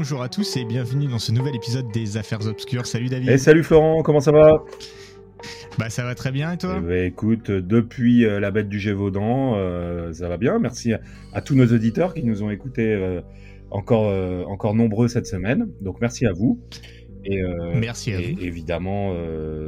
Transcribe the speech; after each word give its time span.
bonjour 0.00 0.22
à 0.22 0.30
tous 0.30 0.56
et 0.56 0.64
bienvenue 0.64 1.08
dans 1.08 1.18
ce 1.18 1.30
nouvel 1.30 1.54
épisode 1.54 1.92
des 1.92 2.16
Affaires 2.16 2.46
Obscures. 2.46 2.86
Salut 2.86 3.08
David. 3.10 3.28
Et 3.28 3.36
salut 3.36 3.62
Florent, 3.62 4.02
comment 4.02 4.20
ça 4.20 4.32
va? 4.32 4.64
Bah 5.78 5.90
ça 5.90 6.04
va 6.04 6.14
très 6.14 6.32
bien 6.32 6.52
et 6.52 6.56
toi? 6.56 6.76
Eh 6.78 6.80
ben, 6.80 7.04
Écoute, 7.04 7.50
depuis 7.50 8.24
euh, 8.24 8.40
la 8.40 8.50
bête 8.50 8.70
du 8.70 8.78
Gévaudan, 8.78 9.56
euh, 9.56 10.10
ça 10.14 10.30
va 10.30 10.38
bien. 10.38 10.58
Merci 10.58 10.94
à, 11.34 11.42
tous 11.42 11.54
nos 11.54 11.66
auditeurs 11.66 12.14
qui 12.14 12.22
nous 12.22 12.42
ont 12.42 12.48
écoutés 12.48 12.94
euh, 12.94 13.20
encore, 13.70 14.10
encore 14.48 14.74
nombreux 14.74 15.06
cette 15.06 15.26
semaine. 15.26 15.68
Donc 15.82 16.00
merci 16.00 16.24
à 16.24 16.32
vous. 16.32 16.58
Et, 17.24 17.42
Merci 17.74 18.12
à 18.12 18.20
et, 18.20 18.32
vous. 18.32 18.40
Évidemment, 18.40 19.14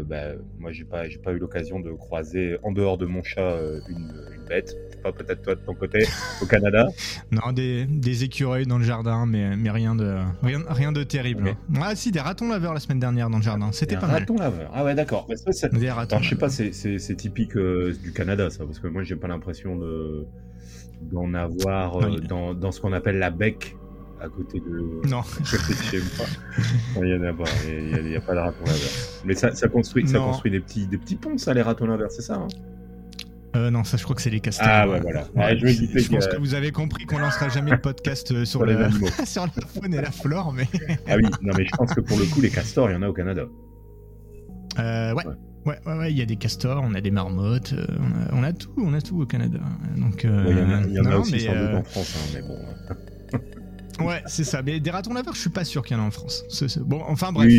bah, 0.04 0.32
moi 0.58 0.72
j'ai 0.72 0.84
pas, 0.84 1.08
j'ai 1.08 1.18
pas 1.18 1.32
eu 1.32 1.38
l'occasion 1.38 1.80
de 1.80 1.90
croiser 1.92 2.56
en 2.62 2.72
dehors 2.72 2.98
de 2.98 3.06
mon 3.06 3.22
chat 3.22 3.56
une, 3.88 4.12
une 4.34 4.44
bête 4.44 4.76
pas 5.02 5.12
peut-être 5.12 5.42
toi 5.42 5.54
de 5.54 5.60
ton 5.60 5.74
côté 5.74 6.06
au 6.42 6.46
Canada 6.46 6.88
Non, 7.30 7.52
des, 7.52 7.86
des, 7.86 8.24
écureuils 8.24 8.66
dans 8.66 8.78
le 8.78 8.84
jardin, 8.84 9.26
mais, 9.26 9.56
mais 9.56 9.70
rien, 9.70 9.94
de, 9.94 10.16
rien, 10.42 10.62
rien 10.68 10.92
de 10.92 11.02
terrible. 11.02 11.56
Ah 11.80 11.94
si, 11.94 12.10
des 12.10 12.20
ratons 12.20 12.48
laveurs 12.48 12.72
la 12.72 12.80
semaine 12.80 13.00
dernière 13.00 13.28
dans 13.28 13.38
le 13.38 13.42
jardin, 13.42 13.70
c'était 13.72 13.96
pas 13.96 14.06
mal. 14.06 14.20
Ratons 14.20 14.36
laveurs, 14.36 14.70
ah 14.72 14.84
ouais 14.84 14.94
d'accord. 14.94 15.26
Des 15.72 15.90
ratons 15.90 16.20
je 16.20 16.30
sais 16.30 16.36
pas, 16.36 16.48
c'est 16.48 17.16
typique 17.16 17.56
euh, 17.56 17.94
du 18.02 18.12
Canada 18.12 18.48
ça, 18.50 18.64
parce 18.64 18.78
que 18.78 18.86
moi 18.86 19.02
j'ai 19.02 19.16
pas 19.16 19.28
l'impression 19.28 19.76
de 19.76 20.26
d'en 21.10 21.34
avoir 21.34 22.00
euh, 22.00 22.20
dans, 22.20 22.54
dans, 22.54 22.70
ce 22.70 22.80
qu'on 22.80 22.92
appelle 22.92 23.18
la 23.18 23.30
bec 23.30 23.76
à 24.22 24.28
côté 24.28 24.60
de. 24.60 25.00
Non. 25.08 25.22
Il 27.02 27.18
n'y 27.18 27.26
a 27.26 27.32
pas. 27.32 27.44
Il 27.66 28.04
n'y 28.04 28.16
a, 28.16 28.20
pas 28.20 28.34
de 28.34 28.38
ratons 28.38 28.64
laveurs. 28.64 28.90
Mais 29.24 29.34
ça, 29.34 29.54
ça 29.54 29.68
construit, 29.68 30.06
ça 30.06 30.18
construit 30.18 30.50
des 30.50 30.60
petits, 30.60 30.86
des 30.86 30.98
petits 30.98 31.16
ponts, 31.16 31.38
ça, 31.38 31.52
les 31.54 31.62
ratons 31.62 31.86
laveurs, 31.86 32.10
c'est 32.10 32.22
ça 32.22 32.36
hein? 32.36 32.48
Euh, 33.54 33.70
non, 33.70 33.84
ça 33.84 33.98
je 33.98 34.04
crois 34.04 34.16
que 34.16 34.22
c'est 34.22 34.30
les 34.30 34.40
castors. 34.40 34.66
Ah 34.66 34.88
ouais, 34.88 35.00
voilà. 35.00 35.26
je, 35.54 36.10
pense 36.10 36.26
que 36.26 36.38
vous 36.38 36.54
avez 36.54 36.72
compris 36.72 37.04
qu'on 37.04 37.18
lancera 37.18 37.50
jamais 37.50 37.72
le 37.72 37.80
podcast 37.80 38.32
euh, 38.32 38.44
sur, 38.46 38.64
la 38.64 38.88
faune 38.88 39.92
et 39.92 40.00
la 40.00 40.10
flore, 40.10 40.54
mais... 40.54 40.66
ah 41.06 41.16
oui, 41.16 41.28
non 41.42 41.52
mais 41.58 41.66
je 41.66 41.76
pense 41.76 41.92
que 41.92 42.00
pour 42.00 42.18
le 42.18 42.24
coup, 42.24 42.40
les 42.40 42.48
castors, 42.48 42.88
il 42.88 42.94
y 42.94 42.96
en 42.96 43.02
a 43.02 43.08
au 43.08 43.12
Canada. 43.12 43.42
Euh, 44.78 45.12
ouais. 45.12 45.24
Ouais, 45.64 45.78
ouais, 45.86 45.94
ouais, 45.96 46.12
il 46.12 46.18
y 46.18 46.22
a 46.22 46.26
des 46.26 46.36
castors, 46.36 46.82
on 46.84 46.94
a 46.94 47.00
des 47.00 47.12
marmottes, 47.12 47.72
euh, 47.72 47.86
on, 48.32 48.42
a, 48.42 48.52
tout, 48.52 48.72
on 48.78 48.92
a 48.94 49.00
tout 49.00 49.20
au 49.20 49.26
Canada. 49.26 49.60
Donc, 49.96 50.24
euh, 50.24 50.82
il 50.88 50.94
y 50.94 51.00
en 51.00 51.04
a, 51.06 51.16
aussi 51.18 51.38
sans 51.38 51.52
doute 51.52 51.74
en 51.74 51.84
France, 51.84 52.16
hein, 52.16 52.30
mais 52.34 52.42
bon. 52.42 52.58
Ouais, 54.00 54.22
c'est 54.26 54.44
ça. 54.44 54.62
Mais 54.62 54.80
des 54.80 54.90
ratons 54.90 55.14
laveurs, 55.14 55.34
je 55.34 55.40
suis 55.40 55.50
pas 55.50 55.64
sûr 55.64 55.84
qu'il 55.84 55.96
y 55.96 56.00
en 56.00 56.02
a 56.02 56.06
en 56.06 56.10
France. 56.10 56.44
Bon, 56.80 57.02
enfin 57.06 57.32
bref. 57.32 57.52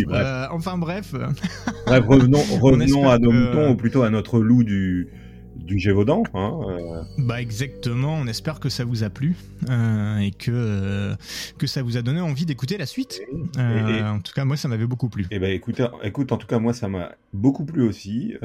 enfin 0.51 0.77
bref. 0.77 1.13
bref, 1.85 2.03
revenons, 2.07 2.43
revenons 2.59 3.09
à 3.09 3.19
nos 3.19 3.31
moutons, 3.31 3.71
ou 3.71 3.75
plutôt 3.75 4.03
à 4.03 4.09
notre 4.09 4.39
loup 4.39 4.63
du, 4.63 5.09
du 5.63 5.79
Gévaudan. 5.79 6.23
Hein, 6.33 6.59
euh. 6.67 7.03
Bah 7.17 7.41
exactement, 7.41 8.15
on 8.15 8.27
espère 8.27 8.59
que 8.59 8.69
ça 8.69 8.85
vous 8.85 9.03
a 9.03 9.09
plu 9.09 9.35
euh, 9.69 10.17
et 10.17 10.31
que, 10.31 10.51
euh, 10.51 11.15
que 11.57 11.67
ça 11.67 11.81
vous 11.81 11.97
a 11.97 12.01
donné 12.01 12.21
envie 12.21 12.45
d'écouter 12.45 12.77
la 12.77 12.85
suite. 12.85 13.21
en 13.57 14.19
tout 14.19 14.33
cas, 14.33 14.45
moi, 14.45 14.57
ça 14.57 14.67
m'avait 14.67 14.85
beaucoup 14.85 15.09
plu. 15.09 15.23
Et 15.23 15.35
eh 15.35 15.39
bah 15.39 15.49
écoute, 15.49 15.81
écoute, 16.03 16.31
en 16.31 16.37
tout 16.37 16.47
cas, 16.47 16.59
moi, 16.59 16.73
ça 16.73 16.87
m'a 16.87 17.13
beaucoup 17.33 17.65
plu 17.65 17.87
aussi. 17.87 18.35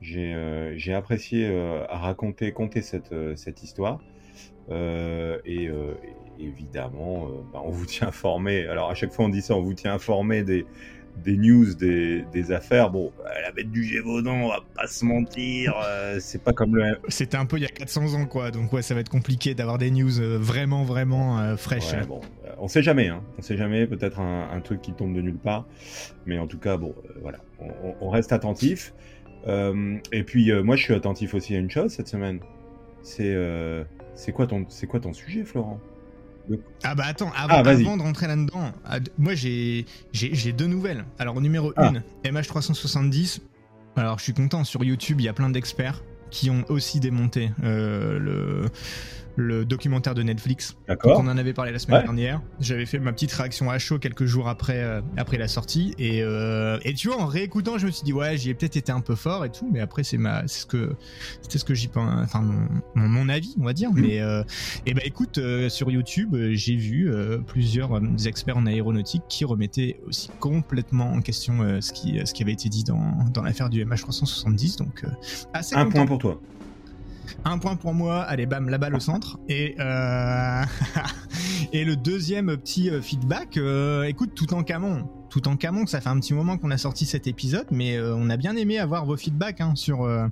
J'ai 0.00 0.94
apprécié 0.94 1.46
à 1.88 1.98
raconter, 1.98 2.52
conter 2.52 2.82
cette, 2.82 3.14
cette 3.36 3.62
histoire. 3.62 4.00
et 4.70 5.70
évidemment, 6.42 7.28
bah, 7.52 7.60
on 7.64 7.70
vous 7.70 7.86
tient 7.86 8.08
informé. 8.08 8.66
Alors 8.66 8.90
à 8.90 8.94
chaque 8.94 9.12
fois 9.12 9.26
on 9.26 9.28
dit 9.28 9.42
ça, 9.42 9.54
on 9.54 9.62
vous 9.62 9.74
tient 9.74 9.94
informé 9.94 10.42
des, 10.42 10.66
des 11.24 11.36
news, 11.36 11.74
des, 11.74 12.24
des, 12.32 12.52
affaires. 12.52 12.90
Bon, 12.90 13.12
la 13.42 13.52
bête 13.52 13.70
du 13.70 13.84
Gévaudan, 13.84 14.32
on 14.32 14.48
va 14.48 14.60
pas 14.74 14.86
se 14.86 15.04
mentir, 15.04 15.74
euh, 15.84 16.18
c'est 16.20 16.42
pas 16.42 16.52
comme 16.52 16.76
le. 16.76 16.98
C'était 17.08 17.36
un 17.36 17.46
peu 17.46 17.56
il 17.56 17.62
y 17.62 17.66
a 17.66 17.68
400 17.68 18.14
ans, 18.14 18.26
quoi. 18.26 18.50
Donc, 18.50 18.72
ouais, 18.72 18.82
ça 18.82 18.94
va 18.94 19.00
être 19.00 19.08
compliqué 19.08 19.54
d'avoir 19.54 19.78
des 19.78 19.90
news 19.90 20.20
euh, 20.20 20.38
vraiment, 20.38 20.84
vraiment 20.84 21.38
euh, 21.38 21.56
fraîches. 21.56 21.94
bon, 22.06 22.20
on 22.58 22.68
sait 22.68 22.82
jamais, 22.82 23.08
hein. 23.08 23.22
On 23.38 23.42
sait 23.42 23.56
jamais, 23.56 23.86
peut-être 23.86 24.20
un, 24.20 24.60
truc 24.60 24.82
qui 24.82 24.92
tombe 24.92 25.14
de 25.14 25.20
nulle 25.20 25.38
part. 25.38 25.66
Mais 26.26 26.38
en 26.38 26.46
tout 26.46 26.58
cas, 26.58 26.76
bon, 26.76 26.94
voilà, 27.22 27.38
on, 28.00 28.10
reste 28.10 28.32
attentif. 28.32 28.94
et 29.46 30.22
puis, 30.24 30.52
moi, 30.62 30.76
je 30.76 30.82
suis 30.82 30.94
attentif 30.94 31.34
aussi 31.34 31.54
à 31.54 31.58
une 31.58 31.70
chose 31.70 31.92
cette 31.92 32.08
semaine. 32.08 32.40
C'est 33.02 33.34
c'est 34.14 34.32
quoi 34.32 34.46
ton 34.46 34.66
quoi 34.88 35.00
ton 35.00 35.12
sujet, 35.12 35.44
Florent? 35.44 35.80
Ah 36.82 36.94
bah 36.94 37.04
attends, 37.06 37.32
avant, 37.36 37.62
ah, 37.64 37.74
de 37.74 38.02
rentrer 38.02 38.26
là-dedans, 38.26 38.72
ah, 38.84 38.98
moi 39.18 39.34
j'ai 39.34 39.84
deux 40.52 40.66
nouvelles. 40.66 41.04
Alors 41.18 41.40
numéro 41.40 41.72
1, 41.76 41.94
ah. 41.96 42.28
MH370. 42.28 43.40
Alors 43.96 44.18
je 44.18 44.24
suis 44.24 44.34
content, 44.34 44.64
sur 44.64 44.84
YouTube 44.84 45.20
il 45.20 45.24
y 45.24 45.28
a 45.28 45.32
plein 45.32 45.50
d'experts 45.50 46.02
qui 46.30 46.48
ont 46.48 46.64
aussi 46.68 47.00
démonté 47.00 47.50
euh, 47.64 48.18
le 48.18 48.70
le 49.36 49.64
documentaire 49.64 50.14
de 50.14 50.22
Netflix. 50.22 50.76
D'accord. 50.88 51.20
On 51.20 51.28
en 51.28 51.36
avait 51.36 51.52
parlé 51.52 51.72
la 51.72 51.78
semaine 51.78 52.02
dernière. 52.02 52.40
J'avais 52.60 52.86
fait 52.86 52.98
ma 52.98 53.12
petite 53.12 53.32
réaction 53.32 53.70
à 53.70 53.78
chaud 53.78 53.98
quelques 53.98 54.24
jours 54.24 54.48
après, 54.48 54.82
euh, 54.82 55.00
après 55.16 55.38
la 55.38 55.48
sortie. 55.48 55.94
Et, 55.98 56.22
euh, 56.22 56.78
et 56.84 56.94
tu 56.94 57.08
vois, 57.08 57.20
en 57.20 57.26
réécoutant, 57.26 57.78
je 57.78 57.86
me 57.86 57.90
suis 57.90 58.04
dit, 58.04 58.12
ouais, 58.12 58.36
j'y 58.36 58.50
ai 58.50 58.54
peut-être 58.54 58.76
été 58.76 58.92
un 58.92 59.00
peu 59.00 59.14
fort 59.14 59.44
et 59.44 59.50
tout. 59.50 59.68
Mais 59.72 59.80
après, 59.80 60.02
c'est 60.02 60.18
ma, 60.18 60.46
c'est 60.46 60.60
ce 60.60 60.66
que, 60.66 60.94
c'était 61.42 61.58
ce 61.58 61.64
que 61.64 61.74
j'y 61.74 61.88
pense, 61.88 62.08
enfin, 62.22 62.42
mon, 62.94 63.08
mon, 63.08 63.28
avis, 63.28 63.54
on 63.60 63.64
va 63.64 63.72
dire. 63.72 63.90
Mhm. 63.92 64.00
Mais, 64.00 64.20
euh, 64.20 64.42
et 64.86 64.94
ben, 64.94 65.02
écoute, 65.04 65.40
sur 65.68 65.90
YouTube, 65.90 66.36
j'ai 66.52 66.76
vu 66.76 67.10
plusieurs 67.46 68.00
experts 68.26 68.56
en 68.56 68.66
aéronautique 68.66 69.22
qui 69.28 69.44
remettaient 69.44 70.00
aussi 70.06 70.30
complètement 70.40 71.12
en 71.12 71.20
question 71.20 71.80
ce 71.80 71.92
qui, 71.92 72.20
ce 72.24 72.32
qui 72.32 72.42
avait 72.42 72.52
été 72.52 72.68
dit 72.68 72.84
dans, 72.84 73.14
dans 73.32 73.42
l'affaire 73.42 73.70
du 73.70 73.84
MH370. 73.84 74.78
Donc, 74.78 75.04
assez 75.52 75.74
Un 75.74 75.86
point 75.86 76.06
pour 76.06 76.18
toi. 76.18 76.40
Un 77.44 77.58
point 77.58 77.76
pour 77.76 77.94
moi, 77.94 78.22
allez 78.22 78.46
bam, 78.46 78.68
la 78.68 78.78
balle 78.78 78.94
au 78.94 79.00
centre. 79.00 79.38
Et, 79.48 79.76
euh... 79.80 80.62
et 81.72 81.84
le 81.84 81.96
deuxième 81.96 82.56
petit 82.56 82.90
euh, 82.90 83.00
feedback, 83.00 83.56
euh, 83.56 84.04
écoute, 84.04 84.34
tout 84.34 84.54
en 84.54 84.62
camon, 84.62 85.08
tout 85.30 85.48
en 85.48 85.56
camon, 85.56 85.86
ça 85.86 86.00
fait 86.00 86.08
un 86.08 86.18
petit 86.18 86.34
moment 86.34 86.58
qu'on 86.58 86.70
a 86.70 86.76
sorti 86.76 87.06
cet 87.06 87.26
épisode, 87.26 87.66
mais 87.70 87.96
euh, 87.96 88.14
on 88.14 88.28
a 88.28 88.36
bien 88.36 88.56
aimé 88.56 88.78
avoir 88.78 89.06
vos 89.06 89.16
feedbacks 89.16 89.60
hein, 89.60 89.74
sur 89.76 90.02
euh, 90.02 90.26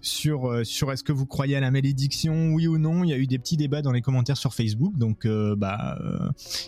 sur 0.00 0.50
euh, 0.50 0.64
sur 0.64 0.92
est-ce 0.92 1.04
que 1.04 1.12
vous 1.12 1.26
croyez 1.26 1.56
à 1.56 1.60
la 1.60 1.70
malédiction, 1.70 2.52
oui 2.52 2.66
ou 2.66 2.76
non. 2.76 3.04
Il 3.04 3.10
y 3.10 3.12
a 3.12 3.16
eu 3.16 3.26
des 3.26 3.38
petits 3.38 3.56
débats 3.56 3.80
dans 3.80 3.92
les 3.92 4.02
commentaires 4.02 4.36
sur 4.36 4.52
Facebook, 4.52 4.94
donc 4.98 5.26
bah 5.56 5.98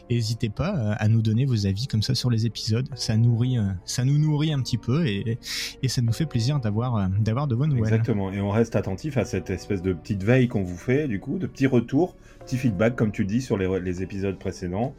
n'hésitez 0.09 0.49
pas 0.49 0.69
à 0.93 1.09
nous 1.09 1.21
donner 1.21 1.45
vos 1.45 1.67
avis 1.67 1.87
comme 1.87 2.03
ça 2.03 2.15
sur 2.15 2.31
les 2.31 2.47
épisodes. 2.47 2.89
Ça 2.95 3.17
nourrit, 3.17 3.57
ça 3.85 4.05
nous 4.05 4.19
nourrit 4.19 4.53
un 4.53 4.61
petit 4.61 4.79
peu 4.79 5.07
et, 5.07 5.39
et 5.83 5.89
ça 5.89 6.01
nous 6.01 6.13
fait 6.13 6.27
plaisir 6.27 6.61
d'avoir 6.61 7.11
d'avoir 7.19 7.49
de 7.49 7.57
bonnes 7.57 7.71
nouvelles. 7.71 7.93
Exactement. 7.93 8.33
Et 8.33 8.41
on 8.41 8.51
reste 8.51 8.77
attentif 8.77 9.17
à 9.17 9.25
cette 9.25 9.51
espèce 9.51 9.83
de 9.83 9.93
petite 9.93 10.23
veille 10.23 10.47
qu'on 10.47 10.63
vous 10.63 10.77
fait, 10.77 11.09
du 11.09 11.19
coup, 11.19 11.39
de 11.39 11.49
petits 11.49 11.67
retours, 11.67 12.15
petits 12.45 12.57
feedbacks, 12.57 12.95
comme 12.95 13.11
tu 13.11 13.25
dis, 13.25 13.43
sur 13.43 13.59
les, 13.59 13.81
les 13.81 14.03
épisodes 14.03 14.39
précédents. 14.39 14.95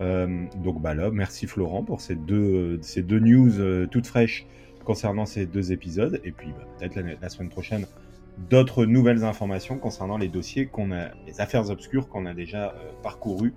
Euh, 0.00 0.44
donc 0.62 0.80
bah 0.80 0.94
là, 0.94 1.10
merci 1.10 1.46
Florent 1.46 1.82
pour 1.82 2.00
ces 2.00 2.14
deux, 2.14 2.78
ces 2.82 3.02
deux 3.02 3.18
news 3.18 3.58
euh, 3.58 3.86
toutes 3.86 4.06
fraîches 4.06 4.46
concernant 4.84 5.26
ces 5.26 5.46
deux 5.46 5.72
épisodes. 5.72 6.20
Et 6.24 6.32
puis 6.32 6.48
bah, 6.48 6.66
peut-être 6.78 6.96
la, 7.20 7.28
semaine 7.28 7.48
prochaine, 7.48 7.86
d'autres 8.50 8.84
nouvelles 8.84 9.24
informations 9.24 9.78
concernant 9.78 10.18
les 10.18 10.28
dossiers 10.28 10.66
qu'on 10.66 10.92
a, 10.92 11.08
les 11.26 11.40
affaires 11.40 11.70
obscures 11.70 12.08
qu'on 12.08 12.26
a 12.26 12.34
déjà 12.34 12.68
euh, 12.70 12.92
parcourues 13.02 13.54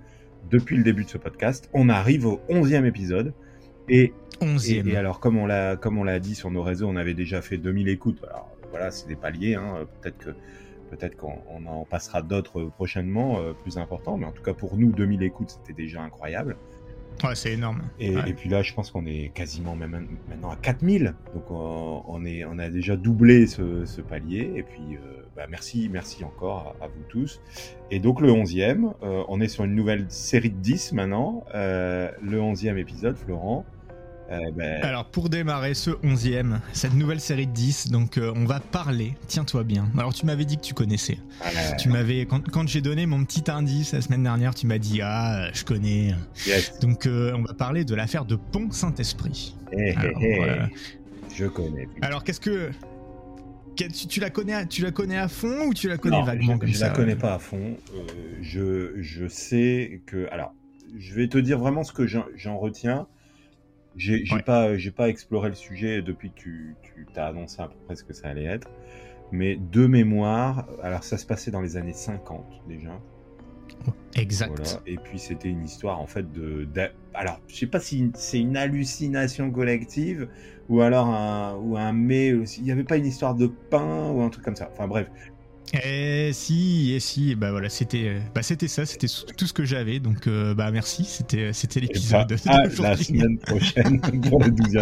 depuis 0.50 0.76
le 0.76 0.82
début 0.82 1.04
de 1.04 1.10
ce 1.10 1.18
podcast. 1.18 1.68
On 1.72 1.88
arrive 1.88 2.26
au 2.26 2.40
onzième 2.48 2.86
épisode. 2.86 3.34
Et, 3.88 4.12
et, 4.40 4.82
et, 4.86 4.96
alors, 4.96 5.20
comme 5.20 5.36
on 5.36 5.46
l'a, 5.46 5.76
comme 5.76 5.98
on 5.98 6.04
l'a 6.04 6.18
dit 6.18 6.34
sur 6.34 6.50
nos 6.50 6.62
réseaux, 6.62 6.88
on 6.88 6.96
avait 6.96 7.14
déjà 7.14 7.42
fait 7.42 7.58
2000 7.58 7.88
écoutes. 7.88 8.22
Alors 8.24 8.48
voilà, 8.70 8.90
c'est 8.90 9.06
des 9.08 9.16
paliers. 9.16 9.56
Hein. 9.56 9.86
Peut-être 10.00 10.18
que 10.18 10.30
Peut-être 10.90 11.16
qu'on 11.16 11.66
en 11.66 11.84
passera 11.84 12.20
d'autres 12.20 12.64
prochainement 12.64 13.38
euh, 13.38 13.52
plus 13.52 13.78
importants, 13.78 14.16
mais 14.16 14.26
en 14.26 14.32
tout 14.32 14.42
cas 14.42 14.54
pour 14.54 14.76
nous, 14.76 14.90
2000 14.92 15.22
écoutes, 15.22 15.50
c'était 15.50 15.72
déjà 15.72 16.02
incroyable. 16.02 16.56
Ouais, 17.22 17.34
c'est 17.34 17.52
énorme. 17.52 17.82
Et, 17.98 18.14
puis 18.32 18.48
là, 18.48 18.62
je 18.62 18.72
pense 18.72 18.90
qu'on 18.90 19.04
est 19.04 19.30
quasiment 19.34 19.76
même 19.76 20.08
maintenant 20.28 20.50
à 20.50 20.56
4000. 20.56 21.14
Donc 21.34 21.50
on, 21.50 22.24
est, 22.24 22.46
on 22.46 22.58
a 22.58 22.70
déjà 22.70 22.96
doublé 22.96 23.46
ce, 23.46 24.00
palier. 24.00 24.52
Et 24.56 24.62
puis 24.62 24.96
euh, 24.96 25.22
bah, 25.36 25.46
merci, 25.48 25.90
merci 25.92 26.24
encore 26.24 26.74
à, 26.80 26.86
vous 26.86 27.02
tous. 27.08 27.40
Et 27.90 27.98
donc 27.98 28.20
le 28.22 28.30
11e, 28.30 28.94
euh, 29.02 29.22
on 29.28 29.40
est 29.40 29.48
sur 29.48 29.64
une 29.64 29.74
nouvelle 29.74 30.06
série 30.08 30.50
de 30.50 30.56
10 30.56 30.92
maintenant. 30.92 31.44
le 31.52 32.38
11e 32.38 32.78
épisode, 32.78 33.16
Florent. 33.16 33.66
Eh 34.30 34.52
ben. 34.52 34.82
Alors 34.82 35.06
pour 35.06 35.28
démarrer 35.28 35.74
ce 35.74 35.90
11e, 35.90 36.60
cette 36.72 36.94
nouvelle 36.94 37.20
série 37.20 37.46
de 37.46 37.52
10, 37.52 37.90
donc 37.90 38.16
euh, 38.16 38.32
on 38.36 38.44
va 38.44 38.60
parler, 38.60 39.14
tiens-toi 39.26 39.64
bien. 39.64 39.88
Alors 39.98 40.14
tu 40.14 40.24
m'avais 40.24 40.44
dit 40.44 40.56
que 40.56 40.62
tu 40.62 40.74
connaissais. 40.74 41.18
Tu 41.78 41.88
m'avais 41.88 42.26
quand, 42.26 42.68
j'ai 42.68 42.80
donné 42.80 43.06
mon 43.06 43.24
petit 43.24 43.50
indice 43.50 43.92
la 43.92 44.00
semaine 44.00 44.22
dernière, 44.22 44.54
tu 44.54 44.66
m'as 44.66 44.78
dit 44.78 45.00
ah 45.02 45.48
je 45.52 45.64
connais. 45.64 46.14
Donc 46.80 47.06
euh, 47.06 47.32
on 47.36 47.42
va 47.42 47.54
parler 47.54 47.84
de 47.84 47.94
l'affaire 47.94 48.24
de 48.24 48.36
Pont 48.36 48.70
Saint-Esprit. 48.70 49.56
Eh, 49.72 49.94
eh, 50.22 50.58
je 51.34 51.46
connais. 51.46 51.88
Alors 52.00 52.22
qu'est-ce 52.22 52.40
que 52.40 52.70
tu, 53.88 54.20
la 54.20 54.30
connais, 54.30 54.66
tu 54.66 54.82
la 54.82 54.90
connais 54.90 55.16
à 55.16 55.28
fond 55.28 55.66
ou 55.66 55.74
tu 55.74 55.88
la 55.88 55.96
connais 55.96 56.22
vaguement 56.22 56.58
je, 56.62 56.66
je 56.66 56.80
la 56.80 56.90
connais 56.90 57.16
pas 57.16 57.34
à 57.34 57.38
fond. 57.38 57.76
Euh, 57.94 58.02
je, 58.42 59.00
je 59.00 59.26
sais 59.26 60.02
que 60.06 60.28
alors 60.30 60.54
je 60.98 61.14
vais 61.14 61.28
te 61.28 61.38
dire 61.38 61.58
vraiment 61.58 61.84
ce 61.84 61.92
que 61.92 62.06
j'en 62.06 62.58
retiens. 62.58 63.06
J'ai 63.96 64.24
pas, 64.44 64.76
j'ai 64.76 64.90
pas 64.90 65.08
exploré 65.08 65.48
le 65.48 65.54
sujet 65.54 66.02
depuis 66.02 66.30
que 66.30 66.40
tu, 66.40 66.76
t'as 67.12 67.26
annoncé 67.26 67.60
à 67.60 67.68
peu 67.68 67.76
près 67.86 67.96
ce 67.96 68.04
que 68.04 68.12
ça 68.12 68.28
allait 68.28 68.44
être. 68.44 68.68
Mais 69.32 69.56
de 69.56 69.86
mémoire, 69.86 70.66
alors 70.82 71.04
ça 71.04 71.18
se 71.18 71.26
passait 71.26 71.50
dans 71.50 71.60
les 71.60 71.76
années 71.76 71.92
50 71.92 72.44
déjà. 72.68 73.00
Exact. 74.16 74.82
Et 74.86 74.96
puis 74.96 75.18
c'était 75.18 75.48
une 75.48 75.64
histoire 75.64 76.00
en 76.00 76.06
fait 76.06 76.30
de, 76.32 76.68
alors 77.14 77.40
je 77.46 77.54
sais 77.54 77.66
pas 77.66 77.80
si 77.80 78.10
c'est 78.14 78.40
une 78.40 78.56
hallucination 78.56 79.50
collective 79.50 80.28
ou 80.68 80.80
alors 80.80 81.06
un 81.06 81.54
ou 81.56 81.76
un 81.76 81.92
mais 81.92 82.28
il 82.30 82.62
n'y 82.64 82.72
avait 82.72 82.84
pas 82.84 82.96
une 82.96 83.06
histoire 83.06 83.34
de 83.34 83.46
pain 83.46 84.10
ou 84.10 84.20
un 84.22 84.28
truc 84.28 84.44
comme 84.44 84.56
ça. 84.56 84.68
Enfin 84.72 84.88
bref, 84.88 85.08
eh, 85.72 86.30
si, 86.32 86.92
et 86.92 86.96
eh, 86.96 87.00
si, 87.00 87.34
bah 87.34 87.50
voilà, 87.50 87.68
c'était, 87.68 88.08
euh, 88.08 88.20
bah 88.34 88.42
c'était 88.42 88.68
ça, 88.68 88.86
c'était 88.86 89.06
tout 89.36 89.46
ce 89.46 89.52
que 89.52 89.64
j'avais. 89.64 90.00
Donc 90.00 90.28
bah 90.28 90.70
merci, 90.70 91.04
c'était, 91.04 91.52
c'était 91.52 91.80
eh 91.80 91.82
l'épisode. 91.82 92.26
de 92.28 92.36
bah, 92.44 92.62
la 92.82 92.96
semaine 92.96 93.38
prochaine 93.46 94.00
pour 94.00 94.42
le 94.42 94.50
12 94.50 94.78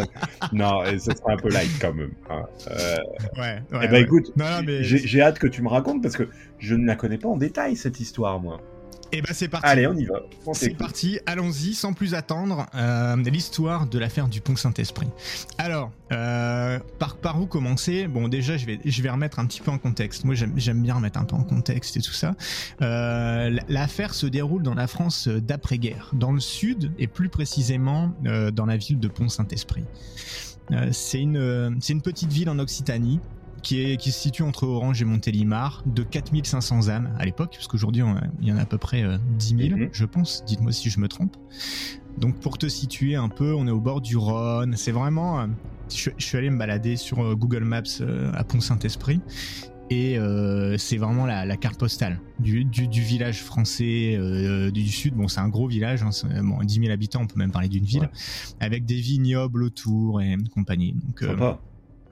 Non, 0.53 0.85
et 0.85 0.99
ça 0.99 1.15
sera 1.15 1.33
un 1.33 1.37
peu 1.37 1.51
light 1.51 1.71
quand 1.81 1.95
même. 1.95 2.13
Hein. 2.31 2.43
Euh... 2.71 2.97
Ouais. 3.37 3.63
ouais 3.73 3.85
et 3.85 3.89
bah 3.89 4.01
écoute, 4.01 4.33
j'ai 4.81 5.21
hâte 5.21 5.39
que 5.39 5.47
tu 5.47 5.63
me 5.63 5.69
racontes 5.69 6.03
parce 6.03 6.17
que 6.17 6.29
je 6.59 6.75
ne 6.75 6.87
la 6.87 6.97
connais 6.97 7.19
pas 7.19 7.29
en 7.29 7.37
détail 7.37 7.77
cette 7.77 8.01
histoire 8.01 8.41
moi. 8.41 8.61
Et 9.11 9.19
eh 9.19 9.23
ben 9.23 9.33
c'est 9.33 9.49
parti. 9.49 9.67
Allez, 9.67 9.87
on 9.87 9.95
y 9.95 10.05
va. 10.05 10.21
C'est 10.53 10.77
parti, 10.77 11.19
allons-y, 11.25 11.73
sans 11.73 11.95
plus 11.95 12.13
attendre. 12.13 12.67
Euh, 12.75 13.17
l'histoire 13.17 13.87
de 13.87 13.99
l'affaire 13.99 14.29
du 14.29 14.43
Pont 14.43 14.55
Saint-Esprit. 14.55 15.09
Alors, 15.57 15.91
euh, 16.13 16.79
par, 16.99 17.17
par 17.17 17.41
où 17.41 17.47
commencer? 17.47 18.07
Bon, 18.07 18.29
déjà, 18.29 18.59
je 18.59 18.67
vais, 18.67 18.79
je 18.85 19.03
vais 19.03 19.09
remettre 19.09 19.39
un 19.39 19.47
petit 19.47 19.63
peu 19.63 19.71
en 19.71 19.79
contexte. 19.79 20.25
Moi, 20.25 20.35
j'aime 20.35 20.83
bien 20.83 20.95
remettre 20.95 21.19
un 21.19 21.25
peu 21.25 21.37
en 21.37 21.43
contexte 21.43 21.97
et 21.97 22.03
tout 22.03 22.13
ça. 22.13 22.35
Euh, 22.83 23.57
l'affaire 23.69 24.13
se 24.13 24.27
déroule 24.27 24.63
dans 24.63 24.75
la 24.75 24.87
France 24.87 25.27
d'après-guerre, 25.29 26.11
dans 26.13 26.33
le 26.33 26.41
sud 26.41 26.93
et 26.99 27.07
plus 27.07 27.31
précisément 27.31 28.13
dans 28.53 28.67
la 28.67 28.77
ville 28.77 29.01
de 29.01 29.09
Pont 29.09 29.31
Saint-Esprit. 29.31 29.85
c'est 30.93 31.21
une, 31.21 31.81
une 31.89 32.03
petite 32.03 32.31
ville 32.31 32.51
en 32.51 32.59
Occitanie 32.59 33.21
qui, 33.63 33.83
est, 33.83 33.97
qui 33.97 34.13
se 34.13 34.21
situe 34.21 34.43
entre 34.43 34.65
Orange 34.65 35.03
et 35.03 35.05
Montélimar, 35.05 35.83
de 35.87 36.03
4500 36.03 36.89
âmes 36.89 37.15
à 37.19 37.25
l'époque, 37.25 37.53
parce 37.55 37.67
qu'aujourd'hui 37.67 38.03
il 38.41 38.49
y 38.49 38.53
en 38.53 38.57
a 38.57 38.63
à 38.63 38.67
peu 38.67 38.79
près 38.79 39.03
10 39.39 39.55
euh, 39.55 39.69
000, 39.69 39.77
mhm. 39.79 39.89
je 39.93 40.05
pense. 40.05 40.45
Dites-moi 40.47 40.73
si 40.73 40.91
je 40.91 41.01
me 41.01 41.09
trompe. 41.09 41.37
Donc 42.19 42.41
pour 42.41 42.59
te 42.59 42.69
situer 42.69 43.17
un 43.17 43.29
peu, 43.29 43.55
on 43.55 43.67
est 43.67 43.73
au 43.73 43.81
bord 43.81 44.01
du 44.01 44.17
Rhône. 44.17 44.75
C'est 44.77 44.93
vraiment. 44.93 45.41
Euh, 45.41 45.47
je, 45.91 46.11
suis 46.19 46.37
allé 46.37 46.51
me 46.51 46.59
balader 46.59 46.97
sur 46.97 47.21
euh, 47.21 47.35
Google 47.35 47.65
Maps 47.65 47.83
à 48.35 48.45
Pont-Saint-Esprit. 48.45 49.21
Et 49.91 50.19
c'est 50.77 50.99
vraiment 50.99 51.25
la, 51.25 51.57
carte 51.57 51.81
postale 51.81 52.21
du, 52.39 52.67
du, 52.67 53.01
village 53.01 53.43
français 53.43 54.19
du 54.71 54.87
sud. 54.87 55.15
Bon, 55.15 55.29
c'est 55.29 55.41
un 55.41 55.49
gros 55.49 55.67
village, 55.67 56.03
hein, 56.03 56.11
bon, 56.43 56.63
10 56.63 56.75
000 56.81 56.93
habitants, 56.93 57.23
on 57.23 57.27
peut 57.27 57.39
même 57.39 57.53
parler 57.53 57.71
d'une 57.71 57.87
ville, 57.87 58.11
avec 58.61 58.85
des 58.85 59.01
vignobles 59.01 59.63
autour 59.63 60.21
et 60.21 60.37
compagnie. 60.53 60.93
Donc, 60.93 61.25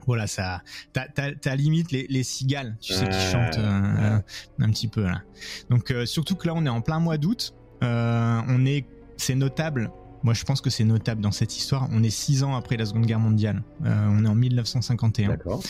voilà, 0.07 0.25
ça, 0.25 0.61
t'as, 0.93 1.55
limite 1.55 1.91
les, 1.91 2.23
cigales, 2.23 2.77
tu 2.79 2.93
sais, 2.93 3.07
qui 3.07 3.19
chantent 3.19 3.57
euh, 3.57 4.19
un 4.59 4.69
petit 4.71 4.87
peu 4.87 5.03
là. 5.03 5.21
Donc 5.69 5.91
euh, 5.91 6.05
surtout 6.05 6.35
que 6.35 6.47
là, 6.47 6.53
on 6.55 6.65
est 6.65 6.69
en 6.69 6.81
plein 6.81 6.99
mois 6.99 7.17
d'août. 7.17 7.53
Euh, 7.83 8.41
on 8.47 8.65
est, 8.65 8.85
c'est 9.17 9.35
notable. 9.35 9.91
Moi, 10.23 10.33
je 10.33 10.43
pense 10.43 10.61
que 10.61 10.69
c'est 10.69 10.83
notable 10.83 11.21
dans 11.21 11.31
cette 11.31 11.55
histoire. 11.57 11.87
On 11.91 12.03
est 12.03 12.09
six 12.09 12.43
ans 12.43 12.55
après 12.55 12.77
la 12.77 12.85
Seconde 12.85 13.05
Guerre 13.05 13.19
mondiale. 13.19 13.63
on 13.83 14.25
est 14.25 14.27
en 14.27 14.35
1951. 14.35 15.29
D'accord. 15.29 15.61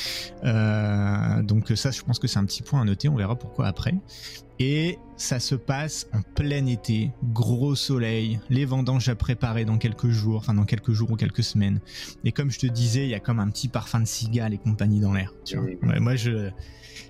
donc 1.43 1.71
ça, 1.75 1.91
je 1.91 2.01
pense 2.01 2.19
que 2.19 2.27
c'est 2.27 2.39
un 2.39 2.45
petit 2.45 2.63
point 2.63 2.81
à 2.81 2.85
noter. 2.85 3.09
On 3.09 3.15
verra 3.15 3.35
pourquoi 3.35 3.67
après. 3.67 3.95
Et 4.59 4.97
ça 5.17 5.39
se 5.39 5.55
passe 5.55 6.07
en 6.13 6.21
plein 6.21 6.65
été, 6.65 7.11
gros 7.31 7.75
soleil, 7.75 8.39
les 8.49 8.65
vendanges 8.65 9.07
à 9.09 9.15
préparer 9.15 9.65
dans 9.65 9.77
quelques 9.77 10.09
jours, 10.09 10.37
enfin 10.37 10.55
dans 10.55 10.65
quelques 10.65 10.93
jours 10.93 11.11
ou 11.11 11.15
quelques 11.15 11.43
semaines. 11.43 11.79
Et 12.23 12.31
comme 12.31 12.49
je 12.49 12.59
te 12.59 12.65
disais, 12.65 13.03
il 13.03 13.09
y 13.09 13.15
a 13.15 13.19
comme 13.19 13.39
un 13.39 13.49
petit 13.49 13.67
parfum 13.67 13.99
de 13.99 14.05
cigale 14.05 14.53
et 14.53 14.57
compagnie 14.57 14.99
dans 14.99 15.13
l'air. 15.13 15.33
Tu 15.45 15.57
vois. 15.57 15.99
moi, 15.99 16.15
je, 16.15 16.49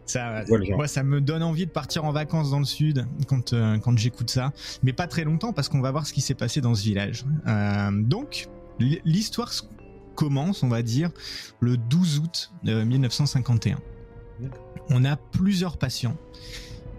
ça, 0.06 0.44
moi, 0.76 0.88
ça 0.88 1.04
me 1.04 1.22
donne 1.22 1.44
envie 1.44 1.66
de 1.66 1.72
partir 1.72 2.06
en 2.06 2.12
vacances 2.12 2.52
dans 2.52 2.60
le 2.60 2.66
sud 2.66 3.06
quand, 3.28 3.54
euh, 3.54 3.78
quand 3.80 3.98
j'écoute 3.98 4.30
ça. 4.30 4.52
Mais 4.84 4.94
pas 4.94 5.08
très 5.08 5.24
longtemps 5.24 5.54
parce 5.54 5.70
qu'on 5.70 5.82
va 5.82 5.92
voir 5.92 6.08
ce 6.08 6.14
qui 6.14 6.22
s'est 6.22 6.36
passé 6.36 6.62
dans 6.62 6.76
ce 6.76 6.84
village. 6.84 7.26
Euh, 7.48 7.92
donc, 7.94 8.48
l'histoire 8.80 9.52
commence, 10.16 10.64
on 10.64 10.68
va 10.68 10.82
dire, 10.82 11.12
le 11.60 11.78
12 11.78 12.20
août 12.20 12.52
1951. 12.64 13.78
On 14.90 15.06
a 15.06 15.16
plusieurs 15.16 15.78
patients 15.78 16.18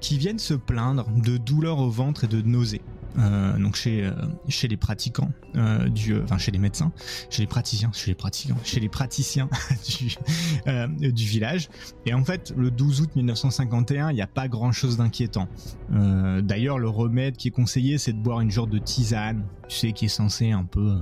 qui 0.00 0.18
viennent 0.18 0.38
se 0.38 0.54
plaindre 0.54 1.08
de 1.10 1.36
douleurs 1.36 1.78
au 1.78 1.90
ventre 1.90 2.24
et 2.24 2.28
de 2.28 2.40
nausées. 2.40 2.82
Euh, 3.18 3.58
donc 3.58 3.74
chez 3.74 4.04
euh, 4.04 4.12
chez 4.48 4.68
les 4.68 4.76
pratiquants 4.76 5.32
euh, 5.56 5.88
du 5.88 6.20
enfin 6.20 6.36
chez 6.36 6.50
les 6.50 6.58
médecins 6.58 6.92
chez 7.30 7.42
les 7.42 7.46
praticiens 7.46 7.90
chez 7.92 8.10
les 8.10 8.14
pratiquants 8.14 8.58
chez 8.64 8.80
les 8.80 8.88
praticiens 8.88 9.48
du, 9.88 11.10
du 11.12 11.24
village 11.24 11.68
et 12.04 12.12
en 12.12 12.22
fait 12.22 12.52
le 12.56 12.70
12 12.70 13.00
août 13.00 13.10
1951 13.16 14.10
il 14.10 14.14
n'y 14.14 14.22
a 14.22 14.26
pas 14.26 14.46
grand 14.46 14.72
chose 14.72 14.98
d'inquiétant 14.98 15.48
d'ailleurs 15.90 16.78
le 16.78 16.88
remède 16.88 17.36
qui 17.36 17.48
est 17.48 17.52
conseillé 17.52 17.98
c'est 17.98 18.12
de 18.12 18.18
boire 18.18 18.40
une 18.40 18.50
genre 18.50 18.66
de 18.66 18.78
tisane 18.78 19.42
tu 19.68 19.76
sais 19.76 19.92
qui 19.92 20.04
est 20.04 20.08
censé 20.08 20.52
un 20.52 20.64
peu 20.64 20.98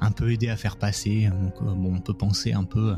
un 0.00 0.10
peu 0.10 0.32
aider 0.32 0.48
à 0.48 0.56
faire 0.56 0.76
passer 0.76 1.28
donc 1.28 1.62
bon 1.62 1.94
on 1.94 2.00
peut 2.00 2.14
penser 2.14 2.52
un 2.52 2.64
peu 2.64 2.96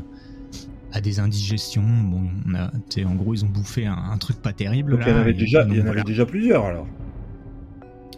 à 0.93 1.01
des 1.01 1.19
indigestions. 1.19 1.81
Bon, 1.81 2.29
en 2.55 3.15
gros, 3.15 3.33
ils 3.33 3.43
ont 3.43 3.49
bouffé 3.49 3.87
un, 3.87 4.15
truc 4.19 4.37
pas 4.37 4.53
terrible. 4.53 4.99
il 5.01 5.07
y 5.07 5.11
en 5.11 5.17
avait, 5.17 5.33
déjà, 5.33 5.65
il 5.67 5.77
y 5.77 5.81
en 5.81 5.87
avait 5.87 6.03
déjà 6.03 6.23
plusieurs 6.23 6.65
alors. 6.65 6.87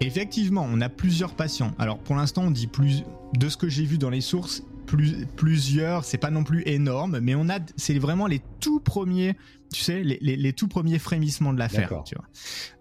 Effectivement, 0.02 0.68
on 0.70 0.82
a 0.82 0.90
plusieurs 0.90 1.36
patients. 1.36 1.72
Alors 1.80 2.00
pour 2.00 2.16
l'instant, 2.16 2.44
on 2.44 2.52
dit 2.52 2.68
plus 2.68 3.04
de 3.34 3.50
ce 3.50 3.58
que 3.58 3.70
j'ai 3.70 3.86
vu 3.86 3.98
dans 3.98 4.10
les 4.10 4.22
sources, 4.22 4.64
plus, 4.86 5.26
plusieurs. 5.36 6.06
C'est 6.06 6.18
pas 6.18 6.32
non 6.32 6.44
plus 6.44 6.64
énorme, 6.66 7.20
mais 7.20 7.36
on 7.36 7.50
a, 7.50 7.60
c'est 7.76 7.98
vraiment 8.00 8.28
les 8.28 8.42
tout 8.60 8.80
premiers, 8.80 9.36
tu 9.74 9.82
sais, 9.82 10.04
les, 10.04 10.18
les, 10.20 10.54
tout 10.54 10.68
premiers 10.68 11.00
frémissements 11.00 11.54
de 11.54 11.60
l'affaire. 11.60 12.04
Tu 12.06 12.16
vois. 12.16 12.26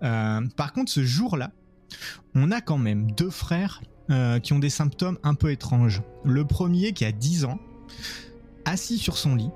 Euh, 0.03 0.47
par 0.57 0.73
contre, 0.73 0.91
ce 0.91 1.05
jour-là, 1.05 1.53
on 2.35 2.51
a 2.51 2.61
quand 2.61 2.79
même 2.79 3.11
deux 3.13 3.31
frères 3.31 3.83
euh, 4.11 4.39
qui 4.39 4.53
ont 4.53 4.59
des 4.59 4.71
symptômes 4.71 5.19
un 5.23 5.35
peu 5.35 5.51
étranges. 5.51 6.03
Le 6.25 6.45
premier 6.45 6.93
qui 6.93 7.05
a 7.05 7.13
10 7.13 7.45
ans, 7.45 7.59
assis 8.65 8.99
sur 8.99 9.17
son 9.17 9.35
lit, 9.35 9.51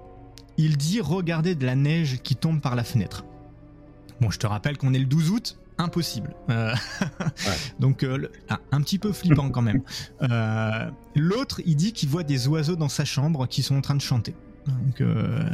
il 0.57 0.77
dit 0.77 1.01
regarder 1.01 1.55
de 1.55 1.65
la 1.65 1.77
neige 1.77 2.21
qui 2.23 2.35
tombe 2.35 2.61
par 2.61 2.75
la 2.75 2.85
fenêtre. 2.85 3.25
Bon, 4.21 4.31
je 4.31 4.39
te 4.39 4.47
rappelle 4.47 4.77
qu'on 4.77 4.95
est 4.95 4.99
le 4.99 5.05
12 5.05 5.31
août, 5.31 5.59
impossible. 5.79 6.35
Euh, 6.51 6.75
donc 7.81 8.03
euh, 8.03 8.29
un 8.73 8.81
petit 8.83 8.99
peu 8.99 9.13
flippant 9.13 9.51
quand 9.51 9.63
même. 9.63 9.83
Euh, 10.23 10.91
l'autre, 11.15 11.61
il 11.65 11.77
dit 11.77 11.93
qu'il 11.93 12.09
voit 12.09 12.25
des 12.25 12.49
oiseaux 12.49 12.77
dans 12.77 12.89
sa 12.89 13.05
chambre 13.05 13.47
qui 13.47 13.63
sont 13.63 13.77
en 13.77 13.81
train 13.81 13.95
de 13.95 14.03
chanter. 14.03 14.35
Donc 14.67 15.03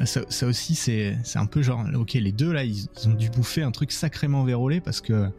ça, 0.07 0.47
aussi 0.47 0.75
c'est 0.75 1.17
un 1.37 1.47
peu 1.47 1.63
genre 1.63 1.85
ok 1.95 2.15
les 2.15 2.33
deux 2.33 2.53
là 2.53 2.65
ils, 2.65 2.89
ils, 3.01 3.09
ont 3.09 3.13
dû 3.13 3.31
bouffer 3.31 3.63
un 3.63 3.71
truc 3.71 3.93
sacrément 3.93 4.43
vérolé 4.43 4.81
parce 4.81 5.01
que 5.01 5.31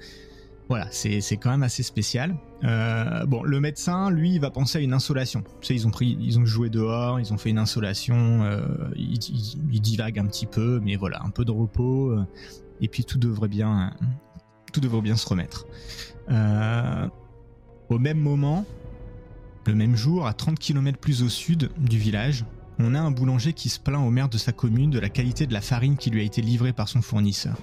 voilà, 0.70 0.88
c'est 0.92 1.38
quand 1.38 1.52
même 1.52 1.64
assez 1.64 1.84
spécial. 1.84 2.36
Bon, 2.64 3.44
le 3.44 3.60
médecin, 3.60 4.10
lui, 4.10 4.34
il 4.36 4.40
va 4.40 4.50
penser 4.50 4.78
à 4.78 4.82
une 4.82 4.94
insolation. 4.94 5.44
Tu 5.62 5.68
sais, 5.68 5.76
ils 5.76 5.86
ont 5.86 5.92
pris, 5.92 6.18
ils 6.20 6.40
ont 6.40 6.46
joué 6.46 6.70
dehors, 6.70 7.20
ils 7.20 7.34
ont 7.34 7.38
fait 7.38 7.50
une 7.50 7.60
insolation. 7.60 8.44
Euh, 8.44 8.66
il, 8.96 9.82
divague 9.82 10.18
un 10.18 10.26
petit 10.26 10.48
peu, 10.48 10.80
mais 10.82 10.96
voilà, 10.96 11.22
un 11.24 11.30
peu 11.30 11.46
de 11.46 11.52
repos, 11.52 12.18
et 12.82 12.88
puis 12.88 13.04
tout 13.04 13.20
devrait 13.20 13.48
bien, 13.48 13.94
tout 14.76 14.82
devrait 14.82 15.02
bien 15.02 15.16
se 15.16 15.28
remettre. 15.28 15.66
au 17.90 18.00
même 18.00 18.20
moment, 18.20 18.66
le 19.66 19.74
même 19.74 19.96
jour, 19.96 20.28
à 20.28 20.34
30 20.34 20.60
km 20.60 20.98
plus 20.98 21.24
au 21.24 21.30
sud 21.30 21.72
du 21.78 21.98
village, 21.98 22.44
on 22.78 22.94
a 22.94 23.00
un 23.00 23.10
boulanger 23.12 23.54
qui 23.54 23.70
se 23.70 23.80
plaint 23.80 24.06
au 24.06 24.10
maire 24.10 24.28
de 24.28 24.38
sa 24.38 24.52
commune 24.52 24.92
de 24.92 25.00
la 25.00 25.08
qualité 25.08 25.48
de 25.48 25.54
la 25.54 25.62
farine 25.62 25.96
qui 25.96 26.10
lui 26.10 26.20
a 26.20 26.24
été 26.24 26.42
livrée 26.42 26.74
par 26.74 26.90
son 26.90 27.02
fournisseur. 27.02 27.56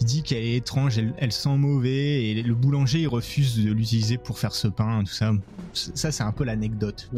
Il 0.00 0.06
dit 0.06 0.22
qu'elle 0.22 0.42
est 0.42 0.56
étrange, 0.56 0.98
elle, 1.18 1.32
sent 1.32 1.56
mauvais 1.58 2.24
et 2.24 2.42
le 2.42 2.54
boulanger 2.54 3.02
il 3.02 3.08
refuse 3.08 3.62
de 3.62 3.70
l'utiliser 3.70 4.16
pour 4.16 4.38
faire 4.38 4.54
ce 4.54 4.68
pain, 4.68 5.04
tout 5.04 5.12
ça. 5.12 5.32
Ça 5.74 6.10
c'est 6.10 6.22
un 6.22 6.32
peu 6.32 6.44
l'anecdote. 6.44 7.10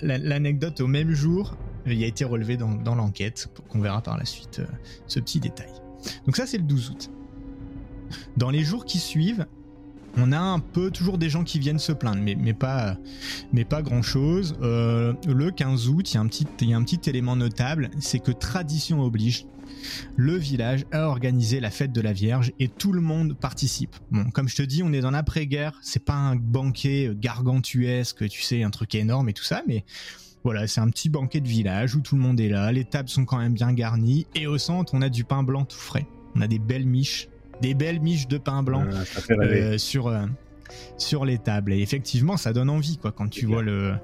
L'anecdote 0.00 0.80
au 0.80 0.86
même 0.86 1.12
jour, 1.12 1.56
il 1.84 2.02
a 2.02 2.06
été 2.06 2.24
relevé 2.24 2.56
dans, 2.56 2.74
dans 2.74 2.94
l'enquête, 2.94 3.50
qu'on 3.68 3.80
verra 3.80 4.00
par 4.00 4.16
la 4.16 4.24
suite 4.24 4.60
euh, 4.60 4.66
ce 5.06 5.20
petit 5.20 5.40
détail. 5.40 5.70
Donc 6.24 6.36
ça 6.36 6.46
c'est 6.46 6.58
le 6.58 6.64
12 6.64 6.90
août. 6.90 7.10
Dans 8.36 8.50
les 8.50 8.64
jours 8.64 8.84
qui 8.84 8.98
suivent, 8.98 9.46
on 10.16 10.32
a 10.32 10.38
un 10.38 10.58
peu 10.58 10.90
toujours 10.90 11.18
des 11.18 11.30
gens 11.30 11.44
qui 11.44 11.58
viennent 11.58 11.78
se 11.78 11.92
plaindre, 11.92 12.22
mais, 12.22 12.34
mais 12.34 12.54
pas, 12.54 12.96
mais 13.52 13.64
pas 13.64 13.82
grand 13.82 14.02
chose. 14.02 14.56
Euh, 14.62 15.14
le 15.26 15.50
15 15.50 15.88
août, 15.88 16.12
il 16.12 16.14
y, 16.14 16.18
a 16.18 16.20
un 16.20 16.26
petit, 16.26 16.46
y 16.62 16.74
a 16.74 16.76
un 16.76 16.82
petit 16.82 17.08
élément 17.08 17.36
notable, 17.36 17.90
c'est 18.00 18.18
que 18.18 18.32
tradition 18.32 19.02
oblige. 19.02 19.46
Le 20.16 20.36
village 20.36 20.84
a 20.92 21.06
organisé 21.06 21.60
la 21.60 21.70
fête 21.70 21.92
de 21.92 22.00
la 22.00 22.12
Vierge 22.12 22.52
et 22.58 22.68
tout 22.68 22.92
le 22.92 23.00
monde 23.00 23.34
participe. 23.34 23.96
Bon, 24.10 24.30
comme 24.30 24.48
je 24.48 24.56
te 24.56 24.62
dis, 24.62 24.82
on 24.82 24.92
est 24.92 25.00
dans 25.00 25.12
l'après-guerre, 25.12 25.78
c'est 25.80 26.04
pas 26.04 26.14
un 26.14 26.36
banquet 26.36 27.12
gargantuesque, 27.14 28.28
tu 28.28 28.42
sais, 28.42 28.62
un 28.62 28.70
truc 28.70 28.94
énorme 28.94 29.28
et 29.28 29.32
tout 29.32 29.44
ça, 29.44 29.62
mais 29.66 29.84
voilà, 30.42 30.66
c'est 30.66 30.80
un 30.80 30.88
petit 30.88 31.08
banquet 31.08 31.40
de 31.40 31.48
village 31.48 31.94
où 31.94 32.00
tout 32.00 32.16
le 32.16 32.20
monde 32.20 32.40
est 32.40 32.48
là, 32.48 32.72
les 32.72 32.84
tables 32.84 33.08
sont 33.08 33.24
quand 33.24 33.38
même 33.38 33.54
bien 33.54 33.72
garnies 33.72 34.26
et 34.34 34.46
au 34.46 34.58
centre, 34.58 34.92
on 34.94 35.02
a 35.02 35.08
du 35.08 35.24
pain 35.24 35.42
blanc 35.42 35.64
tout 35.64 35.78
frais. 35.78 36.06
On 36.34 36.40
a 36.40 36.46
des 36.46 36.58
belles 36.58 36.86
miches 36.86 37.28
des 37.60 37.74
belles 37.74 38.00
miches 38.00 38.28
de 38.28 38.38
pain 38.38 38.62
blanc 38.62 38.84
euh, 39.30 39.78
sur 39.78 40.08
euh, 40.08 40.26
sur 40.98 41.24
les 41.24 41.38
tables. 41.38 41.72
Et 41.72 41.80
effectivement, 41.80 42.36
ça 42.36 42.52
donne 42.52 42.70
envie 42.70 42.96
quoi 42.96 43.12
quand 43.12 43.28
tu 43.28 43.46
vois 43.46 43.62
le 43.62 43.94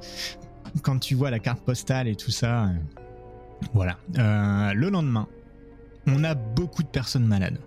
quand 0.82 0.98
tu 0.98 1.14
vois 1.14 1.30
la 1.30 1.38
carte 1.38 1.60
postale 1.60 2.08
et 2.08 2.16
tout 2.16 2.30
ça. 2.30 2.64
Euh, 2.64 2.68
voilà. 3.72 3.96
le 4.74 4.90
lendemain, 4.90 5.28
on 6.06 6.24
a 6.24 6.34
beaucoup 6.34 6.82
de 6.82 6.88
personnes 6.88 7.26
malades. 7.26 7.58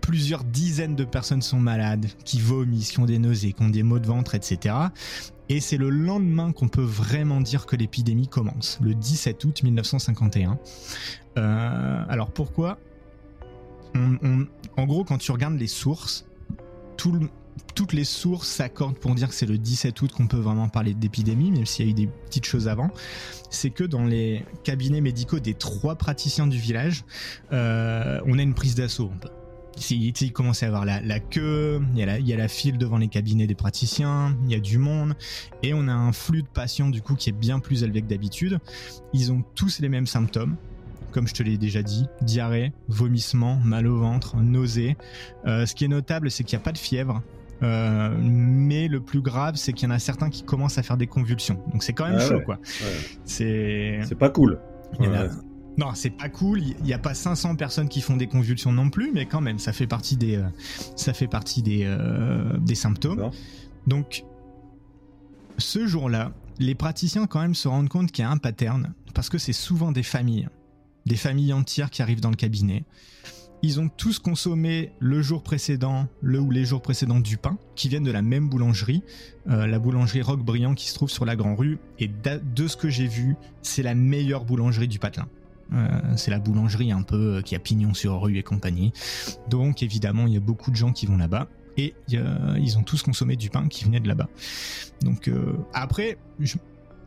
plusieurs 0.00 0.44
dizaines 0.44 0.96
de 0.96 1.04
personnes 1.04 1.42
sont 1.42 1.60
malades, 1.60 2.06
qui 2.24 2.40
vomissent, 2.40 2.90
qui 2.90 3.00
ont 3.00 3.06
des 3.06 3.18
nausées, 3.18 3.52
qui 3.52 3.62
ont 3.62 3.68
des 3.68 3.82
maux 3.82 3.98
de 3.98 4.06
ventre, 4.06 4.34
etc. 4.34 4.74
Et 5.48 5.60
c'est 5.60 5.76
le 5.76 5.90
lendemain 5.90 6.52
qu'on 6.52 6.68
peut 6.68 6.82
vraiment 6.82 7.40
dire 7.40 7.66
que 7.66 7.76
l'épidémie 7.76 8.26
commence, 8.26 8.78
le 8.82 8.94
17 8.94 9.44
août 9.44 9.62
1951. 9.62 10.58
Euh, 11.38 12.04
alors 12.08 12.30
pourquoi 12.30 12.78
En 14.76 14.84
gros, 14.86 15.04
quand 15.04 15.18
tu 15.18 15.32
regardes 15.32 15.58
les 15.58 15.66
sources, 15.66 16.26
toutes 16.96 17.92
les 17.92 18.04
sources 18.04 18.48
s'accordent 18.48 18.98
pour 18.98 19.14
dire 19.14 19.28
que 19.28 19.34
c'est 19.34 19.46
le 19.46 19.58
17 19.58 20.00
août 20.02 20.12
qu'on 20.12 20.26
peut 20.26 20.38
vraiment 20.38 20.68
parler 20.68 20.94
d'épidémie, 20.94 21.50
même 21.50 21.66
s'il 21.66 21.86
y 21.86 21.88
a 21.88 21.90
eu 21.90 21.94
des 21.94 22.06
petites 22.06 22.46
choses 22.46 22.68
avant. 22.68 22.90
C'est 23.50 23.70
que 23.70 23.84
dans 23.84 24.04
les 24.04 24.44
cabinets 24.64 25.00
médicaux 25.00 25.40
des 25.40 25.54
trois 25.54 25.96
praticiens 25.96 26.46
du 26.46 26.58
village, 26.58 27.04
euh, 27.52 28.20
on 28.26 28.38
a 28.38 28.42
une 28.42 28.54
prise 28.54 28.74
d'assaut 28.74 29.10
il, 29.90 30.32
commence 30.32 30.62
à 30.62 30.66
y 30.66 30.68
avoir 30.68 30.84
la, 30.84 31.20
queue, 31.20 31.80
il 31.92 31.98
y, 31.98 32.02
a 32.02 32.06
la, 32.06 32.18
il 32.18 32.26
y, 32.26 32.32
a 32.32 32.36
la, 32.36 32.48
file 32.48 32.78
devant 32.78 32.98
les 32.98 33.08
cabinets 33.08 33.46
des 33.46 33.54
praticiens, 33.54 34.36
il 34.44 34.52
y 34.52 34.54
a 34.54 34.60
du 34.60 34.78
monde, 34.78 35.14
et 35.62 35.74
on 35.74 35.88
a 35.88 35.92
un 35.92 36.12
flux 36.12 36.42
de 36.42 36.48
patients 36.48 36.88
du 36.88 37.02
coup 37.02 37.14
qui 37.14 37.28
est 37.28 37.32
bien 37.38 37.60
plus 37.60 37.82
élevé 37.82 38.02
que 38.02 38.06
d'habitude. 38.06 38.58
Ils 39.12 39.32
ont 39.32 39.44
tous 39.54 39.80
les 39.80 39.88
mêmes 39.88 40.06
symptômes, 40.06 40.56
comme 41.16 41.26
je 41.26 41.32
te 41.32 41.42
l'ai 41.42 41.56
déjà 41.56 41.82
dit, 41.82 42.04
diarrhée, 42.20 42.74
vomissement, 42.88 43.58
mal 43.64 43.86
au 43.86 44.00
ventre, 44.00 44.36
nausée. 44.36 44.98
Euh, 45.46 45.64
ce 45.64 45.74
qui 45.74 45.86
est 45.86 45.88
notable, 45.88 46.30
c'est 46.30 46.44
qu'il 46.44 46.58
n'y 46.58 46.60
a 46.60 46.64
pas 46.64 46.72
de 46.72 46.78
fièvre. 46.78 47.22
Euh, 47.62 48.14
mais 48.20 48.86
le 48.86 49.00
plus 49.00 49.22
grave, 49.22 49.56
c'est 49.56 49.72
qu'il 49.72 49.88
y 49.88 49.90
en 49.90 49.94
a 49.94 49.98
certains 49.98 50.28
qui 50.28 50.42
commencent 50.42 50.76
à 50.76 50.82
faire 50.82 50.98
des 50.98 51.06
convulsions. 51.06 51.58
Donc 51.72 51.84
c'est 51.84 51.94
quand 51.94 52.04
même 52.04 52.18
ah 52.18 52.28
chaud, 52.28 52.40
quoi. 52.44 52.58
C'est. 53.24 54.00
C'est 54.04 54.18
pas 54.18 54.28
cool. 54.28 54.60
Il 55.00 55.06
y 55.06 55.08
en 55.08 55.14
a, 55.14 55.28
non, 55.78 55.94
c'est 55.94 56.10
pas 56.10 56.28
cool. 56.28 56.60
Il 56.60 56.84
n'y 56.84 56.92
a 56.92 56.98
pas 56.98 57.14
500 57.14 57.56
personnes 57.56 57.88
qui 57.88 58.02
font 58.02 58.18
des 58.18 58.26
convulsions 58.26 58.72
non 58.72 58.90
plus, 58.90 59.10
mais 59.10 59.24
quand 59.24 59.40
même, 59.40 59.58
ça 59.58 59.72
fait 59.72 59.86
partie 59.86 60.18
des, 60.18 60.36
euh, 60.36 60.44
ça 60.96 61.14
fait 61.14 61.28
partie 61.28 61.62
des, 61.62 61.84
euh, 61.84 62.58
des 62.58 62.74
symptômes. 62.74 63.30
Donc, 63.86 64.24
ce 65.56 65.86
jour-là, 65.86 66.32
les 66.58 66.74
praticiens 66.74 67.26
quand 67.26 67.40
même 67.40 67.54
se 67.54 67.68
rendent 67.68 67.88
compte 67.88 68.12
qu'il 68.12 68.22
y 68.22 68.26
a 68.26 68.30
un 68.30 68.36
pattern, 68.36 68.92
parce 69.14 69.28
que 69.30 69.38
c'est 69.38 69.52
souvent 69.52 69.92
des 69.92 70.02
familles, 70.02 70.48
des 71.06 71.16
familles 71.16 71.52
entières 71.52 71.90
qui 71.90 72.02
arrivent 72.02 72.20
dans 72.20 72.30
le 72.30 72.36
cabinet. 72.36 72.84
Ils 73.62 73.80
ont 73.80 73.88
tous 73.88 74.18
consommé 74.18 74.92
le 74.98 75.22
jour 75.22 75.42
précédent, 75.42 76.06
le 76.20 76.38
ou 76.40 76.50
les 76.50 76.64
jours 76.64 76.82
précédents 76.82 77.20
du 77.20 77.38
pain, 77.38 77.58
qui 77.74 77.88
viennent 77.88 78.04
de 78.04 78.10
la 78.10 78.22
même 78.22 78.48
boulangerie, 78.48 79.02
euh, 79.48 79.66
la 79.66 79.78
boulangerie 79.78 80.20
Roc 80.20 80.44
Briand 80.44 80.74
qui 80.74 80.88
se 80.88 80.94
trouve 80.94 81.10
sur 81.10 81.24
la 81.24 81.36
Grand 81.36 81.56
Rue. 81.56 81.78
Et 81.98 82.08
de 82.08 82.68
ce 82.68 82.76
que 82.76 82.90
j'ai 82.90 83.06
vu, 83.06 83.36
c'est 83.62 83.82
la 83.82 83.94
meilleure 83.94 84.44
boulangerie 84.44 84.88
du 84.88 84.98
Patelin. 84.98 85.28
Euh, 85.72 85.88
c'est 86.16 86.30
la 86.30 86.38
boulangerie 86.38 86.92
un 86.92 87.02
peu 87.02 87.36
euh, 87.36 87.42
qui 87.42 87.56
a 87.56 87.58
pignon 87.58 87.94
sur 87.94 88.20
rue 88.20 88.36
et 88.36 88.42
compagnie. 88.42 88.92
Donc 89.48 89.82
évidemment, 89.82 90.26
il 90.26 90.34
y 90.34 90.36
a 90.36 90.40
beaucoup 90.40 90.70
de 90.70 90.76
gens 90.76 90.92
qui 90.92 91.06
vont 91.06 91.16
là-bas 91.16 91.48
et 91.78 91.94
ils 92.08 92.78
ont 92.78 92.82
tous 92.82 93.02
consommé 93.02 93.36
du 93.36 93.50
pain 93.50 93.68
qui 93.68 93.84
venait 93.84 94.00
de 94.00 94.08
là-bas. 94.08 94.28
Donc 95.02 95.30
après, 95.74 96.16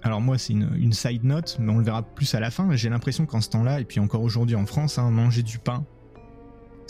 alors 0.02 0.22
moi 0.22 0.38
c'est 0.38 0.54
une, 0.54 0.94
side 0.94 1.24
note, 1.24 1.58
mais 1.60 1.72
on 1.72 1.78
le 1.78 1.84
verra 1.84 2.04
plus 2.04 2.34
à 2.36 2.40
la 2.40 2.52
fin. 2.52 2.74
J'ai 2.76 2.90
l'impression 2.90 3.26
qu'en 3.26 3.42
ce 3.42 3.50
temps-là, 3.50 3.80
et 3.80 3.86
puis 3.86 4.00
encore 4.00 4.22
aujourd'hui 4.22 4.56
en 4.56 4.66
France, 4.66 4.98
hein, 4.98 5.10
manger 5.12 5.44
du 5.44 5.60
pain 5.60 5.86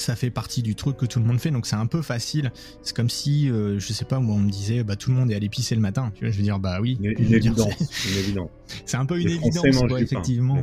ça 0.02 0.16
fait 0.16 0.30
partie 0.30 0.62
du 0.62 0.76
truc 0.76 0.98
que 0.98 1.06
tout 1.06 1.20
le 1.20 1.26
monde 1.26 1.40
fait, 1.40 1.52
donc 1.52 1.66
c'est 1.66 1.76
un 1.76 1.86
peu 1.86 2.02
facile. 2.02 2.52
C'est 2.82 2.96
comme 2.96 3.10
si, 3.10 3.50
euh, 3.50 3.80
je 3.80 3.94
sais 3.94 4.06
pas, 4.06 4.20
moi 4.20 4.36
on 4.36 4.40
me 4.40 4.50
disait, 4.50 4.84
bah 4.84 4.96
tout 4.96 5.10
le 5.12 5.16
monde 5.16 5.32
est 5.32 5.36
allé 5.36 5.50
pisser 5.50 5.76
le 5.76 5.82
matin. 5.82 6.12
Tu 6.16 6.26
vois, 6.26 6.32
je 6.32 6.38
veux 6.38 6.44
dire, 6.44 6.60
bah 6.60 6.80
oui. 6.82 6.98
Une, 7.02 7.14
une 7.18 7.34
évidence. 7.34 7.74
C'est 8.86 8.98
un 8.98 9.06
peu 9.06 9.20
une 9.20 9.30
évidence, 9.30 9.78
quoi, 9.88 10.02
effectivement. 10.02 10.62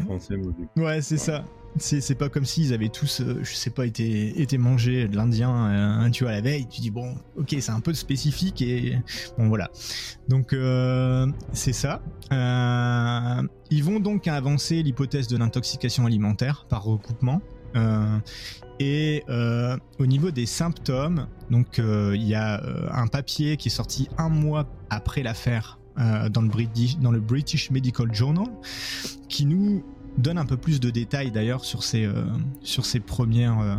ouais, 0.76 1.02
c'est 1.02 1.16
ça. 1.16 1.44
C'est 1.78 2.14
pas 2.14 2.28
comme 2.30 2.44
s'ils 2.46 2.72
avaient 2.72 2.88
tous, 2.88 3.20
euh, 3.20 3.40
je 3.42 3.52
sais 3.52 3.70
pas, 3.70 3.84
été, 3.84 4.40
été 4.40 4.56
mangés 4.56 5.08
de 5.08 5.16
l'Indien, 5.16 6.04
euh, 6.06 6.10
tu 6.10 6.24
vois, 6.24 6.32
la 6.32 6.40
veille. 6.40 6.66
Tu 6.68 6.80
dis, 6.80 6.90
bon, 6.90 7.14
ok, 7.36 7.54
c'est 7.60 7.72
un 7.72 7.80
peu 7.80 7.92
spécifique 7.92 8.62
et 8.62 8.96
bon, 9.36 9.48
voilà. 9.48 9.70
Donc, 10.28 10.52
euh, 10.52 11.26
c'est 11.52 11.74
ça. 11.74 12.02
ils 12.30 13.84
vont 13.84 14.00
donc 14.00 14.26
avancer 14.26 14.82
l'hypothèse 14.82 15.28
de 15.28 15.36
l'intoxication 15.36 16.06
alimentaire 16.06 16.66
par 16.68 16.84
recoupement. 16.84 17.42
Euh, 18.80 18.84
et 18.86 19.24
euh, 19.28 19.76
au 19.98 20.06
niveau 20.06 20.30
des 20.30 20.46
symptômes, 20.46 21.26
donc 21.50 21.78
euh, 21.78 22.12
il 22.14 22.26
y 22.26 22.34
a 22.34 22.62
un 22.92 23.06
papier 23.06 23.56
qui 23.56 23.68
est 23.68 23.70
sorti 23.70 24.08
un 24.18 24.28
mois 24.28 24.66
après 24.90 25.22
l'affaire 25.22 25.78
dans, 26.30 26.42
le 26.42 26.48
British, 26.48 26.98
dans 26.98 27.10
le 27.10 27.20
British 27.20 27.70
Medical 27.70 28.14
Journal, 28.14 28.48
qui 29.30 29.46
nous 29.46 29.82
donne 30.18 30.36
un 30.36 30.44
peu 30.44 30.58
plus 30.58 30.78
de 30.78 30.90
détails 30.90 31.30
d'ailleurs 31.30 31.64
sur 31.64 31.82
ces 31.82 32.06
sur 32.60 32.84
ces 32.84 33.00
premières 33.00 33.78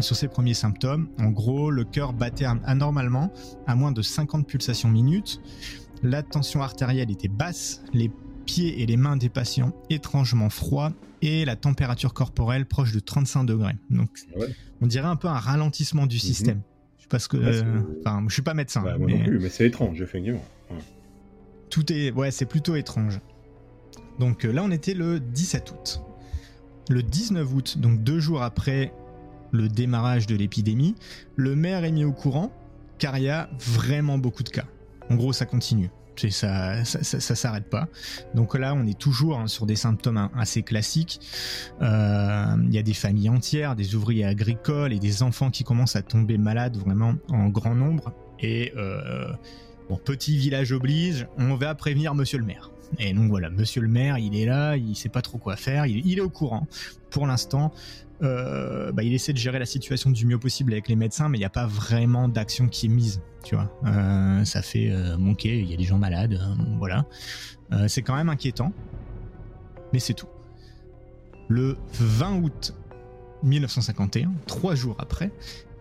sur 0.00 0.16
ces 0.16 0.26
premiers 0.26 0.54
symptômes. 0.54 1.06
En 1.20 1.30
gros, 1.30 1.70
le 1.70 1.84
cœur 1.84 2.12
battait 2.12 2.46
anormalement 2.64 3.32
à 3.68 3.76
moins 3.76 3.92
de 3.92 4.02
50 4.02 4.48
pulsations 4.48 4.88
minutes. 4.88 5.40
La 6.02 6.24
tension 6.24 6.60
artérielle 6.60 7.12
était 7.12 7.28
basse, 7.28 7.84
les 7.92 8.10
pieds 8.44 8.82
et 8.82 8.86
les 8.86 8.96
mains 8.96 9.16
des 9.16 9.28
patients 9.28 9.72
étrangement 9.90 10.50
froids 10.50 10.92
et 11.22 11.44
la 11.44 11.56
température 11.56 12.14
corporelle 12.14 12.66
proche 12.66 12.92
de 12.92 13.00
35 13.00 13.44
degrés. 13.44 13.76
Donc, 13.90 14.10
on 14.80 14.86
dirait 14.86 15.08
un 15.08 15.16
peu 15.16 15.28
un 15.28 15.38
ralentissement 15.38 16.06
du 16.06 16.16
mhm. 16.16 16.20
système. 16.20 16.60
Je 16.98 17.18
sais 17.18 17.28
que, 17.28 18.00
enfin, 18.00 18.24
je 18.28 18.32
suis 18.32 18.42
pas 18.42 18.54
médecin. 18.54 18.82
Bah, 18.82 18.96
moi 18.98 19.06
mais... 19.06 19.18
non 19.18 19.24
plus, 19.24 19.38
mais 19.38 19.48
c'est 19.48 19.66
étrange, 19.66 20.00
effectivement. 20.00 20.44
Ouais. 20.70 20.78
Tout 21.70 21.92
est, 21.92 22.12
ouais, 22.12 22.30
c'est 22.30 22.46
plutôt 22.46 22.76
étrange. 22.76 23.20
Donc 24.18 24.44
euh, 24.44 24.52
là, 24.52 24.62
on 24.64 24.70
était 24.70 24.94
le 24.94 25.20
17 25.20 25.70
août. 25.72 26.02
Le 26.88 27.02
19 27.02 27.54
août, 27.54 27.78
donc 27.78 28.02
deux 28.02 28.20
jours 28.20 28.42
après 28.42 28.92
le 29.50 29.68
démarrage 29.68 30.26
de 30.26 30.34
l'épidémie, 30.34 30.94
le 31.36 31.56
maire 31.56 31.84
est 31.84 31.92
mis 31.92 32.04
au 32.04 32.12
courant 32.12 32.52
car 32.98 33.18
il 33.18 33.24
y 33.24 33.28
a 33.28 33.48
vraiment 33.58 34.18
beaucoup 34.18 34.42
de 34.42 34.48
cas. 34.48 34.66
En 35.10 35.16
gros, 35.16 35.32
ça 35.32 35.46
continue 35.46 35.90
ça, 36.16 36.84
ça, 36.84 37.02
ça, 37.02 37.34
s'arrête 37.34 37.68
pas. 37.68 37.88
Donc 38.34 38.54
là, 38.54 38.74
on 38.74 38.86
est 38.86 38.98
toujours 38.98 39.38
hein, 39.38 39.46
sur 39.46 39.66
des 39.66 39.76
symptômes 39.76 40.28
assez 40.36 40.62
classiques. 40.62 41.20
Euh, 41.82 42.56
il 42.66 42.74
y 42.74 42.78
a 42.78 42.82
des 42.82 42.94
familles 42.94 43.30
entières, 43.30 43.76
des 43.76 43.94
ouvriers 43.94 44.24
agricoles 44.24 44.92
et 44.92 44.98
des 44.98 45.22
enfants 45.22 45.50
qui 45.50 45.64
commencent 45.64 45.96
à 45.96 46.02
tomber 46.02 46.38
malades 46.38 46.76
vraiment 46.76 47.14
en 47.28 47.48
grand 47.48 47.74
nombre. 47.74 48.12
Et 48.40 48.72
euh, 48.76 49.32
bon, 49.88 49.96
petit 49.96 50.36
village 50.36 50.72
oblige, 50.72 51.26
on 51.38 51.54
va 51.54 51.74
prévenir 51.74 52.14
Monsieur 52.14 52.38
le 52.38 52.44
maire. 52.44 52.73
Et 52.98 53.12
donc 53.12 53.28
voilà, 53.30 53.50
Monsieur 53.50 53.80
le 53.80 53.88
maire, 53.88 54.18
il 54.18 54.36
est 54.36 54.46
là, 54.46 54.76
il 54.76 54.94
sait 54.96 55.08
pas 55.08 55.22
trop 55.22 55.38
quoi 55.38 55.56
faire, 55.56 55.86
il, 55.86 56.18
est 56.18 56.20
au 56.20 56.30
courant. 56.30 56.66
Pour 57.10 57.26
l'instant, 57.26 57.72
euh, 58.22 58.92
bah, 58.92 59.02
il 59.02 59.12
essaie 59.14 59.32
de 59.32 59.38
gérer 59.38 59.58
la 59.58 59.66
situation 59.66 60.10
du 60.10 60.26
mieux 60.26 60.38
possible 60.38 60.72
avec 60.72 60.88
les 60.88 60.96
médecins, 60.96 61.28
mais 61.28 61.38
il 61.38 61.40
n'y 61.40 61.46
a 61.46 61.50
pas 61.50 61.66
vraiment 61.66 62.28
d'action 62.28 62.68
qui 62.68 62.86
est 62.86 62.90
mise, 62.90 63.20
tu 63.42 63.54
vois. 63.54 63.70
Euh, 63.86 64.44
ça 64.44 64.62
fait 64.62 64.90
euh, 64.90 65.16
manquer, 65.16 65.60
il 65.60 65.70
y 65.70 65.74
a 65.74 65.76
des 65.76 65.84
gens 65.84 65.98
malades, 65.98 66.40
hein, 66.40 66.56
voilà. 66.78 67.06
c'est 67.88 68.02
quand 68.02 68.14
même 68.14 68.28
inquiétant, 68.28 68.72
mais 69.92 69.98
c'est 69.98 70.14
tout. 70.14 70.28
Le 71.48 71.76
20 71.94 72.42
août 72.42 72.74
1951, 73.42 74.32
trois 74.46 74.74
jours 74.74 74.96
après, 74.98 75.30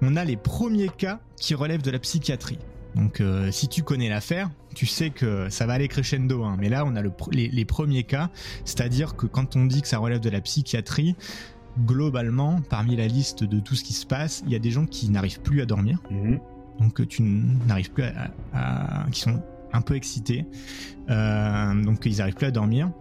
on 0.01 0.15
a 0.15 0.25
les 0.25 0.35
premiers 0.35 0.89
cas 0.89 1.19
qui 1.37 1.55
relèvent 1.55 1.81
de 1.81 1.91
la 1.91 1.99
psychiatrie. 1.99 2.59
Donc 2.95 3.21
si 3.51 3.67
tu 3.67 3.83
connais 3.83 4.09
l'affaire, 4.09 4.49
tu 4.73 4.85
sais 4.85 5.09
que 5.09 5.49
ça 5.49 5.65
va 5.65 5.73
aller 5.73 5.87
crescendo. 5.87 6.43
Hein. 6.43 6.57
Mais 6.59 6.69
là, 6.69 6.83
on 6.85 6.95
a 6.95 7.01
les, 7.31 7.65
premiers 7.65 8.03
cas, 8.03 8.29
c'est-à-dire 8.65 9.15
que 9.15 9.25
quand 9.25 9.55
on 9.55 9.65
dit 9.65 9.81
que 9.81 9.87
ça 9.87 9.97
relève 9.97 10.19
de 10.19 10.29
la 10.29 10.41
psychiatrie, 10.41 11.15
globalement, 11.79 12.61
parmi 12.69 12.95
la 12.95 13.07
liste 13.07 13.43
de 13.43 13.59
tout 13.59 13.75
ce 13.75 13.83
qui 13.83 13.93
se 13.93 14.05
passe, 14.05 14.43
il 14.45 14.51
y 14.51 14.55
a 14.55 14.59
des 14.59 14.71
gens 14.71 14.85
qui 14.85 15.09
n'arrivent 15.09 15.41
plus 15.41 15.61
à 15.61 15.65
dormir. 15.65 16.01
Mhm. 16.11 16.39
Donc 16.79 17.07
tu 17.07 17.21
n'arrives 17.23 17.91
plus 17.91 18.03
à, 18.53 19.05
qui 19.11 19.21
sont 19.21 19.41
un 19.71 19.81
peu 19.81 19.95
excités. 19.95 20.45
Euh, 21.09 21.83
donc 21.83 22.05
ils 22.05 22.17
n'arrivent 22.17 22.35
plus 22.35 22.47
à 22.47 22.51
dormir. 22.51 22.91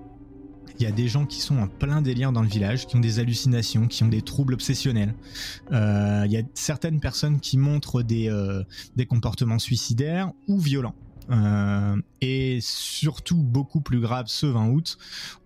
Il 0.79 0.85
y 0.85 0.87
a 0.87 0.93
des 0.93 1.09
gens 1.09 1.26
qui 1.26 1.41
sont 1.41 1.59
en 1.59 1.69
plein 1.69 2.02
délire 2.02 2.33
dans 2.33 2.43
le 2.43 2.49
village, 2.49 2.87
qui 2.87 2.97
ont 2.97 3.00
des 3.00 3.19
hallucinations, 3.19 3.87
qui 3.87 4.02
ont 4.02 4.09
des 4.09 4.23
troubles 4.23 4.55
obsessionnels. 4.55 5.14
Euh, 5.73 6.23
il 6.26 6.33
y 6.33 6.37
a 6.37 6.43
certaines 6.55 7.00
personnes 7.00 7.41
qui 7.41 7.59
montrent 7.59 8.02
des, 8.02 8.29
euh, 8.29 8.62
des 8.97 9.07
comportements 9.07 9.59
suicidaires 9.59 10.33
ou 10.49 10.59
violents. 10.59 10.95
et 12.21 12.59
surtout, 12.61 13.43
beaucoup 13.43 13.81
plus 13.81 14.00
grave, 14.00 14.26
ce 14.26 14.45
20 14.45 14.69
août, 14.71 14.99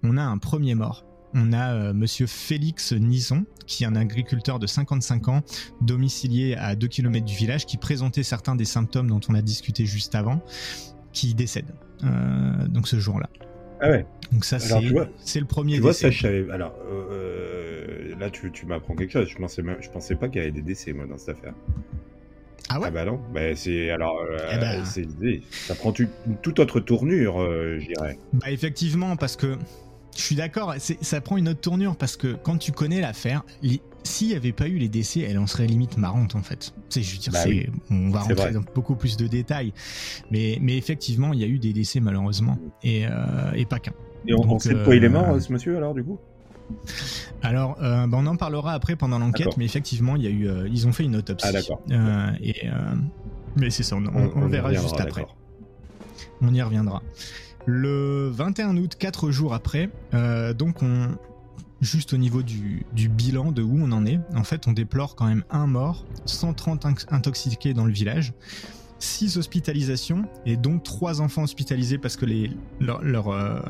on 0.03 0.17
a 0.17 0.23
un 0.23 0.39
premier 0.39 0.75
mort 0.75 1.05
on 1.37 1.53
a 1.53 1.75
euh, 1.75 1.93
monsieur 1.93 2.27
Félix 2.27 2.93
Nison, 2.93 3.45
qui 3.67 3.85
est 3.85 3.87
un 3.87 3.95
agriculteur 3.95 4.59
de 4.59 4.67
55 4.67 5.29
ans, 5.29 5.43
domicilié 5.83 6.57
à 6.57 6.75
2 6.75 6.87
km 6.89 7.25
du 7.25 7.35
village, 7.35 7.67
qui 7.67 7.77
présentait 7.77 8.23
certains 8.23 8.57
des 8.57 8.65
symptômes 8.65 9.09
dont 9.09 9.21
on 9.29 9.35
a 9.35 9.43
discuté 9.43 9.85
juste 9.85 10.15
avant, 10.15 10.41
qui 11.13 11.35
décède 11.35 11.75
euh, 12.05 12.67
donc 12.69 12.89
ce 12.89 12.99
jour-là. 12.99 13.29
Ah 13.81 13.91
ouais. 13.91 14.07
Donc 14.33 14.45
ça 14.45 14.59
c'est 14.59 15.41
le 15.41 15.47
premier. 15.47 15.75
Tu 15.75 15.81
vois 15.81 15.93
ça 15.93 16.11
je 16.11 16.23
savais. 16.23 16.47
Alors 16.51 16.75
euh, 16.91 18.15
là 18.19 18.31
tu, 18.31 18.51
m'apprends 18.67 18.95
quelque 18.95 19.13
chose. 19.13 19.29
Je 19.29 19.37
pensais 19.37 19.63
je 19.81 19.89
pensais 19.91 20.15
pas 20.15 20.29
qu'il 20.29 20.39
y 20.39 20.43
avait 20.43 20.53
des 20.53 20.63
décès 20.63 20.93
moi 20.93 21.07
dans 21.07 21.19
cette 21.19 21.37
affaire. 21.39 21.55
Ah 22.69 22.81
ouais. 22.81 22.87
Ah 22.89 22.91
bah 22.91 23.05
non. 23.05 23.21
Bah 23.33 23.55
c'est 23.55 23.91
alors 23.91 24.19
eh 24.53 24.59
ben. 24.59 24.85
ça 24.85 25.75
prend 25.75 25.93
une 25.93 26.37
toute 26.43 26.59
autre 26.59 26.81
tournure, 26.81 27.39
je 27.39 27.87
dirais. 27.87 28.19
Bah 28.33 28.51
effectivement 28.51 29.17
parce 29.17 29.37
que 29.37 29.57
je 30.17 30.23
suis 30.23 30.35
d'accord, 30.35 30.75
ça 30.79 31.21
prend 31.21 31.37
une 31.37 31.49
autre 31.49 31.61
tournure 31.61 31.97
parce 31.97 32.17
que 32.17 32.37
quand 32.43 32.59
tu 32.59 32.73
connais 32.73 33.01
l'affaire, 33.01 33.45
s'il 34.03 34.29
n'y 34.29 34.35
avait 34.35 34.53
pas 34.53 34.69
eu 34.69 34.79
les 34.79 34.89
décès, 34.89 35.21
elle 35.21 35.39
en 35.39 35.47
serait 35.47 35.67
limite 35.67 35.97
marrante 35.99 36.35
en 36.35 36.43
fait. 36.43 36.73
C'est, 36.89 37.03
je 37.03 37.13
veux 37.13 37.19
dire, 37.19 37.33
bah 37.33 37.45
on 37.91 38.11
va 38.11 38.21
rentrer 38.21 38.53
dans 38.53 38.65
beaucoup 38.75 38.95
plus 38.95 39.17
de 39.17 39.27
détails, 39.27 39.73
mais, 40.31 40.59
mais 40.61 40.77
effectivement, 40.77 41.33
il 41.33 41.41
y 41.41 41.45
a 41.45 41.49
eu 41.49 41.59
des 41.59 41.73
décès 41.73 42.01
malheureusement 42.01 42.59
et, 42.83 43.07
euh, 43.07 43.53
et 43.55 43.67
pas 43.67 43.79
qu'un. 43.79 43.93
Et 44.27 44.35
on, 44.35 44.59
sait 44.59 44.75
de 44.75 44.85
quoi 44.85 44.97
il 44.97 45.05
est 45.05 45.09
mort, 45.09 45.31
euh, 45.31 45.41
ce 45.41 45.53
monsieur 45.53 45.77
alors 45.77 45.95
du 45.95 46.03
coup? 46.03 46.19
Alors, 47.43 47.77
bah, 47.79 48.09
on 48.13 48.27
en 48.27 48.37
parlera 48.37 48.73
après 48.73 48.97
pendant 48.97 49.21
l'enquête, 49.21 49.57
mais 49.57 49.65
effectivement, 49.65 50.17
il 50.17 50.23
y 50.23 50.27
a 50.27 50.31
eu, 50.31 50.69
ils 50.69 50.89
ont 50.89 50.93
fait 50.93 51.05
une 51.05 51.15
autopsie. 51.15 51.47
Ah 51.49 51.53
d'accord. 51.53 51.81
et 52.41 52.69
mais 53.57 53.71
c'est 53.71 53.83
ça, 53.83 53.97
on, 53.97 54.05
on, 54.05 54.49
verra 54.49 54.73
juste 54.73 55.01
après. 55.01 55.27
On 56.43 56.53
y 56.53 56.61
reviendra. 56.61 57.03
Le 57.67 58.31
21 58.31 58.77
août, 58.77 58.97
4 58.99 59.31
jours 59.31 59.53
après, 59.53 59.91
donc 60.57 60.83
on, 60.83 61.09
juste 61.81 62.13
au 62.13 62.17
niveau 62.17 62.43
du, 62.43 62.85
bilan 62.95 63.53
de 63.53 63.63
où 63.63 63.79
on 63.81 63.93
en 63.93 64.07
est, 64.07 64.19
en 64.35 64.45
fait, 64.45 64.67
on 64.67 64.73
déplore 64.73 65.15
quand 65.15 65.27
même 65.27 65.45
un 65.51 65.67
mort, 65.67 66.05
130 66.25 66.87
intoxiqués 67.11 67.75
dans 67.75 67.85
le 67.85 67.93
village, 67.93 68.33
6 68.99 69.37
hospitalisations 69.37 70.25
et 70.47 70.57
donc 70.57 70.83
3 70.83 71.21
enfants 71.21 71.43
hospitalisés 71.43 71.99
parce 71.99 72.17
que 72.17 72.25
les, 72.25 72.51
leur, 72.81 73.29
euh, 73.29 73.61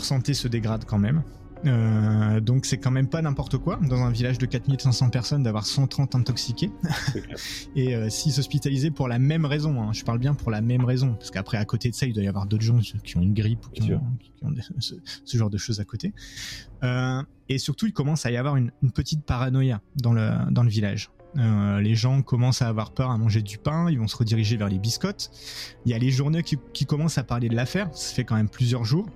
santé 0.00 0.34
se 0.34 0.48
dégrade 0.48 0.84
quand 0.84 0.98
même. 0.98 1.22
Euh, 1.64 2.40
donc 2.40 2.66
c'est 2.66 2.76
quand 2.76 2.90
même 2.90 3.08
pas 3.08 3.22
n'importe 3.22 3.56
quoi 3.56 3.78
dans 3.82 4.02
un 4.02 4.10
village 4.10 4.38
de 4.38 4.46
4500 4.46 5.10
personnes 5.10 5.42
d'avoir 5.42 5.64
130 5.64 6.14
intoxiqués 6.14 6.70
et 7.76 8.10
6 8.10 8.36
euh, 8.36 8.40
hospitalisés 8.40 8.90
pour 8.90 9.08
la 9.08 9.18
même 9.18 9.44
raison. 9.44 9.82
Hein. 9.82 9.92
Je 9.92 10.04
parle 10.04 10.18
bien 10.18 10.34
pour 10.34 10.50
la 10.50 10.60
même 10.60 10.84
raison 10.84 11.14
parce 11.14 11.30
qu'après 11.30 11.58
à 11.58 11.64
côté 11.64 11.90
de 11.90 11.94
ça 11.94 12.06
il 12.06 12.12
doit 12.12 12.22
y 12.22 12.28
avoir 12.28 12.46
d'autres 12.46 12.62
gens 12.62 12.78
qui 12.78 13.16
ont 13.16 13.22
une 13.22 13.34
grippe 13.34 13.66
ou 13.66 13.70
qui 13.70 13.92
ont, 13.94 14.02
ce, 14.78 15.36
genre 15.36 15.50
de 15.50 15.58
choses 15.58 15.80
à 15.80 15.84
côté. 15.84 16.12
Euh, 16.82 17.22
et 17.48 17.58
surtout 17.58 17.86
il 17.86 17.92
commence 17.92 18.26
à 18.26 18.30
y 18.30 18.36
avoir 18.36 18.56
une, 18.56 18.70
petite 18.94 19.24
paranoïa 19.24 19.80
dans 19.96 20.12
le, 20.12 20.30
dans 20.50 20.62
le 20.62 20.70
village. 20.70 21.10
les 21.34 21.94
gens 21.94 22.22
commencent 22.22 22.62
à 22.62 22.68
avoir 22.68 22.92
peur 22.92 23.10
à 23.10 23.18
manger 23.18 23.42
du 23.42 23.58
pain, 23.58 23.90
ils 23.90 23.98
vont 23.98 24.08
se 24.08 24.16
rediriger 24.16 24.56
vers 24.56 24.68
les 24.68 24.78
biscottes. 24.78 25.30
Il 25.84 25.90
y 25.90 25.94
a 25.94 25.98
les 25.98 26.10
journaux 26.10 26.42
qui, 26.42 26.58
qui 26.72 26.86
commencent 26.86 27.18
à 27.18 27.24
parler 27.24 27.48
de 27.48 27.56
l'affaire, 27.56 27.88
ça 27.94 28.14
fait 28.14 28.24
quand 28.24 28.36
même 28.36 28.48
plusieurs 28.48 28.84
jours. 28.84 29.06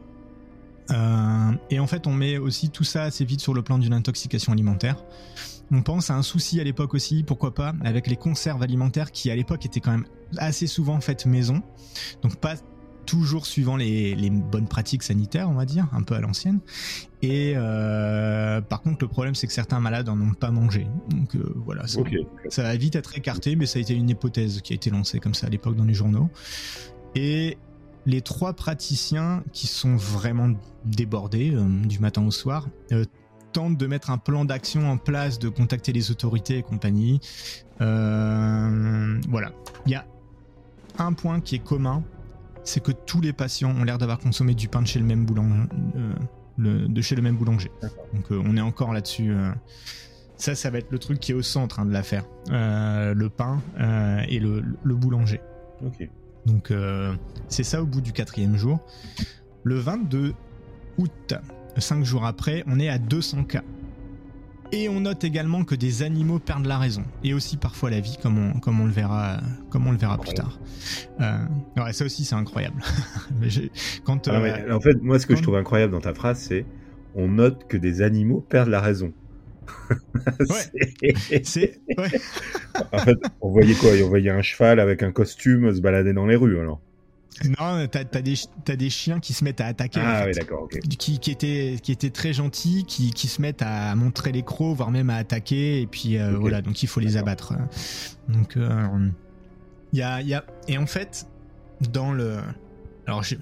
Euh, 0.90 1.52
et 1.70 1.78
en 1.78 1.86
fait, 1.86 2.06
on 2.06 2.12
met 2.12 2.38
aussi 2.38 2.70
tout 2.70 2.84
ça 2.84 3.04
assez 3.04 3.24
vite 3.24 3.40
sur 3.40 3.54
le 3.54 3.62
plan 3.62 3.78
d'une 3.78 3.92
intoxication 3.92 4.52
alimentaire. 4.52 5.04
On 5.72 5.82
pense 5.82 6.10
à 6.10 6.16
un 6.16 6.22
souci 6.22 6.60
à 6.60 6.64
l'époque 6.64 6.94
aussi, 6.94 7.22
pourquoi 7.22 7.54
pas, 7.54 7.74
avec 7.84 8.08
les 8.08 8.16
conserves 8.16 8.62
alimentaires 8.62 9.12
qui 9.12 9.30
à 9.30 9.36
l'époque 9.36 9.64
étaient 9.64 9.80
quand 9.80 9.92
même 9.92 10.06
assez 10.36 10.66
souvent 10.66 11.00
faites 11.00 11.26
maison. 11.26 11.62
Donc 12.22 12.36
pas 12.36 12.56
toujours 13.06 13.46
suivant 13.46 13.76
les, 13.76 14.30
bonnes 14.30 14.68
pratiques 14.68 15.02
sanitaires, 15.02 15.48
on 15.48 15.54
va 15.54 15.64
dire, 15.64 15.88
un 15.92 16.02
peu 16.02 16.14
à 16.14 16.20
l'ancienne. 16.20 16.60
Et 17.22 17.54
euh, 17.56 18.60
par 18.60 18.82
contre, 18.82 18.98
le 19.00 19.08
problème, 19.08 19.34
c'est 19.34 19.46
que 19.46 19.52
certains 19.52 19.80
malades 19.80 20.08
en 20.08 20.20
ont 20.20 20.32
pas 20.32 20.50
mangé. 20.50 20.86
Donc 21.08 21.34
euh, 21.34 21.52
voilà, 21.56 21.86
ça, 21.86 22.00
ça 22.48 22.62
va 22.62 22.76
vite 22.76 22.96
être 22.96 23.16
écarté, 23.16 23.56
mais 23.56 23.66
ça 23.66 23.78
a 23.78 23.82
été 23.82 23.94
une 23.94 24.08
hypothèse 24.08 24.60
qui 24.60 24.72
a 24.72 24.76
été 24.76 24.90
lancée 24.90 25.18
comme 25.18 25.34
ça 25.34 25.46
à 25.46 25.50
l'époque 25.50 25.76
dans 25.76 25.84
les 25.84 25.94
journaux. 25.94 26.30
Et 27.14 27.58
les 28.06 28.20
trois 28.22 28.52
praticiens 28.52 29.42
qui 29.52 29.66
sont 29.66 29.96
vraiment 29.96 30.50
débordés 30.84 31.52
euh, 31.54 31.64
du 31.86 31.98
matin 31.98 32.24
au 32.26 32.30
soir 32.30 32.68
euh, 32.92 33.04
tentent 33.52 33.76
de 33.76 33.86
mettre 33.86 34.10
un 34.10 34.18
plan 34.18 34.44
d'action 34.44 34.88
en 34.90 34.96
place, 34.96 35.38
de 35.38 35.48
contacter 35.48 35.92
les 35.92 36.10
autorités 36.10 36.58
et 36.58 36.62
compagnie. 36.62 37.20
Euh, 37.80 39.20
voilà. 39.28 39.52
Il 39.86 39.92
y 39.92 39.96
a 39.96 40.06
un 40.98 41.12
point 41.12 41.40
qui 41.40 41.56
est 41.56 41.64
commun, 41.64 42.04
c'est 42.62 42.82
que 42.82 42.92
tous 42.92 43.20
les 43.20 43.32
patients 43.32 43.70
ont 43.70 43.82
l'air 43.82 43.98
d'avoir 43.98 44.18
consommé 44.18 44.54
du 44.54 44.68
pain 44.68 44.82
de 44.82 44.86
chez 44.86 45.00
le 45.00 45.04
même 45.04 45.24
boulanger. 45.24 45.68
de 46.58 47.02
chez 47.02 47.16
le 47.16 47.22
même 47.22 47.36
boulanger. 47.36 47.72
Donc 48.14 48.26
on 48.30 48.56
est 48.56 48.60
encore 48.60 48.92
là-dessus. 48.92 49.34
ça, 50.36 50.54
ça 50.54 50.70
va 50.70 50.78
être 50.78 50.92
le 50.92 50.98
truc 51.00 51.18
qui 51.18 51.32
est 51.32 51.34
au 51.34 51.42
centre 51.42 51.80
hein, 51.80 51.86
de 51.86 51.92
l'affaire. 51.92 52.24
le 52.48 53.28
pain 53.28 53.60
et 54.28 54.38
le, 54.38 54.62
le 54.84 54.94
boulanger. 54.94 55.40
Ok. 55.84 56.08
Donc 56.46 56.70
euh, 56.70 57.14
c'est 57.48 57.64
ça 57.64 57.82
au 57.82 57.86
bout 57.86 58.00
du 58.00 58.12
quatrième 58.12 58.56
jour. 58.56 58.80
Le 59.62 59.76
22 59.76 60.34
août, 60.98 61.34
cinq 61.76 62.04
jours 62.04 62.24
après, 62.24 62.64
on 62.66 62.78
est 62.78 62.88
à 62.88 62.98
200 62.98 63.44
cas. 63.44 63.62
Et 64.72 64.88
on 64.88 65.00
note 65.00 65.24
également 65.24 65.64
que 65.64 65.74
des 65.74 66.02
animaux 66.02 66.38
perdent 66.38 66.66
la 66.66 66.78
raison 66.78 67.02
et 67.24 67.34
aussi 67.34 67.56
parfois 67.56 67.90
la 67.90 67.98
vie, 67.98 68.16
comme 68.22 68.38
on, 68.38 68.60
comme 68.60 68.80
on 68.80 68.86
le 68.86 68.92
verra, 68.92 69.40
comme 69.68 69.88
on 69.88 69.90
le 69.90 69.98
verra 69.98 70.16
plus 70.16 70.32
tard. 70.32 70.60
Euh, 71.20 71.38
ouais, 71.76 71.92
ça 71.92 72.04
aussi 72.04 72.24
c'est 72.24 72.36
incroyable. 72.36 72.80
quand, 74.04 74.28
euh, 74.28 74.72
en 74.72 74.80
fait, 74.80 75.02
moi 75.02 75.18
ce 75.18 75.26
que 75.26 75.34
je 75.34 75.42
trouve 75.42 75.56
incroyable 75.56 75.92
dans 75.92 76.00
ta 76.00 76.14
phrase, 76.14 76.38
c'est 76.38 76.66
on 77.16 77.26
note 77.26 77.66
que 77.66 77.76
des 77.76 78.00
animaux 78.00 78.46
perdent 78.48 78.68
la 78.68 78.80
raison. 78.80 79.12
Ouais. 80.40 81.14
C'est. 81.44 81.80
en 82.92 82.98
fait, 82.98 83.18
on 83.40 83.50
voyait 83.50 83.74
quoi? 83.74 83.90
On 84.04 84.08
voyait 84.08 84.30
un 84.30 84.42
cheval 84.42 84.80
avec 84.80 85.02
un 85.02 85.12
costume 85.12 85.74
se 85.74 85.80
balader 85.80 86.12
dans 86.12 86.26
les 86.26 86.36
rues 86.36 86.58
alors. 86.58 86.80
Non, 87.44 87.86
t'as 87.86 88.00
as 88.00 88.22
des, 88.22 88.34
as 88.68 88.76
des 88.76 88.90
chiens 88.90 89.18
qui 89.18 89.32
se 89.32 89.44
mettent 89.44 89.60
à 89.60 89.66
attaquer. 89.66 90.00
Ah 90.02 90.24
oui, 90.26 90.32
d'accord, 90.32 90.64
ok. 90.64 90.78
Qui, 90.80 91.18
qui, 91.18 91.30
étaient, 91.30 91.76
qui 91.82 91.90
étaient 91.90 92.10
très 92.10 92.32
gentils, 92.32 92.84
qui, 92.86 93.12
qui 93.12 93.28
se 93.28 93.40
mettent 93.40 93.62
à 93.62 93.94
montrer 93.94 94.30
les 94.32 94.42
crocs, 94.42 94.76
voire 94.76 94.90
même 94.90 95.08
à 95.10 95.16
attaquer, 95.16 95.80
et 95.80 95.86
puis 95.86 96.18
euh, 96.18 96.36
voilà, 96.38 96.60
donc 96.60 96.82
il 96.82 96.86
faut 96.86 97.00
les 97.00 97.16
abattre. 97.16 97.54
Donc, 98.28 98.52
il 98.56 98.62
euh, 98.62 99.08
y, 99.92 100.02
a, 100.02 100.20
y 100.20 100.34
a. 100.34 100.44
Et 100.68 100.76
en 100.76 100.86
fait, 100.86 101.26
dans 101.92 102.12
le. 102.12 102.38
Alors, 103.06 103.24
c'est 103.24 103.38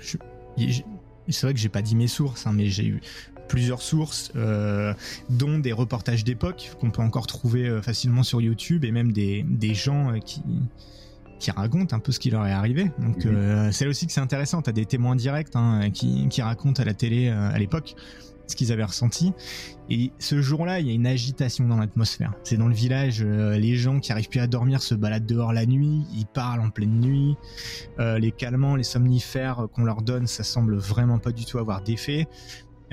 vrai 1.43 1.55
que 1.55 1.61
j'ai 1.61 1.69
pas 1.69 1.83
dit 1.83 1.97
mes 1.97 2.09
sources, 2.09 2.47
hein, 2.47 2.53
mais 2.55 2.67
j'ai 2.67 2.87
eu 2.87 3.01
plusieurs 3.49 3.83
sources, 3.83 4.31
euh, 4.37 4.95
dont 5.31 5.59
des 5.59 5.73
reportages 5.73 6.23
d'époque 6.23 6.71
qu'on 6.81 6.91
peut 6.91 7.03
encore 7.03 7.27
trouver 7.27 7.67
euh, 7.67 7.83
facilement 7.83 8.23
sur 8.23 8.41
YouTube 8.41 8.85
et 8.85 8.93
même 8.93 9.13
des, 9.13 9.45
des 9.49 9.75
gens 9.75 10.13
euh, 10.13 10.19
qui, 10.19 10.43
qui 11.41 11.51
racontent 11.51 11.97
un 11.97 11.99
peu 11.99 12.13
ce 12.13 12.21
qui 12.21 12.31
leur 12.31 12.47
est 12.47 12.53
arrivé. 12.53 12.91
Donc 12.99 13.27
c'est 13.73 13.87
aussi 13.87 14.07
que 14.07 14.13
c'est 14.13 14.21
intéressant, 14.21 14.61
tu 14.61 14.71
as 14.71 14.73
des 14.73 14.87
témoins 14.87 15.17
directs 15.17 15.55
hein, 15.55 15.91
qui, 15.91 16.29
qui 16.29 16.43
racontent 16.43 16.83
à 16.83 16.85
la 16.85 16.95
télé 16.95 17.29
à 17.29 17.57
l'époque 17.59 17.95
ce 18.49 18.57
qu'ils 18.57 18.73
avaient 18.73 18.85
ressenti. 18.85 19.33
Et 19.91 20.11
ce 20.19 20.41
jour-là, 20.41 20.81
il 20.81 20.89
y 20.89 20.91
a 20.91 20.95
une 20.95 21.07
agitation 21.07 21.69
dans 21.69 21.77
l'atmosphère. 21.77 22.33
C'est 22.43 22.57
dans 22.57 22.67
le 22.67 22.75
village, 22.75 23.23
les 23.23 23.77
gens 23.77 24.01
qui 24.01 24.11
arrivent 24.11 24.31
plus 24.31 24.41
à 24.41 24.47
dormir 24.47 24.83
se 24.83 24.95
baladent 24.95 25.27
dehors 25.27 25.53
la 25.53 25.67
nuit, 25.67 26.03
ils 26.17 26.27
parlent 26.27 26.61
en 26.61 26.71
pleine 26.71 26.99
nuit. 26.99 27.37
les 27.99 28.33
calmants, 28.33 28.75
les 28.75 28.85
somnifères 28.85 29.69
qu'on 29.73 29.85
leur 29.85 30.03
donne, 30.03 30.27
ça 30.27 30.43
semble 30.43 30.77
vraiment 30.77 31.19
pas 31.19 31.31
du 31.31 31.45
tout 31.45 31.59
avoir 31.59 31.83
d'effet. 31.83 32.27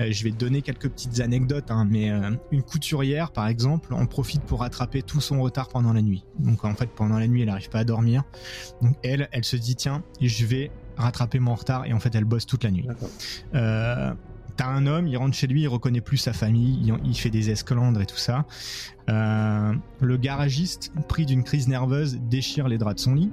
Euh, 0.00 0.08
je 0.10 0.24
vais 0.24 0.30
te 0.30 0.36
donner 0.36 0.62
quelques 0.62 0.88
petites 0.88 1.20
anecdotes, 1.20 1.70
hein, 1.70 1.86
mais 1.88 2.10
euh, 2.10 2.30
une 2.50 2.62
couturière, 2.62 3.30
par 3.30 3.48
exemple, 3.48 3.94
en 3.94 4.06
profite 4.06 4.42
pour 4.42 4.60
rattraper 4.60 5.02
tout 5.02 5.20
son 5.20 5.40
retard 5.40 5.68
pendant 5.68 5.92
la 5.92 6.02
nuit. 6.02 6.24
Donc 6.38 6.64
en 6.64 6.74
fait, 6.74 6.90
pendant 6.90 7.18
la 7.18 7.26
nuit, 7.26 7.42
elle 7.42 7.48
n'arrive 7.48 7.70
pas 7.70 7.80
à 7.80 7.84
dormir. 7.84 8.24
Donc 8.82 8.96
elle, 9.02 9.28
elle 9.32 9.44
se 9.44 9.56
dit 9.56 9.74
tiens, 9.74 10.02
je 10.20 10.44
vais 10.44 10.70
rattraper 10.96 11.38
mon 11.38 11.54
retard, 11.54 11.86
et 11.86 11.92
en 11.92 12.00
fait, 12.00 12.14
elle 12.14 12.24
bosse 12.24 12.46
toute 12.46 12.64
la 12.64 12.70
nuit. 12.70 12.86
Euh, 13.54 14.12
T'as 14.56 14.68
un 14.68 14.86
homme, 14.86 15.06
il 15.06 15.18
rentre 15.18 15.36
chez 15.36 15.46
lui, 15.46 15.62
il 15.62 15.68
reconnaît 15.68 16.00
plus 16.00 16.16
sa 16.16 16.32
famille, 16.32 16.80
il, 16.82 16.94
il 17.04 17.14
fait 17.14 17.28
des 17.28 17.50
esclandres 17.50 18.00
et 18.00 18.06
tout 18.06 18.16
ça. 18.16 18.46
Le 19.06 20.16
garagiste, 20.16 20.92
pris 21.08 21.26
d'une 21.26 21.44
crise 21.44 21.68
nerveuse, 21.68 22.18
déchire 22.30 22.66
les 22.66 22.78
draps 22.78 22.96
de 22.96 23.00
son 23.00 23.14
lit. 23.14 23.30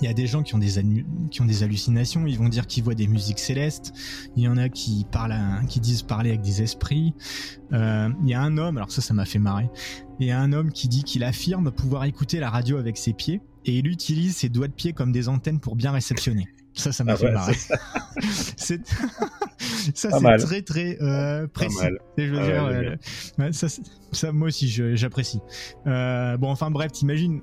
Il 0.00 0.06
y 0.06 0.08
a 0.08 0.14
des 0.14 0.26
gens 0.26 0.42
qui 0.42 0.54
ont 0.54 0.58
des, 0.58 0.82
qui 1.30 1.42
ont 1.42 1.44
des 1.44 1.62
hallucinations, 1.62 2.26
ils 2.26 2.38
vont 2.38 2.48
dire 2.48 2.66
qu'ils 2.66 2.82
voient 2.82 2.94
des 2.94 3.06
musiques 3.06 3.38
célestes. 3.38 3.92
Il 4.36 4.42
y 4.42 4.48
en 4.48 4.56
a 4.56 4.68
qui 4.68 5.06
parlent, 5.10 5.36
qui 5.68 5.80
disent 5.80 6.02
parler 6.02 6.30
avec 6.30 6.42
des 6.42 6.62
esprits. 6.62 7.14
Euh, 7.72 8.08
il 8.22 8.28
y 8.28 8.34
a 8.34 8.40
un 8.40 8.58
homme, 8.58 8.76
alors 8.76 8.90
ça, 8.90 9.02
ça 9.02 9.14
m'a 9.14 9.24
fait 9.24 9.38
marrer. 9.38 9.68
Il 10.20 10.26
y 10.26 10.30
a 10.30 10.40
un 10.40 10.52
homme 10.52 10.72
qui 10.72 10.88
dit 10.88 11.04
qu'il 11.04 11.24
affirme 11.24 11.70
pouvoir 11.70 12.04
écouter 12.04 12.40
la 12.40 12.50
radio 12.50 12.78
avec 12.78 12.96
ses 12.96 13.12
pieds 13.12 13.40
et 13.64 13.78
il 13.78 13.86
utilise 13.86 14.36
ses 14.36 14.48
doigts 14.48 14.68
de 14.68 14.72
pied 14.72 14.92
comme 14.92 15.12
des 15.12 15.28
antennes 15.28 15.60
pour 15.60 15.76
bien 15.76 15.92
réceptionner. 15.92 16.48
Ça, 16.74 16.90
ça 16.90 17.04
m'a 17.04 17.12
ah 17.12 17.16
fait 17.16 17.32
marrer. 17.32 17.56
C'est 18.56 18.80
ça, 19.94 20.10
c'est 20.10 20.36
très 20.38 20.62
très 20.62 20.98
euh, 21.00 21.46
précis. 21.46 21.78
Je 22.16 22.24
veux 22.24 22.42
dire, 22.42 22.64
euh, 22.66 23.52
ça, 23.52 23.66
ça, 24.12 24.32
moi 24.32 24.48
aussi, 24.48 24.68
j'apprécie. 24.68 25.40
Euh, 25.86 26.36
bon, 26.36 26.50
enfin 26.50 26.70
bref, 26.70 26.92
t'imagines 26.92 27.40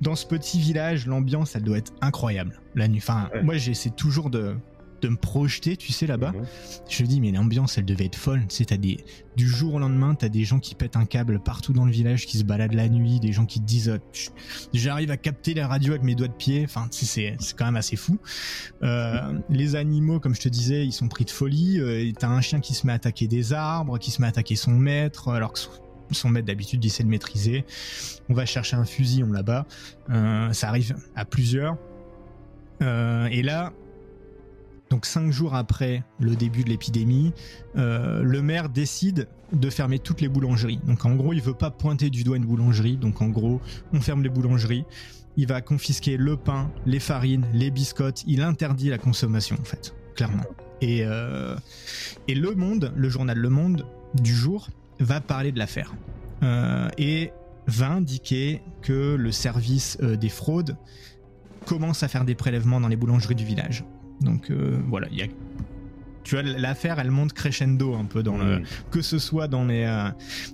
dans 0.00 0.14
ce 0.14 0.26
petit 0.26 0.58
village, 0.58 1.06
l'ambiance, 1.06 1.56
elle 1.56 1.64
doit 1.64 1.78
être 1.78 1.92
incroyable 2.00 2.60
la 2.74 2.88
nuit. 2.88 2.98
Enfin, 2.98 3.30
moi, 3.42 3.56
j'essaie 3.56 3.90
toujours 3.90 4.30
de, 4.30 4.54
de 5.00 5.08
me 5.08 5.16
projeter, 5.16 5.76
tu 5.76 5.92
sais, 5.92 6.06
là-bas. 6.06 6.32
Mhm. 6.32 6.44
Je 6.88 7.02
me 7.02 7.08
dis, 7.08 7.20
mais 7.20 7.32
l'ambiance, 7.32 7.78
elle 7.78 7.84
devait 7.84 8.06
être 8.06 8.16
folle. 8.16 8.46
Tu 8.48 8.56
sais, 8.56 8.64
t'as 8.64 8.76
des, 8.76 9.04
du 9.36 9.48
jour 9.48 9.74
au 9.74 9.78
lendemain, 9.78 10.14
t'as 10.14 10.28
des 10.28 10.44
gens 10.44 10.58
qui 10.58 10.74
pètent 10.74 10.96
un 10.96 11.04
câble 11.04 11.40
partout 11.40 11.72
dans 11.72 11.84
le 11.84 11.92
village, 11.92 12.26
qui 12.26 12.38
se 12.38 12.44
baladent 12.44 12.74
la 12.74 12.88
nuit, 12.88 13.20
des 13.20 13.32
gens 13.32 13.46
qui 13.46 13.60
te 13.60 13.64
disent, 13.64 13.92
oh, 13.96 14.20
j'arrive 14.72 15.10
à 15.10 15.16
capter 15.16 15.54
la 15.54 15.66
radio 15.66 15.92
avec 15.92 16.04
mes 16.04 16.14
doigts 16.14 16.28
de 16.28 16.32
pied. 16.32 16.62
Enfin, 16.64 16.88
c'est, 16.90 17.36
c'est 17.38 17.56
quand 17.56 17.66
même 17.66 17.76
assez 17.76 17.96
fou. 17.96 18.18
Euh, 18.82 19.38
les 19.50 19.76
animaux, 19.76 20.20
comme 20.20 20.34
je 20.34 20.40
te 20.40 20.48
disais, 20.48 20.84
ils 20.84 20.92
sont 20.92 21.08
pris 21.08 21.24
de 21.24 21.30
folie. 21.30 21.80
Euh, 21.80 22.12
t'as 22.18 22.28
un 22.28 22.40
chien 22.40 22.60
qui 22.60 22.74
se 22.74 22.86
met 22.86 22.92
à 22.92 22.96
attaquer 22.96 23.26
des 23.26 23.52
arbres, 23.52 23.98
qui 23.98 24.10
se 24.10 24.20
met 24.20 24.26
à 24.26 24.30
attaquer 24.30 24.56
son 24.56 24.72
maître, 24.72 25.28
alors 25.28 25.52
que 25.52 25.58
son 26.10 26.28
maître 26.28 26.46
d'habitude 26.46 26.84
essaie 26.84 27.04
de 27.04 27.08
maîtriser. 27.08 27.64
On 28.28 28.34
va 28.34 28.46
chercher 28.46 28.76
un 28.76 28.84
fusil, 28.84 29.24
on 29.24 29.32
là-bas. 29.32 29.66
Euh, 30.10 30.52
ça 30.52 30.68
arrive 30.68 30.96
à 31.14 31.24
plusieurs. 31.24 31.76
Euh, 32.82 33.26
et 33.26 33.42
là, 33.42 33.72
donc 34.90 35.04
cinq 35.04 35.30
jours 35.32 35.54
après 35.54 36.02
le 36.20 36.36
début 36.36 36.64
de 36.64 36.70
l'épidémie, 36.70 37.32
euh, 37.76 38.22
le 38.22 38.42
maire 38.42 38.68
décide 38.68 39.28
de 39.52 39.70
fermer 39.70 39.98
toutes 39.98 40.20
les 40.20 40.28
boulangeries. 40.28 40.80
Donc 40.86 41.04
en 41.04 41.14
gros, 41.14 41.32
il 41.32 41.42
veut 41.42 41.54
pas 41.54 41.70
pointer 41.70 42.10
du 42.10 42.24
doigt 42.24 42.36
une 42.36 42.46
boulangerie. 42.46 42.96
Donc 42.96 43.20
en 43.20 43.28
gros, 43.28 43.60
on 43.92 44.00
ferme 44.00 44.22
les 44.22 44.28
boulangeries. 44.28 44.84
Il 45.36 45.46
va 45.46 45.60
confisquer 45.60 46.16
le 46.16 46.36
pain, 46.36 46.70
les 46.84 47.00
farines, 47.00 47.46
les 47.52 47.70
biscottes. 47.70 48.24
Il 48.26 48.42
interdit 48.42 48.88
la 48.90 48.98
consommation 48.98 49.56
en 49.60 49.64
fait, 49.64 49.94
clairement. 50.16 50.44
Et, 50.80 51.04
et 52.28 52.34
Le 52.34 52.54
Monde, 52.54 52.92
le 52.96 53.08
journal 53.08 53.38
Le 53.38 53.48
Monde 53.48 53.86
du 54.14 54.34
jour, 54.34 54.68
va 55.00 55.20
parler 55.20 55.52
de 55.52 55.58
l'affaire 55.58 55.94
euh, 56.42 56.88
et 56.98 57.32
va 57.66 57.90
indiquer 57.90 58.62
que 58.82 59.14
le 59.14 59.32
service 59.32 59.98
des 60.00 60.28
fraudes 60.28 60.76
commence 61.66 62.02
à 62.02 62.08
faire 62.08 62.24
des 62.24 62.34
prélèvements 62.34 62.80
dans 62.80 62.88
les 62.88 62.96
boulangeries 62.96 63.34
du 63.34 63.44
village. 63.44 63.84
Donc 64.20 64.50
euh, 64.50 64.80
voilà, 64.88 65.08
il 65.10 65.18
y 65.18 65.22
a 65.22 65.26
tu 66.24 66.34
vois 66.34 66.42
l'affaire 66.42 66.98
elle 66.98 67.10
monte 67.10 67.32
crescendo 67.32 67.94
un 67.94 68.04
peu 68.04 68.22
dans 68.22 68.36
le 68.36 68.62
que 68.90 69.00
ce 69.00 69.18
soit 69.18 69.48
dans 69.48 69.64
les 69.64 69.84
euh, 69.84 70.10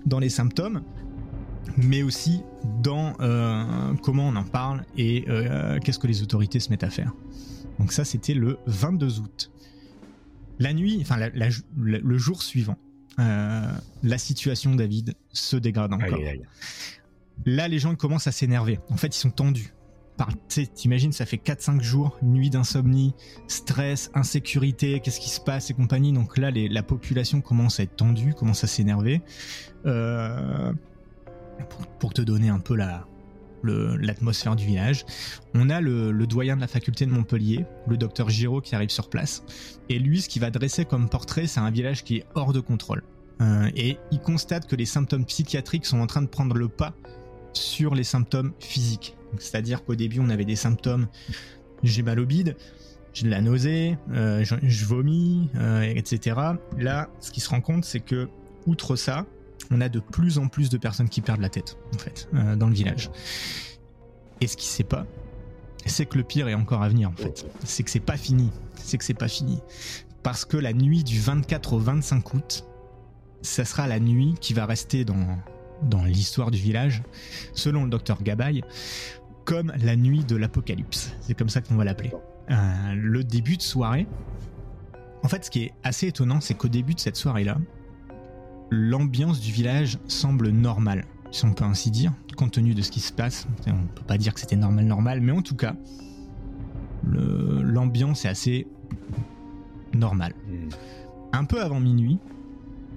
dans 0.07 0.21
les 0.21 0.29
symptômes 0.29 0.83
mais 1.77 2.03
aussi 2.03 2.43
dans 2.81 3.15
euh, 3.21 3.95
comment 4.03 4.29
on 4.29 4.37
en 4.37 4.45
parle 4.45 4.85
et 4.97 5.25
qu'est-ce 5.83 5.99
que 5.99 6.07
les 6.07 6.23
autorités 6.23 6.61
se 6.61 6.71
mettent 6.71 6.85
à 6.85 6.91
faire. 6.91 7.13
Donc 7.79 7.91
ça 7.91 8.05
c'était 8.05 8.35
le 8.35 8.59
22 8.67 9.21
août. 9.21 9.51
La 10.61 10.73
nuit, 10.73 10.99
enfin 11.01 11.17
le 11.77 12.19
jour 12.19 12.43
suivant, 12.43 12.77
la 13.19 14.19
situation 14.19 14.75
David 14.75 15.15
se 15.33 15.57
dégrade 15.57 15.93
encore. 15.93 16.19
Là 17.47 17.69
les 17.69 17.79
gens 17.79 17.95
commencent 17.95 18.27
à 18.27 18.33
s'énerver. 18.33 18.79
En 18.91 18.97
fait 18.97 19.17
ils 19.17 19.21
sont 19.21 19.31
tendus 19.31 19.73
t'imagines, 20.75 21.13
ça 21.13 21.27
fait 21.27 21.37
4-5 21.37 21.81
jours, 21.81 22.17
nuit 22.23 22.51
d'insomnie, 22.51 23.15
stress, 23.49 24.11
insécurité, 24.15 25.01
qu'est-ce 25.01 25.21
qui 25.21 25.31
se 25.31 25.41
passe 25.41 25.71
et 25.71 25.75
compagnie. 25.75 26.13
Donc 26.13 26.39
là, 26.39 26.51
la 26.51 26.83
population 26.83 27.41
commence 27.41 27.81
à 27.81 27.85
être 27.85 27.97
tendue, 27.97 28.35
commence 28.35 28.65
à 28.65 28.67
s'énerver. 28.67 29.23
Euh, 29.87 30.73
pour, 31.99 32.13
te 32.13 32.23
donner 32.23 32.49
un 32.49 32.59
peu 32.59 32.75
la, 32.75 33.07
l'atmosphère 33.65 34.57
du 34.57 34.67
village. 34.67 35.05
On 35.55 35.71
a 35.71 35.81
le, 35.81 36.27
doyen 36.27 36.57
de 36.57 36.61
la 36.61 36.69
faculté 36.69 37.07
de 37.07 37.11
Montpellier, 37.11 37.65
le 37.87 37.97
docteur 37.97 38.29
Giraud, 38.29 38.61
qui 38.61 38.75
arrive 38.75 38.91
sur 38.91 39.09
place. 39.09 39.43
Et 39.89 39.99
lui, 39.99 40.21
ce 40.21 40.29
qu'il 40.29 40.43
va 40.43 40.51
dresser 40.51 40.85
comme 40.85 41.09
portrait, 41.09 41.47
c'est 41.47 41.61
un 41.61 41.71
village 41.71 42.05
qui 42.05 42.19
est 42.19 42.27
hors 42.35 42.53
de 42.53 42.61
contrôle. 42.61 43.03
Euh, 43.41 43.69
et 43.75 43.99
il 44.13 44.21
constate 44.21 44.67
que 44.67 44.77
les 44.77 44.87
symptômes 44.87 45.25
psychiatriques 45.25 45.87
sont 45.87 46.01
en 46.01 46.07
train 46.07 46.23
de 46.23 46.29
prendre 46.29 46.57
le 46.57 46.69
pas 46.69 46.95
sur 47.53 47.95
les 47.95 48.05
symptômes 48.05 48.53
physiques. 48.61 49.17
C'est-à-dire 49.39 49.85
qu'au 49.85 49.95
début, 49.97 50.21
on 50.21 50.31
avait 50.31 50.45
des 50.45 50.57
symptômes 50.57 51.09
j'ai 51.85 52.03
mal 52.03 52.19
au 52.19 52.27
bide, 52.27 52.57
j'ai 53.13 53.27
de 53.27 53.31
la 53.31 53.41
nausée, 53.41 53.97
euh, 54.13 54.45
je, 54.45 54.85
vomis, 54.87 55.51
euh, 55.57 55.83
etc. 55.83 56.37
Là, 56.79 57.11
ce 57.21 57.31
qui 57.31 57.41
se 57.41 57.49
rend 57.49 57.61
compte, 57.61 57.85
c'est 57.85 58.01
que, 58.01 58.29
outre 58.67 58.97
ça, 58.97 59.27
on 59.71 59.81
a 59.81 59.89
de 59.89 60.01
plus 60.01 60.39
en 60.39 60.49
plus 60.49 60.71
de 60.71 60.79
personnes 60.79 61.09
qui 61.09 61.21
perdent 61.21 61.41
la 61.41 61.49
tête, 61.49 61.77
en 61.95 61.99
fait, 61.99 62.29
euh, 62.35 62.57
dans 62.57 62.69
le 62.69 62.75
village. 62.75 63.11
Et 64.41 64.47
ce 64.47 64.57
qui 64.57 64.67
sait 64.67 64.85
pas, 64.85 65.07
c'est 65.87 66.07
que 66.07 66.19
le 66.19 66.25
pire 66.25 66.49
est 66.49 66.55
encore 66.55 66.83
à 66.83 66.89
venir, 66.89 67.11
en 67.11 67.17
fait. 67.17 67.47
C'est 67.65 67.83
que 67.83 67.91
c'est 67.91 68.01
pas 68.01 68.17
fini. 68.17 68.51
C'est 68.77 68.99
que 68.99 69.05
c'est 69.05 69.15
pas 69.15 69.29
fini. 69.29 69.61
Parce 70.23 70.45
que 70.45 70.57
la 70.57 70.73
nuit 70.73 71.05
du 71.05 71.21
24 71.21 71.75
au 71.75 71.79
25 71.79 72.35
août, 72.35 72.67
ça 73.43 73.65
sera 73.65 73.87
la 73.87 74.01
nuit 74.01 74.35
qui 74.41 74.55
va 74.55 74.65
rester 74.67 75.05
dans, 75.05 75.39
dans 75.83 76.05
l'histoire 76.05 76.51
du 76.51 76.59
village, 76.59 77.03
selon 77.53 77.85
le 77.85 77.91
docteur 77.91 78.23
Gabay, 78.23 78.63
comme 79.45 79.73
la 79.83 79.97
nuit 79.97 80.25
de 80.25 80.37
l'apocalypse. 80.37 81.13
C'est 81.21 81.35
comme 81.35 81.51
ça 81.51 81.61
qu'on 81.61 81.77
va 81.77 81.85
l'appeler. 81.85 82.13
Euh, 82.51 82.95
le 82.95 83.25
début 83.25 83.57
de 83.57 83.63
soirée. 83.63 84.07
En 85.23 85.29
fait, 85.29 85.45
ce 85.45 85.51
qui 85.51 85.65
est 85.65 85.73
assez 85.83 86.09
étonnant, 86.09 86.41
c'est 86.41 86.55
qu'au 86.55 86.69
début 86.69 86.95
de 86.95 87.01
cette 87.01 87.17
soirée-là, 87.17 87.59
l'ambiance 88.75 89.41
du 89.41 89.53
village 89.53 89.99
semble 90.09 90.49
normale, 90.49 91.05
si 91.31 91.45
on 91.45 91.53
peut 91.53 91.65
ainsi 91.65 91.91
dire, 91.91 92.13
compte 92.37 92.53
tenu 92.53 92.75
de 92.75 92.83
ce 92.83 92.91
qui 92.91 93.01
se 93.01 93.13
passe. 93.13 93.47
On 93.67 93.87
peut 93.95 94.05
pas 94.07 94.19
dire 94.19 94.35
que 94.35 94.41
c'était 94.41 94.57
normal, 94.57 94.85
normal, 94.87 95.21
mais 95.21 95.33
en 95.33 95.43
tout 95.43 95.57
cas, 95.57 95.77
l'ambiance 97.05 98.25
est 98.25 98.29
assez 98.29 98.67
normale. 99.95 100.35
Hmm. 100.49 100.69
Un 101.33 101.45
peu 101.45 101.63
avant 101.63 101.81
minuit, 101.81 102.19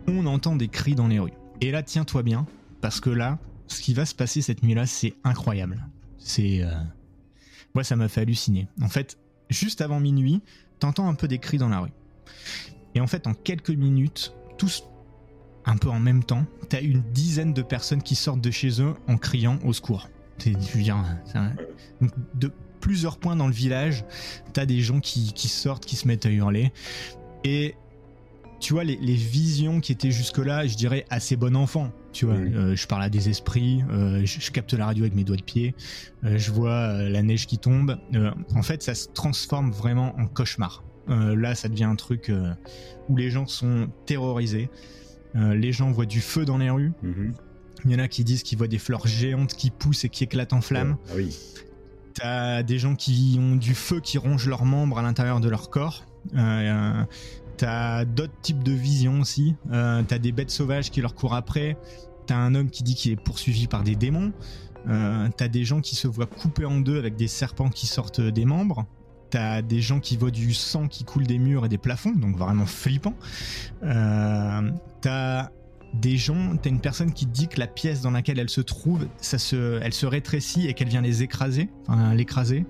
on 0.07 0.25
entend 0.25 0.55
des 0.55 0.67
cris 0.67 0.95
dans 0.95 1.07
les 1.07 1.19
rues. 1.19 1.33
Et 1.61 1.71
là, 1.71 1.83
tiens-toi 1.83 2.23
bien, 2.23 2.45
parce 2.81 2.99
que 2.99 3.09
là, 3.09 3.39
ce 3.67 3.81
qui 3.81 3.93
va 3.93 4.05
se 4.05 4.15
passer 4.15 4.41
cette 4.41 4.63
nuit-là, 4.63 4.85
c'est 4.85 5.15
incroyable. 5.23 5.85
C'est. 6.17 6.63
Euh, 6.63 6.71
moi, 7.73 7.83
ça 7.83 7.95
m'a 7.95 8.07
fait 8.07 8.21
halluciner. 8.21 8.67
En 8.81 8.89
fait, 8.89 9.17
juste 9.49 9.81
avant 9.81 9.99
minuit, 9.99 10.41
t'entends 10.79 11.07
un 11.07 11.15
peu 11.15 11.27
des 11.27 11.39
cris 11.39 11.57
dans 11.57 11.69
la 11.69 11.79
rue. 11.79 11.91
Et 12.95 13.01
en 13.01 13.07
fait, 13.07 13.27
en 13.27 13.33
quelques 13.33 13.69
minutes, 13.69 14.33
tous 14.57 14.83
un 15.67 15.77
peu 15.77 15.89
en 15.89 15.99
même 15.99 16.23
temps, 16.23 16.45
t'as 16.69 16.81
une 16.81 17.03
dizaine 17.13 17.53
de 17.53 17.61
personnes 17.61 18.01
qui 18.01 18.15
sortent 18.15 18.41
de 18.41 18.51
chez 18.51 18.81
eux 18.81 18.95
en 19.07 19.17
criant 19.17 19.59
au 19.63 19.73
secours. 19.73 20.09
C'est, 20.39 20.53
de 22.35 22.51
plusieurs 22.79 23.17
points 23.17 23.35
dans 23.35 23.47
le 23.47 23.53
village, 23.53 24.05
t'as 24.53 24.65
des 24.65 24.81
gens 24.81 24.99
qui, 24.99 25.33
qui 25.33 25.47
sortent, 25.47 25.85
qui 25.85 25.95
se 25.95 26.07
mettent 26.07 26.25
à 26.25 26.29
hurler. 26.29 26.71
Et 27.43 27.75
tu 28.59 28.73
vois, 28.73 28.83
les, 28.83 28.95
visions 28.95 29.81
qui 29.81 29.91
étaient 29.91 30.11
jusque-là, 30.11 30.65
je 30.65 30.75
dirais, 30.75 31.05
assez 31.09 31.35
bon 31.35 31.55
enfant. 31.55 31.91
Tu 32.11 32.25
vois, 32.25 32.35
euh, 32.35 32.75
je 32.75 32.87
parle 32.87 33.03
à 33.03 33.09
des 33.09 33.29
esprits, 33.29 33.83
euh, 33.91 34.25
je, 34.25 34.51
capte 34.51 34.73
la 34.73 34.87
radio 34.87 35.03
avec 35.03 35.13
mes 35.13 35.23
doigts 35.23 35.37
de 35.37 35.43
pied, 35.43 35.75
euh, 36.23 36.37
je 36.37 36.51
vois 36.51 37.03
la 37.03 37.21
neige 37.21 37.45
qui 37.45 37.59
tombe. 37.59 37.97
en 38.55 38.63
fait, 38.63 38.81
ça 38.81 38.95
se 38.95 39.09
transforme 39.09 39.71
vraiment 39.71 40.15
en 40.19 40.25
cauchemar. 40.27 40.83
là, 41.07 41.55
ça 41.55 41.69
devient 41.69 41.85
un 41.85 41.95
truc 41.95 42.31
où 43.09 43.15
les 43.15 43.29
gens 43.29 43.47
sont 43.47 43.89
terrorisés. 44.05 44.69
Les 45.35 45.71
gens 45.71 45.91
voient 45.91 46.05
du 46.05 46.21
feu 46.21 46.45
dans 46.45 46.57
les 46.57 46.69
rues. 46.69 46.93
Mhm. 47.03 47.33
Il 47.85 47.91
y 47.91 47.95
en 47.95 47.99
a 47.99 48.07
qui 48.07 48.23
disent 48.23 48.43
qu'ils 48.43 48.57
voient 48.57 48.67
des 48.67 48.79
fleurs 48.79 49.05
géantes 49.05 49.53
qui 49.53 49.69
poussent 49.69 50.03
et 50.03 50.09
qui 50.09 50.23
éclatent 50.23 50.53
en 50.53 50.61
flammes. 50.61 50.97
Ah 51.09 51.13
oui. 51.15 51.37
T'as 52.13 52.63
des 52.63 52.79
gens 52.79 52.95
qui 52.95 53.37
ont 53.39 53.55
du 53.55 53.75
feu 53.75 53.99
qui 53.99 54.17
ronge 54.17 54.47
leurs 54.47 54.65
membres 54.65 54.97
à 54.97 55.03
l'intérieur 55.03 55.39
de 55.39 55.49
leur 55.49 55.69
corps. 55.69 56.05
Euh, 56.35 57.03
T'as 57.57 58.05
d'autres 58.05 58.39
types 58.41 58.63
de 58.63 58.71
visions 58.71 59.19
aussi. 59.19 59.55
Euh, 59.71 60.03
t'as 60.07 60.19
des 60.19 60.31
bêtes 60.31 60.51
sauvages 60.51 60.91
qui 60.91 61.01
leur 61.01 61.15
courent 61.15 61.33
après. 61.33 61.75
T'as 62.27 62.35
un 62.35 62.53
homme 62.53 62.69
qui 62.69 62.83
dit 62.83 62.93
qu'il 62.93 63.11
est 63.11 63.15
poursuivi 63.15 63.67
par 63.67 63.83
des 63.83 63.95
démons. 63.95 64.31
Euh, 64.87 65.27
t'as 65.35 65.47
des 65.47 65.65
gens 65.65 65.81
qui 65.81 65.95
se 65.95 66.07
voient 66.07 66.27
coupés 66.27 66.65
en 66.65 66.79
deux 66.79 66.99
avec 66.99 67.15
des 67.15 67.27
serpents 67.27 67.69
qui 67.69 67.87
sortent 67.87 68.21
des 68.21 68.45
membres. 68.45 68.85
T'as 69.29 69.61
des 69.61 69.81
gens 69.81 69.99
qui 69.99 70.15
voient 70.15 70.31
du 70.31 70.53
sang 70.53 70.87
qui 70.87 71.03
coule 71.03 71.27
des 71.27 71.37
murs 71.37 71.65
et 71.65 71.69
des 71.69 71.77
plafonds, 71.77 72.13
donc 72.13 72.37
vraiment 72.37 72.65
flippant. 72.65 73.15
Euh, 73.83 74.71
t'as 75.01 75.49
des 75.93 76.17
gens, 76.17 76.55
t'as 76.57 76.69
une 76.69 76.79
personne 76.79 77.13
qui 77.13 77.25
dit 77.25 77.47
que 77.47 77.59
la 77.59 77.67
pièce 77.67 78.01
dans 78.01 78.11
laquelle 78.11 78.39
elle 78.39 78.49
se 78.49 78.61
trouve, 78.61 79.07
ça 79.17 79.37
se, 79.37 79.79
elle 79.81 79.93
se 79.93 80.05
rétrécit 80.05 80.67
et 80.67 80.73
qu'elle 80.73 80.89
vient 80.89 81.01
les 81.01 81.23
écraser, 81.23 81.69
enfin 81.87 82.13
l'écraser. 82.13 82.65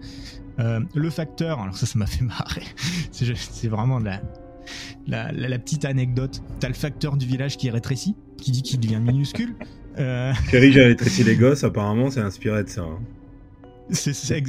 Euh, 0.59 0.79
le 0.95 1.09
facteur, 1.09 1.59
alors 1.59 1.77
ça, 1.77 1.85
ça 1.85 1.99
m'a 1.99 2.07
fait 2.07 2.23
marrer. 2.23 2.63
C'est 3.11 3.67
vraiment 3.67 3.99
de 3.99 4.09
la, 5.07 5.31
la, 5.31 5.59
petite 5.59 5.85
anecdote. 5.85 6.41
T'as 6.59 6.67
le 6.67 6.73
facteur 6.73 7.17
du 7.17 7.25
village 7.25 7.57
qui 7.57 7.67
est 7.67 7.71
rétréci, 7.71 8.15
qui 8.37 8.51
dit 8.51 8.63
qu'il 8.63 8.79
devient 8.79 8.99
minuscule. 8.99 9.55
Euh... 9.99 10.33
Chérie, 10.49 10.71
j'ai 10.71 10.83
rétréci 10.83 11.23
les 11.25 11.35
gosses, 11.35 11.63
apparemment, 11.63 12.09
c'est 12.09 12.21
inspiré 12.21 12.63
de 12.63 12.69
ça. 12.69 12.81
Hein. 12.81 12.99
C'est 13.89 14.11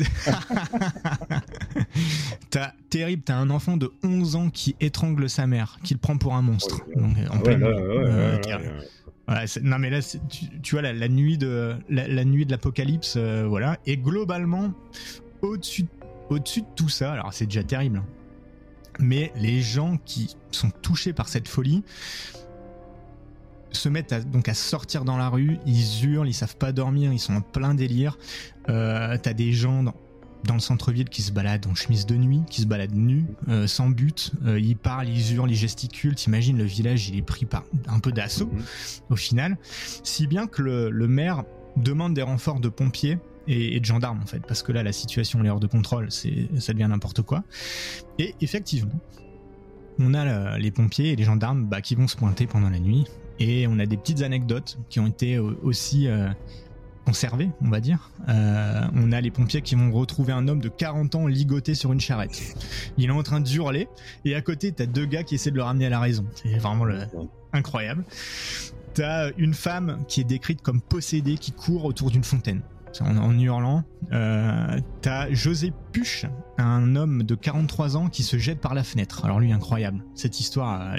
t'as 2.50 2.72
terrible, 2.90 3.22
t'as 3.24 3.36
un 3.36 3.50
enfant 3.50 3.76
de 3.76 3.92
11 4.02 4.36
ans 4.36 4.50
qui 4.50 4.74
étrangle 4.80 5.30
sa 5.30 5.46
mère, 5.46 5.78
qui 5.84 5.94
le 5.94 6.00
prend 6.00 6.18
pour 6.18 6.34
un 6.34 6.42
monstre. 6.42 6.80
non 9.62 9.78
mais 9.78 9.90
là, 9.90 10.00
tu, 10.62 10.74
vois 10.74 10.82
la, 10.82 11.08
nuit 11.08 11.38
de 11.38 11.76
la, 11.88 12.24
nuit 12.24 12.46
de 12.46 12.50
l'apocalypse, 12.50 13.14
euh, 13.16 13.46
voilà. 13.46 13.78
Et 13.86 13.96
globalement, 13.96 14.72
au-dessus 15.42 15.86
au-dessus 16.30 16.62
de 16.62 16.66
tout 16.76 16.88
ça, 16.88 17.12
alors 17.12 17.32
c'est 17.32 17.46
déjà 17.46 17.62
terrible. 17.62 17.98
Hein 17.98 18.06
mais 18.98 19.32
les 19.36 19.60
gens 19.60 19.96
qui 20.04 20.36
sont 20.50 20.70
touchés 20.70 21.12
par 21.12 21.28
cette 21.28 21.48
folie 21.48 21.84
se 23.70 23.88
mettent 23.88 24.14
donc 24.30 24.48
à 24.48 24.54
sortir 24.54 25.04
dans 25.04 25.16
la 25.16 25.28
rue, 25.28 25.58
ils 25.66 26.04
hurlent, 26.04 26.28
ils 26.28 26.34
savent 26.34 26.56
pas 26.56 26.72
dormir, 26.72 27.12
ils 27.12 27.18
sont 27.18 27.34
en 27.34 27.40
plein 27.42 27.74
délire. 27.74 28.18
Euh, 28.68 29.16
T'as 29.20 29.32
des 29.32 29.52
gens 29.52 29.82
dans, 29.82 29.94
dans 30.44 30.54
le 30.54 30.60
centre-ville 30.60 31.08
qui 31.08 31.22
se 31.22 31.32
baladent 31.32 31.66
en 31.66 31.74
chemise 31.74 32.06
de 32.06 32.16
nuit, 32.16 32.42
qui 32.48 32.62
se 32.62 32.66
baladent 32.66 32.94
nus, 32.94 33.26
euh, 33.48 33.66
sans 33.66 33.88
but. 33.88 34.32
Euh, 34.46 34.58
ils 34.58 34.76
parlent, 34.76 35.08
ils 35.08 35.34
hurlent, 35.34 35.50
ils 35.50 35.56
gesticulent. 35.56 36.14
T'imagines, 36.14 36.58
le 36.58 36.64
village, 36.64 37.08
il 37.08 37.16
est 37.16 37.22
pris 37.22 37.46
par 37.46 37.64
un 37.88 38.00
peu 38.00 38.12
d'assaut, 38.12 38.46
mhm. 38.46 38.62
au 39.10 39.16
final. 39.16 39.58
Si 40.02 40.26
bien 40.26 40.46
que 40.46 40.62
le, 40.62 40.90
le 40.90 41.08
maire 41.08 41.44
demande 41.76 42.14
des 42.14 42.22
renforts 42.22 42.60
de 42.60 42.68
pompiers 42.68 43.18
et, 43.46 43.78
de 43.78 43.84
gendarmes 43.84 44.20
en 44.22 44.26
fait, 44.26 44.40
parce 44.46 44.62
que 44.62 44.72
là 44.72 44.82
la 44.82 44.92
situation 44.92 45.42
est 45.44 45.48
hors 45.48 45.60
de 45.60 45.66
contrôle, 45.66 46.10
c'est 46.10 46.48
ça 46.58 46.72
devient 46.72 46.88
n'importe 46.90 47.22
quoi. 47.22 47.44
Et 48.18 48.34
effectivement, 48.40 49.00
on 49.98 50.12
a 50.14 50.58
les 50.58 50.70
pompiers 50.70 51.12
et 51.12 51.16
les 51.16 51.24
gendarmes 51.24 51.64
bah, 51.64 51.80
qui 51.80 51.94
vont 51.94 52.08
se 52.08 52.16
pointer 52.16 52.46
pendant 52.46 52.68
la 52.68 52.78
nuit, 52.78 53.06
et 53.38 53.66
on 53.68 53.78
a 53.78 53.86
des 53.86 53.96
petites 53.96 54.22
anecdotes 54.22 54.78
qui 54.88 55.00
ont 55.00 55.06
été 55.06 55.38
aussi 55.38 56.08
euh, 56.08 56.28
on 57.62 57.68
va 57.68 57.80
dire. 57.80 58.10
Euh, 58.28 58.82
on 58.94 59.12
a 59.12 59.20
les 59.20 59.30
pompiers 59.30 59.62
qui 59.62 59.74
vont 59.74 59.90
retrouver 59.92 60.32
un 60.32 60.48
homme 60.48 60.60
de 60.60 60.68
40 60.68 61.14
ans 61.14 61.26
ligoté 61.26 61.74
sur 61.74 61.92
une 61.92 62.00
charrette. 62.00 62.54
Il 62.96 63.08
est 63.08 63.12
en 63.12 63.22
train 63.22 63.40
de 63.40 63.46
et 64.24 64.34
à 64.34 64.42
côté, 64.42 64.72
t'as 64.72 64.86
deux 64.86 65.06
gars 65.06 65.22
qui 65.22 65.34
essaient 65.34 65.50
de 65.50 65.56
le 65.56 65.62
ramener 65.62 65.86
à 65.86 65.90
la 65.90 66.00
raison. 66.00 66.24
C'est 66.34 66.58
vraiment 66.58 66.84
le... 66.84 67.00
incroyable. 67.52 68.04
T'as 68.94 69.30
une 69.36 69.54
femme 69.54 70.04
qui 70.08 70.20
est 70.20 70.24
décrite 70.24 70.62
comme 70.62 70.80
possédée 70.80 71.36
qui 71.36 71.52
court 71.52 71.84
autour 71.84 72.10
d'une 72.10 72.24
fontaine 72.24 72.62
en, 73.00 73.38
hurlant. 73.38 73.84
Euh, 74.12 74.78
T'as 75.02 75.30
José 75.32 75.72
Puche, 75.92 76.26
un 76.56 76.96
homme 76.96 77.22
de 77.22 77.34
43 77.34 77.96
ans 77.96 78.08
qui 78.08 78.22
se 78.22 78.38
jette 78.38 78.60
par 78.60 78.74
la 78.74 78.84
fenêtre. 78.84 79.24
Alors 79.24 79.40
lui, 79.40 79.52
incroyable. 79.52 80.04
Cette 80.14 80.40
histoire, 80.40 80.94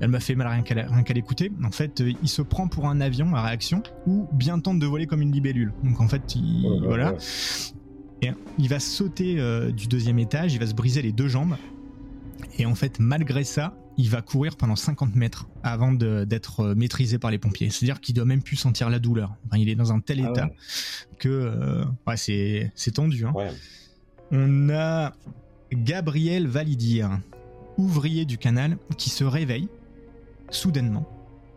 elle, 0.00 0.08
m'a 0.08 0.20
fait 0.20 0.34
mal 0.34 0.48
rien 0.48 0.62
qu'à 0.62 1.14
l'écouter. 1.14 1.50
En 1.62 1.70
fait, 1.70 2.00
euh, 2.00 2.12
il 2.22 2.28
se 2.28 2.42
prend 2.42 2.68
pour 2.68 2.88
un 2.88 3.00
avion 3.00 3.34
à 3.34 3.42
réaction 3.42 3.82
ou 4.06 4.28
bien 4.32 4.58
tente 4.58 4.78
de 4.78 4.86
voler 4.86 5.06
comme 5.06 5.22
une 5.22 5.32
libellule. 5.32 5.72
Donc 5.82 6.00
en 6.00 6.08
fait, 6.08 6.34
il, 6.34 6.66
voilà. 6.84 7.14
Et 8.22 8.30
il 8.58 8.68
va 8.68 8.80
sauter 8.80 9.38
euh, 9.38 9.70
du 9.70 9.86
deuxième 9.86 10.18
étage, 10.18 10.54
il 10.54 10.60
va 10.60 10.66
se 10.66 10.74
briser 10.74 11.02
les 11.02 11.12
deux 11.12 11.28
jambes. 11.28 11.56
Et 12.58 12.66
en 12.66 12.74
fait, 12.74 12.98
malgré 13.00 13.44
ça, 13.44 13.76
il 13.96 14.10
va 14.10 14.22
courir 14.22 14.56
pendant 14.56 14.76
50 14.76 15.14
mètres 15.14 15.46
avant 15.62 15.92
d'être 15.92 16.60
euh, 16.60 16.74
maîtrisé 16.74 17.18
par 17.18 17.30
les 17.30 17.38
pompiers. 17.38 17.70
C'est-à-dire 17.70 18.00
qu'il 18.00 18.14
doit 18.14 18.24
même 18.24 18.42
plus 18.42 18.56
sentir 18.56 18.90
la 18.90 18.98
douleur. 18.98 19.34
il 19.54 19.68
est 19.68 19.74
dans 19.74 19.92
un 19.92 20.00
tel 20.00 20.24
ah 20.24 20.30
état 20.30 20.50
que 21.18 21.28
euh, 21.28 21.84
ouais, 22.06 22.16
c'est 22.16 22.90
tendu. 22.92 23.24
Hein. 23.26 23.32
On 24.30 24.70
a 24.70 25.12
Gabriel 25.72 26.46
Validir, 26.48 27.20
ouvrier 27.76 28.24
du 28.24 28.38
canal, 28.38 28.78
qui 28.98 29.10
se 29.10 29.24
réveille 29.24 29.68
soudainement 30.50 31.08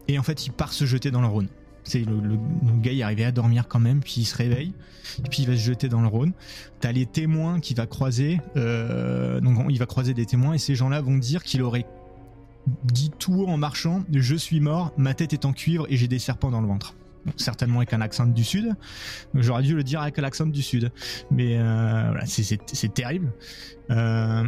et 0.07 0.17
en 0.17 0.23
fait 0.23 0.45
il 0.45 0.51
part 0.51 0.73
se 0.73 0.85
jeter 0.85 1.11
dans 1.11 1.21
le 1.21 1.27
Rhône. 1.27 1.47
C'est 1.83 1.99
le, 1.99 2.37
gars 2.81 2.91
il 2.91 3.01
arrivé 3.01 3.23
à 3.23 3.31
dormir 3.31 3.67
quand 3.69 3.79
même, 3.79 4.01
puis 4.01 4.15
il 4.17 4.25
se 4.25 4.35
réveille, 4.35 4.73
et 5.19 5.29
puis 5.29 5.43
il 5.43 5.47
va 5.47 5.53
se 5.53 5.61
jeter 5.61 5.87
dans 5.87 6.01
le 6.01 6.07
Rhône. 6.07 6.33
T'as 6.81 6.91
les 6.91 7.05
témoins 7.05 7.61
qui 7.61 7.73
va 7.73 7.85
croiser, 7.85 8.41
euh, 8.57 9.39
donc 9.39 9.67
il 9.69 9.79
va 9.79 9.85
croiser 9.85 10.13
des 10.13 10.25
témoins 10.25 10.53
et 10.53 10.57
ces 10.57 10.75
gens-là 10.75 10.99
vont 11.01 11.17
dire 11.17 11.43
qu'il 11.43 11.61
aurait 11.61 11.85
dit 12.83 13.11
tout 13.17 13.45
en 13.47 13.57
marchant 13.57 14.03
Je 14.11 14.35
suis 14.35 14.59
mort, 14.59 14.93
ma 14.97 15.13
tête 15.13 15.33
est 15.33 15.45
en 15.45 15.53
cuivre 15.53 15.85
et 15.89 15.97
j'ai 15.97 16.07
des 16.07 16.19
serpents 16.19 16.51
dans 16.51 16.61
le 16.61 16.67
ventre. 16.67 16.95
certainement 17.35 17.79
avec 17.79 17.93
un 17.93 18.01
accent 18.01 18.25
du 18.25 18.43
sud. 18.43 18.73
J'aurais 19.33 19.63
dû 19.63 19.75
le 19.75 19.83
dire 19.83 20.01
avec 20.01 20.17
l'accent 20.17 20.45
du 20.45 20.61
sud. 20.61 20.91
Mais 21.31 21.57
euh, 21.57 22.09
voilà, 22.09 22.25
c'est 22.25 22.93
terrible. 22.93 23.31
Euh, 23.89 24.43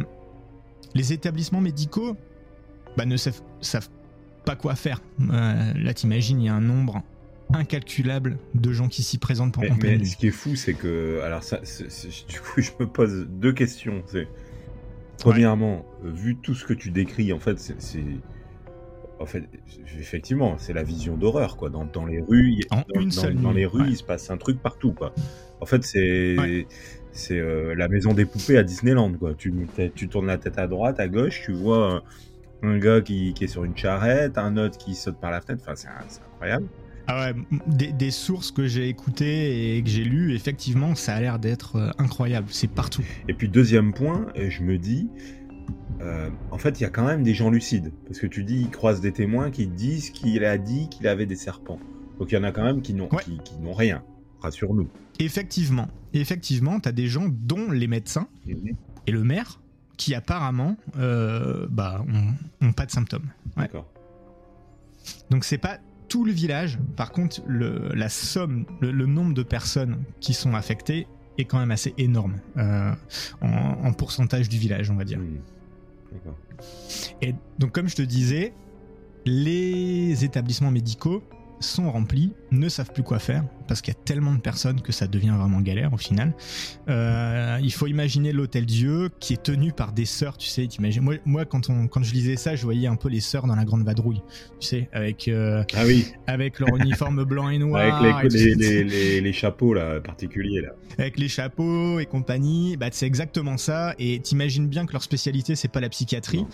les 0.94 1.12
établissements 1.12 1.60
médicaux 1.60 2.16
bah, 2.96 3.06
ne 3.06 3.16
savent, 3.16 3.88
pas 4.44 4.56
quoi 4.56 4.74
faire. 4.74 5.02
Euh, 5.20 5.72
là, 5.74 5.94
t'imagines, 5.94 6.40
il 6.40 6.46
y 6.46 6.48
a 6.48 6.54
un 6.54 6.60
nombre 6.60 7.02
incalculable 7.52 8.38
de 8.54 8.72
gens 8.72 8.88
qui 8.88 9.02
s'y 9.02 9.18
présentent 9.18 9.52
pour 9.52 9.64
mais, 9.64 9.98
mais 9.98 10.04
ce 10.04 10.16
qui 10.16 10.28
est 10.28 10.32
fou, 10.32 10.54
c'est 10.54 10.74
que. 10.74 11.20
Alors, 11.24 11.42
ça, 11.42 11.60
du 12.28 12.40
coup, 12.40 12.60
je 12.60 12.70
me 12.78 12.86
pose 12.86 13.26
deux 13.28 13.52
questions. 13.52 14.02
C'est 14.06 14.28
Premièrement, 15.20 15.84
vu 16.02 16.36
tout 16.36 16.54
ce 16.54 16.64
que 16.64 16.72
tu 16.72 16.90
décris, 16.90 17.32
en 17.32 17.38
fait, 17.38 17.58
c'est. 17.58 18.00
En 19.18 19.26
fait, 19.26 19.44
effectivement, 19.98 20.56
c'est 20.56 20.72
la 20.72 20.82
vision 20.82 21.16
d'horreur, 21.16 21.58
quoi. 21.58 21.68
Dans, 21.68 22.06
les 22.06 22.20
rues, 22.20 22.60
dans, 23.34 23.52
les 23.52 23.66
rues, 23.66 23.88
il 23.88 23.96
se 23.96 24.02
passe 24.02 24.30
un 24.30 24.38
truc 24.38 24.62
partout, 24.62 24.92
quoi. 24.92 25.12
En 25.60 25.66
fait, 25.66 25.84
c'est 25.84 26.66
c'est 27.12 27.38
euh, 27.38 27.74
la 27.74 27.88
maison 27.88 28.14
des 28.14 28.24
poupées 28.24 28.56
à 28.56 28.62
Disneyland, 28.62 29.12
quoi. 29.14 29.34
Tu, 29.34 29.52
tu 29.94 30.08
tournes 30.08 30.26
la 30.26 30.38
tête 30.38 30.58
à 30.58 30.66
droite, 30.66 31.00
à 31.00 31.08
gauche, 31.08 31.42
tu 31.44 31.52
vois 31.52 32.02
un, 32.62 32.78
gars 32.78 33.00
qui, 33.00 33.34
qui, 33.34 33.44
est 33.44 33.48
sur 33.48 33.64
une 33.64 33.76
charrette, 33.76 34.38
un 34.38 34.56
autre 34.56 34.78
qui 34.78 34.94
saute 34.94 35.18
par 35.20 35.30
la 35.30 35.40
fenêtre. 35.40 35.62
Enfin, 35.66 35.74
c'est 35.74 36.20
incroyable. 36.32 36.66
Ah 37.12 37.32
ouais, 37.32 37.34
des, 37.66 38.10
sources 38.12 38.52
que 38.52 38.68
j'ai 38.68 38.88
écoutées 38.88 39.76
et 39.76 39.82
que 39.82 39.88
j'ai 39.88 40.04
lues, 40.04 40.32
effectivement, 40.34 40.94
ça 40.94 41.14
a 41.14 41.20
l'air 41.20 41.38
d'être 41.40 41.74
euh, 41.74 41.90
incroyable. 41.98 42.46
C'est 42.50 42.70
partout. 42.70 43.02
Et 43.26 43.34
puis 43.34 43.48
deuxième 43.48 43.92
point, 43.92 44.28
je 44.36 44.62
me 44.62 44.78
dis, 44.78 45.08
euh, 46.00 46.30
en 46.52 46.58
fait, 46.58 46.78
il 46.78 46.84
y 46.84 46.86
a 46.86 46.90
quand 46.90 47.04
même 47.04 47.24
des 47.24 47.34
gens 47.34 47.50
lucides. 47.50 47.92
Parce 48.06 48.20
que 48.20 48.28
tu 48.28 48.44
dis, 48.44 48.60
ils 48.60 48.70
croisent 48.70 49.00
des 49.00 49.12
témoins 49.12 49.50
qui 49.50 49.66
disent 49.66 50.10
qu'il 50.10 50.44
a 50.44 50.56
dit 50.56 50.88
qu'il 50.88 51.08
avait 51.08 51.26
des 51.26 51.36
serpents. 51.36 51.80
Donc 52.18 52.30
il 52.30 52.36
y 52.36 52.38
en 52.38 52.44
a 52.44 52.52
quand 52.52 52.62
même 52.62 52.80
qui 52.80 52.94
n'ont 52.94 53.08
qui, 53.08 53.40
n'ont 53.60 53.74
rien. 53.74 54.04
Rassure-nous. 54.40 54.88
Effectivement. 55.18 55.88
Effectivement, 56.12 56.78
tu 56.78 56.88
as 56.88 56.92
des 56.92 57.08
gens, 57.08 57.26
dont 57.28 57.72
les 57.72 57.88
médecins 57.88 58.28
mhm. 58.46 58.76
et 59.06 59.10
le 59.10 59.24
maire, 59.24 59.60
qui 59.96 60.14
apparemment 60.14 60.76
euh, 60.96 61.66
bah, 61.70 62.04
ont, 62.62 62.72
pas 62.72 62.86
de 62.86 62.90
symptômes. 62.90 63.30
D'accord. 63.56 63.86
Donc 65.30 65.44
c'est 65.44 65.58
pas 65.58 65.78
tout 66.10 66.24
le 66.26 66.32
village. 66.32 66.78
Par 66.96 67.12
contre, 67.12 67.40
le, 67.46 67.88
la 67.94 68.10
somme, 68.10 68.66
le, 68.80 69.06
nombre 69.06 69.32
de 69.32 69.42
personnes 69.42 70.02
qui 70.20 70.34
sont 70.34 70.54
affectées 70.54 71.06
est 71.38 71.46
quand 71.46 71.58
même 71.58 71.70
assez 71.70 71.94
énorme 71.96 72.36
euh, 72.58 72.92
en, 73.40 73.92
pourcentage 73.94 74.50
du 74.50 74.58
village, 74.58 74.90
on 74.90 74.96
va 74.96 75.04
dire. 75.04 75.20
Et 77.22 77.34
donc, 77.58 77.72
comme 77.72 77.88
je 77.88 77.96
te 77.96 78.02
disais, 78.02 78.52
les 79.24 80.24
établissements 80.24 80.72
médicaux 80.72 81.22
sont 81.60 81.90
remplis, 81.90 82.34
ne 82.50 82.68
savent 82.68 82.92
plus 82.92 83.04
quoi 83.04 83.18
faire, 83.18 83.44
parce 83.70 83.82
qu'il 83.82 83.94
y 83.94 83.96
a 83.96 84.00
tellement 84.04 84.34
de 84.34 84.40
personnes 84.40 84.80
que 84.80 84.90
ça 84.90 85.06
devient 85.06 85.32
vraiment 85.38 85.60
galère 85.60 85.92
au 85.92 85.96
final. 85.96 86.34
Euh, 86.88 87.56
il 87.62 87.72
faut 87.72 87.86
imaginer 87.86 88.32
l'hôtel 88.32 88.66
Dieu 88.66 89.10
qui 89.20 89.34
est 89.34 89.42
tenu 89.44 89.70
par 89.70 89.92
des 89.92 90.06
sœurs, 90.06 90.36
tu 90.36 90.48
sais, 90.48 90.66
Moi, 90.80 91.14
moi 91.24 91.44
quand, 91.44 91.70
on, 91.70 91.86
quand 91.86 92.02
je 92.02 92.12
lisais 92.12 92.34
ça, 92.34 92.56
je 92.56 92.64
voyais 92.64 92.88
un 92.88 92.96
peu 92.96 93.08
les 93.08 93.20
sœurs 93.20 93.46
dans 93.46 93.54
la 93.54 93.64
grande 93.64 93.84
vadrouille, 93.84 94.22
tu 94.58 94.66
sais, 94.66 94.88
avec, 94.92 95.28
euh, 95.28 95.62
ah 95.76 95.84
oui. 95.86 96.06
avec 96.26 96.58
leur 96.58 96.74
uniforme 96.78 97.22
blanc 97.22 97.48
et 97.48 97.58
noir. 97.60 98.02
Avec 98.02 98.32
les, 98.32 98.56
les, 98.56 98.82
les, 98.82 99.20
les, 99.20 99.32
chapeaux 99.32 99.72
là, 99.72 100.00
particuliers. 100.00 100.62
Là. 100.62 100.70
Avec 100.98 101.16
les 101.16 101.28
chapeaux 101.28 102.00
et 102.00 102.06
compagnie, 102.06 102.76
bah, 102.76 102.88
c'est 102.90 103.06
exactement 103.06 103.56
ça. 103.56 103.94
Et 104.00 104.18
t'imagines 104.18 104.66
bien 104.66 104.84
que 104.84 104.92
leur 104.92 105.04
spécialité, 105.04 105.54
c'est 105.54 105.68
pas 105.68 105.80
la 105.80 105.90
psychiatrie. 105.90 106.44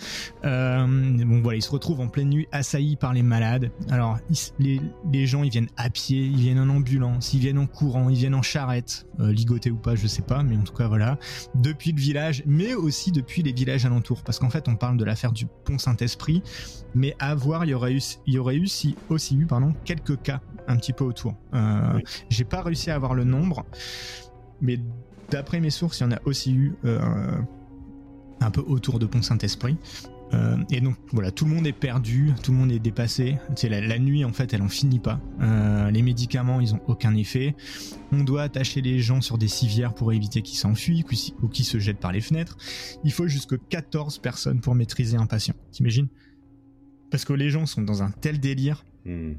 Euh, 0.45 0.85
bon 0.85 1.41
voilà, 1.41 1.57
ils 1.57 1.63
se 1.63 1.71
retrouvent 1.71 2.01
en 2.01 2.09
pleine 2.09 2.29
nuit 2.29 2.47
assaillis 2.51 2.95
par 2.95 3.13
les 3.13 3.23
malades. 3.23 3.71
Alors, 3.89 4.19
les, 4.59 4.79
les 5.11 5.25
gens, 5.25 5.41
ils 5.41 5.49
viennent 5.49 5.69
à 5.77 5.89
pied, 5.89 6.19
ils 6.19 6.37
viennent 6.37 6.59
en 6.59 6.69
ambulance, 6.69 7.06
ils 7.33 7.39
viennent 7.39 7.57
en 7.57 7.67
courant, 7.67 8.09
ils 8.09 8.17
viennent 8.17 8.35
en 8.35 8.41
charrette, 8.41 9.07
euh, 9.19 9.31
ligotés 9.31 9.71
ou 9.71 9.77
pas, 9.77 9.95
je 9.95 10.07
sais 10.07 10.21
pas, 10.21 10.43
mais 10.43 10.55
en 10.55 10.63
tout 10.63 10.73
cas 10.73 10.87
voilà, 10.87 11.17
depuis 11.55 11.91
le 11.91 11.99
village, 11.99 12.43
mais 12.45 12.73
aussi 12.73 13.11
depuis 13.11 13.43
les 13.43 13.51
villages 13.51 13.85
alentours, 13.85 14.23
parce 14.23 14.39
qu'en 14.39 14.49
fait, 14.49 14.67
on 14.67 14.75
parle 14.75 14.97
de 14.97 15.03
l'affaire 15.03 15.31
du 15.31 15.45
pont 15.45 15.77
Saint-Esprit, 15.77 16.41
mais 16.95 17.15
à 17.19 17.35
voir, 17.35 17.65
il 17.65 17.69
y 17.69 17.73
aurait 17.73 17.93
eu, 17.93 18.01
il 18.25 18.33
y 18.33 18.39
aurait 18.39 18.55
eu 18.55 18.67
si, 18.67 18.95
aussi 19.09 19.35
eu, 19.37 19.45
pardon, 19.45 19.73
quelques 19.85 20.21
cas 20.21 20.41
un 20.67 20.77
petit 20.77 20.93
peu 20.93 21.03
autour. 21.03 21.35
Euh, 21.53 21.99
J'ai 22.29 22.43
pas 22.43 22.61
réussi 22.61 22.91
à 22.91 22.95
avoir 22.95 23.13
le 23.13 23.23
nombre, 23.23 23.65
mais 24.61 24.79
d'après 25.29 25.59
mes 25.59 25.69
sources, 25.69 25.99
il 25.99 26.03
y 26.03 26.05
en 26.07 26.11
a 26.11 26.19
aussi 26.25 26.53
eu 26.53 26.75
euh, 26.85 26.99
un 28.41 28.51
peu 28.51 28.61
autour 28.61 28.99
de 28.99 29.05
Pont 29.05 29.21
Saint-Esprit. 29.21 29.77
Euh, 30.33 30.57
et 30.71 30.81
donc 30.81 30.95
voilà, 31.11 31.31
tout 31.31 31.45
le 31.45 31.51
monde 31.51 31.65
est 31.67 31.73
perdu, 31.73 32.33
tout 32.43 32.51
le 32.51 32.57
monde 32.57 32.71
est 32.71 32.79
dépassé. 32.79 33.37
C'est 33.55 33.69
la, 33.69 33.81
la, 33.81 33.99
nuit 33.99 34.25
en 34.25 34.33
fait, 34.33 34.53
elle 34.53 34.61
en 34.61 34.67
finit 34.67 34.99
pas. 34.99 35.21
Euh, 35.41 35.89
les 35.91 36.01
médicaments, 36.01 36.59
ils 36.59 36.73
ont 36.73 36.81
aucun 36.87 37.15
effet. 37.15 37.55
On 38.11 38.23
doit 38.23 38.43
attacher 38.43 38.81
les 38.81 38.99
gens 38.99 39.21
sur 39.21 39.37
des 39.37 39.47
civières 39.47 39.93
pour 39.93 40.11
éviter 40.11 40.41
qu'ils 40.41 40.57
s'enfuient 40.57 41.05
ou 41.41 41.47
qu'ils 41.47 41.65
se 41.65 41.79
jettent 41.79 41.99
par 41.99 42.11
les 42.11 42.21
fenêtres. 42.21 42.57
Il 43.03 43.11
faut 43.11 43.27
jusque 43.27 43.57
14 43.69 44.19
personnes 44.19 44.59
pour 44.59 44.75
maîtriser 44.75 45.17
un 45.17 45.27
patient. 45.27 45.55
T'imagines? 45.71 46.07
Parce 47.09 47.23
que 47.23 47.33
les 47.33 47.49
gens 47.49 47.65
sont 47.65 47.81
dans 47.81 48.03
un 48.03 48.11
tel 48.11 48.39
délire. 48.39 48.85
Hmm. 49.05 49.33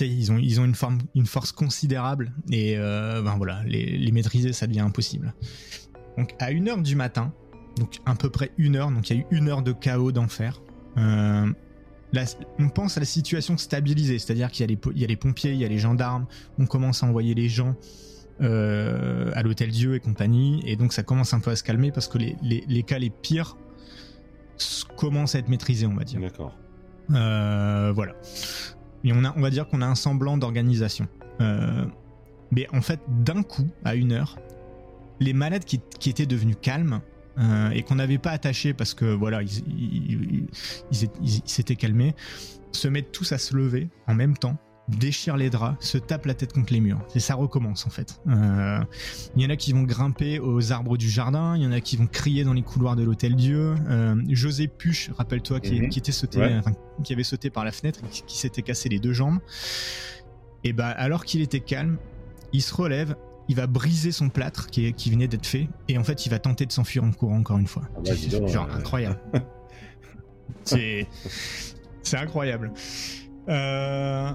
Ils 0.00 0.32
ont, 0.32 0.38
ils 0.38 0.58
ont 0.58 0.64
une, 0.64 0.74
forme, 0.74 0.98
une 1.14 1.26
force 1.26 1.52
considérable 1.52 2.32
et 2.50 2.78
euh, 2.78 3.20
ben 3.20 3.36
voilà, 3.36 3.62
les, 3.66 3.98
les 3.98 4.10
maîtriser 4.10 4.54
ça 4.54 4.66
devient 4.66 4.80
impossible. 4.80 5.34
Donc 6.16 6.34
à 6.38 6.50
1h 6.50 6.82
du 6.82 6.96
matin, 6.96 7.34
donc 7.76 7.98
à 8.06 8.14
peu 8.14 8.30
près 8.30 8.52
une 8.58 8.76
heure, 8.76 8.90
donc 8.90 9.08
il 9.10 9.16
y 9.16 9.20
a 9.20 9.22
eu 9.22 9.26
une 9.30 9.48
heure 9.48 9.62
de 9.62 9.72
chaos 9.72 10.12
d'enfer. 10.12 10.60
Euh, 10.98 11.52
on 12.58 12.68
pense 12.68 12.98
à 12.98 13.00
la 13.00 13.06
situation 13.06 13.56
stabilisée, 13.56 14.18
c'est-à-dire 14.18 14.50
qu'il 14.50 14.70
y, 14.70 15.04
a 15.04 15.06
les 15.06 15.16
pompiers, 15.16 15.52
il 15.52 15.58
y 15.58 15.64
a 15.64 15.68
les 15.68 15.78
gendarmes, 15.78 16.26
on 16.58 16.66
commence 16.66 17.02
à 17.02 17.06
envoyer 17.06 17.34
les 17.34 17.48
gens 17.48 17.74
euh, 18.42 19.30
à 19.34 19.42
l'hôtel 19.42 19.70
Dieu 19.70 19.94
et 19.94 20.00
compagnie, 20.00 20.62
et 20.66 20.76
donc 20.76 20.92
ça 20.92 21.02
commence 21.02 21.32
un 21.32 21.40
peu 21.40 21.50
à 21.50 21.56
se 21.56 21.62
calmer 21.62 21.90
parce 21.90 22.08
que 22.08 22.18
les, 22.18 22.82
cas 22.82 22.98
les 22.98 23.08
pires 23.08 23.56
commencent 24.96 25.34
à 25.34 25.38
être 25.38 25.48
maîtrisés, 25.48 25.86
on 25.86 25.94
va 25.94 26.04
dire. 26.04 26.20
D'accord. 26.20 26.54
Euh, 27.14 27.92
voilà. 27.94 28.12
Et 29.04 29.12
on, 29.12 29.24
a, 29.24 29.34
on 29.34 29.40
va 29.40 29.50
dire 29.50 29.66
qu'on 29.66 29.80
a 29.80 29.86
un 29.86 29.94
semblant 29.94 30.36
d'organisation. 30.36 31.08
mais 32.50 32.68
en 32.74 32.82
fait, 32.82 33.00
d'un 33.24 33.42
coup, 33.42 33.68
à 33.84 33.94
une 33.94 34.12
heure, 34.12 34.38
les 35.18 35.32
malades 35.32 35.64
qui 35.64 36.10
étaient 36.10 36.26
devenus 36.26 36.56
calmes 36.60 37.00
euh, 37.38 37.70
et 37.70 37.82
qu'on 37.82 37.96
n'avait 37.96 38.18
pas 38.18 38.30
attaché 38.30 38.74
parce 38.74 38.94
que 38.94 39.04
voilà, 39.04 39.42
ils 39.42 40.48
s'étaient 41.44 41.76
calmés, 41.76 42.14
se 42.72 42.88
mettent 42.88 43.12
tous 43.12 43.32
à 43.32 43.38
se 43.38 43.56
lever 43.56 43.88
en 44.06 44.14
même 44.14 44.36
temps, 44.36 44.56
déchirent 44.88 45.36
les 45.36 45.50
draps, 45.50 45.84
se 45.84 45.98
tapent 45.98 46.26
la 46.26 46.34
tête 46.34 46.52
contre 46.52 46.72
les 46.72 46.80
murs. 46.80 47.00
Et 47.14 47.20
ça 47.20 47.34
recommence 47.34 47.86
en 47.86 47.90
fait. 47.90 48.20
Euh, 48.28 48.80
il 49.36 49.42
y 49.42 49.46
en 49.46 49.50
a 49.50 49.56
qui 49.56 49.72
vont 49.72 49.82
grimper 49.82 50.38
aux 50.38 50.72
arbres 50.72 50.96
du 50.96 51.08
jardin, 51.08 51.56
il 51.56 51.62
y 51.62 51.66
en 51.66 51.72
a 51.72 51.80
qui 51.80 51.96
vont 51.96 52.06
crier 52.06 52.44
dans 52.44 52.52
les 52.52 52.62
couloirs 52.62 52.96
de 52.96 53.02
l'hôtel 53.02 53.36
Dieu. 53.36 53.74
Euh, 53.88 54.20
José 54.28 54.68
Puche, 54.68 55.10
rappelle-toi, 55.16 55.60
qui, 55.60 55.80
mhm. 55.80 55.84
était 55.86 56.12
sauté, 56.12 56.60
qui 57.04 57.12
avait 57.12 57.22
sauté 57.22 57.50
par 57.50 57.64
la 57.64 57.72
fenêtre, 57.72 58.00
qui, 58.10 58.22
qui 58.22 58.38
s'était 58.38 58.62
cassé 58.62 58.88
les 58.88 58.98
deux 58.98 59.12
jambes. 59.12 59.38
Et 60.64 60.72
ben 60.72 60.86
alors 60.96 61.24
qu'il 61.24 61.40
était 61.40 61.60
calme, 61.60 61.98
il 62.52 62.62
se 62.62 62.74
relève, 62.74 63.16
il 63.48 63.56
va 63.56 63.66
briser 63.66 64.12
son 64.12 64.28
plâtre 64.28 64.68
qui, 64.68 64.92
qui 64.92 65.10
venait 65.10 65.28
d'être 65.28 65.46
fait, 65.46 65.68
et 65.88 65.98
en 65.98 66.04
fait, 66.04 66.26
il 66.26 66.30
va 66.30 66.38
tenter 66.38 66.66
de 66.66 66.72
s'enfuir 66.72 67.04
en 67.04 67.12
courant 67.12 67.38
encore 67.38 67.58
une 67.58 67.66
fois. 67.66 67.82
Ah 67.96 68.00
bah, 68.04 68.14
dis 68.14 68.28
donc, 68.28 68.48
Genre 68.48 68.68
euh, 68.70 68.78
incroyable. 68.78 69.18
c'est 70.64 71.06
c'est 72.02 72.16
incroyable. 72.16 72.72
Euh, 73.48 74.30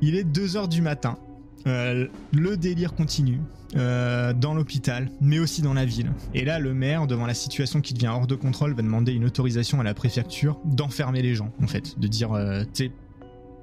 il 0.00 0.16
est 0.16 0.24
2 0.24 0.56
heures 0.56 0.68
du 0.68 0.82
matin. 0.82 1.18
Euh, 1.66 2.06
le 2.32 2.56
délire 2.56 2.94
continue 2.94 3.40
euh, 3.76 4.32
dans 4.32 4.54
l'hôpital, 4.54 5.10
mais 5.20 5.38
aussi 5.38 5.60
dans 5.60 5.74
la 5.74 5.84
ville. 5.84 6.12
Et 6.34 6.44
là, 6.44 6.58
le 6.58 6.72
maire, 6.72 7.06
devant 7.06 7.26
la 7.26 7.34
situation 7.34 7.80
qui 7.80 7.94
devient 7.94 8.08
hors 8.08 8.26
de 8.26 8.34
contrôle, 8.34 8.74
va 8.74 8.82
demander 8.82 9.12
une 9.12 9.24
autorisation 9.24 9.80
à 9.80 9.84
la 9.84 9.94
préfecture 9.94 10.58
d'enfermer 10.64 11.20
les 11.20 11.34
gens, 11.34 11.52
en 11.62 11.66
fait, 11.66 11.98
de 11.98 12.08
dire, 12.08 12.32
euh, 12.32 12.62
tu 12.72 12.84
sais, 12.84 12.92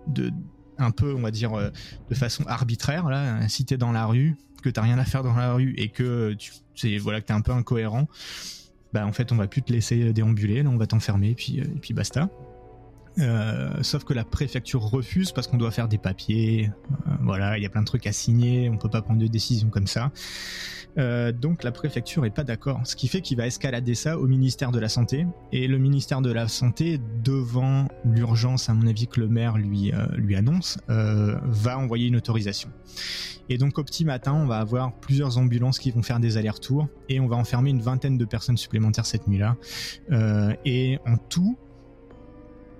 de 0.07 0.31
un 0.77 0.91
peu, 0.91 1.13
on 1.13 1.21
va 1.21 1.31
dire, 1.31 1.53
euh, 1.53 1.69
de 2.09 2.15
façon 2.15 2.43
arbitraire. 2.47 3.09
Là, 3.09 3.47
si 3.47 3.65
t'es 3.65 3.77
dans 3.77 3.91
la 3.91 4.05
rue, 4.05 4.35
que 4.63 4.69
t'as 4.69 4.81
rien 4.81 4.97
à 4.97 5.05
faire 5.05 5.23
dans 5.23 5.35
la 5.35 5.53
rue 5.53 5.75
et 5.77 5.89
que 5.89 6.33
tu, 6.33 6.51
c'est 6.75 6.97
voilà, 6.97 7.21
que 7.21 7.27
t'es 7.27 7.33
un 7.33 7.41
peu 7.41 7.51
incohérent, 7.51 8.07
bah 8.93 9.05
en 9.05 9.11
fait, 9.11 9.31
on 9.31 9.35
va 9.35 9.47
plus 9.47 9.61
te 9.61 9.71
laisser 9.71 10.11
déambuler. 10.13 10.63
Là, 10.63 10.69
on 10.69 10.77
va 10.77 10.87
t'enfermer, 10.87 11.35
euh, 11.49 11.61
et 11.61 11.79
puis 11.79 11.93
basta. 11.93 12.29
Euh, 13.19 13.69
sauf 13.81 14.03
que 14.03 14.13
la 14.13 14.25
préfecture 14.25 14.81
refuse 14.81 15.31
parce 15.31 15.47
qu'on 15.47 15.57
doit 15.57 15.71
faire 15.71 15.87
des 15.87 15.97
papiers. 15.97 16.69
Euh, 16.91 17.11
voilà, 17.21 17.57
il 17.57 17.63
y 17.63 17.65
a 17.65 17.69
plein 17.69 17.81
de 17.81 17.87
trucs 17.87 18.07
à 18.07 18.11
signer. 18.11 18.69
On 18.69 18.77
peut 18.77 18.89
pas 18.89 19.01
prendre 19.01 19.19
de 19.19 19.27
décision 19.27 19.69
comme 19.69 19.87
ça. 19.87 20.11
Euh, 20.97 21.33
donc 21.33 21.63
la 21.63 21.71
préfecture 21.71 22.25
est 22.25 22.33
pas 22.33 22.43
d'accord. 22.43 22.81
Ce 22.85 22.95
qui 22.95 23.07
fait 23.07 23.21
qu'il 23.21 23.37
va 23.37 23.47
escalader 23.47 23.95
ça 23.95 24.17
au 24.17 24.27
ministère 24.27 24.71
de 24.71 24.79
la 24.79 24.89
santé. 24.89 25.25
Et 25.51 25.67
le 25.67 25.77
ministère 25.77 26.21
de 26.21 26.31
la 26.31 26.47
santé, 26.47 26.99
devant 27.23 27.87
l'urgence, 28.03 28.69
à 28.69 28.73
mon 28.73 28.87
avis, 28.87 29.07
que 29.07 29.19
le 29.19 29.27
maire 29.27 29.57
lui 29.57 29.91
lui 30.15 30.35
annonce, 30.35 30.77
va 30.87 31.77
envoyer 31.77 32.07
une 32.07 32.15
autorisation. 32.15 32.69
Et 33.49 33.57
donc 33.57 33.77
au 33.77 33.83
petit 33.83 34.05
matin, 34.05 34.33
on 34.33 34.47
va 34.47 34.57
avoir 34.57 34.93
plusieurs 34.93 35.37
ambulances 35.37 35.79
qui 35.79 35.91
vont 35.91 36.01
faire 36.01 36.19
des 36.19 36.37
allers-retours 36.37 36.87
et 37.09 37.19
on 37.19 37.27
va 37.27 37.35
enfermer 37.35 37.69
une 37.69 37.81
vingtaine 37.81 38.17
de 38.17 38.25
personnes 38.25 38.57
supplémentaires 38.57 39.05
cette 39.05 39.27
nuit-là. 39.27 39.57
Et 40.65 40.97
en 41.05 41.17
tout, 41.17 41.57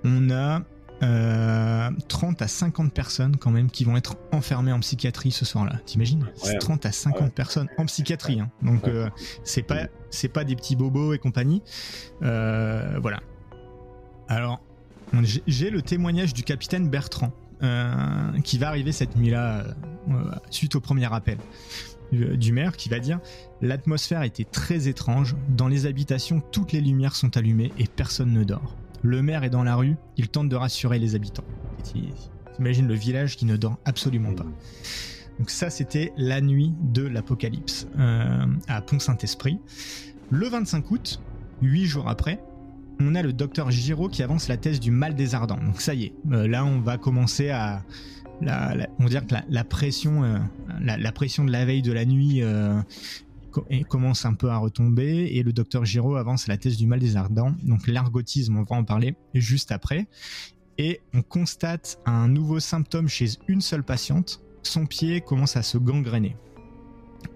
on 0.06 0.30
a 0.30 0.62
euh, 1.04 1.90
30 2.08 2.42
à 2.42 2.48
50 2.48 2.94
personnes 2.94 3.36
quand 3.36 3.52
même 3.52 3.70
qui 3.70 3.84
vont 3.84 3.98
être 3.98 4.16
enfermées 4.32 4.72
en 4.72 4.80
psychiatrie 4.80 5.32
ce 5.32 5.44
soir-là. 5.44 5.74
T'imagines? 5.86 6.26
C'est 6.36 6.54
Ouais. 6.54 6.58
30 6.60 6.86
à 6.86 6.92
50 6.94 7.22
Ouais. 7.22 7.30
personnes 7.32 7.68
en 7.78 7.86
psychiatrie. 7.86 8.40
hein. 8.40 8.50
Donc 8.62 8.88
euh, 8.88 9.10
c'est 9.44 9.64
pas 9.64 9.88
c'est 10.10 10.30
pas 10.30 10.46
des 10.46 10.56
petits 10.56 10.76
bobos 10.78 11.14
et 11.14 11.18
compagnie. 11.20 11.62
Euh, 12.24 12.98
voilà. 13.02 13.20
Alors 14.30 14.62
j'ai- 15.48 15.70
le 15.70 15.82
témoignage 15.82 16.34
du 16.34 16.44
capitaine 16.44 16.90
Bertrand 16.90 17.34
euh, 17.64 18.40
qui 18.44 18.58
va 18.58 18.70
arriver 18.70 18.92
cette 18.94 19.16
nuit-là 19.18 19.60
euh, 19.60 19.74
euh, 20.12 20.32
suite 20.50 20.76
au 20.76 20.82
premier 20.82 21.12
appel 21.14 21.38
du 22.12 22.52
maire 22.54 22.78
qui 22.78 22.88
va 22.88 23.00
dire 23.00 23.20
l'atmosphère 23.62 24.22
était 24.24 24.46
très 24.46 24.88
étrange. 24.88 25.36
Dans 25.50 25.68
les 25.68 25.86
habitations, 25.88 26.40
toutes 26.52 26.72
les 26.72 26.80
lumières 26.82 27.16
sont 27.16 27.36
allumées 27.36 27.74
et 27.80 27.86
personne 27.88 28.32
ne 28.32 28.44
dort. 28.44 28.76
Le 29.06 29.22
maire 29.22 29.44
est 29.44 29.52
dans 29.52 29.64
la 29.64 29.76
rue, 29.76 29.98
il 30.18 30.30
tente 30.30 30.50
de 30.50 30.56
rassurer 30.56 30.98
les 30.98 31.14
habitants. 31.14 31.44
T'imagines 32.56 32.88
le 32.88 32.96
village 32.96 33.38
qui 33.38 33.46
ne 33.46 33.56
dort 33.56 33.78
absolument 33.86 34.34
pas. 34.34 34.48
Donc 35.38 35.52
ça, 35.52 35.70
c'était 35.70 36.12
la 36.18 36.42
nuit 36.42 36.74
de 36.82 37.04
l'apocalypse 37.04 37.88
euh, 38.00 38.48
à 38.68 38.82
Pont-Saint-Esprit. 38.82 39.60
Le 40.32 40.48
25 40.48 40.90
août, 40.90 41.22
huit 41.62 41.86
jours 41.86 42.10
après, 42.10 42.44
on 43.00 43.14
a 43.14 43.22
le 43.22 43.32
docteur 43.32 43.70
Giraud 43.70 44.10
qui 44.10 44.24
avance 44.24 44.48
la 44.48 44.58
thèse 44.58 44.80
du 44.80 44.90
mal 44.90 45.14
des 45.14 45.36
ardents. 45.36 45.60
Donc 45.64 45.82
ça 45.82 45.94
y 45.94 46.06
est, 46.06 46.14
euh, 46.32 46.48
là 46.48 46.66
on 46.66 46.80
va 46.80 46.98
commencer 46.98 47.52
à... 47.52 47.84
On 48.42 48.46
va 49.04 49.10
dire 49.10 49.26
que 49.28 49.36
la, 49.48 49.64
pression, 49.64 50.24
euh, 50.24 50.40
la, 50.82 51.12
pression 51.12 51.46
de 51.46 51.52
la 51.52 51.64
veille 51.64 51.84
de 51.84 51.94
la 51.94 52.06
nuit 52.06 52.42
commence 53.90 54.26
un 54.26 54.34
peu 54.34 54.50
à 54.50 54.58
retomber 54.58 55.30
et 55.34 55.44
le 55.44 55.54
docteur 55.54 55.86
Giraud 55.86 56.16
avance 56.16 56.48
la 56.48 56.58
thèse 56.58 56.78
du 56.78 56.88
mal 56.88 57.00
des 57.00 57.16
ardents. 57.16 57.54
Donc 57.64 57.88
l'argotisme, 57.88 58.58
on 58.58 58.64
va 58.64 58.76
en 58.76 58.84
parler 58.84 59.16
juste 59.34 59.72
après. 59.72 60.08
Et 60.78 61.02
on 61.14 61.22
constate 61.22 62.00
un 62.06 62.28
nouveau 62.28 62.60
symptôme 62.60 63.08
chez 63.08 63.30
une 63.48 63.62
seule 63.62 63.84
patiente. 63.84 64.42
Son 64.64 64.86
pied 64.86 65.22
commence 65.22 65.56
à 65.56 65.64
se 65.64 65.78
gangréner. 65.78 66.36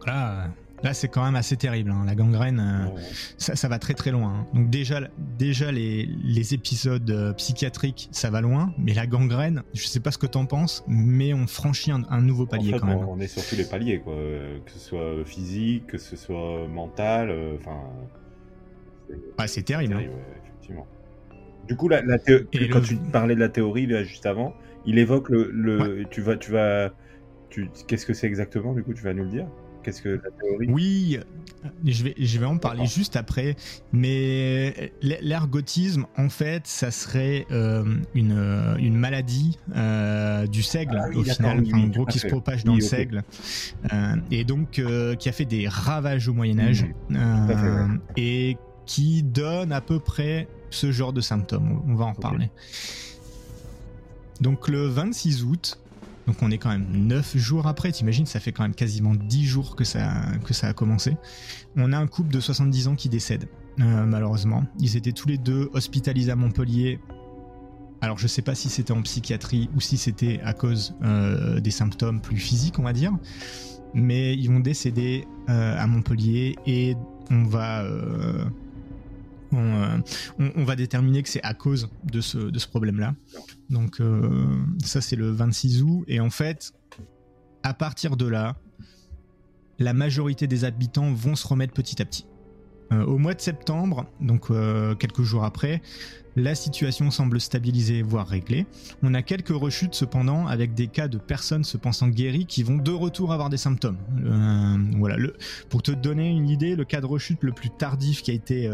Là, 0.06 0.52
là 0.84 0.94
c'est 0.94 1.08
quand 1.08 1.24
même 1.24 1.36
assez 1.36 1.58
terrible. 1.58 1.92
hein. 1.92 2.04
La 2.06 2.16
gangrène, 2.16 2.60
euh, 2.60 3.00
ça, 3.38 3.56
ça 3.56 3.68
va 3.68 3.80
très 3.80 3.94
très 3.94 4.12
loin. 4.12 4.30
hein. 4.42 4.46
Donc 4.54 4.70
déjà, 4.70 5.02
déjà 5.38 5.72
les, 5.72 6.06
les 6.24 6.54
épisodes 6.54 7.10
euh, 7.10 7.34
psychiatriques, 7.34 8.10
ça 8.12 8.30
va 8.30 8.42
loin, 8.42 8.74
mais 8.78 8.94
la 8.94 9.08
gangrène, 9.08 9.64
je 9.74 9.88
sais 9.88 10.00
pas 10.00 10.12
ce 10.12 10.18
que 10.18 10.28
t'en 10.28 10.46
penses, 10.46 10.84
mais 10.88 11.34
on 11.34 11.48
franchit 11.48 11.92
un, 11.92 12.04
un 12.10 12.22
nouveau 12.22 12.46
palier 12.46 12.70
en 12.70 12.74
fait, 12.74 12.80
quand 12.80 12.88
même. 12.88 12.98
on, 12.98 13.14
on 13.14 13.20
est 13.20 13.28
sur 13.28 13.46
tous 13.46 13.56
les 13.56 13.66
paliers, 13.66 14.00
quoi. 14.00 14.14
euh, 14.14 14.60
Que 14.66 14.72
ce 14.72 14.80
soit 14.80 15.26
physique, 15.26 15.88
que 15.88 15.98
ce 15.98 16.16
soit 16.16 16.68
mental, 16.68 17.32
enfin. 17.56 17.78
c'est- 19.08 19.16
Ouais, 19.40 19.48
c'est 19.48 19.64
terrible. 19.64 19.94
hein. 19.94 19.98
terrible, 19.98 20.16
ouais, 20.16 20.38
effectivement. 20.46 20.88
Du 21.68 21.76
coup, 21.76 21.88
la, 21.90 22.02
la 22.02 22.18
théo- 22.18 22.40
Et 22.54 22.68
quand 22.70 22.80
le- 22.80 22.86
tu 22.86 22.96
parlais 22.96 23.36
de 23.36 23.40
la 23.40 23.50
théorie 23.50 23.86
là, 23.86 24.04
juste 24.04 24.26
avant, 24.26 24.54
il 24.86 24.98
évoque 24.98 25.30
le. 25.30 25.50
le 25.52 26.06
Tu 26.10 26.22
vas, 26.22 26.36
tu 26.36 26.52
vas, 26.52 26.92
tu, 27.50 27.70
qu'est-ce 27.88 28.06
que 28.06 28.14
c'est 28.14 28.28
exactement 28.28 28.74
Du 28.74 28.84
coup, 28.84 28.94
tu 28.94 29.04
vas 29.04 29.14
nous 29.14 29.24
le 29.24 29.30
dire? 29.30 29.48
Qu'est-ce 29.84 30.02
que 30.02 30.10
la 30.10 30.30
théorie? 30.42 30.68
Oui, 30.70 31.20
je 31.86 32.04
vais, 32.04 32.16
je 32.18 32.38
vais 32.40 32.46
en 32.46 32.58
parler 32.58 32.86
juste 32.86 33.16
après, 33.16 33.56
mais 33.94 34.92
l'ergotisme, 35.02 36.06
en 36.18 36.30
fait, 36.30 36.68
ça 36.68 36.92
serait 36.92 37.46
euh, 37.52 37.84
une, 38.14 38.34
euh, 38.38 38.76
une 38.78 38.96
maladie 38.96 39.58
euh, 39.76 40.48
du 40.48 40.64
seigle, 40.64 41.00
Ah 41.02 41.08
oui, 41.10 41.16
au 41.18 41.24
final, 41.24 41.64
enfin, 41.66 41.82
en 41.84 41.88
gros, 41.88 42.06
qui 42.06 42.20
se 42.20 42.28
propage 42.28 42.64
dans 42.64 42.74
Oui, 42.74 42.80
le 42.82 42.86
seigle, 42.86 43.24
euh, 43.94 44.16
et 44.32 44.44
donc 44.44 44.82
qui 45.20 45.30
a 45.30 45.32
fait 45.32 45.46
des 45.46 45.68
ravages 45.68 46.28
au 46.28 46.34
Moyen-Âge, 46.34 46.86
ouais. 47.10 47.18
et 48.18 48.58
qui 48.86 49.24
donne 49.24 49.72
à 49.72 49.82
peu 49.82 50.00
près 50.00 50.48
ce 50.72 50.92
genre 50.92 51.14
de 51.14 51.22
symptômes. 51.22 51.82
On 51.88 51.96
va 51.96 52.06
en 52.06 52.10
Ok. 52.10 52.18
reparler. 52.18 52.50
Donc 54.42 54.68
le 54.68 54.88
26 54.88 55.44
août, 55.44 55.80
donc 56.30 56.44
on 56.44 56.52
est 56.52 56.60
quand 56.60 56.70
même 56.70 56.86
9 56.92 57.38
jours 57.38 57.66
après, 57.66 57.92
t'imagines, 57.92 58.28
ça 58.28 58.40
fait 58.40 58.52
quand 58.52 58.62
même 58.62 58.76
quasiment 58.76 59.16
10 59.16 59.46
jours 59.46 59.76
que 59.76 59.84
ça, 59.84 60.12
a 60.62 60.74
commencé. 60.74 61.18
On 61.76 61.92
a 61.92 61.98
un 61.98 62.06
couple 62.06 62.32
de 62.32 62.40
70 62.40 62.88
ans 62.88 62.96
qui 62.96 63.10
décède, 63.10 63.48
euh, 63.80 64.06
malheureusement. 64.06 64.64
Ils 64.80 64.96
étaient 64.96 65.12
tous 65.12 65.28
les 65.28 65.40
deux 65.40 65.72
hospitalisés 65.74 66.32
à 66.32 66.36
Montpellier. 66.36 67.00
Alors 68.02 68.20
je 68.20 68.28
sais 68.28 68.44
pas 68.44 68.54
si 68.54 68.70
c'était 68.70 68.92
en 68.92 69.02
psychiatrie 69.02 69.72
ou 69.76 69.82
si 69.82 69.98
c'était 69.98 70.40
à 70.44 70.54
cause 70.54 70.94
euh, 71.02 71.60
des 71.60 71.72
symptômes 71.72 72.22
plus 72.22 72.38
physiques, 72.38 72.78
on 72.78 72.84
va 72.84 72.94
dire. 72.94 73.18
Mais 73.96 74.36
ils 74.36 74.52
vont 74.52 74.60
décéder 74.60 75.26
euh, 75.50 75.82
à 75.82 75.88
Montpellier 75.88 76.58
et 76.68 76.96
on 77.32 77.46
va... 77.46 77.84
euh, 79.54 79.98
on, 80.38 80.64
va 80.64 80.76
déterminer 80.76 81.24
que 81.24 81.30
c'est 81.30 81.44
à 81.44 81.54
cause 81.54 81.90
de 82.04 82.22
ce, 82.22 82.68
problème-là. 82.68 83.16
Donc 83.70 84.00
euh, 84.00 84.30
ça 84.84 85.02
c'est 85.02 85.16
le 85.16 85.32
26 85.32 85.84
août 85.84 86.04
et 86.08 86.20
en 86.20 86.30
fait 86.30 86.74
à 87.64 87.74
partir 87.74 88.16
de 88.16 88.28
là 88.28 88.58
la 89.80 89.94
majorité 89.94 90.48
des 90.48 90.66
habitants 90.66 91.12
vont 91.14 91.36
se 91.36 91.48
remettre 91.48 91.74
petit 91.74 92.02
à 92.02 92.06
petit. 92.06 92.26
Euh, 92.92 93.06
au 93.06 93.18
mois 93.18 93.36
de 93.36 93.42
septembre, 93.42 94.08
donc 94.20 94.48
quelques 94.98 95.22
jours 95.22 95.44
après, 95.46 95.82
la 96.36 96.56
situation 96.56 97.12
semble 97.12 97.40
stabilisée, 97.40 98.02
voire 98.02 98.28
réglée. 98.28 98.66
On 99.04 99.14
a 99.14 99.22
quelques 99.22 99.50
rechutes 99.50 99.94
cependant, 99.94 100.48
avec 100.48 100.74
des 100.74 100.88
cas 100.88 101.08
de 101.08 101.18
personnes 101.18 101.64
se 101.64 101.78
pensant 101.78 102.08
guéries 102.08 102.46
qui 102.46 102.64
vont 102.64 102.78
de 102.78 102.92
retour 102.92 103.32
avoir 103.32 103.50
des 103.50 103.58
symptômes. 103.58 103.98
Voilà. 104.98 105.18
Pour 105.70 105.82
te 105.82 105.92
donner 105.92 106.30
une 106.30 106.50
idée, 106.50 106.76
le 106.76 106.84
cas 106.84 107.00
de 107.00 107.06
rechute 107.06 107.44
le 107.44 107.52
plus 107.52 107.70
tardif 107.70 108.22
qui 108.22 108.32
a 108.32 108.34
été, 108.34 108.70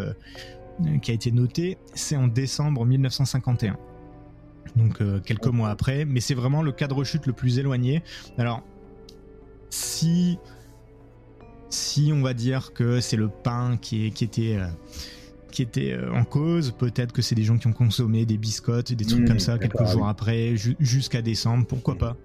qui 1.01 1.11
a 1.11 1.13
été 1.13 1.31
noté, 1.31 1.77
c'est 1.93 2.15
en 2.15 2.27
décembre 2.27 2.85
1951 2.85 3.77
donc 4.75 4.99
euh, 4.99 5.19
quelques 5.21 5.47
mois 5.47 5.69
après, 5.69 6.03
mais 6.03 6.19
c'est 6.19 6.33
vraiment 6.33 6.61
le 6.61 6.71
cas 6.73 6.87
de 6.87 6.93
rechute 6.93 7.27
le 7.27 7.33
plus 7.33 7.59
éloigné. 7.59 8.03
Alors, 8.37 8.61
si 9.69 10.37
si 11.69 12.11
on 12.13 12.21
va 12.21 12.33
dire 12.33 12.73
que 12.73 12.99
c'est 12.99 13.15
le 13.15 13.29
pain 13.29 13.77
qui, 13.77 14.07
est- 14.07 14.09
qui 14.11 14.23
était 14.25 14.57
euh, 14.57 14.67
qui 15.51 15.61
était 15.61 15.93
euh, 15.93 16.13
en 16.13 16.25
cause, 16.25 16.71
peut-être 16.77 17.13
que 17.13 17.21
c'est 17.21 17.35
des 17.35 17.43
gens 17.43 17.57
qui 17.57 17.67
ont 17.67 17.73
consommé 17.73 18.25
des 18.25 18.37
biscottes, 18.37 18.91
des 18.91 19.05
trucs 19.05 19.21
Mmh, 19.21 19.27
comme 19.27 19.39
ça 19.39 19.57
quelques 19.57 19.75
ah 19.79 19.85
jours 19.85 20.03
oui. 20.03 20.09
après, 20.09 20.57
ju- 20.57 20.75
jusqu'à 20.79 21.21
décembre, 21.21 21.65
pourquoi 21.65 21.93
Mmh. 21.93 21.97
pas. 21.99 22.17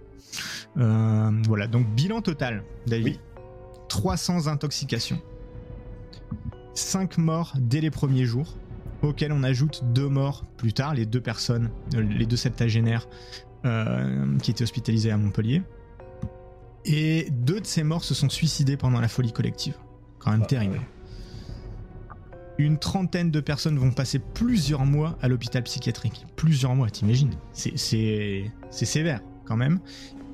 Euh, 0.79 1.31
voilà, 1.47 1.66
donc 1.68 1.87
bilan 1.95 2.20
total, 2.22 2.64
David. 2.87 3.18
Oui. 3.37 3.43
300 3.89 4.47
intoxications. 4.49 5.20
5 6.75 7.18
morts 7.18 7.53
dès 7.59 7.81
les 7.81 7.91
premiers 7.91 8.25
jours, 8.25 8.57
auxquels 9.03 9.33
on 9.33 9.43
ajoute 9.43 9.83
deux 9.93 10.09
morts 10.09 10.45
plus 10.57 10.73
tard, 10.73 10.95
les 10.95 11.07
deux 11.07 11.21
personnes, 11.21 11.71
euh, 11.95 12.03
les 12.03 12.27
deux 12.27 12.37
septagénaires 12.37 13.09
euh, 13.64 14.39
qui 14.39 14.51
étaient 14.51 14.62
hospitalisés 14.62 15.11
à 15.11 15.16
Montpellier. 15.16 15.62
Et 16.85 17.29
deux 17.31 17.61
de 17.61 17.66
ces 17.66 17.83
morts 17.83 18.05
se 18.05 18.14
sont 18.14 18.29
suicidés 18.29 18.77
pendant 18.77 19.01
la 19.01 19.09
folie 19.09 19.33
collective. 19.33 19.75
Quand 20.18 20.31
même 20.31 20.43
Ah, 20.45 20.47
terrible. 20.47 20.81
Une 22.59 22.79
trentaine 22.79 23.31
de 23.31 23.41
personnes 23.41 23.79
vont 23.79 23.91
passer 23.91 24.18
plusieurs 24.18 24.85
mois 24.85 25.16
à 25.23 25.29
l'hôpital 25.29 25.62
psychiatrique. 25.62 26.27
Plusieurs 26.37 26.75
mois, 26.75 26.91
t'imagines 26.91 27.35
c'est 27.53 28.51
sévère 28.71 29.21
quand 29.47 29.57
même. 29.57 29.81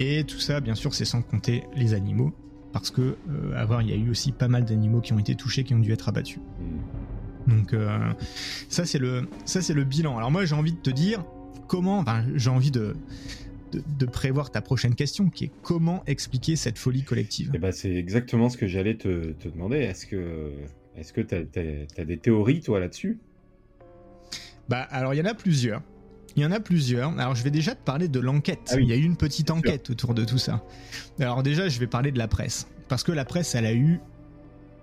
Et 0.00 0.24
tout 0.24 0.38
ça, 0.38 0.60
bien 0.60 0.74
sûr, 0.74 0.92
c'est 0.92 1.04
sans 1.04 1.22
compter 1.22 1.64
les 1.74 1.94
animaux 1.94 2.32
parce 2.80 2.90
que 2.90 3.16
avoir, 3.54 3.82
il 3.82 3.90
y 3.90 3.92
a 3.92 3.96
eu 3.96 4.10
aussi 4.10 4.32
pas 4.32 4.48
mal 4.48 4.64
d'animaux 4.64 5.00
qui 5.00 5.12
ont 5.12 5.18
été 5.18 5.34
touchés, 5.34 5.64
qui 5.64 5.74
ont 5.74 5.78
dû 5.78 5.92
être 5.92 6.08
abattus. 6.08 6.38
Hmm. 7.46 7.58
Donc 7.58 7.74
ça 8.68 8.84
c'est 8.84 8.98
le 8.98 9.28
ça 9.44 9.62
c'est 9.62 9.74
le 9.74 9.84
bilan. 9.84 10.16
Alors 10.16 10.30
moi 10.30 10.44
j'ai 10.44 10.54
envie 10.54 10.72
de 10.72 10.78
te 10.78 10.90
dire 10.90 11.24
comment, 11.68 11.98
enfin 11.98 12.24
j'ai 12.34 12.50
envie 12.50 12.72
de, 12.72 12.96
de, 13.72 14.06
prévoir 14.06 14.50
ta 14.50 14.60
prochaine 14.60 14.94
question, 14.94 15.30
qui 15.30 15.44
est 15.44 15.50
comment 15.62 16.02
expliquer 16.06 16.56
cette 16.56 16.78
folie 16.78 17.02
collective 17.02 17.52
eh 17.54 17.58
ben, 17.58 17.72
C'est 17.72 17.94
exactement 17.94 18.48
ce 18.48 18.56
que 18.56 18.66
j'allais 18.66 18.96
te, 18.96 19.32
te, 19.32 19.48
demander. 19.48 19.78
Est-ce 19.78 20.06
que 20.06 20.52
est-ce 20.96 21.12
que 21.12 21.20
tu 21.20 21.34
as, 21.34 22.04
des 22.04 22.16
théories, 22.16 22.60
toi, 22.60 22.80
là-dessus? 22.80 23.18
Bah, 24.68 24.80
alors, 24.90 25.14
il 25.14 25.18
y 25.18 25.20
en 25.20 25.26
a 25.26 25.34
plusieurs. 25.34 25.82
Il 26.36 26.42
y 26.42 26.46
en 26.46 26.52
a 26.52 26.60
plusieurs. 26.60 27.18
Alors, 27.18 27.34
je 27.34 27.42
vais 27.42 27.50
déjà 27.50 27.74
te 27.74 27.82
parler 27.82 28.08
de 28.08 28.20
l'enquête. 28.20 28.70
Ah 28.70 28.76
il 28.78 28.86
y 28.86 28.92
a 28.92 28.96
eu 28.96 29.02
une 29.02 29.16
petite 29.16 29.50
enquête 29.50 29.88
autour 29.88 30.14
de 30.14 30.24
tout 30.24 30.38
ça. 30.38 30.62
Alors, 31.18 31.42
déjà, 31.42 31.68
je 31.68 31.80
vais 31.80 31.86
parler 31.86 32.12
de 32.12 32.18
la 32.18 32.28
presse. 32.28 32.66
Parce 32.88 33.02
que 33.02 33.12
la 33.12 33.24
presse, 33.24 33.54
elle 33.54 33.66
a 33.66 33.72
eu. 33.72 34.00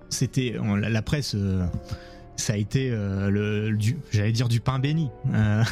C'était. 0.09 0.55
La 0.81 1.01
presse. 1.03 1.35
Euh, 1.35 1.65
ça 2.35 2.53
a 2.53 2.57
été 2.57 2.89
euh, 2.89 3.29
le, 3.29 3.77
j'allais 4.11 4.31
dire 4.31 4.49
du 4.49 4.59
pain 4.59 4.79
béni. 4.79 5.09
Euh, 5.33 5.63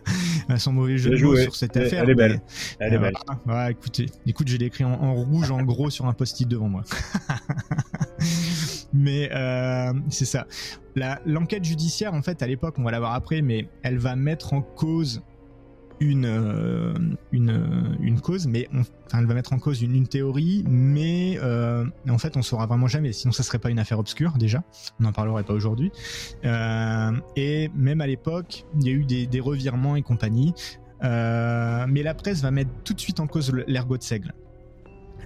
sans 0.58 0.72
mauvais 0.72 0.98
jeu 0.98 1.10
de 1.10 1.22
mots 1.22 1.36
sur 1.36 1.56
cette 1.56 1.76
affaire. 1.76 2.04
Elle 2.04 2.10
est 2.10 2.14
belle. 2.14 2.40
Elle 2.78 2.94
est 2.94 2.98
belle. 2.98 3.14
Ouais, 3.46 3.70
écoutez, 3.70 4.06
écoute, 4.26 4.48
j'ai 4.48 4.62
écrit 4.62 4.84
en, 4.84 5.14
rouge, 5.14 5.50
en 5.50 5.62
gros, 5.62 5.88
sur 5.88 6.06
un 6.06 6.12
post-it 6.12 6.46
devant 6.46 6.68
moi. 6.68 6.82
mais 8.92 9.30
euh, 9.32 9.92
c'est 10.08 10.24
ça. 10.24 10.46
L'enquête 11.24 11.64
judiciaire, 11.64 12.14
en 12.14 12.22
fait, 12.22 12.42
à 12.42 12.46
l'époque, 12.46 12.74
on 12.78 12.82
va 12.82 12.90
la 12.90 12.98
voir 12.98 13.14
après, 13.14 13.42
mais 13.42 13.68
elle 13.82 13.98
va 13.98 14.16
mettre 14.16 14.52
en 14.52 14.62
cause 14.62 15.22
une, 16.00 16.26
euh, 16.26 16.94
une, 17.30 17.96
une 18.00 18.20
cause, 18.20 18.46
mais 18.46 18.68
enfin, 18.72 19.20
elle 19.20 19.26
va 19.26 19.34
mettre 19.34 19.52
en 19.52 19.58
cause 19.58 19.82
une, 19.82 19.94
une 19.94 20.08
théorie, 20.08 20.64
mais 20.68 21.38
euh, 21.42 21.84
en 22.08 22.18
fait, 22.18 22.36
on 22.36 22.42
saura 22.42 22.66
vraiment 22.66 22.88
jamais. 22.88 23.12
Sinon, 23.12 23.32
ça 23.32 23.42
serait 23.42 23.58
pas 23.58 23.70
une 23.70 23.78
affaire 23.78 23.98
obscure 23.98 24.32
déjà. 24.38 24.62
On 25.00 25.04
n'en 25.04 25.12
parlerait 25.12 25.44
pas 25.44 25.54
aujourd'hui. 25.54 25.92
Euh, 26.44 27.12
et 27.36 27.70
même 27.74 28.00
à 28.00 28.06
l'époque, 28.06 28.64
il 28.80 28.86
y 28.86 28.90
a 28.90 28.92
eu 28.92 29.04
des, 29.04 29.26
des 29.26 29.40
revirements 29.40 29.96
et 29.96 30.02
compagnie. 30.02 30.54
mais 31.02 32.02
la 32.02 32.14
presse 32.14 32.42
va 32.42 32.50
mettre 32.50 32.70
tout 32.84 32.94
de 32.94 33.00
suite 33.00 33.20
en 33.20 33.26
cause 33.26 33.52
l'ergot 33.66 33.96
de 33.96 34.02
seigle. 34.02 34.34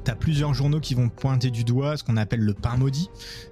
T'as 0.07 0.14
plusieurs 0.14 0.54
journaux 0.54 0.78
qui 0.78 0.94
vont 0.94 1.09
pointer 1.09 1.50
du 1.50 1.64
doigt 1.64 1.96
ce 1.96 2.04
qu'on 2.04 2.16
appelle 2.16 2.38
le 2.38 2.54
pain 2.54 2.76
maudit. 2.76 3.11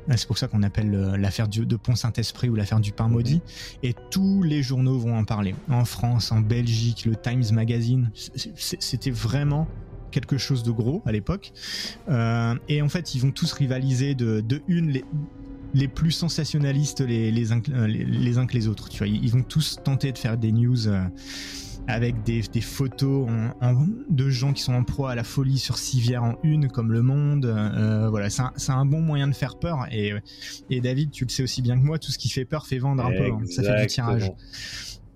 Euh, 0.09 0.15
c'est 0.17 0.29
pour 0.29 0.39
ça 0.39 0.47
qu'on 0.47 0.63
appelle 0.63 0.95
euh, 0.95 1.17
l'affaire 1.17 1.49
de 1.49 1.75
Pont-Saint-Esprit 1.75 2.49
ou 2.49 2.55
l'affaire 2.55 2.79
du 2.79 2.93
pain 2.93 3.09
maudit. 3.09 3.43
Et 3.83 3.93
tous 4.13 4.45
les 4.45 4.63
journaux 4.63 4.97
vont 4.97 5.19
en 5.19 5.25
parler. 5.25 5.57
En 5.69 5.85
France, 5.85 6.31
en 6.31 6.39
Belgique, 6.39 7.07
le 7.07 7.17
Times 7.17 7.43
Magazine. 7.51 8.09
C'était 8.15 9.11
vraiment 9.11 9.67
quelque 10.13 10.39
chose 10.39 10.63
de 10.63 10.71
gros 10.71 11.03
à 11.07 11.11
l'époque. 11.11 11.53
Euh, 12.09 12.55
et 12.69 12.83
en 12.83 12.89
fait, 12.89 13.17
ils 13.17 13.21
vont 13.21 13.33
tous 13.33 13.53
rivaliser 13.53 14.15
de, 14.15 14.41
de 14.41 14.63
une 14.69 14.91
les, 14.91 15.05
les 15.75 15.89
plus 15.89 16.13
sensationnalistes 16.13 17.01
les, 17.01 17.33
les, 17.33 17.51
uns, 17.51 17.63
les, 17.89 18.39
uns 18.39 18.47
que 18.47 18.55
les 18.55 18.69
autres. 18.69 18.89
Tu 18.89 18.99
vois, 18.99 19.09
ils 19.09 19.31
vont 19.33 19.43
tous 19.43 19.81
tenter 19.83 20.13
de 20.13 20.19
faire 20.19 20.39
des 20.39 20.53
news 20.53 20.87
avec 21.87 22.23
des, 22.23 22.43
photos 22.61 23.29
de 24.09 24.31
gens 24.31 24.53
qui 24.53 24.63
sont 24.63 24.75
en 24.75 24.85
proie 24.85 25.13
à 25.13 25.15
la 25.15 25.25
folie 25.25 25.59
sur 25.59 25.79
civière 25.79 26.23
en 26.23 26.37
une, 26.43 26.69
comme 26.69 26.93
Le 26.93 27.03
Monde. 27.03 27.47
Euh, 27.47 28.09
voilà, 28.09 28.31
c'est 28.31 28.73
un, 28.73 28.87
bon 28.87 29.01
moyen 29.01 29.29
de 29.29 29.35
faire 29.35 29.59
peur. 29.59 29.87
Et, 29.93 30.13
et 30.71 30.81
David, 30.81 31.11
tu 31.11 31.25
le 31.25 31.31
sais 31.31 31.43
aussi 31.43 31.63
bien 31.63 31.79
que 31.79 31.85
moi, 31.85 31.99
tout 31.99 32.11
ce 32.11 32.19
qui 32.19 32.29
fait 32.29 32.45
peur 32.45 32.67
fait 32.67 32.79
vendre 32.79 33.05
un 33.05 33.11
peu. 33.11 33.33
Hein. 33.33 33.43
Ça 33.47 33.63
fait 33.63 33.83
du 33.83 33.87
tirage. 33.87 34.33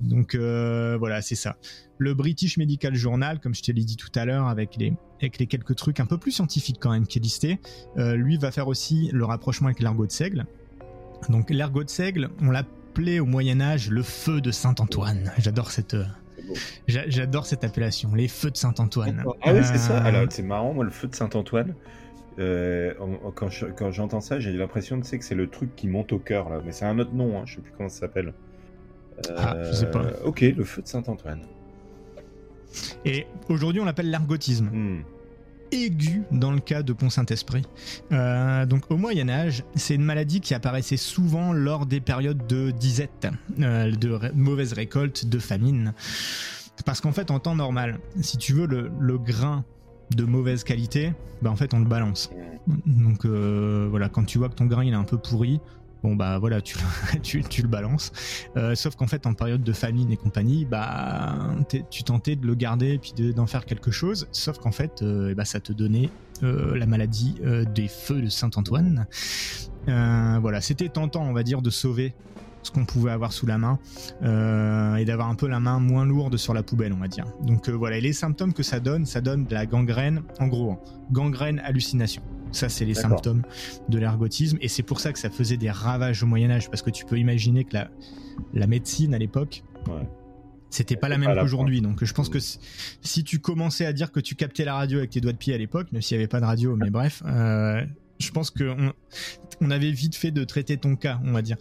Donc 0.00 0.34
euh, 0.34 0.96
voilà, 0.98 1.22
c'est 1.22 1.34
ça. 1.34 1.56
Le 1.96 2.14
British 2.14 2.56
Medical 2.56 2.94
Journal, 2.94 3.40
comme 3.40 3.54
je 3.54 3.62
te 3.62 3.72
l'ai 3.72 3.84
dit 3.84 3.96
tout 3.96 4.12
à 4.14 4.24
l'heure, 4.24 4.46
avec 4.46 4.76
les, 4.76 4.92
avec 5.20 5.38
les 5.38 5.46
quelques 5.46 5.74
trucs 5.74 5.98
un 6.00 6.06
peu 6.06 6.18
plus 6.18 6.32
scientifiques 6.32 6.78
quand 6.78 6.90
même 6.90 7.06
qui 7.06 7.18
est 7.18 7.22
listé, 7.22 7.58
euh, 7.96 8.14
lui 8.14 8.38
va 8.38 8.52
faire 8.52 8.68
aussi 8.68 9.10
le 9.12 9.24
rapprochement 9.24 9.66
avec 9.66 9.80
l'ergot 9.80 10.06
de 10.06 10.12
seigle. 10.12 10.46
Donc 11.28 11.50
l'ergot 11.50 11.82
de 11.82 11.90
seigle, 11.90 12.30
on 12.40 12.50
l'appelait 12.50 13.18
au 13.18 13.26
Moyen 13.26 13.60
Âge 13.60 13.90
le 13.90 14.02
feu 14.02 14.40
de 14.40 14.52
Saint 14.52 14.76
Antoine. 14.78 15.32
J'adore 15.38 15.72
cette 15.72 15.96
J'adore 16.86 17.46
cette 17.46 17.64
appellation, 17.64 18.14
les 18.14 18.28
feux 18.28 18.50
de 18.50 18.56
Saint-Antoine. 18.56 19.24
Ah 19.42 19.52
oui, 19.52 19.60
c'est 19.62 19.78
ça. 19.78 19.98
Euh, 19.98 20.04
Alors, 20.04 20.26
c'est 20.30 20.42
marrant, 20.42 20.72
moi, 20.74 20.84
le 20.84 20.90
feu 20.90 21.08
de 21.08 21.14
Saint-Antoine. 21.14 21.74
Euh, 22.38 22.94
quand 23.34 23.90
j'entends 23.90 24.20
ça, 24.20 24.38
j'ai 24.38 24.52
l'impression 24.52 24.96
de 24.96 25.02
que 25.02 25.24
c'est 25.24 25.34
le 25.34 25.48
truc 25.48 25.74
qui 25.74 25.88
monte 25.88 26.12
au 26.12 26.18
cœur 26.18 26.48
là, 26.48 26.60
mais 26.64 26.70
c'est 26.70 26.84
un 26.84 26.98
autre 27.00 27.12
nom, 27.12 27.36
hein, 27.38 27.42
je 27.46 27.56
sais 27.56 27.60
plus 27.60 27.72
comment 27.76 27.88
ça 27.88 28.00
s'appelle. 28.00 28.32
ah, 29.36 29.56
je 29.64 29.72
sais 29.72 29.90
pas. 29.90 30.04
Euh, 30.04 30.24
ok, 30.24 30.40
le 30.42 30.64
feu 30.64 30.82
de 30.82 30.86
Saint-Antoine. 30.86 31.40
Et 33.04 33.26
aujourd'hui, 33.48 33.80
on 33.80 33.84
l'appelle 33.84 34.10
l'ergotisme. 34.10 34.66
Hmm 34.72 35.02
aigu 35.72 36.22
dans 36.30 36.52
le 36.52 36.60
cas 36.60 36.82
de 36.82 36.92
Pont-Saint-Esprit. 36.92 37.62
Euh, 38.12 38.66
donc 38.66 38.90
au 38.90 38.96
Moyen 38.96 39.28
Âge, 39.28 39.64
c'est 39.74 39.94
une 39.94 40.04
maladie 40.04 40.40
qui 40.40 40.54
apparaissait 40.54 40.96
souvent 40.96 41.52
lors 41.52 41.86
des 41.86 42.00
périodes 42.00 42.46
de 42.46 42.70
disette, 42.70 43.28
euh, 43.60 43.90
de 43.90 44.18
mauvaise 44.34 44.72
récolte, 44.72 45.26
de 45.26 45.38
famine. 45.38 45.92
Parce 46.84 47.00
qu'en 47.00 47.12
fait, 47.12 47.30
en 47.30 47.38
temps 47.38 47.54
normal, 47.54 47.98
si 48.20 48.38
tu 48.38 48.52
veux 48.52 48.66
le, 48.66 49.18
grain 49.18 49.64
de 50.14 50.24
mauvaise 50.24 50.64
qualité, 50.64 51.12
bah 51.42 51.50
en 51.50 51.56
fait 51.56 51.74
on 51.74 51.80
le 51.80 51.84
balance. 51.84 52.30
Donc 52.86 53.24
euh, 53.24 53.86
voilà, 53.90 54.08
quand 54.08 54.24
tu 54.24 54.38
vois 54.38 54.48
que 54.48 54.54
ton 54.54 54.66
grain 54.66 54.84
il 54.84 54.92
est 54.92 54.96
un 54.96 55.04
peu 55.04 55.18
pourri, 55.18 55.60
bon 56.02 56.16
bah 56.16 56.38
voilà 56.38 56.60
tu, 57.22 57.38
le 57.38 57.68
balances. 57.68 58.12
Euh, 58.56 58.74
sauf 58.74 58.96
qu'en 58.96 59.06
fait 59.06 59.26
en 59.26 59.34
période 59.34 59.62
de 59.62 59.72
famine 59.72 60.10
et 60.10 60.16
compagnie 60.16 60.64
bah 60.64 61.34
tu 61.90 62.02
tentais 62.02 62.36
de 62.36 62.46
le 62.46 62.54
garder 62.54 62.94
et 62.94 62.98
puis 62.98 63.12
d'en 63.32 63.46
faire 63.46 63.64
quelque 63.64 63.90
chose. 63.90 64.28
Sauf 64.32 64.58
qu'en 64.58 64.72
fait 64.72 65.02
euh, 65.02 65.34
bah, 65.34 65.44
ça 65.44 65.60
te 65.60 65.72
donnait 65.72 66.10
euh, 66.42 66.76
la 66.76 66.86
maladie 66.86 67.36
des 67.74 67.88
feux 67.88 68.22
de 68.22 68.28
Saint-Antoine. 68.28 69.06
Voilà 69.86 70.60
c'était 70.60 70.88
tentant 70.88 71.22
on 71.22 71.32
va 71.32 71.42
dire 71.42 71.62
de 71.62 71.70
sauver 71.70 72.14
ce 72.62 72.72
qu'on 72.72 72.84
pouvait 72.84 73.12
avoir 73.12 73.32
sous 73.32 73.46
la 73.46 73.56
main 73.56 73.78
et 74.22 75.04
d'avoir 75.04 75.28
un 75.28 75.34
peu 75.34 75.46
la 75.46 75.60
main 75.60 75.78
moins 75.78 76.04
lourde 76.04 76.36
sur 76.36 76.54
la 76.54 76.62
poubelle 76.62 76.92
on 76.92 76.98
va 76.98 77.08
dire. 77.08 77.26
Donc 77.42 77.68
voilà 77.68 77.98
et 77.98 78.00
les 78.00 78.12
symptômes 78.12 78.52
que 78.52 78.62
ça 78.62 78.80
donne 78.80 79.06
ça 79.06 79.20
donne 79.20 79.44
de 79.44 79.54
la 79.54 79.66
gangrène 79.66 80.22
en 80.38 80.48
gros 80.48 80.72
hein, 80.72 80.78
gangrène 81.10 81.60
hallucination 81.60 82.22
ça, 82.52 82.68
c'est 82.68 82.84
les 82.84 82.94
symptômes 82.94 83.42
de 83.88 83.98
l'ergotisme. 83.98 84.58
Et 84.60 84.68
c'est 84.68 84.82
pour 84.82 85.00
ça 85.00 85.12
que 85.12 85.18
ça 85.18 85.30
faisait 85.30 85.56
des 85.56 85.70
ravages 85.70 86.22
au 86.22 86.26
Moyen-Âge. 86.26 86.70
Parce 86.70 86.82
que 86.82 86.90
tu 86.90 87.04
peux 87.04 87.18
imaginer 87.18 87.64
que 87.64 87.74
la, 87.74 87.90
la 88.54 88.66
médecine 88.66 89.14
à 89.14 89.18
l'époque. 89.18 89.62
C'était 90.70 90.96
pas 90.96 91.08
la 91.08 91.16
même 91.16 91.34
qu'aujourd'hui. 91.34 91.80
Donc 91.80 92.04
je 92.04 92.12
pense 92.12 92.28
que 92.28 92.38
si 92.40 93.24
tu 93.24 93.38
commençais 93.38 93.86
à 93.86 93.92
dire 93.92 94.12
que 94.12 94.20
tu 94.20 94.34
captais 94.34 94.64
la 94.64 94.74
radio 94.74 94.98
avec 94.98 95.10
tes 95.10 95.20
doigts 95.20 95.32
de 95.32 95.38
pied 95.38 95.54
à 95.54 95.58
l'époque, 95.58 95.90
même 95.92 96.02
s'il 96.02 96.16
n'y 96.16 96.22
avait 96.22 96.28
pas 96.28 96.40
de 96.40 96.44
radio, 96.44 96.76
mais 96.76 96.90
bref, 96.90 97.22
euh, 97.26 97.82
je 98.18 98.30
pense 98.30 98.50
qu'on 98.50 98.92
on 99.60 99.70
avait 99.70 99.92
vite 99.92 100.14
fait 100.14 100.30
de 100.30 100.44
traiter 100.44 100.76
ton 100.76 100.96
cas, 100.96 101.20
on 101.24 101.32
va 101.32 101.42
dire. 101.42 101.56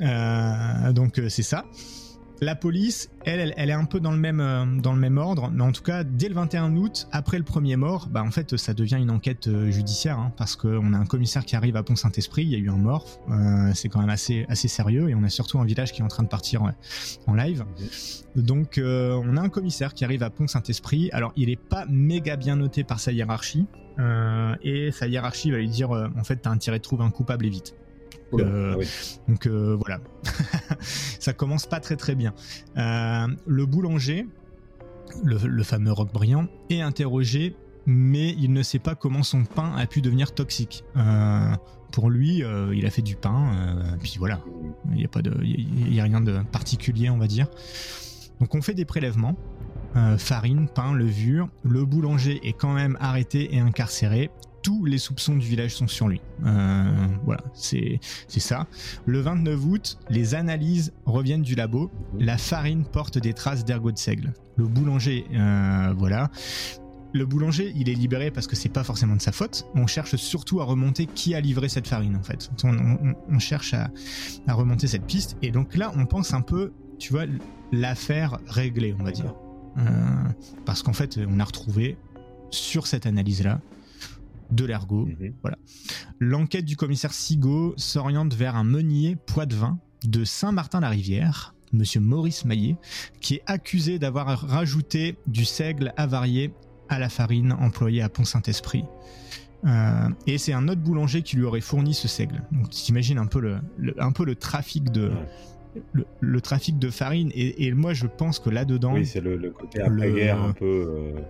Euh, 0.00 0.92
donc 0.92 1.18
euh, 1.18 1.28
c'est 1.28 1.42
ça. 1.42 1.64
La 2.42 2.54
police, 2.54 3.10
elle, 3.24 3.54
elle, 3.56 3.70
est 3.70 3.74
un 3.74 3.86
peu 3.86 3.98
dans 3.98 4.12
le 4.12 4.18
même 4.18 4.40
euh, 4.40 4.66
dans 4.82 4.92
le 4.92 5.00
même 5.00 5.16
ordre, 5.16 5.50
mais 5.50 5.62
en 5.62 5.72
tout 5.72 5.82
cas, 5.82 6.04
dès 6.04 6.28
le 6.28 6.34
21 6.34 6.76
août, 6.76 7.08
après 7.10 7.38
le 7.38 7.44
premier 7.44 7.76
mort, 7.76 8.08
bah 8.10 8.22
en 8.22 8.30
fait, 8.30 8.58
ça 8.58 8.74
devient 8.74 8.98
une 9.00 9.10
enquête 9.10 9.48
euh, 9.48 9.70
judiciaire, 9.70 10.18
hein, 10.18 10.32
parce 10.36 10.54
qu'on 10.54 10.92
a 10.92 10.98
un 10.98 11.06
commissaire 11.06 11.46
qui 11.46 11.56
arrive 11.56 11.76
à 11.76 11.82
Pont-Saint-Esprit, 11.82 12.42
il 12.42 12.50
y 12.50 12.54
a 12.54 12.58
eu 12.58 12.68
un 12.68 12.76
mort, 12.76 13.20
euh, 13.30 13.70
c'est 13.74 13.88
quand 13.88 14.00
même 14.00 14.10
assez 14.10 14.44
assez 14.50 14.68
sérieux, 14.68 15.08
et 15.08 15.14
on 15.14 15.22
a 15.22 15.30
surtout 15.30 15.58
un 15.60 15.64
village 15.64 15.92
qui 15.92 16.02
est 16.02 16.04
en 16.04 16.08
train 16.08 16.24
de 16.24 16.28
partir 16.28 16.62
en 17.26 17.34
live. 17.34 17.64
Donc, 18.34 18.78
on 18.78 19.36
a 19.36 19.40
un 19.40 19.48
commissaire 19.48 19.94
qui 19.94 20.04
arrive 20.04 20.22
à 20.22 20.28
Pont-Saint-Esprit. 20.28 21.08
Alors, 21.12 21.32
il 21.36 21.48
est 21.48 21.56
pas 21.56 21.86
méga 21.88 22.36
bien 22.36 22.56
noté 22.56 22.84
par 22.84 23.00
sa 23.00 23.12
hiérarchie, 23.12 23.66
et 24.62 24.90
sa 24.92 25.06
hiérarchie 25.06 25.50
va 25.50 25.58
lui 25.58 25.68
dire, 25.68 25.90
en 25.90 26.24
fait, 26.24 26.36
t'as 26.36 26.50
intérêt 26.50 26.78
de 26.78 26.82
trouver 26.82 27.04
un 27.04 27.10
coupable 27.10 27.46
et 27.46 27.50
vite. 27.50 27.74
Euh, 28.34 28.76
ah 28.78 28.84
donc 29.28 29.46
euh, 29.46 29.76
voilà, 29.76 30.00
ça 30.80 31.32
commence 31.32 31.66
pas 31.66 31.80
très 31.80 31.96
très 31.96 32.14
bien. 32.14 32.34
Euh, 32.76 33.26
le 33.46 33.66
boulanger, 33.66 34.26
le, 35.24 35.62
fameux 35.62 35.92
Roc 35.92 36.12
Briand, 36.12 36.46
est 36.70 36.80
interrogé, 36.80 37.54
mais 37.86 38.30
il 38.38 38.52
ne 38.52 38.62
sait 38.62 38.78
pas 38.78 38.94
comment 38.94 39.22
son 39.22 39.44
pain 39.44 39.74
a 39.76 39.86
pu 39.86 40.00
devenir 40.00 40.32
toxique. 40.32 40.84
pour 41.92 42.10
lui, 42.10 42.42
il 42.74 42.86
a 42.86 42.90
fait 42.90 43.02
du 43.02 43.16
pain, 43.16 43.96
puis 44.00 44.16
voilà, 44.18 44.40
il 44.90 44.96
n'y 44.96 45.04
a 45.04 45.08
pas 45.08 45.22
de, 45.22 45.32
il 45.42 45.98
a 46.00 46.04
rien 46.04 46.20
de 46.20 46.40
particulier, 46.52 47.10
on 47.10 47.18
va 47.18 47.28
dire. 47.28 47.48
Donc 48.40 48.54
on 48.54 48.60
fait 48.60 48.74
des 48.74 48.84
prélèvements. 48.84 49.36
farine, 50.18 50.68
pain, 50.68 50.92
levure. 50.92 51.48
Le 51.62 51.84
boulanger 51.84 52.40
est 52.42 52.52
quand 52.52 52.74
même 52.74 52.98
arrêté 53.00 53.54
et 53.54 53.60
incarcéré 53.60 54.30
tous 54.66 54.84
les 54.84 54.98
soupçons 54.98 55.36
du 55.36 55.46
village 55.46 55.76
sont 55.76 55.86
sur 55.86 56.08
lui. 56.08 56.20
Euh, 56.44 57.06
voilà, 57.24 57.40
c'est 57.54 58.00
ça. 58.28 58.66
Le 59.04 59.20
29 59.20 59.64
août, 59.64 59.98
les 60.10 60.34
analyses 60.34 60.92
reviennent 61.04 61.42
du 61.42 61.54
labo. 61.54 61.88
La 62.18 62.36
farine 62.36 62.84
porte 62.84 63.16
des 63.16 63.32
traces 63.32 63.64
d'ergot 63.64 63.92
de 63.92 63.98
seigle. 63.98 64.34
Le 64.56 64.66
boulanger, 64.66 65.24
euh, 65.34 65.94
voilà. 65.96 66.32
Le 67.14 67.24
boulanger, 67.24 67.72
il 67.76 67.88
est 67.88 67.94
libéré 67.94 68.32
parce 68.32 68.48
que 68.48 68.56
c'est 68.56 68.68
pas 68.68 68.82
forcément 68.82 69.14
de 69.14 69.22
sa 69.22 69.30
faute. 69.30 69.68
On 69.76 69.86
cherche 69.86 70.16
surtout 70.16 70.60
à 70.60 70.64
remonter 70.64 71.06
qui 71.06 71.36
a 71.36 71.40
livré 71.40 71.68
cette 71.68 71.86
farine 71.86 72.16
en 72.16 72.24
fait. 72.24 72.50
On, 72.64 73.38
cherche 73.38 73.72
à, 73.72 73.88
remonter 74.52 74.88
cette 74.88 75.06
piste. 75.06 75.36
Et 75.42 75.52
donc 75.52 75.76
là, 75.76 75.92
on 75.96 76.06
pense 76.06 76.34
un 76.34 76.42
peu, 76.42 76.72
tu 76.98 77.12
vois, 77.12 77.26
l'affaire 77.70 78.40
réglée, 78.48 78.96
on 78.98 79.04
va 79.04 79.12
dire. 79.12 79.32
Euh, 79.78 79.82
parce 80.64 80.82
qu'en 80.82 80.92
fait, 80.92 81.20
on 81.28 81.38
a 81.38 81.44
retrouvé 81.44 81.96
sur 82.50 82.88
cette 82.88 83.06
analyse-là 83.06 83.60
de 84.50 84.64
l'ergot. 84.64 85.06
Mhm. 85.06 85.32
Voilà. 85.42 85.56
L'enquête 86.20 86.64
du 86.64 86.76
commissaire 86.76 87.12
Sigaud 87.12 87.74
s'oriente 87.76 88.34
vers 88.34 88.56
un 88.56 88.64
meunier 88.64 89.16
Poitvin 89.26 89.78
de 90.04 90.24
Saint-Martin-la-Rivière, 90.24 91.54
monsieur 91.72 92.00
Maurice 92.00 92.44
Maillet, 92.44 92.76
qui 93.20 93.34
est 93.36 93.42
accusé 93.46 93.98
d'avoir 93.98 94.26
rajouté 94.40 95.16
du 95.26 95.44
seigle 95.44 95.92
avarié 95.96 96.52
à 96.88 96.98
la 96.98 97.08
farine 97.08 97.52
employée 97.52 98.02
à 98.02 98.08
Pont-Saint-Esprit. 98.08 98.84
Euh, 99.64 100.08
et 100.26 100.38
c'est 100.38 100.52
un 100.52 100.68
autre 100.68 100.80
boulanger 100.80 101.22
qui 101.22 101.36
lui 101.36 101.44
aurait 101.44 101.60
fourni 101.60 101.94
ce 101.94 102.06
seigle. 102.06 102.42
Donc 102.52 102.70
t'imagines 102.70 103.18
un 103.18 103.26
peu 103.26 103.40
le, 103.40 103.58
le- 103.78 104.00
un 104.00 104.12
peu 104.12 104.24
le 104.24 104.36
trafic 104.36 104.92
de. 104.92 105.10
Le, 105.92 106.04
le 106.20 106.40
trafic 106.40 106.78
de 106.78 106.90
farine 106.90 107.30
et, 107.34 107.66
et 107.66 107.72
moi 107.72 107.92
je 107.94 108.06
pense 108.06 108.38
que 108.38 108.50
là-dedans 108.50 108.94
Oui, 108.94 109.06
c'est 109.06 109.20
le, 109.20 109.36
le 109.36 109.50
côté 109.50 109.80
après-guerre 109.80 110.42
un 110.42 110.52
peu. 110.52 110.64
euh, 110.64 111.20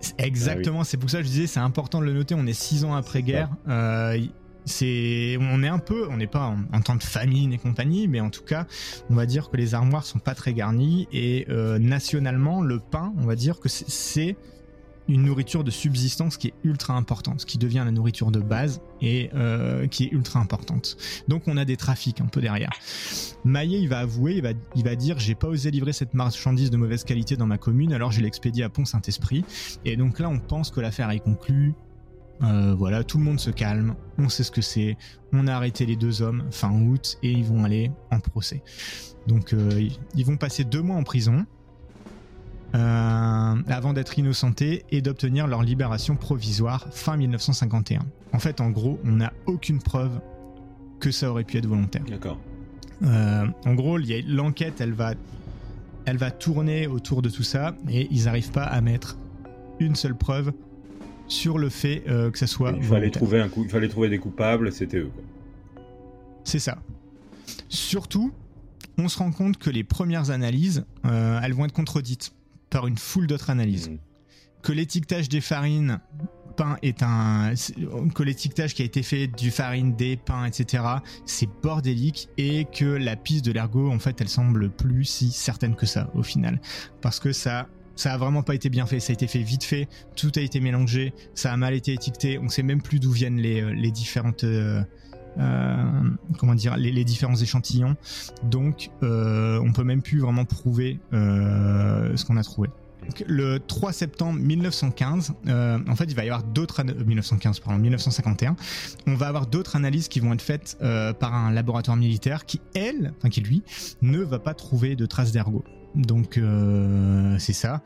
c'est 0.00 0.20
Exactement, 0.20 0.84
c'est 0.84 0.96
pour 0.98 1.08
ça 1.10 1.18
que 1.18 1.24
je 1.24 1.30
disais 1.30 1.46
c'est 1.46 1.60
important 1.60 2.00
de 2.00 2.04
le 2.06 2.12
noter. 2.12 2.34
On 2.34 2.46
est 2.46 2.52
six 2.52 2.84
ans 2.84 2.94
après 2.94 3.22
guerre. 3.22 3.48
Euh, 3.68 4.18
c'est, 4.66 5.36
on 5.40 5.62
est 5.62 5.68
un 5.68 5.78
peu, 5.78 6.06
on 6.10 6.16
n'est 6.16 6.26
pas 6.26 6.46
en, 6.46 6.56
en 6.76 6.80
temps 6.80 6.96
de 6.96 7.02
famine 7.02 7.52
et 7.52 7.58
compagnie, 7.58 8.08
mais 8.08 8.20
en 8.20 8.30
tout 8.30 8.44
cas, 8.44 8.66
on 9.10 9.14
va 9.14 9.26
dire 9.26 9.50
que 9.50 9.56
les 9.58 9.74
armoires 9.74 10.06
sont 10.06 10.18
pas 10.20 10.34
très 10.34 10.54
garnies 10.54 11.06
et 11.12 11.46
euh, 11.50 11.78
nationalement, 11.78 12.62
le 12.62 12.78
pain, 12.80 13.12
on 13.18 13.26
va 13.26 13.36
dire 13.36 13.60
que 13.60 13.68
c'est- 13.68 13.88
c'est 13.90 14.36
une 15.08 15.22
nourriture 15.22 15.64
de 15.64 15.70
subsistance 15.70 16.36
qui 16.36 16.48
est 16.48 16.54
ultra 16.62 16.94
importante, 16.94 17.44
qui 17.44 17.58
devient 17.58 17.82
la 17.84 17.90
nourriture 17.90 18.30
de 18.30 18.40
base 18.40 18.80
et 19.00 19.30
euh, 19.34 19.86
qui 19.86 20.04
est 20.04 20.12
ultra 20.12 20.40
importante. 20.40 20.96
Donc 21.28 21.48
on 21.48 21.56
a 21.56 21.64
des 21.64 21.76
trafics 21.76 22.20
un 22.20 22.26
peu 22.26 22.40
derrière. 22.40 22.70
Maillet, 23.44 23.80
il 23.80 23.88
va 23.88 24.00
avouer, 24.00 24.34
il 24.34 24.42
va, 24.42 24.50
il 24.74 24.84
va 24.84 24.96
dire 24.96 25.18
j'ai 25.18 25.34
pas 25.34 25.48
osé 25.48 25.70
livrer 25.70 25.92
cette 25.92 26.14
marchandise 26.14 26.70
de 26.70 26.76
mauvaise 26.76 27.04
qualité 27.04 27.36
dans 27.36 27.46
ma 27.46 27.58
commune, 27.58 27.92
alors 27.92 28.12
je 28.12 28.20
l'ai 28.20 28.30
à 28.62 28.68
Pont-Saint-Esprit. 28.68 29.44
Et 29.84 29.96
donc 29.96 30.18
là, 30.18 30.28
on 30.28 30.38
pense 30.38 30.70
que 30.70 30.80
l'affaire 30.80 31.10
est 31.10 31.20
conclue. 31.20 31.74
Euh, 32.42 32.74
voilà, 32.74 33.04
tout 33.04 33.18
le 33.18 33.24
monde 33.24 33.38
se 33.38 33.50
calme, 33.50 33.94
on 34.18 34.28
sait 34.28 34.42
ce 34.42 34.50
que 34.50 34.60
c'est, 34.60 34.96
on 35.32 35.46
a 35.46 35.54
arrêté 35.54 35.86
les 35.86 35.94
deux 35.94 36.20
hommes 36.20 36.44
fin 36.50 36.72
août 36.72 37.16
et 37.22 37.30
ils 37.30 37.44
vont 37.44 37.62
aller 37.64 37.92
en 38.10 38.18
procès. 38.18 38.62
Donc 39.28 39.52
euh, 39.52 39.88
ils 40.16 40.26
vont 40.26 40.36
passer 40.36 40.64
deux 40.64 40.82
mois 40.82 40.96
en 40.96 41.04
prison 41.04 41.46
euh, 42.74 43.54
avant 43.68 43.92
d'être 43.92 44.18
innocentés 44.18 44.84
et 44.90 45.00
d'obtenir 45.00 45.46
leur 45.46 45.62
libération 45.62 46.16
provisoire 46.16 46.88
fin 46.90 47.16
1951. 47.16 48.00
En 48.32 48.38
fait, 48.38 48.60
en 48.60 48.70
gros, 48.70 48.98
on 49.04 49.12
n'a 49.12 49.32
aucune 49.46 49.80
preuve 49.80 50.20
que 51.00 51.10
ça 51.10 51.30
aurait 51.30 51.44
pu 51.44 51.58
être 51.58 51.66
volontaire. 51.66 52.04
D'accord. 52.08 52.38
Euh, 53.02 53.46
en 53.64 53.74
gros, 53.74 53.98
l'enquête, 54.26 54.80
elle 54.80 54.92
va, 54.92 55.14
elle 56.04 56.16
va 56.16 56.30
tourner 56.30 56.86
autour 56.86 57.22
de 57.22 57.28
tout 57.28 57.42
ça 57.42 57.76
et 57.88 58.08
ils 58.10 58.24
n'arrivent 58.24 58.52
pas 58.52 58.64
à 58.64 58.80
mettre 58.80 59.18
une 59.80 59.94
seule 59.94 60.16
preuve 60.16 60.52
sur 61.26 61.58
le 61.58 61.68
fait 61.68 62.02
euh, 62.08 62.30
que 62.30 62.38
ça 62.38 62.46
soit. 62.46 62.70
il, 62.70 62.82
fallait 62.82 62.88
volontaire. 62.88 63.12
trouver 63.12 63.40
un 63.40 63.48
coup, 63.48 63.64
il 63.64 63.70
fallait 63.70 63.88
trouver 63.88 64.08
des 64.08 64.18
coupables, 64.18 64.72
c'était 64.72 64.98
eux. 64.98 65.10
C'est 66.44 66.58
ça. 66.58 66.78
Surtout, 67.68 68.32
on 68.98 69.08
se 69.08 69.18
rend 69.18 69.32
compte 69.32 69.58
que 69.58 69.70
les 69.70 69.84
premières 69.84 70.30
analyses, 70.30 70.84
euh, 71.04 71.40
elles 71.42 71.54
vont 71.54 71.64
être 71.64 71.72
contredites 71.72 72.32
par 72.74 72.88
une 72.88 72.98
foule 72.98 73.28
d'autres 73.28 73.50
analyses. 73.50 73.88
Mhm. 73.88 73.98
Que 74.62 74.72
l'étiquetage 74.72 75.28
des 75.28 75.40
farines 75.40 76.00
pain 76.56 76.76
est 76.82 77.02
un 77.02 77.54
que 78.14 78.22
l'étiquetage 78.22 78.74
qui 78.74 78.82
a 78.82 78.84
été 78.84 79.02
fait 79.02 79.26
du 79.26 79.50
farine 79.50 79.96
des 79.96 80.16
pains 80.16 80.44
etc 80.44 80.84
c'est 81.26 81.48
bordélique 81.62 82.28
et 82.38 82.64
que 82.64 82.84
la 82.84 83.16
piste 83.16 83.44
de 83.44 83.50
l'ergot 83.50 83.90
en 83.90 83.98
fait 83.98 84.20
elle 84.20 84.28
semble 84.28 84.70
plus 84.70 85.04
si 85.04 85.30
certaine 85.30 85.74
que 85.74 85.86
ça 85.86 86.10
au 86.14 86.22
final. 86.22 86.60
Parce 87.00 87.20
que 87.20 87.32
ça 87.32 87.68
ça 87.96 88.12
a 88.12 88.16
vraiment 88.16 88.42
pas 88.42 88.56
été 88.56 88.70
bien 88.70 88.86
fait. 88.86 88.98
Ça 88.98 89.12
a 89.12 89.14
été 89.14 89.28
fait 89.28 89.42
vite 89.42 89.62
fait. 89.62 89.88
Tout 90.16 90.32
a 90.34 90.40
été 90.40 90.58
mélangé. 90.58 91.14
Ça 91.34 91.52
a 91.52 91.56
mal 91.56 91.74
été 91.74 91.92
étiqueté. 91.92 92.40
On 92.40 92.48
sait 92.48 92.64
même 92.64 92.82
plus 92.82 92.98
d'où 92.98 93.12
viennent 93.12 93.38
les, 93.38 93.62
euh, 93.62 93.72
les 93.72 93.92
différentes 93.92 94.42
euh, 94.42 94.82
comment 96.38 96.54
dire 96.54 96.76
les, 96.76 97.04
différents 97.04 97.36
échantillons 97.36 97.96
donc 98.44 98.90
euh, 99.02 99.60
on 99.62 99.72
peut 99.72 99.84
même 99.84 100.02
plus 100.02 100.20
vraiment 100.20 100.44
prouver 100.44 101.00
euh, 101.12 102.16
ce 102.16 102.24
qu'on 102.24 102.36
a 102.36 102.42
trouvé 102.42 102.70
le 103.26 103.58
3 103.58 103.92
septembre 103.92 104.38
1915, 104.40 105.34
euh, 105.48 105.78
en 105.88 105.96
fait, 105.96 106.04
il 106.04 106.14
va 106.14 106.24
y 106.24 106.28
avoir 106.28 106.42
d'autres 106.42 106.80
ana- 106.80 106.92
euh, 106.92 107.04
1915 107.04 107.60
pardon 107.60 107.78
1951. 107.78 108.56
On 109.06 109.14
va 109.14 109.28
avoir 109.28 109.46
d'autres 109.46 109.76
analyses 109.76 110.08
qui 110.08 110.20
vont 110.20 110.32
être 110.32 110.42
faites 110.42 110.76
euh, 110.82 111.12
par 111.12 111.34
un 111.34 111.50
laboratoire 111.50 111.96
militaire 111.96 112.46
qui, 112.46 112.60
elle, 112.74 113.12
enfin 113.18 113.28
qui 113.28 113.40
lui, 113.40 113.62
ne 114.02 114.20
va 114.20 114.38
pas 114.38 114.54
trouver 114.54 114.96
de 114.96 115.06
traces 115.06 115.32
d'ergot. 115.32 115.64
Donc 115.94 116.38
euh, 116.38 117.36
c'est 117.38 117.52
ça. 117.52 117.82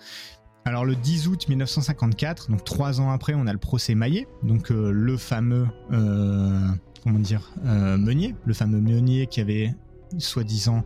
Alors 0.64 0.84
le 0.84 0.96
10 0.96 1.28
août 1.28 1.48
1954, 1.48 2.50
donc 2.50 2.64
trois 2.64 3.00
ans 3.00 3.10
après, 3.10 3.34
on 3.34 3.46
a 3.46 3.52
le 3.52 3.58
procès 3.58 3.94
Maillet, 3.94 4.28
donc 4.42 4.70
euh, 4.70 4.90
le 4.90 5.16
fameux 5.16 5.66
euh, 5.92 6.68
comment 7.02 7.18
dire 7.18 7.50
euh, 7.64 7.96
meunier, 7.96 8.34
le 8.44 8.54
fameux 8.54 8.80
meunier 8.80 9.26
qui 9.26 9.40
avait 9.40 9.74
soi-disant 10.16 10.84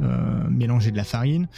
euh, 0.00 0.44
mélangé 0.48 0.92
de 0.92 0.96
la 0.96 1.02
farine. 1.04 1.48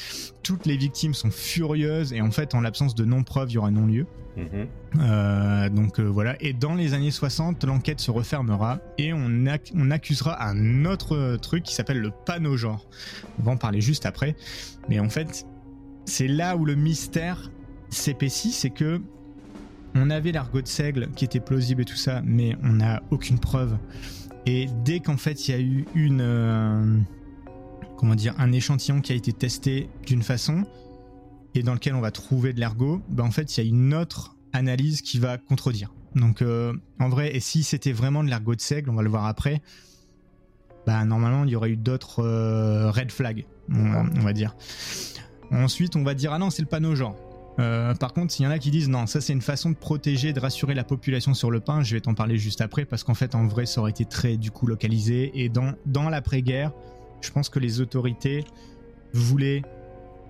Toutes 0.43 0.65
les 0.65 0.77
victimes 0.79 1.13
sont 1.13 1.31
furieuses 1.31 2.13
et 2.15 2.23
en 2.23 2.31
fait, 2.31 2.55
en 2.55 2.61
l'absence 2.63 2.95
de 2.95 3.05
non-preuve, 3.05 3.51
il 3.51 3.55
y 3.55 3.59
aura 3.59 3.71
non-lieu. 3.71 4.07
Mhm. 4.39 4.67
Euh, 5.01 5.69
donc 5.69 6.01
euh, 6.01 6.05
voilà. 6.05 6.37
Et 6.41 6.55
dans 6.55 6.75
les 6.75 6.95
années 6.95 7.11
60, 7.11 7.65
l'enquête 7.65 8.01
se 8.01 8.11
refermera 8.11 8.79
et 8.97 9.13
on, 9.13 9.29
ac- 9.45 9.73
on 9.75 9.91
accusera 9.91 10.43
un 10.49 10.87
autre 10.87 11.37
truc 11.37 11.65
qui 11.65 11.75
s'appelle 11.75 11.99
le 12.01 12.11
panneau 12.25 12.57
genre. 12.57 12.87
On 13.39 13.43
va 13.43 13.53
en 13.53 13.57
parler 13.59 13.83
juste 13.83 14.07
après. 14.07 14.35
Mais 14.89 14.99
en 14.99 15.11
fait, 15.11 15.45
c'est 16.07 16.29
là 16.29 16.57
où 16.57 16.65
le 16.65 16.77
mystère 16.77 17.51
s'épaissit, 17.91 18.53
c'est 18.53 18.71
que 18.71 19.03
on 19.95 20.11
avait 20.11 20.33
l'argot 20.33 20.63
de 20.63 20.69
seigle 20.69 21.11
qui 21.15 21.25
était 21.25 21.41
plausible 21.41 21.83
et 21.83 21.85
tout 21.85 21.97
ça, 21.97 22.23
mais 22.25 22.57
on 22.63 22.75
n'a 22.75 23.03
aucune 23.11 23.39
preuve. 23.39 23.77
Et 24.47 24.67
dès 24.85 25.01
qu'en 25.01 25.17
fait 25.17 25.49
il 25.49 25.51
y 25.51 25.55
a 25.55 25.61
eu 25.61 25.87
une 25.95 26.21
euh, 26.21 26.99
comment 27.97 28.15
dire 28.15 28.35
un 28.39 28.53
échantillon 28.53 29.01
qui 29.01 29.13
a 29.13 29.15
été 29.15 29.33
testé 29.33 29.89
d'une 30.07 30.23
façon 30.23 30.65
et 31.55 31.63
dans 31.63 31.75
lequel 31.75 31.95
on 31.95 32.01
va 32.01 32.11
trouver 32.11 32.53
de 32.53 32.61
l'ergot, 32.61 33.03
bah 33.09 33.25
en 33.25 33.31
fait 33.31 33.57
il 33.57 33.63
y 33.63 33.67
a 33.67 33.69
une 33.69 33.95
autre 33.95 34.37
analyse 34.53 35.03
qui 35.03 35.19
va 35.19 35.39
contredire. 35.39 35.93
Donc 36.15 36.43
euh, 36.43 36.75
en 36.99 37.09
vrai, 37.09 37.35
et 37.37 37.41
si 37.41 37.63
c'était 37.63 37.93
vraiment 37.93 38.25
de 38.25 38.29
l'ergot 38.29 38.55
de 38.55 38.61
seigle, 38.61 38.91
on 38.91 38.95
va 38.95 39.03
le 39.03 39.11
voir 39.11 39.27
après, 39.27 39.63
bah 40.87 41.05
normalement 41.05 41.45
il 41.45 41.51
y 41.51 41.57
aurait 41.57 41.71
eu 41.71 41.77
d'autres 41.77 42.21
euh, 42.25 42.91
red 42.91 43.13
flags, 43.13 43.47
on, 43.71 44.07
on 44.17 44.21
va 44.21 44.33
dire. 44.33 44.57
Ensuite, 45.51 45.97
on 45.97 46.03
va 46.03 46.15
dire 46.15 46.33
ah 46.33 46.39
non 46.39 46.51
c'est 46.51 46.63
le 46.63 46.69
panneau 46.69 46.95
genre. 46.95 47.17
Euh, 47.59 47.95
par 47.95 48.13
contre, 48.13 48.33
s'il 48.33 48.45
y 48.45 48.49
en 48.49 48.51
a 48.51 48.59
qui 48.59 48.71
disent 48.71 48.89
non, 48.89 49.07
ça 49.07 49.21
c'est 49.21 49.33
une 49.33 49.43
façon 49.43 49.71
de 49.71 49.77
protéger, 49.77 50.33
de 50.33 50.41
rassurer 50.41 50.75
la 50.75 50.85
population 50.85 51.35
sur 51.35 51.51
le 51.51 51.61
pain, 51.61 51.83
je 51.83 51.95
vais 51.95 52.01
t'en 52.01 52.15
parler 52.15 52.39
juste 52.39 52.61
après 52.61 52.85
parce 52.85 53.05
qu'en 53.05 53.15
fait 53.15 53.35
en 53.35 53.47
vrai 53.47 53.67
ça 53.67 53.81
aurait 53.81 53.91
été 53.91 54.05
très 54.05 54.37
du 54.37 54.51
coup 54.51 54.67
localisé 54.67 55.31
et 55.35 55.49
dans 55.49 55.73
dans 55.87 56.09
l'après-guerre, 56.09 56.73
je 57.21 57.31
pense 57.31 57.49
que 57.49 57.59
les 57.59 57.81
autorités 57.81 58.45
voulaient 59.13 59.63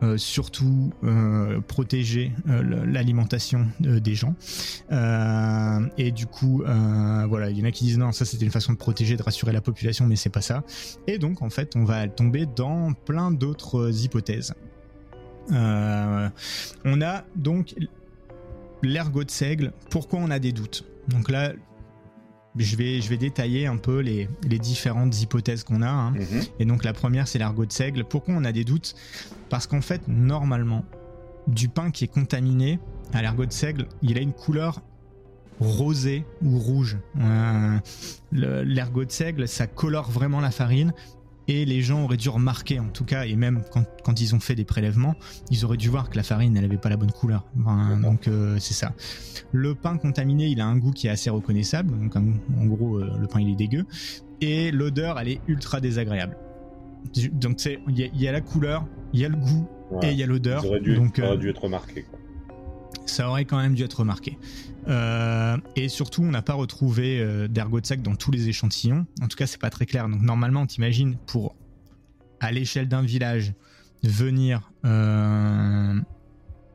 euh, 0.03 0.18
surtout 0.18 0.93
euh, 1.05 1.61
protéger 1.61 2.33
l'alimentation 2.47 3.68
des 3.79 4.16
gens. 4.16 4.35
Et 5.97 6.11
du 6.11 6.27
coup, 6.27 6.62
voilà, 6.64 7.51
il 7.51 7.59
y 7.59 7.62
en 7.62 7.66
a 7.66 7.70
qui 7.70 7.85
disent 7.85 7.99
non, 7.99 8.11
ça 8.11 8.25
c'était 8.25 8.45
une 8.45 8.51
façon 8.51 8.73
de 8.73 8.79
protéger, 8.79 9.16
de 9.16 9.23
rassurer 9.23 9.53
la 9.53 9.61
population, 9.61 10.07
mais 10.07 10.16
c'est 10.16 10.31
pas 10.31 10.41
ça. 10.41 10.64
Et 11.07 11.18
donc, 11.18 11.41
en 11.41 11.51
fait, 11.51 11.77
on 11.77 11.85
va 11.85 12.09
tomber 12.09 12.47
dans 12.47 12.93
plein 12.93 13.31
d'autres 13.31 14.05
hypothèses. 14.05 14.55
Euh, 15.51 16.28
on 16.84 17.01
a 17.03 17.24
donc 17.36 17.74
l'ergot 18.82 19.24
de 19.24 19.30
seigle. 19.30 19.72
Pourquoi 19.90 20.20
on 20.20 20.30
a 20.30 20.38
des 20.38 20.53
doutes? 20.53 20.84
Donc 21.09 21.30
là, 21.30 21.53
je 22.57 22.76
vais, 22.76 23.01
je 23.01 23.09
vais 23.09 23.16
détailler 23.16 23.66
un 23.66 23.76
peu 23.78 24.01
les, 24.01 24.28
les 24.49 24.59
différentes 24.59 25.20
hypothèses 25.20 25.64
qu'on 25.64 25.82
a. 25.82 25.88
hein. 25.88 26.11
Mhm. 26.12 26.43
Et 26.61 26.64
donc 26.64 26.84
la 26.84 26.93
première, 26.93 27.26
c'est 27.28 27.38
l'argot 27.38 27.66
de 27.66 27.72
seigle. 27.72 28.05
Pourquoi 28.05 28.34
on 28.34 28.45
a 28.45 28.53
des 28.53 28.64
doutes? 28.64 28.95
Parce 29.49 29.66
qu'en 29.66 29.80
fait, 29.80 30.03
normalement, 30.09 30.84
du 31.49 31.68
pain 31.68 31.90
qui 31.90 32.05
est 32.05 32.09
contaminé 32.12 32.78
à 33.12 33.22
l'ergot 33.22 33.47
de 33.47 33.53
seigle, 33.53 33.86
il 34.03 34.16
a 34.18 34.20
une 34.20 34.32
couleur 34.32 34.80
rosée 35.61 36.24
ou 36.43 36.59
rouge. 36.59 36.99
Euh, 37.20 37.78
le- 38.32 38.62
L'ergot 38.64 39.05
de 39.05 39.11
seigle, 39.12 39.47
ça 39.49 39.66
colore 39.66 40.11
vraiment 40.11 40.40
la 40.40 40.51
farine. 40.51 40.93
Et 41.55 41.64
les 41.66 41.82
gens 41.82 42.05
auraient 42.05 42.16
dû 42.16 42.30
remarquer, 42.30 42.78
en 42.80 42.88
tout 42.88 43.05
cas, 43.05 43.26
et 43.26 43.36
même 43.36 43.62
quand, 43.70 43.84
quand 44.05 44.20
ils 44.22 44.34
ont 44.34 44.40
fait 44.40 44.55
des 44.55 44.64
prélèvements, 44.64 45.14
ils 45.50 45.64
auraient 45.66 45.76
dû 45.76 45.88
voir 45.90 46.09
que 46.09 46.16
la 46.16 46.22
farine, 46.22 46.57
elle 46.57 46.64
avait 46.64 46.78
pas 46.78 46.88
la 46.88 46.96
bonne 46.96 47.11
couleur. 47.12 47.44
Enfin, 47.61 47.98
donc 48.00 48.26
euh, 48.26 48.57
c'est 48.59 48.74
ça. 48.74 48.94
Le 49.53 49.74
pain 49.74 49.98
contaminé, 49.98 50.46
il 50.46 50.61
a 50.61 50.66
un 50.66 50.78
goût 50.78 50.92
qui 50.92 51.09
est 51.09 51.11
assez 51.11 51.28
reconnaissable. 51.30 51.90
Donc 51.98 52.16
en, 52.16 52.24
en 52.59 52.64
gros, 52.66 52.96
euh, 52.98 53.11
le 53.20 53.26
pain, 53.26 53.40
il 53.40 53.50
est 53.50 53.57
dégueu. 53.57 53.84
Et 54.40 54.70
l'odeur, 54.70 55.18
elle 55.20 55.28
est 55.28 55.40
ultra 55.46 55.80
désagréable. 55.80 56.36
Donc 57.32 57.55
c'est, 57.59 57.78
il 57.88 57.98
y, 57.98 58.05
a- 58.05 58.09
il 58.14 58.20
y 58.20 58.28
a 58.28 58.32
la 58.32 58.40
couleur, 58.40 58.86
il 59.12 59.20
y 59.20 59.24
a 59.24 59.28
le 59.28 59.36
goût 59.36 59.66
et 60.03 60.11
il 60.12 60.16
y 60.18 60.22
a 60.22 60.26
l'odeur. 60.26 60.62
Ça 60.62 60.68
aurait 60.68 60.80
dû, 60.80 60.94
Donc 60.96 61.16
ça 61.16 61.24
aurait 61.24 61.34
euh, 61.34 61.36
dû 61.38 61.50
être 61.50 61.62
remarqué. 61.64 62.03
quoi. 62.05 62.18
Ça 63.07 63.28
aurait 63.28 63.45
quand 63.45 63.59
même 63.59 63.74
dû 63.74 63.82
être 63.82 64.01
remarqué. 64.01 64.38
Euh, 64.88 65.57
et 65.76 65.88
surtout, 65.88 66.22
on 66.22 66.30
n'a 66.30 66.43
pas 66.43 66.55
retrouvé 66.55 67.20
euh, 67.20 67.49
d'ergot 67.49 67.80
de 67.80 67.86
seigle 67.86 68.03
dans 68.03 68.16
tous 68.16 68.30
les 68.30 68.49
échantillons. 68.49 69.07
En 69.20 69.28
tout 69.28 69.36
cas, 69.36 69.47
c'est 69.47 69.61
pas 69.61 69.70
très 69.70 69.86
clair. 69.86 70.09
Donc 70.09 70.22
normalement, 70.22 70.66
t'imagines 70.66 71.16
pour 71.26 71.55
à 72.40 72.51
l'échelle 72.51 72.88
d'un 72.88 73.03
village 73.03 73.55
venir 74.03 74.72
euh, 74.84 76.01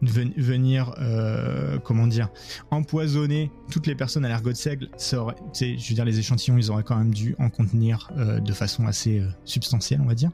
venir, 0.01 0.93
euh, 0.99 1.79
comment 1.79 2.05
dire, 2.05 2.29
empoisonner 2.69 3.51
toutes 3.71 3.87
les 3.87 3.95
personnes 3.95 4.23
à 4.25 4.29
l'ergot 4.29 4.51
de 4.51 4.55
seigle, 4.55 4.89
ça 4.95 5.19
aurait, 5.19 5.35
je 5.59 5.89
veux 5.89 5.95
dire, 5.95 6.05
les 6.05 6.19
échantillons, 6.19 6.55
ils 6.55 6.69
auraient 6.69 6.83
quand 6.83 6.95
même 6.95 7.11
dû 7.11 7.35
en 7.39 7.49
contenir 7.49 8.11
de 8.15 8.53
façon 8.53 8.85
assez 8.85 9.23
substantielle, 9.43 9.99
on 9.99 10.05
va 10.05 10.13
dire. 10.13 10.29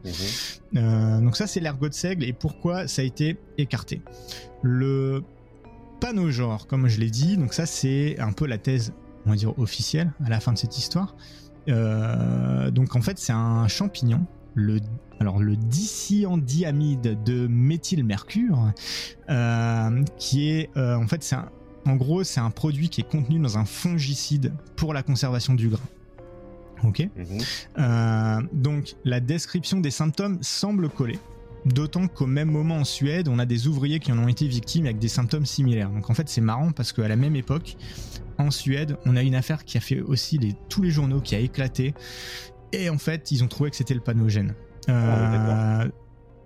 Mhm. 0.73 1.23
donc 1.23 1.37
ça, 1.37 1.47
c'est 1.47 1.61
l'ergot 1.61 1.87
de 1.87 1.93
seigle 1.93 2.25
et 2.25 2.33
pourquoi 2.33 2.89
ça 2.89 3.03
a 3.03 3.05
été 3.05 3.37
écarté? 3.57 4.01
Le 4.63 5.23
panneau 6.03 6.31
genre, 6.31 6.67
comme 6.67 6.87
je 6.89 6.99
l'ai 6.99 7.09
dit, 7.09 7.37
donc 7.37 7.53
ça, 7.53 7.65
c'est 7.65 8.19
un 8.19 8.33
peu 8.33 8.45
la 8.45 8.57
thèse, 8.57 8.93
on 9.25 9.29
va 9.29 9.35
dire, 9.37 9.57
officielle 9.57 10.11
à 10.25 10.29
la 10.29 10.39
fin 10.39 10.51
de 10.51 10.57
cette 10.57 10.77
histoire. 10.77 11.15
donc 11.67 12.95
en 12.95 13.01
fait, 13.01 13.17
c'est 13.17 13.33
un 13.33 13.67
champignon 13.67 14.25
le 14.55 14.79
alors 15.19 15.39
le 15.39 15.55
dicyandiamide 15.55 17.23
de 17.23 17.47
méthylmercure, 17.47 18.73
euh, 19.29 20.03
qui 20.17 20.49
est 20.49 20.69
euh, 20.75 20.95
en 20.95 21.07
fait 21.07 21.23
c'est 21.23 21.37
en 21.85 21.95
gros 21.95 22.23
c'est 22.23 22.39
un 22.39 22.49
produit 22.49 22.89
qui 22.89 23.01
est 23.01 23.09
contenu 23.09 23.39
dans 23.39 23.57
un 23.57 23.65
fongicide 23.65 24.53
pour 24.75 24.93
la 24.93 25.03
conservation 25.03 25.53
du 25.53 25.69
grain. 25.69 25.87
Ok? 26.83 27.07
Mhm. 27.15 27.25
Euh, 27.77 28.41
donc 28.51 28.95
la 29.05 29.21
description 29.21 29.79
des 29.79 29.91
symptômes 29.91 30.39
semble 30.41 30.89
coller. 30.89 31.19
D'autant 31.65 32.07
qu'au 32.07 32.25
même 32.25 32.51
moment 32.51 32.77
en 32.77 32.83
Suède, 32.83 33.27
on 33.29 33.39
a 33.39 33.45
des 33.45 33.67
ouvriers 33.67 33.99
qui 33.99 34.11
en 34.11 34.17
ont 34.17 34.27
été 34.27 34.47
victimes 34.47 34.85
avec 34.85 34.99
des 34.99 35.07
symptômes 35.07 35.45
similaires. 35.45 35.89
Donc 35.89 36.09
en 36.09 36.13
fait, 36.13 36.27
c'est 36.27 36.41
marrant 36.41 36.71
parce 36.71 36.91
qu'à 36.91 37.07
la 37.07 37.15
même 37.15 37.35
époque, 37.35 37.77
en 38.37 38.51
Suède, 38.51 38.97
on 39.05 39.15
a 39.15 39.21
une 39.21 39.35
affaire 39.35 39.63
qui 39.63 39.77
a 39.77 39.81
fait 39.81 40.01
aussi 40.01 40.37
les, 40.37 40.53
tous 40.69 40.81
les 40.81 40.91
journaux, 40.91 41.21
qui 41.21 41.35
a 41.35 41.39
éclaté. 41.39 41.93
Et 42.73 42.89
en 42.89 42.97
fait, 42.97 43.31
ils 43.31 43.43
ont 43.43 43.47
trouvé 43.47 43.69
que 43.69 43.75
c'était 43.75 43.93
le 43.93 44.01
panogène. 44.01 44.55
Euh, 44.89 45.87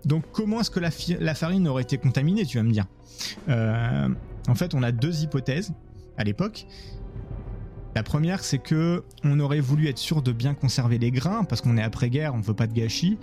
donc 0.05 0.25
comment 0.31 0.61
est-ce 0.61 0.69
que 0.69 0.79
la, 0.79 1.35
farine 1.35 1.67
aurait 1.67 1.83
été 1.83 1.97
contaminée, 1.97 2.45
tu 2.45 2.57
vas 2.57 2.63
me 2.63 2.71
dire? 2.71 2.85
Euh, 3.49 4.09
En 4.47 4.55
fait, 4.55 4.73
on 4.75 4.83
a 4.83 4.91
deux 4.91 5.23
hypothèses 5.23 5.73
à 6.17 6.23
l'époque. 6.23 6.67
La 7.97 8.03
première, 8.03 8.43
c'est 8.43 8.59
que 8.59 9.03
on 9.23 9.39
aurait 9.39 9.59
voulu 9.59 9.87
être 9.87 9.97
sûr 9.97 10.21
de 10.21 10.31
bien 10.31 10.53
conserver 10.53 10.99
les 10.99 11.09
grains 11.09 11.43
parce 11.43 11.61
qu'on 11.61 11.77
est 11.77 11.81
après-guerre, 11.81 12.35
on 12.35 12.41
veut 12.41 12.53
pas 12.53 12.67
de 12.67 12.73
gâchis, 12.73 13.17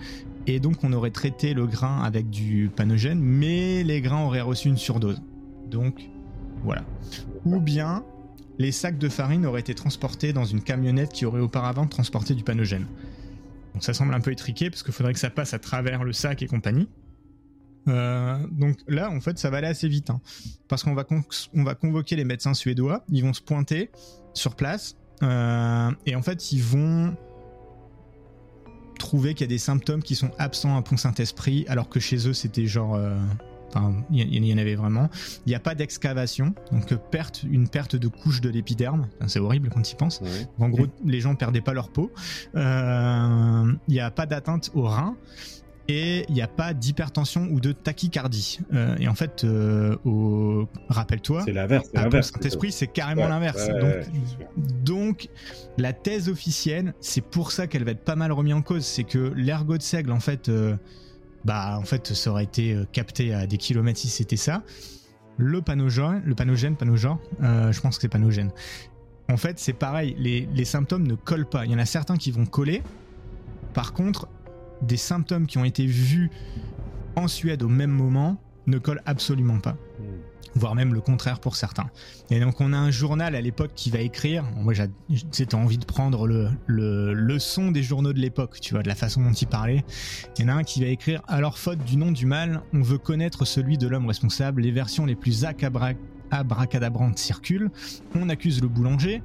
et 0.47 0.59
donc 0.59 0.83
on 0.83 0.91
aurait 0.91 1.11
traité 1.11 1.53
le 1.53 1.65
grain 1.65 2.03
avec 2.03 2.29
du 2.29 2.69
panogène, 2.75 3.21
mais 3.21 3.83
les 3.83 4.01
grains 4.01 4.25
auraient 4.25 4.41
reçu 4.41 4.67
une 4.67 4.75
surdose. 4.75 5.21
Donc 5.71 6.09
voilà. 6.61 6.83
Ou 7.45 7.61
bien 7.61 8.03
les 8.57 8.73
sacs 8.73 8.97
de 8.97 9.07
farine 9.07 9.45
auraient 9.45 9.61
été 9.61 9.73
transportés 9.73 10.33
dans 10.33 10.43
une 10.43 10.61
camionnette 10.61 11.13
qui 11.13 11.25
aurait 11.25 11.39
auparavant 11.39 11.87
transporté 11.87 12.35
du 12.35 12.43
panogène. 12.43 12.85
Donc 13.75 13.81
ça 13.81 13.93
semble 13.93 14.13
un 14.13 14.19
peu 14.19 14.33
étriqué 14.33 14.69
parce 14.69 14.83
qu'il 14.83 14.91
faudrait 14.91 15.13
que 15.13 15.19
ça 15.19 15.29
passe 15.29 15.53
à 15.53 15.59
travers 15.59 16.03
le 16.03 16.11
sac 16.11 16.41
et 16.41 16.47
compagnie. 16.47 16.89
Euh, 17.87 18.45
donc 18.51 18.79
là, 18.89 19.09
en 19.09 19.21
fait, 19.21 19.39
ça 19.39 19.49
va 19.49 19.59
aller 19.59 19.67
assez 19.67 19.87
vite. 19.87 20.09
Hein. 20.09 20.19
parce 20.67 20.83
qu'on 20.83 20.95
va, 20.95 21.05
on 21.53 21.63
va 21.63 21.75
convoquer 21.75 22.17
les 22.17 22.25
médecins 22.25 22.53
suédois, 22.53 23.05
ils 23.07 23.23
vont 23.23 23.31
se 23.31 23.41
pointer 23.41 23.89
sur 24.35 24.55
place, 24.55 24.95
euh, 25.23 25.91
et 26.05 26.15
en 26.15 26.21
fait, 26.21 26.51
ils 26.51 26.61
vont 26.61 27.15
trouver 28.99 29.33
qu'il 29.33 29.41
y 29.41 29.49
a 29.49 29.53
des 29.53 29.57
symptômes 29.57 30.03
qui 30.03 30.15
sont 30.15 30.31
absents 30.37 30.77
à 30.77 30.81
Pont-Saint-Esprit, 30.81 31.65
alors 31.67 31.89
que 31.89 31.99
chez 31.99 32.27
eux, 32.27 32.33
c'était 32.33 32.67
genre... 32.67 32.95
Euh, 32.95 33.17
il 34.09 34.45
y, 34.45 34.53
en 34.53 34.57
avait 34.57 34.75
vraiment. 34.75 35.09
Il 35.45 35.49
n'y 35.49 35.55
a 35.55 35.59
pas 35.59 35.75
d'excavation, 35.75 36.53
donc 36.71 36.93
euh, 36.93 36.95
perte, 36.95 37.43
une 37.43 37.67
perte 37.67 37.97
de 37.97 38.07
couche 38.07 38.39
de 38.39 38.49
l'épiderme. 38.49 39.09
c'est 39.27 39.39
horrible 39.39 39.69
quand 39.69 39.81
tu 39.81 39.93
y 39.93 39.95
penses. 39.97 40.21
En 40.59 40.69
gros, 40.69 40.85
les 41.03 41.19
gens 41.19 41.35
perdaient 41.35 41.59
pas 41.59 41.73
leur 41.73 41.89
peau. 41.89 42.09
Euh, 42.55 43.73
il 43.89 43.93
n'y 43.93 43.99
a 43.99 44.11
pas 44.11 44.25
d'atteinte 44.25 44.71
au 44.75 44.83
rein 44.83 45.17
et 45.87 46.25
il 46.29 46.33
n'y 46.33 46.41
a 46.41 46.47
pas 46.47 46.73
d'hypertension 46.73 47.47
ou 47.51 47.59
de 47.59 47.71
tachycardie. 47.71 48.59
Euh, 48.73 48.95
et 48.99 49.07
en 49.07 49.15
fait, 49.15 49.45
au... 50.05 50.67
rappelle-toi, 50.89 51.43
c'est 51.45 51.53
l'inverse. 51.53 51.89
Saint-Esprit, 52.33 52.71
c'est 52.71 52.87
carrément 52.87 53.27
l'inverse. 53.27 53.69
donc, 54.83 55.29
la 55.77 55.93
thèse 55.93 56.29
officielle, 56.29 56.93
c'est 57.01 57.21
pour 57.21 57.51
ça 57.51 57.67
qu'elle 57.67 57.83
va 57.83 57.91
être 57.91 58.03
pas 58.03 58.15
mal 58.15 58.31
remise 58.31 58.53
en 58.53 58.61
cause, 58.61 58.85
c'est 58.85 59.03
que 59.03 59.31
l'ergot 59.35 59.77
de 59.77 59.83
seigle, 59.83 60.11
en 60.11 60.19
fait, 60.19 60.49
bah 61.45 61.77
en 61.77 61.83
fait 61.83 62.13
ça 62.13 62.31
aurait 62.31 62.43
été 62.43 62.73
euh, 62.73 62.85
capté 62.91 63.33
à 63.33 63.47
des 63.47 63.57
kilomètres 63.57 63.99
si 63.99 64.09
c'était 64.09 64.35
ça. 64.35 64.63
Le 65.37 65.61
panogène, 65.61 66.21
le 66.25 66.33
panogène, 66.33 66.75
panogène, 66.75 67.17
euh, 67.43 67.71
je 67.71 67.79
pense 67.81 67.97
que 67.97 68.01
c'est 68.01 68.09
panogène. 68.09 68.51
En 69.29 69.37
fait, 69.37 69.59
c'est 69.59 69.73
pareil, 69.73 70.15
les, 70.17 70.47
les, 70.53 70.65
symptômes 70.65 71.07
ne 71.07 71.15
collent 71.15 71.47
pas. 71.47 71.65
Il 71.65 71.71
y 71.71 71.75
en 71.75 71.79
a 71.79 71.85
certains 71.85 72.15
qui 72.15 72.31
vont 72.31 72.45
coller. 72.45 72.83
Par 73.73 73.91
contre, 73.91 74.27
des 74.81 74.97
symptômes 74.97 75.47
qui 75.47 75.57
ont 75.57 75.65
été 75.65 75.85
vus 75.85 76.29
en 77.15 77.27
Suède 77.27 77.63
au 77.63 77.69
même 77.69 77.91
moment 77.91 78.37
ne 78.67 78.77
collent 78.77 79.03
absolument 79.05 79.59
pas. 79.59 79.77
Hmm 79.99 80.35
voire 80.55 80.73
même 80.73 80.93
le 80.93 81.01
contraire 81.01 81.39
pour 81.39 81.55
certains. 81.55 81.89
Et 82.29 82.39
donc 82.39 82.59
on 82.61 82.73
a 82.73 82.77
un 82.77 82.91
journal 82.91 83.35
à 83.35 83.41
l'époque 83.41 83.71
qui 83.75 83.91
va 83.91 83.99
écrire, 83.99 84.43
moi 84.55 84.73
j'ai 84.73 84.87
envie 85.53 85.77
de 85.77 85.85
prendre 85.85 86.27
le, 86.27 86.49
le, 86.65 87.39
son 87.39 87.71
des 87.71 87.83
journaux 87.83 88.13
de 88.13 88.19
l'époque, 88.19 88.59
tu 88.61 88.73
vois, 88.73 88.83
de 88.83 88.87
la 88.87 88.95
façon 88.95 89.21
dont 89.21 89.33
il 89.33 89.47
parlait. 89.47 89.83
Il 90.37 90.43
y 90.43 90.45
en 90.45 90.49
a 90.49 90.57
un 90.57 90.63
qui 90.63 90.81
va 90.81 90.87
écrire, 90.87 91.21
alors 91.27 91.57
faute 91.57 91.83
du 91.83 91.97
nom 91.97 92.11
du 92.11 92.25
mal, 92.25 92.61
on 92.73 92.81
veut 92.81 92.97
connaître 92.97 93.45
celui 93.45 93.77
de 93.77 93.87
l'homme 93.87 94.07
responsable, 94.07 94.61
les 94.61 94.71
versions 94.71 95.05
les 95.05 95.15
plus 95.15 95.45
abracadabrantes 96.39 97.17
circulent, 97.17 97.71
on 98.15 98.29
accuse 98.29 98.61
le 98.61 98.67
boulanger, 98.67 99.21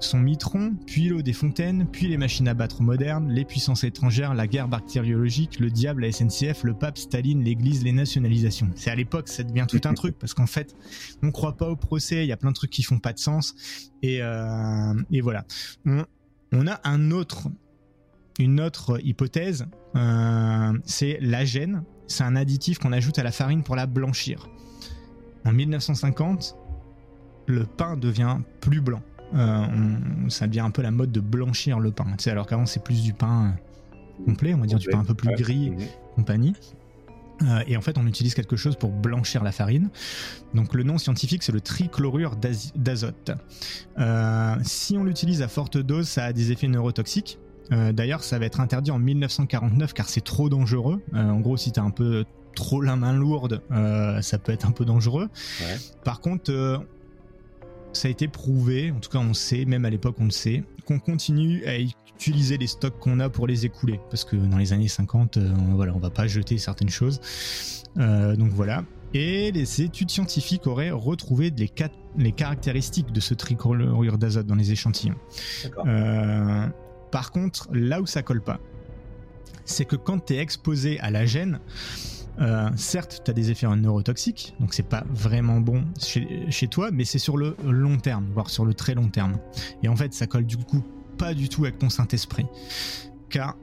son 0.00 0.18
mitron, 0.18 0.74
puis 0.86 1.08
l'eau 1.08 1.22
des 1.22 1.32
fontaines, 1.32 1.86
puis 1.90 2.08
les 2.08 2.16
machines 2.16 2.48
à 2.48 2.54
battre 2.54 2.82
modernes, 2.82 3.30
les 3.30 3.44
puissances 3.44 3.84
étrangères, 3.84 4.34
la 4.34 4.46
guerre 4.46 4.68
bactériologique, 4.68 5.58
le 5.58 5.70
diable, 5.70 6.02
la 6.02 6.12
SNCF, 6.12 6.64
le 6.64 6.74
pape, 6.74 6.98
Staline, 6.98 7.42
l'église, 7.42 7.82
les 7.82 7.92
nationalisations. 7.92 8.70
C'est 8.74 8.90
à 8.90 8.94
l'époque, 8.94 9.28
ça 9.28 9.42
devient 9.42 9.66
tout 9.68 9.80
un 9.84 9.94
truc, 9.94 10.18
parce 10.18 10.34
qu'en 10.34 10.46
fait, 10.46 10.74
on 11.22 11.30
croit 11.30 11.56
pas 11.56 11.68
au 11.68 11.76
procès, 11.76 12.24
il 12.24 12.28
y 12.28 12.32
a 12.32 12.36
plein 12.36 12.50
de 12.50 12.54
trucs 12.54 12.70
qui 12.70 12.82
font 12.82 12.98
pas 12.98 13.12
de 13.12 13.18
sens, 13.18 13.54
et, 14.02 14.22
euh, 14.22 14.94
voilà. 15.22 15.44
On, 16.52 16.66
a 16.66 16.80
un 16.84 17.10
autre, 17.10 17.48
une 18.38 18.60
autre 18.60 19.00
hypothèse, 19.02 19.66
euh, 19.96 20.72
c'est 20.84 21.18
l'agène, 21.20 21.82
c'est 22.06 22.24
un 22.24 22.36
additif 22.36 22.78
qu'on 22.78 22.92
ajoute 22.92 23.18
à 23.18 23.22
la 23.22 23.32
farine 23.32 23.62
pour 23.62 23.76
la 23.76 23.86
blanchir. 23.86 24.48
En 25.46 25.52
1950, 25.52 26.56
le 27.46 27.64
pain 27.64 27.96
devient 27.96 28.38
plus 28.60 28.80
blanc. 28.80 29.00
Euh, 29.34 29.66
ça 30.28 30.46
devient 30.46 30.60
un 30.60 30.70
peu 30.70 30.82
la 30.82 30.90
mode 30.90 31.12
de 31.12 31.20
blanchir 31.20 31.78
le 31.78 31.92
pain. 31.92 32.06
Tu 32.18 32.28
alors 32.28 32.46
qu'avant 32.46 32.66
c'est 32.66 32.82
plus 32.82 33.02
du 33.02 33.12
pain 33.12 33.54
complet, 34.24 34.54
on 34.54 34.58
va 34.58 34.66
dire 34.66 34.78
du 34.78 34.88
pain 34.88 34.98
un 34.98 35.04
peu 35.04 35.14
plus 35.14 35.34
gris, 35.36 35.72
compagnie. 36.16 36.54
Euh, 37.42 37.62
et 37.66 37.76
en 37.76 37.82
fait, 37.82 37.98
on 37.98 38.06
utilise 38.06 38.34
quelque 38.34 38.56
chose 38.56 38.76
pour 38.76 38.90
blanchir 38.90 39.44
la 39.44 39.52
farine. 39.52 39.90
Donc, 40.54 40.72
le 40.72 40.84
nom 40.84 40.96
scientifique, 40.96 41.42
c'est 41.42 41.52
le 41.52 41.60
trichlorure 41.60 42.34
d'azote. 42.74 43.30
Euh, 43.98 44.56
si 44.62 44.96
on 44.96 45.04
l'utilise 45.04 45.42
à 45.42 45.48
forte 45.48 45.76
dose, 45.76 46.08
ça 46.08 46.24
a 46.24 46.32
des 46.32 46.50
effets 46.50 46.68
neurotoxiques. 46.68 47.38
D'ailleurs, 47.70 48.22
ça 48.22 48.38
va 48.38 48.46
être 48.46 48.60
interdit 48.60 48.92
en 48.92 49.00
1949 49.00 49.92
car 49.92 50.08
c'est 50.08 50.22
trop 50.22 50.48
dangereux. 50.48 51.02
en 51.12 51.40
gros, 51.40 51.56
si 51.56 51.72
t'as 51.72 51.82
un 51.82 51.90
peu 51.90 52.24
trop 52.56 52.80
la 52.80 52.96
main 52.96 53.12
lourde, 53.12 53.62
ça 54.20 54.38
peut 54.38 54.52
être 54.52 54.66
un 54.66 54.72
peu 54.72 54.84
dangereux. 54.84 55.28
Par 56.02 56.20
contre, 56.20 56.84
ça 57.92 58.08
a 58.08 58.10
été 58.10 58.28
prouvé, 58.28 58.90
en 58.90 59.00
tout 59.00 59.10
cas 59.10 59.18
on 59.18 59.34
sait, 59.34 59.64
même 59.64 59.84
à 59.84 59.90
l'époque 59.90 60.16
on 60.18 60.24
le 60.24 60.30
sait, 60.30 60.64
qu'on 60.84 60.98
continue 60.98 61.64
à 61.66 61.76
utiliser 62.16 62.56
les 62.56 62.66
stocks 62.66 62.98
qu'on 62.98 63.20
a 63.20 63.28
pour 63.28 63.46
les 63.46 63.66
écouler. 63.66 64.00
Parce 64.10 64.24
que 64.24 64.36
dans 64.36 64.58
les 64.58 64.72
années 64.72 64.88
50, 64.88 65.36
euh, 65.36 65.52
voilà, 65.74 65.94
on 65.94 65.98
va 65.98 66.10
pas 66.10 66.26
jeter 66.26 66.58
certaines 66.58 66.88
choses. 66.88 67.20
Euh, 67.98 68.36
donc 68.36 68.50
voilà. 68.50 68.84
Et 69.14 69.52
les 69.52 69.82
études 69.82 70.10
scientifiques 70.10 70.66
auraient 70.66 70.90
retrouvé 70.90 71.52
les, 71.56 71.70
les 72.18 72.32
caractéristiques 72.32 73.12
de 73.12 73.20
ce 73.20 73.34
trichlorure 73.34 74.18
d'azote 74.18 74.46
dans 74.46 74.54
les 74.54 74.72
échantillons. 74.72 75.16
Euh, 75.86 76.66
par 77.10 77.30
contre, 77.30 77.68
là 77.72 78.00
où 78.00 78.06
ça 78.06 78.22
colle 78.22 78.42
pas, 78.42 78.58
c'est 79.64 79.84
que 79.84 79.96
quand 79.96 80.26
tu 80.26 80.34
es 80.34 80.38
exposé 80.38 80.98
à 81.00 81.10
la 81.10 81.24
gêne, 81.24 81.60
euh, 82.40 82.68
certes, 82.76 83.22
tu 83.24 83.30
as 83.30 83.34
des 83.34 83.50
effets 83.50 83.66
neurotoxiques, 83.66 84.54
donc 84.60 84.74
c'est 84.74 84.88
pas 84.88 85.04
vraiment 85.10 85.60
bon 85.60 85.84
chez, 85.98 86.68
toi, 86.68 86.90
mais 86.92 87.04
c'est 87.04 87.18
sur 87.18 87.36
le 87.36 87.56
long 87.62 87.96
terme, 87.96 88.26
voire 88.32 88.50
sur 88.50 88.64
le 88.64 88.74
très 88.74 88.94
long 88.94 89.08
terme. 89.08 89.38
Et 89.82 89.88
en 89.88 89.96
fait, 89.96 90.12
ça 90.12 90.26
colle 90.26 90.46
du 90.46 90.56
coup 90.56 90.82
pas 91.16 91.34
du 91.34 91.48
tout 91.48 91.64
avec 91.64 91.78
ton 91.78 91.88
Saint-Esprit. 91.88 92.46
Car 93.30 93.56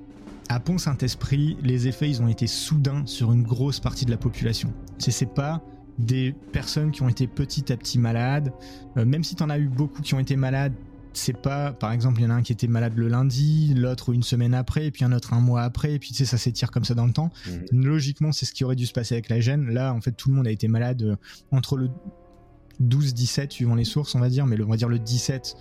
à 0.49 0.59
Pont 0.59 0.78
Saint-Esprit, 0.78 1.57
les 1.61 1.88
effets 1.88 2.09
ils 2.09 2.21
ont 2.21 2.28
été 2.28 2.47
soudains 2.47 3.05
sur 3.05 3.32
une 3.32 3.43
grosse 3.43 3.80
partie 3.80 4.05
de 4.05 4.11
la 4.11 4.17
population. 4.17 4.74
C'est 4.97 5.34
pas 5.34 5.61
des 5.97 6.34
personnes 6.51 6.91
qui 6.91 7.01
ont 7.03 7.09
été 7.09 7.28
petit 7.28 7.71
à 7.71 7.78
petit 7.78 7.99
malades, 7.99 8.51
euh, 8.97 9.05
même 9.05 9.24
si 9.24 9.36
tu 9.36 9.43
en 9.43 9.49
as 9.49 9.59
eu 9.59 9.67
beaucoup 9.67 10.01
qui 10.01 10.15
ont 10.15 10.19
été 10.19 10.36
malades 10.36 10.74
c'est 11.14 11.39
pas, 11.39 11.72
par 11.72 11.91
exemple, 11.91 12.20
il 12.20 12.24
y 12.24 12.28
en 12.28 12.32
a 12.32 12.34
un 12.34 12.41
qui 12.41 12.51
était 12.51 12.68
malade 12.68 12.93
le 12.95 13.07
lundi, 13.07 13.74
l'autre 13.76 14.14
une 14.14 14.24
semaine 14.24 14.53
après, 14.53 14.88
et 14.88 14.91
puis 14.91 15.05
un 15.05 15.11
autre 15.11 15.34
un 15.34 15.39
mois 15.39 15.61
après, 15.61 15.93
et 15.93 15.99
puis 15.99 16.09
tu 16.09 16.16
sais, 16.16 16.26
ça 16.26 16.38
s'étire 16.38 16.72
comme 16.72 16.86
ça 16.86 16.95
dans 16.95 17.05
le 17.05 17.14
temps. 17.14 17.32
Mhm. 17.47 17.84
Logiquement, 17.84 18.32
c'est 18.32 18.45
ce 18.45 18.53
qui 18.53 18.64
aurait 18.64 18.76
dû 18.76 18.86
se 18.86 18.93
passer 18.93 19.16
avec 19.16 19.30
la 19.30 19.39
gêne. 19.39 19.70
Là, 19.70 19.93
en 19.93 20.01
fait, 20.01 20.11
tout 20.11 20.30
le 20.30 20.36
monde 20.36 20.47
a 20.47 20.51
été 20.51 20.68
malade 20.68 21.03
euh, 21.03 21.16
entre 21.51 21.78
le 21.78 21.89
12-17, 22.82 23.51
suivant 23.51 23.76
les 23.76 23.84
sources, 23.84 24.16
on 24.16 24.20
va 24.20 24.30
dire, 24.30 24.45
mais 24.45 24.59
on 24.61 24.68
va 24.68 24.78
dire 24.78 24.89
le 24.89 24.99
17 24.99 25.55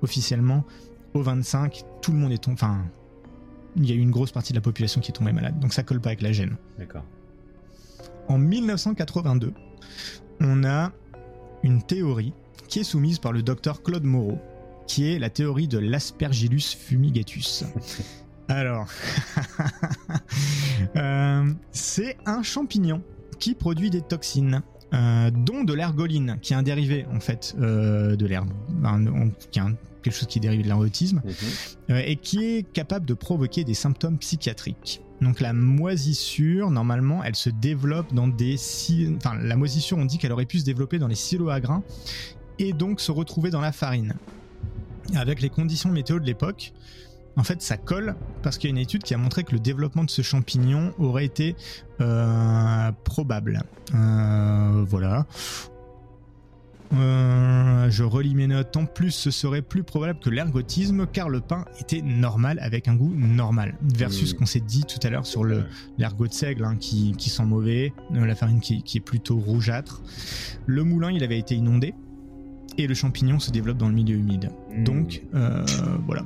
officiellement, 0.00 0.64
au 1.14 1.22
25, 1.22 1.84
tout 2.00 2.12
le 2.12 2.18
monde 2.18 2.32
est 2.32 2.42
tombé. 2.42 2.54
Enfin, 2.54 2.84
il 3.76 3.88
y 3.88 3.92
a 3.92 3.94
eu 3.94 4.00
une 4.00 4.10
grosse 4.10 4.32
partie 4.32 4.52
de 4.52 4.58
la 4.58 4.62
population 4.62 5.00
qui 5.00 5.10
est 5.10 5.14
tombée 5.14 5.32
malade, 5.32 5.58
donc 5.60 5.72
ça 5.72 5.82
colle 5.82 6.00
pas 6.00 6.10
avec 6.10 6.22
la 6.22 6.32
gêne. 6.32 6.56
D'accord. 6.78 7.04
En 8.28 8.38
1982, 8.38 9.52
on 10.40 10.64
a 10.64 10.92
une 11.62 11.82
théorie 11.82 12.32
qui 12.68 12.80
est 12.80 12.84
soumise 12.84 13.18
par 13.18 13.32
le 13.32 13.42
docteur 13.42 13.82
Claude 13.82 14.04
Moreau, 14.04 14.38
qui 14.86 15.10
est 15.10 15.18
la 15.18 15.30
théorie 15.30 15.68
de 15.68 15.78
l'Aspergillus 15.78 16.76
fumigatus. 16.78 17.64
Alors, 18.48 18.88
euh, 20.96 21.52
c'est 21.70 22.16
un 22.26 22.42
champignon 22.42 23.02
qui 23.38 23.54
produit 23.54 23.90
des 23.90 24.02
toxines. 24.02 24.62
Euh, 24.94 25.30
dont 25.30 25.64
de 25.64 25.72
l'ergoline, 25.72 26.36
qui 26.42 26.52
est 26.52 26.56
un 26.56 26.62
dérivé 26.62 27.06
en 27.10 27.18
fait 27.18 27.56
euh, 27.58 28.14
de 28.14 28.26
l'herbe, 28.26 28.50
qui 29.50 29.58
est 29.58 29.62
quelque 30.02 30.14
chose 30.14 30.28
qui 30.28 30.38
est 30.38 30.42
dérivé 30.42 30.62
de 30.62 30.68
l'ergotisme, 30.68 31.22
mhm. 31.88 31.96
et 31.96 32.16
qui 32.16 32.44
est 32.44 32.70
capable 32.74 33.06
de 33.06 33.14
provoquer 33.14 33.64
des 33.64 33.72
symptômes 33.72 34.18
psychiatriques. 34.18 35.00
Donc 35.22 35.40
la 35.40 35.54
moisissure, 35.54 36.70
normalement, 36.70 37.24
elle 37.24 37.36
se 37.36 37.48
développe 37.48 38.12
dans 38.12 38.28
des... 38.28 38.56
Enfin, 39.16 39.36
la 39.40 39.56
moisissure, 39.56 39.96
on 39.96 40.04
dit 40.04 40.18
qu'elle 40.18 40.32
aurait 40.32 40.44
pu 40.44 40.58
se 40.58 40.64
développer 40.64 40.98
dans 40.98 41.08
les 41.08 41.14
silos 41.14 41.48
à 41.48 41.60
grains 41.60 41.82
et 42.58 42.72
donc 42.72 43.00
se 43.00 43.12
retrouver 43.12 43.50
dans 43.50 43.60
la 43.60 43.72
farine. 43.72 44.14
Avec 45.14 45.40
les 45.40 45.50
conditions 45.50 45.90
météo 45.90 46.18
de 46.18 46.26
l'époque, 46.26 46.72
en 47.36 47.44
fait, 47.44 47.62
ça 47.62 47.76
colle 47.76 48.14
parce 48.42 48.58
qu'il 48.58 48.68
y 48.68 48.72
a 48.72 48.74
une 48.76 48.82
étude 48.82 49.02
qui 49.02 49.14
a 49.14 49.18
montré 49.18 49.44
que 49.44 49.52
le 49.52 49.58
développement 49.58 50.04
de 50.04 50.10
ce 50.10 50.22
champignon 50.22 50.92
aurait 50.98 51.24
été 51.24 51.56
euh, 52.00 52.92
probable. 53.04 53.62
Euh, 53.94 54.84
voilà. 54.86 55.26
Euh, 56.94 57.88
je 57.90 58.04
relis 58.04 58.34
mes 58.34 58.46
notes. 58.46 58.76
En 58.76 58.84
plus, 58.84 59.12
ce 59.12 59.30
serait 59.30 59.62
plus 59.62 59.82
probable 59.82 60.18
que 60.18 60.28
l'ergotisme 60.28 61.06
car 61.06 61.30
le 61.30 61.40
pain 61.40 61.64
était 61.80 62.02
normal 62.02 62.58
avec 62.60 62.86
un 62.86 62.94
goût 62.94 63.14
normal. 63.16 63.76
Versus 63.80 64.30
ce 64.30 64.34
qu'on 64.34 64.44
s'est 64.44 64.60
dit 64.60 64.84
tout 64.84 64.98
à 65.02 65.08
l'heure 65.08 65.24
sur 65.24 65.42
le 65.42 65.64
l'ergot 65.96 66.26
de 66.26 66.34
seigle 66.34 66.64
hein, 66.64 66.76
qui, 66.76 67.14
sent 67.18 67.44
mauvais, 67.44 67.94
la 68.12 68.34
farine 68.34 68.60
qui, 68.60 68.82
est 68.94 69.00
plutôt 69.00 69.38
rougeâtre. 69.38 70.02
Le 70.66 70.84
moulin, 70.84 71.10
il 71.10 71.24
avait 71.24 71.38
été 71.38 71.54
inondé 71.54 71.94
et 72.78 72.86
le 72.86 72.94
champignon 72.94 73.38
se 73.38 73.50
développe 73.50 73.78
dans 73.78 73.88
le 73.88 73.94
milieu 73.94 74.16
humide. 74.16 74.50
Hmm. 74.70 74.84
Donc, 74.84 75.22
voilà. 76.06 76.24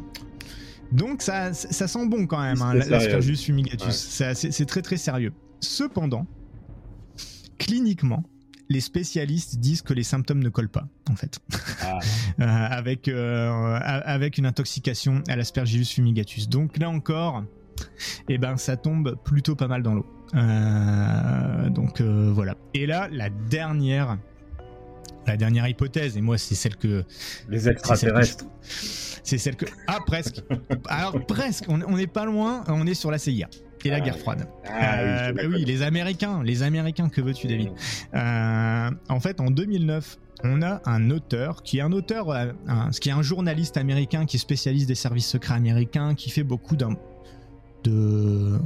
Donc 0.92 1.20
ça, 1.20 1.53
ça 1.53 1.88
sent 1.88 2.07
bon 2.07 2.26
quand 2.26 2.40
même, 2.40 2.62
hein, 2.62 2.74
l'Aspergillus 2.74 3.38
fumigatus. 3.38 4.22
C'est 4.34 4.66
très 4.66 4.82
très 4.82 4.97
sérieux. 4.97 5.32
Cependant, 5.61 6.26
cliniquement, 7.59 8.22
les 8.68 8.80
spécialistes 8.80 9.59
disent 9.59 9.82
que 9.82 9.94
les 9.94 10.03
symptômes 10.03 10.42
ne 10.42 10.49
collent 10.49 10.68
pas, 10.68 10.88
en 11.09 11.16
fait, 11.16 11.38
ah. 11.82 11.99
euh, 12.40 12.44
avec, 12.44 13.09
euh, 13.09 13.78
avec 13.82 14.38
une 14.38 14.47
intoxication 14.47 15.22
à 15.28 15.36
l'Aspergillus 15.36 15.86
fumigatus. 15.94 16.49
Donc 16.49 16.78
là 16.78 16.90
encore, 16.90 17.44
eh 18.28 18.38
ben, 18.38 18.57
ça 18.57 18.76
tombe 18.76 19.16
plutôt 19.24 19.55
pas 19.55 19.68
mal 19.68 19.82
dans 19.82 19.94
l'eau. 19.94 20.07
Euh, 20.34 21.70
donc 21.70 22.01
voilà. 22.01 22.57
Et 22.74 22.86
là, 22.86 23.09
la 23.12 23.30
dernière, 23.30 24.18
la 25.27 25.37
dernière 25.37 25.66
hypothèse, 25.68 26.16
et 26.16 26.20
moi 26.20 26.39
c'est 26.39 26.55
celle 26.55 26.77
que... 26.77 27.05
Les 27.49 27.68
extraterrestres. 27.68 28.45
C'est 29.22 29.39
celle 29.39 29.57
que. 29.57 29.66
Ah, 29.89 29.99
presque. 30.07 30.41
Alors, 30.89 31.27
presque. 31.27 31.64
On 31.68 31.97
n'est 31.97 32.07
pas 32.07 32.24
loin. 32.24 32.62
On 32.68 32.87
est 32.87 32.95
sur 32.95 33.11
la 33.11 33.18
CIA 33.18 33.49
et 33.87 33.91
la 33.91 33.97
ah 33.97 34.01
guerre 34.01 34.18
froide. 34.18 34.49
Ah, 34.66 34.70
oui, 34.70 35.09
euh, 35.09 35.33
bah 35.33 35.43
oui, 35.49 35.64
les 35.64 35.83
Américains. 35.83 36.43
Les 36.43 36.62
Américains, 36.62 37.09
que 37.09 37.20
veux-tu, 37.20 37.47
David 37.47 37.70
euh, 38.14 38.91
En 39.09 39.20
fait, 39.20 39.41
en 39.41 39.51
2009, 39.51 40.18
on 40.45 40.62
a 40.62 40.81
un 40.85 41.11
auteur 41.11 41.62
qui 41.62 41.79
est 41.79 41.81
un 41.81 41.93
auteur, 41.93 42.31
euh, 42.31 42.53
ce 42.91 43.01
qui 43.01 43.09
est 43.09 43.12
un 43.12 43.22
journaliste 43.22 43.77
américain 43.77 44.27
qui 44.27 44.37
est 44.37 44.41
spécialiste 44.41 44.89
des 44.89 44.95
services 44.95 45.29
secrets 45.29 45.55
américains, 45.55 46.14
qui 46.14 46.31
fait 46.31 46.43
beaucoup 46.43 46.77
de, 47.89 48.59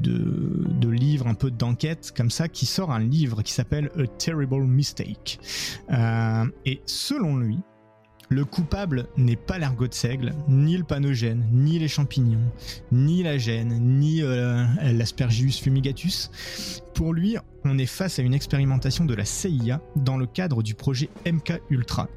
de, 0.00 0.88
livres, 0.88 1.26
un 1.26 1.34
peu 1.34 1.50
d'enquête 1.50 2.12
comme 2.16 2.30
ça, 2.30 2.48
qui 2.48 2.66
sort 2.66 2.90
un 2.90 3.00
livre 3.00 3.42
qui 3.42 3.52
s'appelle 3.52 3.90
A 3.98 4.06
Terrible 4.06 4.66
Mistake. 4.66 5.38
et 6.64 6.80
selon 6.86 7.36
lui, 7.36 7.58
le 8.28 8.44
coupable 8.44 9.06
n'est 9.16 9.36
pas 9.36 9.58
l'ergot 9.58 9.86
de 9.86 9.94
seigle, 9.94 10.32
ni 10.48 10.76
le 10.76 10.84
panogène, 10.84 11.46
ni 11.52 11.78
les 11.78 11.88
champignons, 11.88 12.50
ni 12.90 13.22
la 13.22 13.38
gêne, 13.38 13.78
ni 13.80 14.22
euh, 14.22 14.64
l'aspergillus 14.82 15.60
fumigatus. 15.62 16.30
Pour 16.94 17.12
lui, 17.12 17.36
on 17.64 17.78
est 17.78 17.86
face 17.86 18.18
à 18.18 18.22
une 18.22 18.34
expérimentation 18.34 19.04
de 19.04 19.14
la 19.14 19.24
CIA 19.24 19.80
dans 19.94 20.16
le 20.16 20.26
cadre 20.26 20.62
du 20.62 20.74
projet 20.74 21.08
MK 21.24 21.60
Ultra. 21.70 22.08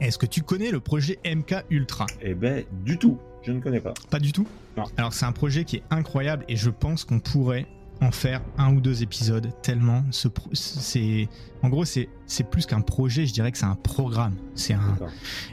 Est-ce 0.00 0.18
que 0.18 0.26
tu 0.26 0.42
connais 0.42 0.70
le 0.70 0.80
projet 0.80 1.18
MK 1.24 1.64
Ultra? 1.70 2.06
Eh 2.20 2.34
ben, 2.34 2.64
du 2.84 2.98
tout. 2.98 3.18
Je 3.44 3.52
ne 3.52 3.60
connais 3.60 3.80
pas. 3.80 3.94
Pas 4.10 4.20
du 4.20 4.32
tout 4.32 4.46
Non. 4.76 4.84
Alors 4.96 5.12
c'est 5.12 5.26
un 5.26 5.32
projet 5.32 5.64
qui 5.64 5.76
est 5.76 5.82
incroyable 5.90 6.44
et 6.48 6.56
je 6.56 6.70
pense 6.70 7.04
qu'on 7.04 7.20
pourrait 7.20 7.66
en 8.00 8.10
faire 8.10 8.40
un 8.58 8.74
ou 8.74 8.80
deux 8.80 9.02
épisodes 9.02 9.48
tellement 9.62 10.02
ce 10.10 10.28
c'est 10.52 11.28
en 11.62 11.68
gros 11.68 11.84
c'est 11.84 12.08
c'est 12.26 12.42
plus 12.42 12.66
qu'un 12.66 12.80
projet 12.80 13.24
je 13.24 13.32
dirais 13.32 13.52
que 13.52 13.58
c'est 13.58 13.66
un 13.66 13.76
programme 13.76 14.34
c'est 14.56 14.74
un 14.74 14.96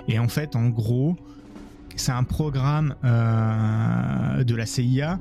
et 0.08 0.18
en 0.18 0.28
fait 0.28 0.56
en 0.56 0.70
gros 0.70 1.16
c'est 1.96 2.12
un 2.12 2.24
programme 2.24 2.96
euh, 3.04 4.44
de 4.44 4.56
la 4.56 4.66
CIA 4.66 5.20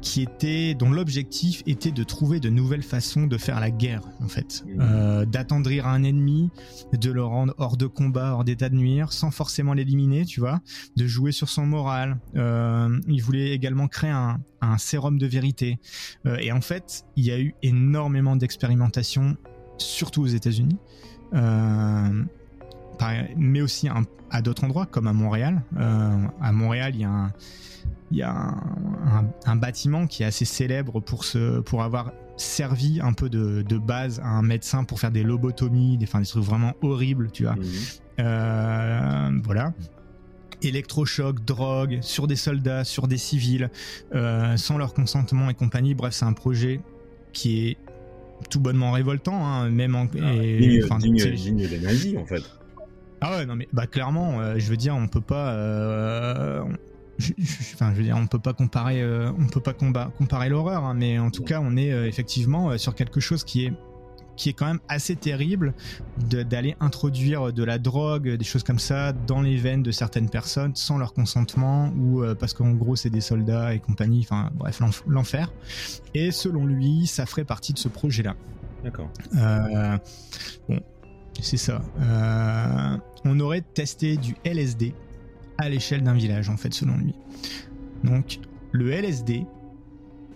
qui 0.00 0.22
était 0.22 0.74
dont 0.74 0.90
l'objectif 0.90 1.62
était 1.66 1.90
de 1.90 2.04
trouver 2.04 2.40
de 2.40 2.48
nouvelles 2.48 2.82
façons 2.82 3.26
de 3.26 3.38
faire 3.38 3.60
la 3.60 3.70
guerre 3.70 4.02
en 4.22 4.28
fait, 4.28 4.64
mmh. 4.66 4.80
euh, 4.80 5.24
d'attendrir 5.26 5.86
un 5.86 6.02
ennemi, 6.02 6.50
de 6.92 7.10
le 7.10 7.24
rendre 7.24 7.54
hors 7.58 7.76
de 7.76 7.86
combat, 7.86 8.32
hors 8.32 8.44
d'état 8.44 8.68
de 8.68 8.76
nuire, 8.76 9.12
sans 9.12 9.30
forcément 9.30 9.74
l'éliminer, 9.74 10.24
tu 10.24 10.40
vois, 10.40 10.60
de 10.96 11.06
jouer 11.06 11.32
sur 11.32 11.48
son 11.48 11.66
moral. 11.66 12.18
Euh, 12.36 12.98
il 13.08 13.22
voulait 13.22 13.52
également 13.52 13.88
créer 13.88 14.10
un, 14.10 14.40
un 14.60 14.78
sérum 14.78 15.18
de 15.18 15.26
vérité. 15.26 15.78
Euh, 16.26 16.36
et 16.38 16.52
en 16.52 16.60
fait, 16.60 17.04
il 17.16 17.24
y 17.24 17.30
a 17.30 17.38
eu 17.38 17.54
énormément 17.62 18.36
d'expérimentations, 18.36 19.36
surtout 19.78 20.22
aux 20.22 20.26
États-Unis. 20.26 20.78
Euh, 21.34 22.24
mais 23.36 23.60
aussi 23.60 23.88
à 24.30 24.42
d'autres 24.42 24.64
endroits 24.64 24.86
comme 24.86 25.06
à 25.06 25.12
Montréal. 25.12 25.62
Euh, 25.78 26.26
à 26.40 26.52
Montréal, 26.52 26.92
il 26.94 27.00
y 27.00 27.04
a 27.04 27.10
un, 27.10 27.32
il 28.10 28.18
y 28.18 28.22
a 28.22 28.54
un, 29.44 29.56
bâtiment 29.56 30.06
qui 30.06 30.22
est 30.22 30.26
assez 30.26 30.44
célèbre 30.44 31.00
pour, 31.00 31.24
ce, 31.24 31.60
pour 31.60 31.82
avoir 31.82 32.12
servi 32.36 33.00
un 33.00 33.12
peu 33.12 33.28
de, 33.28 33.62
de, 33.62 33.78
base 33.78 34.20
à 34.20 34.28
un 34.28 34.42
médecin 34.42 34.84
pour 34.84 35.00
faire 35.00 35.10
des 35.10 35.22
lobotomies, 35.22 35.96
des, 35.96 36.04
enfin, 36.04 36.20
des 36.20 36.26
trucs 36.26 36.44
vraiment 36.44 36.74
horribles, 36.82 37.30
tu 37.32 37.44
vois. 37.44 37.56
Mhm. 37.56 37.64
Euh, 38.20 39.30
voilà. 39.44 39.72
Électrochoc, 40.62 41.44
drogue, 41.44 41.98
sur 42.00 42.26
des 42.26 42.36
soldats, 42.36 42.84
sur 42.84 43.08
des 43.08 43.18
civils, 43.18 43.70
euh, 44.14 44.56
sans 44.56 44.78
leur 44.78 44.94
consentement 44.94 45.50
et 45.50 45.54
compagnie. 45.54 45.94
Bref, 45.94 46.14
c'est 46.14 46.24
un 46.24 46.32
projet 46.32 46.80
qui 47.32 47.68
est 47.68 47.76
tout 48.50 48.60
bonnement 48.60 48.92
révoltant, 48.92 49.44
hein, 49.44 49.68
même 49.68 49.94
en. 49.94 50.06
Ah, 50.22 50.32
et, 50.34 50.80
digne, 50.98 51.68
des 51.68 51.78
nazis, 51.78 52.16
en 52.16 52.24
fait. 52.24 52.42
Ah 53.20 53.36
ouais, 53.36 53.46
non 53.46 53.56
mais 53.56 53.68
bah 53.72 53.86
clairement, 53.86 54.40
euh, 54.40 54.58
je 54.58 54.68
veux 54.68 54.76
dire, 54.76 54.94
on 54.94 55.08
peut 55.08 55.20
pas, 55.20 55.52
euh, 55.52 56.62
enfin, 57.72 57.92
je 57.92 57.98
veux 57.98 58.02
dire, 58.02 58.16
on 58.16 58.26
peut 58.26 58.38
pas 58.38 58.52
comparer, 58.52 59.00
euh, 59.02 59.30
on 59.38 59.46
peut 59.46 59.60
pas 59.60 59.72
comparer 59.72 60.48
l'horreur, 60.48 60.84
hein, 60.84 60.94
mais 60.94 61.18
en 61.18 61.30
tout 61.30 61.42
cas, 61.42 61.60
on 61.62 61.76
est 61.76 61.90
effectivement 62.06 62.76
sur 62.78 62.94
quelque 62.94 63.20
chose 63.20 63.44
qui 63.44 63.66
est 63.66 63.72
qui 64.36 64.50
est 64.50 64.52
quand 64.52 64.66
même 64.66 64.80
assez 64.88 65.16
terrible 65.16 65.72
d'aller 66.18 66.76
introduire 66.78 67.54
de 67.54 67.64
la 67.64 67.78
drogue, 67.78 68.28
des 68.28 68.44
choses 68.44 68.64
comme 68.64 68.78
ça 68.78 69.14
dans 69.14 69.40
les 69.40 69.56
veines 69.56 69.82
de 69.82 69.90
certaines 69.90 70.28
personnes 70.28 70.76
sans 70.76 70.98
leur 70.98 71.14
consentement 71.14 71.90
ou 71.96 72.22
parce 72.38 72.52
qu'en 72.52 72.72
gros 72.72 72.96
c'est 72.96 73.08
des 73.08 73.22
soldats 73.22 73.72
et 73.72 73.78
compagnie, 73.78 74.20
enfin 74.20 74.50
bref 74.52 74.82
l'enfer. 75.06 75.54
Et 76.12 76.32
selon 76.32 76.66
lui, 76.66 77.06
ça 77.06 77.24
ferait 77.24 77.46
partie 77.46 77.72
de 77.72 77.78
ce 77.78 77.88
projet-là. 77.88 78.34
D'accord. 78.84 79.08
bon, 80.68 80.82
c'est 81.42 81.56
ça. 81.56 81.82
on 83.24 83.40
aurait 83.40 83.62
testé 83.62 84.16
du 84.16 84.36
LSD 84.44 84.94
à 85.58 85.68
l'échelle 85.68 86.02
d'un 86.02 86.14
village, 86.14 86.48
en 86.48 86.56
fait, 86.56 86.72
selon 86.74 86.96
lui. 86.96 87.14
Donc, 88.04 88.40
le 88.72 88.90
LSD, 88.90 89.46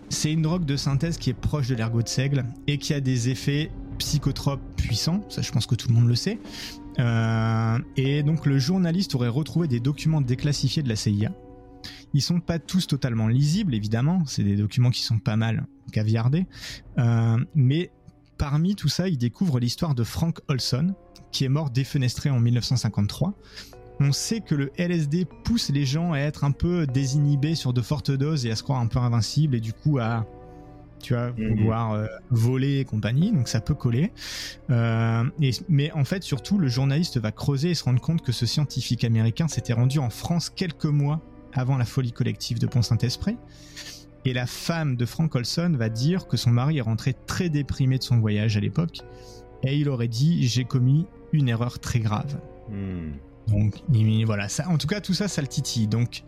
c'est 0.09 0.31
une 0.31 0.41
drogue 0.41 0.65
de 0.65 0.75
synthèse 0.75 1.17
qui 1.17 1.29
est 1.29 1.33
proche 1.33 1.67
de 1.67 1.75
l'ergot 1.75 2.01
de 2.01 2.07
seigle 2.07 2.45
et 2.67 2.77
qui 2.77 2.93
a 2.93 2.99
des 2.99 3.29
effets 3.29 3.71
psychotropes 3.97 4.61
puissants, 4.75 5.23
ça 5.29 5.41
je 5.41 5.51
pense 5.51 5.67
que 5.67 5.75
tout 5.75 5.87
le 5.87 5.93
monde 5.93 6.07
le 6.07 6.15
sait. 6.15 6.39
Euh, 6.99 7.77
et 7.95 8.23
donc 8.23 8.45
le 8.45 8.57
journaliste 8.57 9.15
aurait 9.15 9.29
retrouvé 9.29 9.67
des 9.67 9.79
documents 9.79 10.21
déclassifiés 10.21 10.83
de 10.83 10.89
la 10.89 10.95
CIA. 10.95 11.31
Ils 12.13 12.21
sont 12.21 12.41
pas 12.41 12.59
tous 12.59 12.87
totalement 12.87 13.27
lisibles, 13.27 13.73
évidemment, 13.73 14.23
c'est 14.25 14.43
des 14.43 14.57
documents 14.57 14.89
qui 14.89 15.01
sont 15.01 15.19
pas 15.19 15.37
mal 15.37 15.65
caviardés, 15.93 16.45
euh, 16.97 17.37
mais 17.55 17.91
parmi 18.41 18.75
tout 18.75 18.89
ça, 18.89 19.07
il 19.07 19.19
découvre 19.19 19.59
l'histoire 19.59 19.93
de 19.93 20.03
Frank 20.03 20.39
Olson, 20.47 20.95
qui 21.31 21.45
est 21.45 21.49
mort 21.49 21.69
défenestré 21.69 22.31
en 22.31 22.39
1953 22.39 23.35
on 23.99 24.11
sait 24.13 24.41
que 24.41 24.55
le 24.55 24.71
LSD 24.77 25.27
pousse 25.43 25.69
les 25.69 25.85
gens 25.85 26.13
à 26.13 26.17
être 26.17 26.43
un 26.43 26.49
peu 26.49 26.87
désinhibés 26.87 27.53
sur 27.53 27.71
de 27.71 27.83
fortes 27.83 28.09
doses 28.09 28.47
et 28.47 28.51
à 28.51 28.55
se 28.55 28.63
croire 28.63 28.79
un 28.79 28.87
peu 28.87 28.97
invincibles 28.97 29.53
et 29.53 29.59
du 29.59 29.73
coup 29.73 29.99
à 29.99 30.25
tu 31.03 31.13
vois, 31.13 31.33
mhm. 31.33 31.59
vouloir 31.59 31.91
euh, 31.91 32.07
voler 32.31 32.79
et 32.79 32.85
compagnie, 32.85 33.31
donc 33.31 33.47
ça 33.47 33.61
peut 33.61 33.75
coller. 33.75 34.11
Euh, 34.71 35.23
mais 35.69 35.91
en 35.91 36.03
fait, 36.03 36.23
surtout, 36.23 36.57
le 36.57 36.67
journaliste 36.67 37.19
va 37.19 37.31
creuser 37.31 37.69
et 37.69 37.75
se 37.75 37.83
rendre 37.83 38.01
compte 38.01 38.23
que 38.23 38.31
ce 38.31 38.47
scientifique 38.47 39.03
américain 39.03 39.47
s'était 39.47 39.73
rendu 39.73 39.99
en 39.99 40.09
France 40.09 40.49
quelques 40.49 40.85
mois 40.85 41.21
avant 41.53 41.77
la 41.77 41.85
folie 41.85 42.11
collective 42.11 42.57
de 42.57 42.65
Pont-Saint-Esprit. 42.65 43.37
Et 44.25 44.33
la 44.33 44.45
femme 44.45 44.95
de 44.95 45.05
Frank 45.05 45.33
Olson 45.35 45.73
va 45.75 45.89
dire 45.89 46.27
que 46.27 46.37
son 46.37 46.51
mari 46.51 46.77
est 46.77 46.81
rentré 46.81 47.15
très 47.25 47.49
déprimé 47.49 47.97
de 47.97 48.03
son 48.03 48.19
voyage 48.19 48.57
à 48.57 48.59
l'époque. 48.59 48.99
Et 49.63 49.77
il 49.77 49.89
aurait 49.89 50.07
dit 50.07 50.47
J'ai 50.47 50.65
commis 50.65 51.07
une 51.31 51.49
erreur 51.49 51.79
très 51.79 51.99
grave. 51.99 52.39
Hmm. 52.69 53.11
Donc 53.47 53.81
voilà, 54.25 54.47
ça, 54.49 54.69
en 54.69 54.77
tout 54.77 54.87
cas, 54.87 55.01
tout 55.01 55.13
ça, 55.13 55.27
ça 55.27 55.41
le 55.41 55.47
titille. 55.47 55.87
Donc 55.87 56.23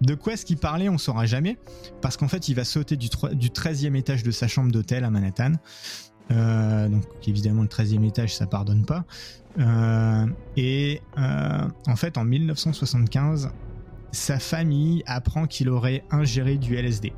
de 0.00 0.14
quoi 0.14 0.32
est-ce 0.32 0.46
qu'il 0.46 0.56
parlait, 0.56 0.88
on 0.88 0.98
saura 0.98 1.26
jamais. 1.26 1.58
Parce 2.00 2.16
qu'en 2.16 2.28
fait, 2.28 2.48
il 2.48 2.54
va 2.54 2.64
sauter 2.64 2.96
du, 2.96 3.08
du 3.34 3.48
13e 3.48 3.94
étage 3.96 4.22
de 4.22 4.30
sa 4.30 4.48
chambre 4.48 4.72
d'hôtel 4.72 5.04
à 5.04 5.10
Manhattan. 5.10 5.52
Euh, 6.30 6.88
donc 6.88 7.04
évidemment, 7.26 7.62
le 7.62 7.68
13e 7.68 8.06
étage, 8.06 8.34
ça 8.34 8.46
pardonne 8.46 8.84
pas. 8.84 9.04
Euh, 9.58 10.26
et 10.56 11.02
euh, 11.18 11.68
en 11.86 11.96
fait, 11.96 12.16
en 12.18 12.24
1975, 12.24 13.50
sa 14.12 14.38
famille 14.38 15.02
apprend 15.06 15.46
qu'il 15.46 15.68
aurait 15.68 16.04
ingéré 16.10 16.56
du 16.56 16.76
LSD. 16.76 17.12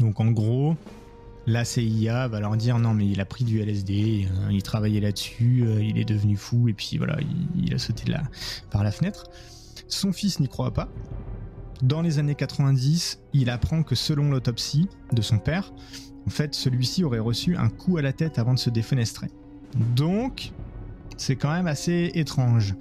Donc 0.00 0.20
en 0.20 0.30
gros, 0.30 0.76
la 1.46 1.64
CIA 1.64 2.28
va 2.28 2.40
leur 2.40 2.56
dire 2.56 2.78
non 2.78 2.92
mais 2.92 3.06
il 3.06 3.20
a 3.20 3.24
pris 3.24 3.44
du 3.44 3.60
LSD, 3.60 4.28
il 4.50 4.62
travaillait 4.62 5.00
là-dessus, 5.00 5.64
il 5.80 5.98
est 5.98 6.04
devenu 6.04 6.36
fou 6.36 6.68
et 6.68 6.72
puis 6.72 6.98
voilà, 6.98 7.18
il, 7.56 7.74
a 7.74 7.78
sauté 7.78 8.12
par 8.70 8.84
la 8.84 8.90
fenêtre. 8.90 9.24
Son 9.88 10.12
fils 10.12 10.40
n'y 10.40 10.48
croit 10.48 10.72
pas. 10.72 10.88
Dans 11.82 12.00
les 12.00 12.18
années 12.18 12.34
90, 12.34 13.20
il 13.34 13.50
apprend 13.50 13.82
que 13.82 13.94
selon 13.94 14.30
l'autopsie 14.30 14.88
de 15.12 15.20
son 15.22 15.38
père, 15.38 15.72
en 16.26 16.30
fait, 16.30 16.54
celui-ci 16.54 17.04
aurait 17.04 17.18
reçu 17.18 17.56
un 17.56 17.68
coup 17.68 17.98
à 17.98 18.02
la 18.02 18.12
tête 18.12 18.38
avant 18.38 18.54
de 18.54 18.58
se 18.58 18.70
défenestrer. 18.70 19.28
Donc, 19.94 20.52
c'est 21.16 21.36
quand 21.36 21.52
même 21.52 21.66
assez 21.66 22.10
étrange. 22.14 22.74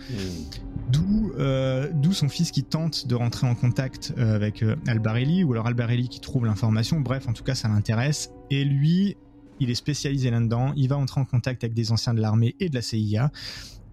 Euh, 1.38 1.90
d'où 1.94 2.14
son 2.14 2.30
fils 2.30 2.52
qui 2.52 2.64
tente 2.64 3.08
de 3.08 3.16
rentrer 3.16 3.48
en 3.48 3.56
contact 3.56 4.14
euh, 4.18 4.36
avec 4.36 4.64
euh, 4.64 4.76
Albarelli, 4.88 5.44
ou 5.44 5.52
alors 5.54 5.68
Albarelli 5.68 6.08
qui 6.08 6.20
trouve 6.20 6.46
l'information. 6.46 7.00
Bref, 7.00 7.28
en 7.28 7.34
tout 7.34 7.44
cas, 7.44 7.56
ça 7.56 7.68
l'intéresse. 7.68 8.32
Et 8.50 8.64
lui, 8.64 9.18
il 9.60 9.70
est 9.70 9.76
spécialisé 9.76 10.30
là-dedans. 10.30 10.74
Il 10.76 10.88
va 10.88 10.98
entrer 10.98 11.20
en 11.20 11.26
contact 11.26 11.64
avec 11.64 11.74
des 11.74 11.92
anciens 11.92 12.14
de 12.14 12.22
l'armée 12.22 12.56
et 12.60 12.70
de 12.70 12.76
la 12.76 12.82
CIA 12.82 13.32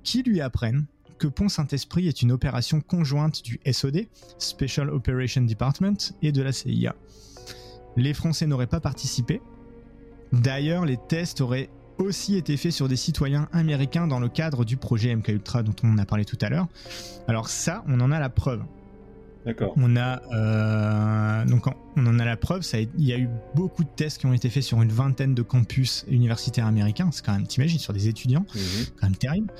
qui 0.02 0.22
lui 0.22 0.40
apprennent 0.40 0.86
que 1.18 1.26
Pont 1.28 1.48
Saint-Esprit 1.48 2.08
est 2.08 2.22
une 2.22 2.32
opération 2.32 2.80
conjointe 2.80 3.42
du 3.44 3.60
SOD, 3.70 4.06
Special 4.38 4.90
Operation 4.90 5.42
Department, 5.42 6.14
et 6.20 6.32
de 6.32 6.42
la 6.42 6.52
CIA. 6.52 6.96
Les 7.96 8.14
Français 8.14 8.46
n'auraient 8.46 8.66
pas 8.66 8.80
participé. 8.80 9.40
D'ailleurs, 10.32 10.84
les 10.84 10.96
tests 10.96 11.40
auraient 11.40 11.68
aussi 11.98 12.36
été 12.36 12.56
faits 12.56 12.72
sur 12.72 12.88
des 12.88 12.96
citoyens 12.96 13.48
américains 13.52 14.06
dans 14.06 14.20
le 14.20 14.28
cadre 14.28 14.64
du 14.64 14.76
projet 14.76 15.14
MK 15.14 15.28
Ultra 15.28 15.62
dont 15.62 15.74
on 15.82 15.98
a 15.98 16.06
parlé 16.06 16.24
tout 16.24 16.38
à 16.40 16.48
l'heure. 16.48 16.68
Alors 17.28 17.48
ça, 17.48 17.84
on 17.88 18.00
en 18.00 18.10
a 18.10 18.18
la 18.18 18.28
preuve. 18.28 18.62
D'accord. 19.44 19.74
On 19.76 19.96
a 19.96 20.22
euh, 20.32 21.44
donc 21.46 21.66
on 21.96 22.06
en 22.06 22.18
a 22.18 22.24
la 22.24 22.36
preuve. 22.36 22.62
Ça, 22.62 22.78
il 22.80 22.90
y 22.98 23.12
a 23.12 23.18
eu 23.18 23.28
beaucoup 23.54 23.82
de 23.82 23.88
tests 23.88 24.18
qui 24.18 24.26
ont 24.26 24.32
été 24.32 24.48
faits 24.50 24.62
sur 24.62 24.80
une 24.82 24.92
vingtaine 24.92 25.34
de 25.34 25.42
campus 25.42 26.04
universitaires 26.08 26.66
américains. 26.66 27.10
C'est 27.12 27.24
quand 27.24 27.32
même, 27.32 27.46
t'imagines, 27.46 27.78
sur 27.78 27.92
des 27.92 28.08
étudiants, 28.08 28.46
mhm. 28.54 28.86
quand 29.00 29.06
même 29.06 29.16
terrible. 29.16 29.52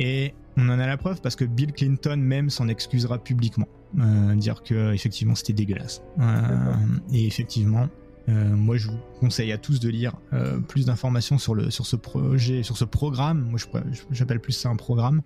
Et 0.00 0.34
on 0.56 0.68
en 0.68 0.78
a 0.78 0.86
la 0.86 0.96
preuve 0.96 1.20
parce 1.20 1.36
que 1.36 1.44
Bill 1.44 1.72
Clinton 1.72 2.16
même 2.16 2.48
s'en 2.48 2.68
excusera 2.68 3.18
publiquement, 3.18 3.68
euh, 3.98 4.34
dire 4.36 4.62
que 4.62 4.92
effectivement 4.94 5.34
c'était 5.34 5.52
dégueulasse. 5.52 6.02
Euh, 6.18 6.74
et 7.12 7.26
effectivement, 7.26 7.88
euh, 8.28 8.32
moi, 8.32 8.76
je 8.76 8.88
vous 8.88 8.98
conseille 9.20 9.52
à 9.52 9.58
tous 9.58 9.78
de 9.80 9.88
lire 9.88 10.14
euh, 10.32 10.58
plus 10.58 10.86
d'informations 10.86 11.38
sur 11.38 11.72
sur 11.72 11.86
ce 11.86 11.96
projet, 11.96 12.62
sur 12.62 12.76
ce 12.76 12.84
programme. 12.84 13.48
Moi, 13.50 13.58
j'appelle 14.10 14.40
plus 14.40 14.52
ça 14.52 14.68
un 14.68 14.76
programme. 14.76 15.22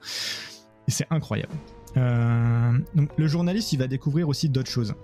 C'est 0.89 1.07
incroyable. 1.11 1.53
Euh, 1.97 2.79
donc, 2.95 3.11
le 3.17 3.27
journaliste, 3.27 3.73
il 3.73 3.79
va 3.79 3.87
découvrir 3.87 4.29
aussi 4.29 4.49
d'autres 4.49 4.71
choses. 4.71 4.95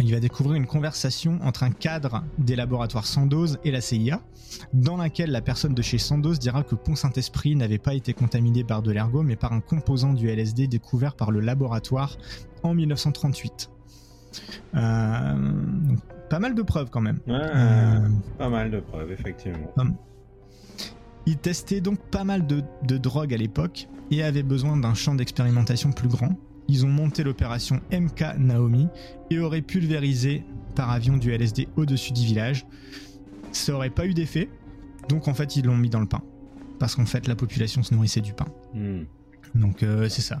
Il 0.00 0.12
va 0.12 0.20
découvrir 0.20 0.54
une 0.54 0.66
conversation 0.66 1.38
entre 1.42 1.62
un 1.62 1.70
cadre 1.70 2.24
des 2.38 2.56
laboratoires 2.56 3.06
Sandoz 3.06 3.58
et 3.64 3.70
la 3.70 3.82
CIA, 3.82 4.22
dans 4.72 4.96
laquelle 4.96 5.30
la 5.30 5.42
personne 5.42 5.74
de 5.74 5.82
chez 5.82 5.98
Sandoz 5.98 6.38
dira 6.38 6.62
que 6.62 6.74
Pont 6.74 6.96
Saint-Esprit 6.96 7.54
n'avait 7.54 7.78
pas 7.78 7.92
été 7.92 8.14
contaminé 8.14 8.64
par 8.64 8.80
de 8.80 8.90
l'ergot, 8.90 9.22
mais 9.22 9.36
par 9.36 9.52
un 9.52 9.60
composant 9.60 10.14
du 10.14 10.30
LSD 10.30 10.68
découvert 10.68 11.16
par 11.16 11.30
le 11.30 11.40
laboratoire 11.40 12.16
en 12.62 12.72
1938. 12.72 13.70
Euh, 14.74 15.34
pas 16.34 16.40
mal 16.40 16.56
de 16.56 16.62
preuves 16.62 16.90
quand 16.90 17.00
même. 17.00 17.20
Euh, 17.28 18.08
pas 18.38 18.48
mal 18.48 18.68
de 18.68 18.80
preuves, 18.80 19.12
effectivement. 19.12 19.72
Il 21.26 21.36
testait 21.36 21.80
donc 21.80 22.00
pas 22.10 22.24
mal 22.24 22.44
de, 22.44 22.64
de 22.82 22.98
drogues 22.98 23.32
à 23.32 23.36
l'époque 23.36 23.86
et 24.10 24.20
avait 24.22 24.42
besoin 24.42 24.76
d'un 24.76 24.94
champ 24.94 25.14
d'expérimentation 25.14 25.92
plus 25.92 26.08
grand 26.08 26.36
ils 26.68 26.84
ont 26.84 26.88
monté 26.88 27.22
l'opération 27.22 27.80
MK 27.92 28.38
Naomi 28.38 28.88
et 29.30 29.38
auraient 29.38 29.62
pulvérisé 29.62 30.44
par 30.74 30.90
avion 30.90 31.16
du 31.16 31.30
LSD 31.30 31.68
au-dessus 31.76 32.12
du 32.12 32.24
village. 32.24 32.66
Ça 33.52 33.74
aurait 33.74 33.90
pas 33.90 34.06
eu 34.06 34.14
d'effet, 34.14 34.48
donc 35.08 35.28
en 35.28 35.34
fait 35.34 35.56
ils 35.56 35.64
l'ont 35.64 35.76
mis 35.76 35.90
dans 35.90 36.00
le 36.00 36.06
pain. 36.06 36.22
Parce 36.78 36.96
qu'en 36.96 37.06
fait 37.06 37.28
la 37.28 37.36
population 37.36 37.82
se 37.82 37.94
nourrissait 37.94 38.22
du 38.22 38.32
pain. 38.32 38.46
Hmm. 38.72 39.02
Donc 39.54 39.82
euh, 39.82 40.08
c'est 40.08 40.22
ça. 40.22 40.40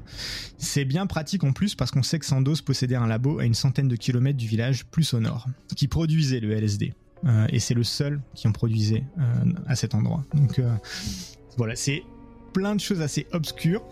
C'est 0.58 0.84
bien 0.84 1.06
pratique 1.06 1.44
en 1.44 1.52
plus 1.52 1.74
parce 1.74 1.90
qu'on 1.90 2.02
sait 2.02 2.18
que 2.18 2.26
Sandoz 2.26 2.62
possédait 2.62 2.96
un 2.96 3.06
labo 3.06 3.38
à 3.38 3.44
une 3.44 3.54
centaine 3.54 3.88
de 3.88 3.96
kilomètres 3.96 4.38
du 4.38 4.46
village 4.46 4.86
plus 4.86 5.14
au 5.14 5.20
nord, 5.20 5.46
qui 5.76 5.88
produisait 5.88 6.40
le 6.40 6.52
LSD. 6.52 6.94
Euh, 7.26 7.46
et 7.50 7.58
c'est 7.58 7.74
le 7.74 7.84
seul 7.84 8.20
qui 8.34 8.48
en 8.48 8.52
produisait 8.52 9.04
euh, 9.18 9.22
à 9.66 9.76
cet 9.76 9.94
endroit. 9.94 10.24
Donc 10.34 10.60
voilà, 11.56 11.76
c'est 11.76 12.02
plein 12.52 12.74
de 12.74 12.80
choses 12.80 13.00
assez 13.00 13.26
obscures. 13.32 13.82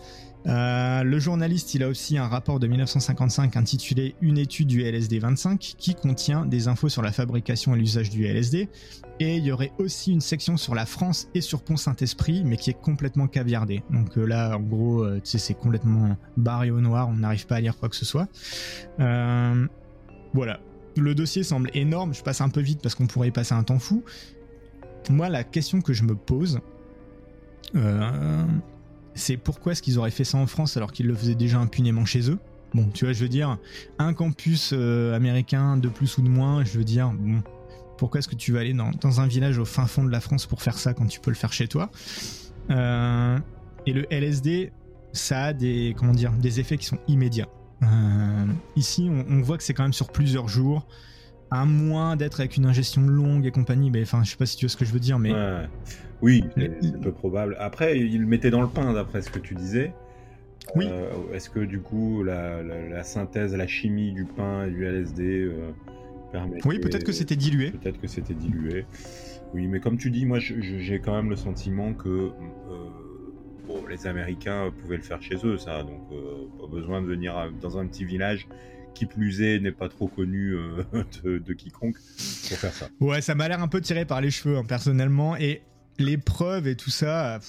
Le 0.45 1.19
journaliste, 1.19 1.73
il 1.73 1.83
a 1.83 1.87
aussi 1.87 2.17
un 2.17 2.27
rapport 2.27 2.59
de 2.59 2.67
1955 2.67 3.55
intitulé 3.55 4.15
Une 4.21 4.37
étude 4.37 4.67
du 4.67 4.83
LSD 4.83 5.19
25 5.19 5.75
qui 5.77 5.95
contient 5.95 6.45
des 6.45 6.67
infos 6.67 6.89
sur 6.89 7.01
la 7.01 7.13
fabrication 7.13 7.75
et 7.75 7.79
l'usage 7.79 8.09
du 8.09 8.25
LSD. 8.25 8.67
Et 9.19 9.37
il 9.37 9.45
y 9.45 9.51
aurait 9.51 9.71
aussi 9.77 10.11
une 10.11 10.21
section 10.21 10.57
sur 10.57 10.75
la 10.75 10.85
France 10.85 11.27
et 11.35 11.41
sur 11.41 11.61
Pont 11.61 11.77
Saint-Esprit, 11.77 12.43
mais 12.43 12.57
qui 12.57 12.71
est 12.71 12.79
complètement 12.79 13.27
caviardée. 13.27 13.83
Donc 13.89 14.17
euh, 14.17 14.25
là, 14.25 14.57
en 14.57 14.61
gros, 14.61 15.03
euh, 15.03 15.21
c'est 15.23 15.53
complètement 15.53 16.17
barré 16.35 16.71
au 16.71 16.81
noir, 16.81 17.09
on 17.09 17.17
n'arrive 17.17 17.45
pas 17.45 17.55
à 17.55 17.61
lire 17.61 17.77
quoi 17.77 17.89
que 17.89 17.95
ce 17.95 18.05
soit. 18.05 18.27
voilà. 18.97 20.59
Le 20.95 21.15
dossier 21.15 21.41
semble 21.41 21.71
énorme, 21.73 22.13
je 22.13 22.21
passe 22.21 22.41
un 22.41 22.49
peu 22.49 22.61
vite 22.61 22.79
parce 22.83 22.93
qu'on 22.93 23.07
pourrait 23.07 23.29
y 23.29 23.31
passer 23.31 23.55
un 23.55 23.63
temps 23.63 23.79
fou. 23.79 24.03
Moi, 25.09 25.27
la 25.27 25.43
question 25.43 25.81
que 25.81 25.91
je 25.91 26.03
me 26.03 26.13
pose, 26.13 26.59
c'est 29.15 29.37
pourquoi 29.37 29.71
est-ce 29.71 29.81
qu'ils 29.81 29.97
auraient 29.97 30.11
fait 30.11 30.23
ça 30.23 30.37
en 30.37 30.45
France 30.45 30.77
alors 30.77 30.91
qu'ils 30.91 31.07
le 31.07 31.15
faisaient 31.15 31.33
déjà 31.35 31.59
impunément 31.59 32.05
chez 32.05 32.29
eux? 32.29 32.37
Bon, 32.73 32.89
tu 32.91 33.05
vois, 33.05 33.13
je 33.13 33.21
veux 33.21 33.29
dire, 33.29 33.59
un 33.99 34.13
campus 34.13 34.71
euh, 34.73 35.15
américain 35.15 35.77
de 35.77 35.89
plus 35.89 36.17
ou 36.17 36.23
de 36.23 36.29
moins, 36.29 36.63
je 36.63 36.79
veux 36.79 36.83
dire, 36.83 37.13
pourquoi 38.03 38.19
est-ce 38.19 38.27
que 38.27 38.35
tu 38.35 38.51
vas 38.51 38.59
aller 38.59 38.73
dans, 38.73 39.21
un 39.21 39.27
village 39.27 39.59
au 39.59 39.63
fin 39.63 39.85
fond 39.85 40.03
de 40.03 40.11
la 40.11 40.19
France 40.19 40.45
pour 40.45 40.61
faire 40.61 40.77
ça 40.77 40.93
quand 40.93 41.05
tu 41.05 41.21
peux 41.21 41.31
le 41.31 41.37
faire 41.37 41.53
chez 41.53 41.69
toi 41.69 41.89
euh, 42.69 43.39
Et 43.85 43.93
le 43.93 44.05
LSD, 44.11 44.73
ça 45.13 45.43
a 45.45 45.53
des, 45.53 45.95
comment 45.97 46.11
dire, 46.11 46.33
des 46.33 46.59
effets 46.59 46.77
qui 46.77 46.85
sont 46.85 46.99
immédiats. 47.07 47.47
Euh, 47.81 48.45
ici, 48.75 49.09
on, 49.09 49.41
voit 49.41 49.55
que 49.55 49.63
c'est 49.63 49.73
quand 49.73 49.83
même 49.83 49.93
sur 49.93 50.11
plusieurs 50.11 50.49
jours 50.49 50.85
à 51.49 51.63
moins 51.63 52.17
d'être 52.17 52.41
avec 52.41 52.57
une 52.57 52.65
ingestion 52.65 53.03
longue 53.03 53.45
et 53.45 53.51
compagnie, 53.51 53.89
mais 53.89 54.01
enfin, 54.01 54.21
je 54.25 54.31
sais 54.31 54.35
pas 54.35 54.47
si 54.47 54.57
tu 54.57 54.65
vois 54.65 54.71
ce 54.71 54.75
que 54.75 54.83
je 54.83 54.91
veux 54.91 54.99
dire, 54.99 55.17
mais 55.17 55.31
oui, 56.21 56.43
c'est 56.57 56.99
peu 56.99 57.13
probable. 57.13 57.55
Après, 57.57 57.97
il 57.97 58.19
le 58.19 58.27
mettait 58.27 58.49
dans 58.49 58.61
le 58.61 58.67
pain, 58.67 58.91
d'après 58.91 59.21
ce 59.21 59.29
que 59.29 59.39
tu 59.39 59.55
disais. 59.55 59.93
Oui. 60.75 60.87
Euh, 60.89 61.09
est-ce 61.33 61.49
que 61.49 61.61
du 61.61 61.79
coup, 61.79 62.21
la, 62.23 63.03
synthèse, 63.03 63.55
la 63.55 63.67
chimie 63.67 64.11
du 64.11 64.25
pain 64.25 64.65
et 64.65 64.71
du 64.71 64.85
LSD 64.85 65.23
euh, 65.23 65.71
Oui, 66.65 66.79
peut-être 66.79 67.03
que 67.03 67.11
c'était 67.11 67.35
dilué. 67.35 67.71
Peut-être 67.71 67.99
que 67.99 68.07
c'était 68.07 68.33
dilué. 68.33 68.85
Oui, 69.53 69.67
mais 69.67 69.79
comme 69.79 69.97
tu 69.97 70.09
dis, 70.09 70.25
moi, 70.25 70.39
j'ai 70.39 70.99
quand 70.99 71.15
même 71.15 71.29
le 71.29 71.35
sentiment 71.35 71.93
que 71.93 72.09
euh, 72.09 72.31
bon, 73.67 73.85
les 73.87 74.07
Américains 74.07 74.71
pouvaient 74.81 74.97
le 74.97 75.03
faire 75.03 75.21
chez 75.21 75.37
eux, 75.43 75.57
ça. 75.57 75.83
Donc, 75.83 76.09
pas 76.59 76.67
besoin 76.67 77.01
de 77.01 77.07
venir 77.07 77.51
dans 77.61 77.77
un 77.77 77.85
petit 77.87 78.05
village 78.05 78.47
qui 78.95 79.05
plus 79.05 79.41
est 79.41 79.59
n'est 79.59 79.71
pas 79.71 79.89
trop 79.89 80.07
connu 80.07 80.55
de, 81.23 81.53
quiconque 81.53 81.97
pour 81.97 82.57
faire 82.57 82.73
ça. 82.73 82.89
Ouais, 82.99 83.21
ça 83.21 83.35
m'a 83.35 83.47
l'air 83.47 83.61
un 83.61 83.67
peu 83.67 83.81
tiré 83.81 84.05
par 84.05 84.21
les 84.21 84.31
cheveux 84.31 84.57
hein, 84.57 84.65
personnellement 84.65 85.35
et 85.35 85.61
les 85.99 86.17
preuves 86.17 86.67
et 86.67 86.75
tout 86.75 86.89
ça, 86.89 87.39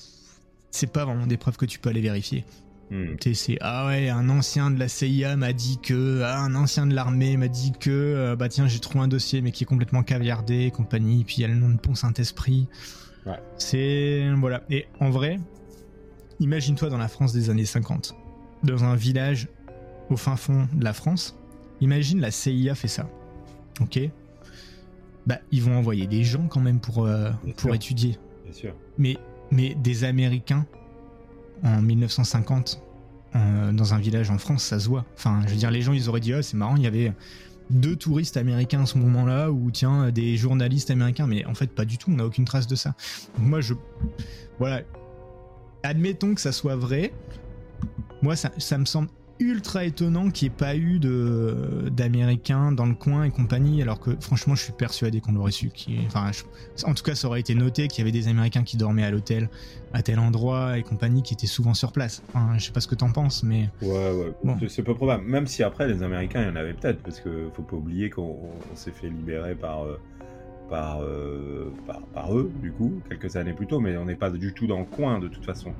c'est 0.71 0.93
pas 0.93 1.05
vraiment 1.05 1.27
des 1.27 1.37
preuves 1.37 1.57
que 1.57 1.67
tu 1.67 1.79
peux 1.79 1.91
aller 1.91 2.01
vérifier. 2.01 2.45
Hmm. 2.91 3.17
C'est 3.33 3.57
ah 3.61 3.87
ouais, 3.87 4.09
un 4.09 4.29
ancien 4.29 4.71
de 4.71 4.79
la 4.79 4.89
CIA 4.89 5.37
m'a 5.37 5.53
dit 5.53 5.79
que, 5.83 6.23
ah, 6.23 6.41
un 6.41 6.55
ancien 6.55 6.87
de 6.87 6.95
l'armée 6.95 7.37
m'a 7.37 7.49
dit 7.49 7.73
que, 7.79 7.91
euh, 7.91 8.37
bah 8.37 8.49
tiens, 8.49 8.67
j'ai 8.67 8.79
trouvé 8.79 9.05
un 9.05 9.09
dossier 9.09 9.41
mais 9.41 9.53
qui 9.53 9.65
est 9.65 9.67
complètement 9.67 10.03
caviardé, 10.03 10.71
compagnie, 10.71 11.25
puis 11.25 11.37
il 11.39 11.41
y 11.43 11.45
a 11.45 11.49
le 11.49 11.55
nom 11.55 11.71
de 11.71 11.79
Pont 11.79 11.95
Saint-Esprit. 11.95 12.69
Ouais. 13.27 13.41
C'est. 13.57 14.31
Voilà. 14.37 14.63
Et 14.71 14.87
en 15.01 15.11
vrai, 15.11 15.39
imagine-toi 16.41 16.91
dans 16.91 16.99
la 16.99 17.09
France 17.09 17.33
des 17.33 17.51
années 17.51 17.65
50, 17.65 18.15
dans 18.63 18.85
un 18.85 18.97
village 18.97 19.49
au 20.11 20.17
fin 20.17 20.37
fond 20.37 20.69
de 20.73 20.85
la 20.85 20.93
France, 20.93 21.39
imagine 21.81 22.21
la 22.21 22.31
CIA 22.31 22.75
fait 22.75 22.89
ça. 22.89 23.09
Ok? 23.81 23.99
Bah, 25.27 25.39
ils 25.51 25.63
vont 25.63 25.77
envoyer 25.77 26.07
des 26.07 26.23
gens 26.23 26.47
quand 26.49 26.61
même 26.61 26.81
pour, 26.81 27.07
euh, 27.07 27.31
pour 27.57 27.75
étudier. 27.75 28.19
Mais, 28.99 29.17
mais 29.51 29.75
des 29.75 30.05
Américains 30.05 30.67
en 31.65 31.83
1950 31.83 32.81
euh, 33.35 33.73
dans 33.73 33.95
un 33.95 33.99
village 33.99 34.31
en 34.31 34.39
France, 34.39 34.63
ça 34.63 34.79
se 34.79 34.89
voit. 34.89 35.05
Enfin, 35.17 35.43
je 35.47 35.53
veux 35.53 35.59
dire, 35.59 35.71
les 35.71 35.83
gens, 35.83 35.93
ils 35.93 36.09
auraient 36.09 36.21
dit, 36.21 36.33
oh, 36.35 36.43
c'est 36.43 36.57
marrant, 36.57 36.77
il 36.77 36.83
y 36.83 36.87
avait 36.87 37.13
deux 37.71 37.97
touristes 37.97 38.37
américains 38.37 38.83
à 38.83 38.87
ce 38.87 38.99
moment-là 38.99 39.51
ou 39.51 39.71
tiens 39.71 40.11
des 40.11 40.37
journalistes 40.37 40.91
américains. 40.91 41.27
Mais 41.27 41.45
en 41.47 41.55
fait 41.55 41.69
pas 41.69 41.85
du 41.85 41.99
tout 41.99 42.11
on 42.11 42.17
n'a 42.17 42.27
aucune 42.27 42.45
trace 42.45 42.67
de 42.67 42.77
ça. 42.77 42.95
Donc 43.39 43.47
moi 43.47 43.61
je 43.61 43.75
voilà. 44.59 44.83
Admettons 45.83 46.35
que 46.35 46.41
ça 46.41 46.53
soit 46.53 46.77
vrai. 46.77 47.13
Moi 48.23 48.37
ça, 48.37 48.51
ça 48.59 48.79
me 48.79 48.85
semble 48.85 49.09
ultra 49.41 49.85
étonnant 49.85 50.31
qu'il 50.31 50.49
n'y 50.49 50.55
ait 50.55 50.57
pas 50.57 50.77
eu 50.77 50.99
de 51.01 51.89
d'américains 51.91 52.71
dans 52.73 52.87
le 52.87 52.95
coin 52.95 53.25
et 53.25 53.31
compagnie 53.31 53.83
alors 53.83 53.99
que 53.99 54.11
franchement 54.21 54.55
je 54.55 54.63
suis 54.63 54.73
persuadé 54.73 55.21
qu'on 55.21 55.33
l'aurait 55.33 55.51
su 55.51 55.71
qui 55.71 55.99
enfin 56.07 56.31
je- 56.33 56.85
en 56.87 56.95
tout 56.95 57.03
cas 57.03 57.15
ça 57.15 57.27
aurait 57.29 57.41
été 57.41 57.55
noté 57.55 57.89
qu'il 57.89 57.99
y 57.99 58.03
avait 58.03 58.13
des 58.13 58.29
américains 58.29 58.63
qui 58.63 58.77
dormaient 58.77 59.03
à 59.05 59.11
l'hôtel 59.11 59.49
à 59.93 60.03
tel 60.03 60.19
endroit 60.21 60.79
et 60.79 60.83
compagnie 60.83 61.23
qui 61.23 61.35
étaient 61.35 61.47
souvent 61.49 61.75
sur 61.75 61.91
place 61.93 62.23
enfin, 62.29 62.55
je 62.59 62.65
sais 62.67 62.73
pas 62.73 62.81
ce 62.81 62.87
que 62.87 62.95
t'en 62.95 63.11
penses 63.11 63.43
mais 63.43 63.69
Ouais, 63.83 63.89
ouais, 64.13 64.33
Bon. 64.45 64.57
c'est- 64.69 64.83
peu 64.83 64.95
probable. 64.95 65.25
Même 65.25 65.47
si 65.47 65.63
après, 65.63 65.89
les 65.89 66.03
Américains, 66.03 66.43
il 66.43 66.49
y 66.49 66.51
en 66.51 66.57
avait 66.57 66.75
peut-être, 66.75 67.03
parce 67.03 67.21
que 67.21 67.49
faut 67.55 67.63
pas 67.63 67.77
oublier 67.77 68.11
qu'on 68.11 68.23
on 68.73 68.77
s'est 68.77 68.91
fait 68.93 69.09
libérer 69.09 69.55
par, 69.55 69.85
euh, 69.85 69.99
par, 70.69 71.01
euh, 71.03 71.73
par, 71.87 72.01
par 72.09 72.37
eux, 72.37 72.51
du 72.61 72.71
coup, 72.73 73.01
quelques 73.09 73.37
années 73.37 73.53
plus 73.55 73.67
tôt, 73.67 73.81
mais 73.81 73.97
on 73.97 74.05
n'est 74.05 74.15
pas 74.17 74.31
du 74.31 74.53
tout 74.53 74.67
dans 74.67 74.79
le 74.81 74.85
coin, 74.85 75.19
de 75.21 75.29
toute 75.29 75.45
façon. 75.45 75.73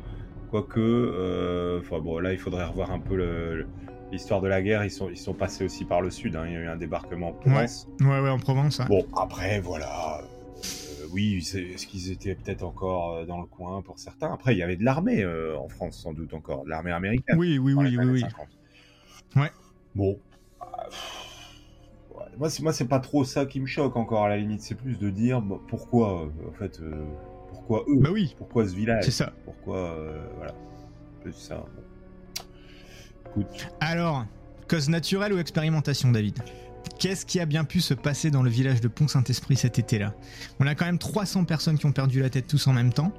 Quoique, 0.55 0.79
euh, 0.79 1.81
enfin, 1.81 1.99
bon, 1.99 2.21
là, 2.21 2.33
il 2.33 2.39
faudrait 2.39 2.65
revoir 2.65 2.93
un 2.93 3.01
peu 3.01 3.17
le- 3.17 3.57
le- 3.57 3.67
l'histoire 4.13 4.41
de 4.41 4.47
la 4.47 4.63
guerre. 4.63 4.85
Ils 4.85 4.91
sont, 4.93 5.11
ils 5.11 5.17
sont 5.17 5.35
passés 5.35 5.65
aussi 5.65 5.85
par 5.85 6.01
le 6.01 6.11
sud, 6.11 6.37
hein. 6.37 6.45
il 6.47 6.53
y 6.53 6.57
a 6.57 6.61
eu 6.61 6.69
un 6.69 6.77
débarquement 6.77 7.31
en 7.31 7.33
Provence. 7.33 7.89
ouais 8.01 8.21
ouais 8.21 8.29
en 8.29 8.39
Provence 8.39 8.79
ouais. 8.79 8.87
Bon, 8.87 9.05
après, 9.17 9.59
voilà. 9.59 10.21
Euh, 10.23 11.07
oui, 11.11 11.39
est-ce 11.39 11.89
qu'ils 11.89 12.13
étaient 12.13 12.37
peut-être 12.37 12.63
encore 12.63 13.15
euh, 13.15 13.27
dans 13.27 13.41
le 13.41 13.47
coin 13.47 13.83
pour 13.83 13.99
certains? 13.99 14.33
Après, 14.33 14.55
il 14.55 14.59
y 14.59 14.63
avait 14.63 14.77
de 14.77 14.85
l'armée 14.85 15.25
euh, 15.25 15.59
en 15.59 15.69
France, 15.69 15.99
sans 15.99 16.13
doute 16.13 16.33
encore, 16.35 16.63
de 16.63 16.71
l'armée 16.71 16.93
américaine 16.93 17.37
oui 17.37 17.59
oui 17.59 17.75
oui 17.75 17.97
oui 17.99 18.07
oui 18.07 18.21
50. 18.21 18.47
Ouais. 19.35 19.51
Bon. 19.97 20.21
Ouais. 22.15 22.25
Moi, 22.39 22.73
c'est, 22.73 22.85
pas 22.87 23.01
trop 23.01 23.25
ça 23.25 23.45
qui 23.45 23.59
me 23.59 23.67
choque 23.67 23.97
encore, 23.97 24.23
à 24.23 24.29
la 24.29 24.37
limite. 24.37 24.61
C'est 24.61 24.77
plus 24.77 25.01
de 25.01 25.11
dire 25.11 25.43
bah, 25.43 25.59
pourquoi, 25.67 26.31
en 26.49 26.53
fait, 26.53 26.81
pourquoi 27.67 27.85
eux 27.89 27.99
bah 28.01 28.11
oui 28.13 28.35
Pourquoi 28.37 28.69
ce 28.69 28.75
village 28.75 29.05
c'est 29.05 29.11
ça 29.11 29.33
Pourquoi, 29.45 29.77
euh, 29.79 30.27
voilà. 30.37 30.55
Plus 31.23 31.33
ça. 31.33 31.65
bon. 31.75 31.83
Écoute, 33.31 33.69
Alors, 33.81 34.27
cause 34.69 34.89
naturelle 34.91 35.33
ou 35.33 35.39
expérimentation, 35.39 36.13
David? 36.13 36.39
Qu'est-ce 36.99 37.25
qui 37.25 37.41
a 37.41 37.47
bien 37.47 37.65
pu 37.65 37.81
se 37.81 37.95
passer 37.95 38.31
dans 38.31 38.43
le 38.43 38.51
village 38.51 38.83
de 38.83 38.89
Pont-Saint-Esprit 38.89 39.57
cet 39.57 39.79
été-là? 39.79 40.15
On 40.61 40.67
a 40.67 40.75
quand 40.75 40.85
même 40.85 40.99
300 40.99 41.45
personnes 41.45 41.79
qui 41.79 41.87
ont 41.87 41.93
perdu 41.93 42.21
la 42.21 42.29
tête 42.29 42.47
tous 42.47 42.67
en 42.67 42.75
même 42.75 42.93
temps. 42.93 43.13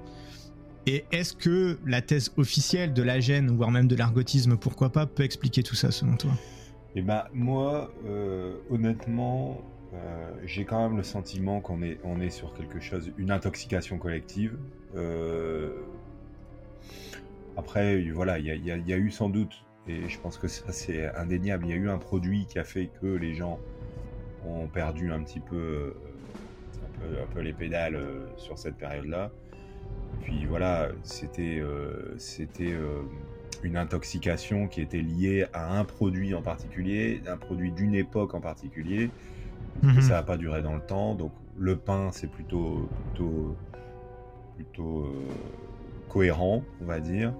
Et 0.85 1.05
est-ce 1.11 1.33
que 1.33 1.79
la 1.83 2.03
thèse 2.03 2.31
officielle 2.37 2.93
de 2.93 3.01
la 3.01 3.19
gêne, 3.19 3.49
voire 3.57 3.71
même 3.71 3.87
de 3.87 3.95
l'argotisme, 3.95 4.55
pourquoi 4.57 4.91
pas, 4.91 5.07
peut 5.07 5.23
expliquer 5.23 5.63
tout 5.63 5.75
ça 5.75 5.89
selon 5.89 6.15
toi? 6.15 6.31
Et 6.95 7.01
ben 7.01 7.23
moi, 7.33 7.91
euh, 8.07 8.57
honnêtement, 8.69 9.59
euh, 9.95 10.31
j'ai 10.45 10.65
quand 10.65 10.81
même 10.81 10.97
le 10.97 11.03
sentiment 11.03 11.61
qu'on 11.61 11.81
est, 11.81 11.99
on 12.03 12.19
est 12.19 12.29
sur 12.29 12.53
quelque 12.53 12.79
chose, 12.79 13.11
une 13.17 13.31
intoxication 13.31 13.97
collective. 13.97 14.57
Euh, 14.95 15.71
Après, 17.57 18.01
voilà, 18.11 18.39
il 18.39 18.45
y 18.45 18.93
a, 18.93 18.97
eu 18.97 19.11
sans 19.11 19.29
doute, 19.29 19.63
et 19.87 20.09
je 20.09 20.19
pense 20.19 20.37
que 20.37 20.47
ça 20.47 20.71
c'est 20.71 21.07
indéniable, 21.15 21.65
il 21.65 21.69
y 21.69 21.73
a 21.73 21.77
eu 21.77 21.89
un 21.89 21.97
produit 21.97 22.45
qui 22.47 22.59
a 22.59 22.63
fait 22.63 22.89
que 23.01 23.07
les 23.07 23.33
gens 23.33 23.59
ont 24.45 24.67
perdu 24.67 25.11
un 25.11 25.23
petit 25.23 25.39
peu, 25.39 25.95
euh, 27.03 27.23
un 27.23 27.33
peu, 27.33 27.41
les 27.41 27.53
pédales 27.53 27.99
sur 28.37 28.57
cette 28.57 28.75
période-là. 28.75 29.31
Puis 30.21 30.45
voilà, 30.45 30.89
c'était 31.03 31.61
c'était 32.17 32.73
une 33.63 33.77
intoxication 33.77 34.67
qui 34.67 34.81
était 34.81 35.01
liée 35.01 35.45
à 35.53 35.77
un 35.77 35.85
produit 35.85 36.33
en 36.33 36.41
particulier, 36.41 37.21
un 37.27 37.37
produit 37.37 37.71
d'une 37.71 37.95
époque 37.95 38.33
en 38.33 38.41
particulier. 38.41 39.09
Et 39.83 39.87
Mhm. 39.87 40.01
ça 40.01 40.13
n'a 40.15 40.23
pas 40.23 40.37
duré 40.37 40.61
dans 40.61 40.73
le 40.73 40.81
temps. 40.81 41.15
Donc 41.15 41.31
le 41.57 41.75
pain, 41.77 42.09
c'est 42.11 42.27
plutôt, 42.27 42.89
plutôt, 43.13 43.55
plutôt 44.55 44.99
euh, 45.01 45.11
cohérent, 46.09 46.63
on 46.81 46.85
va 46.85 46.99
dire. 46.99 47.33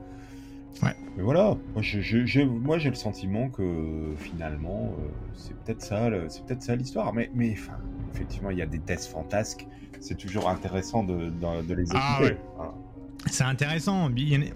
Ouais. 0.84 0.94
Mais 1.16 1.24
voilà, 1.24 1.56
moi 1.74 1.82
j'ai 1.82 2.90
le 2.90 2.96
sentiment 2.96 3.50
que 3.50 4.14
finalement, 4.18 4.94
euh, 5.00 5.08
c'est 5.34 5.56
peut-être 5.58 5.82
ça, 5.82 6.10
c'est 6.28 6.46
peut-être 6.46 6.62
ça 6.62 6.76
l'histoire. 6.76 7.14
Mais, 7.14 7.32
mais 7.34 7.54
enfin, 7.54 7.78
effectivement, 8.14 8.50
il 8.50 8.58
y 8.58 8.62
a 8.62 8.66
des 8.66 8.80
thèses 8.80 9.08
fantasques. 9.08 9.66
C'est 10.02 10.18
toujours 10.18 10.50
intéressant 10.50 11.04
de, 11.04 11.30
de- 11.30 11.62
de 11.66 11.74
les 11.74 11.84
écouter. 11.84 11.98
Ah 11.98 12.22
ouais. 12.22 12.38
hein. 12.60 12.74
C'est 13.28 13.44
intéressant. 13.44 14.10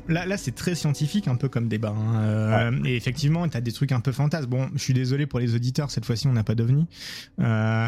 Là, 0.07 0.25
là 0.25 0.37
c'est 0.37 0.53
très 0.53 0.75
scientifique, 0.75 1.27
un 1.27 1.35
peu 1.35 1.49
comme 1.49 1.67
débat. 1.67 1.89
hein. 1.97 2.21
Euh, 2.23 2.83
Et 2.85 2.95
effectivement, 2.95 3.47
tu 3.47 3.57
as 3.57 3.61
des 3.61 3.71
trucs 3.71 3.91
un 3.91 3.99
peu 3.99 4.11
fantasmes. 4.11 4.47
Bon, 4.49 4.69
je 4.75 4.79
suis 4.79 4.93
désolé 4.93 5.25
pour 5.25 5.39
les 5.39 5.55
auditeurs, 5.55 5.89
cette 5.91 6.05
fois-ci, 6.05 6.27
on 6.27 6.33
n'a 6.33 6.43
pas 6.43 6.55
d'ovni. 6.55 6.85
Euh, 7.39 7.87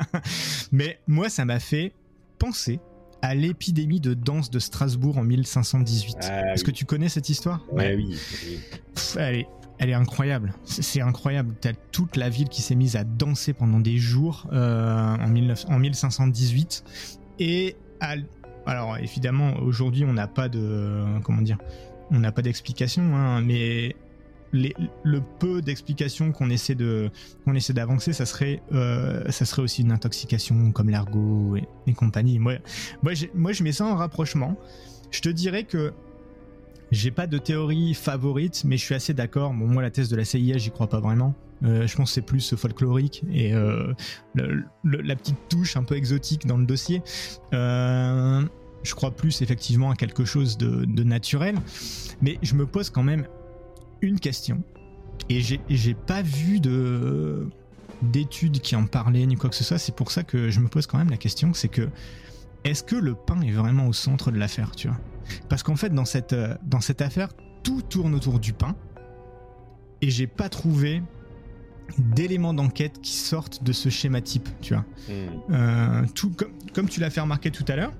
Mais 0.72 1.00
moi, 1.06 1.28
ça 1.28 1.44
m'a 1.44 1.58
fait 1.60 1.92
penser 2.38 2.80
à 3.22 3.34
l'épidémie 3.34 4.00
de 4.00 4.14
danse 4.14 4.50
de 4.50 4.58
Strasbourg 4.58 5.18
en 5.18 5.24
1518. 5.24 6.16
Ah 6.22 6.52
Est-ce 6.54 6.62
oui. 6.64 6.66
que 6.66 6.76
tu 6.76 6.84
connais 6.84 7.08
cette 7.08 7.28
histoire? 7.28 7.60
Ouais, 7.72 7.94
oui. 7.94 8.16
oui. 8.46 8.58
Pff, 8.94 9.16
elle 9.18 9.36
est, 9.36 9.46
elle 9.78 9.90
est 9.90 9.94
incroyable. 9.94 10.54
C'est 10.64 10.82
c'est 10.82 11.00
incroyable. 11.02 11.54
T'as 11.60 11.72
toute 11.92 12.16
la 12.16 12.28
ville 12.30 12.48
qui 12.48 12.62
s'est 12.62 12.74
mise 12.74 12.96
à 12.96 13.04
danser 13.04 13.52
pendant 13.52 13.80
des 13.80 13.98
jours 13.98 14.48
euh, 14.52 15.16
en, 15.16 15.28
19 15.30 15.66
en 15.68 15.78
1518. 15.78 16.84
Et 17.40 17.76
à- 18.00 18.16
alors 18.70 18.96
évidemment, 18.98 19.56
aujourd'hui, 19.62 20.04
on 20.04 20.12
n'a 20.12 20.28
pas 20.28 20.48
de 20.48 21.04
comment 21.24 21.42
dire, 21.42 21.58
on 22.12 22.20
n'a 22.20 22.30
pas 22.30 22.40
d'explication, 22.40 23.16
hein, 23.16 23.40
mais 23.40 23.96
le 24.52 25.20
peu 25.40 25.60
d'explications 25.60 26.30
qu'on 26.30 26.50
essaie 26.50 26.76
de 26.76 27.10
qu'on 27.44 27.56
essaie 27.56 27.72
d'avancer, 27.72 28.12
ça 28.12 28.26
serait 28.26 28.62
euh, 28.72 29.28
ça 29.30 29.44
serait 29.44 29.62
aussi 29.62 29.82
une 29.82 29.90
intoxication 29.90 30.70
comme 30.70 30.88
l'argot 30.88 31.56
et, 31.56 31.92
compagnie. 31.94 32.38
Moi, 32.38 32.54
moi, 33.02 33.12
moi, 33.34 33.50
je 33.50 33.64
mets 33.64 33.72
ça 33.72 33.86
en 33.86 33.96
rapprochement. 33.96 34.56
Je 35.10 35.20
te 35.20 35.28
dirais 35.28 35.64
que 35.64 35.92
j'ai 36.92 37.10
pas 37.10 37.26
de 37.26 37.38
théorie 37.38 37.94
favorite, 37.94 38.62
mais 38.64 38.76
je 38.76 38.84
suis 38.84 38.94
assez 38.94 39.14
d'accord. 39.14 39.52
Bon, 39.52 39.66
moi, 39.66 39.82
la 39.82 39.90
thèse 39.90 40.08
de 40.08 40.16
la 40.16 40.24
CIA, 40.24 40.58
j'y 40.58 40.70
crois 40.70 40.88
pas 40.88 41.00
vraiment. 41.00 41.34
Euh, 41.64 41.86
je 41.86 41.96
pense 41.96 42.10
que 42.10 42.14
c'est 42.14 42.22
plus 42.22 42.54
folklorique 42.54 43.22
et 43.30 43.52
euh, 43.52 43.92
la 44.34 45.14
petite 45.14 45.36
touche 45.48 45.76
un 45.76 45.84
peu 45.84 45.96
exotique 45.96 46.46
dans 46.46 46.56
le 46.56 46.64
dossier. 46.64 47.02
Euh, 47.52 48.42
je 48.82 48.94
crois 48.94 49.10
plus 49.10 49.42
effectivement 49.42 49.90
à 49.90 49.96
quelque 49.96 50.24
chose 50.24 50.56
de, 50.56 50.84
de 50.84 51.02
naturel, 51.04 51.56
mais 52.22 52.38
je 52.42 52.54
me 52.54 52.66
pose 52.66 52.90
quand 52.90 53.02
même 53.02 53.26
une 54.02 54.18
question 54.18 54.62
et 55.28 55.40
j'ai 55.40 55.94
pas 55.94 56.22
vu 56.22 56.60
de 56.60 57.48
d'études 58.02 58.60
qui 58.60 58.76
en 58.76 58.86
parlaient 58.86 59.26
ni 59.26 59.36
quoi 59.36 59.50
que 59.50 59.56
ce 59.56 59.62
soit. 59.64 59.78
C'est 59.78 59.94
pour 59.94 60.10
ça 60.10 60.22
que 60.22 60.50
je 60.50 60.60
me 60.60 60.68
pose 60.68 60.86
quand 60.86 60.98
même 60.98 61.10
la 61.10 61.18
question, 61.18 61.52
c'est 61.52 61.68
que 61.68 61.88
est-ce 62.64 62.82
que 62.82 62.96
le 62.96 63.14
pain 63.14 63.40
est 63.42 63.52
vraiment 63.52 63.86
au 63.86 63.92
centre 63.92 64.30
de 64.30 64.38
l'affaire, 64.38 64.74
tu 64.74 64.88
vois? 64.88 64.98
Parce 65.48 65.62
qu'en 65.62 65.76
fait, 65.76 65.90
dans 65.90 66.04
cette, 66.04 66.34
dans 66.64 66.80
cette 66.80 67.02
affaire, 67.02 67.28
tout 67.62 67.82
tourne 67.82 68.14
autour 68.14 68.38
du 68.38 68.52
pain. 68.52 68.74
Et 70.02 70.10
j'ai 70.10 70.26
pas 70.26 70.48
trouvé 70.48 71.02
d'éléments 71.98 72.54
d'enquête 72.54 73.00
qui 73.02 73.12
sortent 73.12 73.62
de 73.62 73.72
ce 73.72 73.88
schéma 73.88 74.20
type, 74.20 74.48
tu 74.60 74.74
vois. 74.74 74.84
Hmm. 75.08 75.52
Euh, 75.52 76.02
tout, 76.14 76.30
comme, 76.30 76.52
comme 76.74 76.88
tu 76.88 77.00
l'as 77.00 77.10
fait 77.10 77.20
remarquer 77.20 77.50
tout 77.50 77.64
à 77.68 77.76
l'heure, 77.76 77.92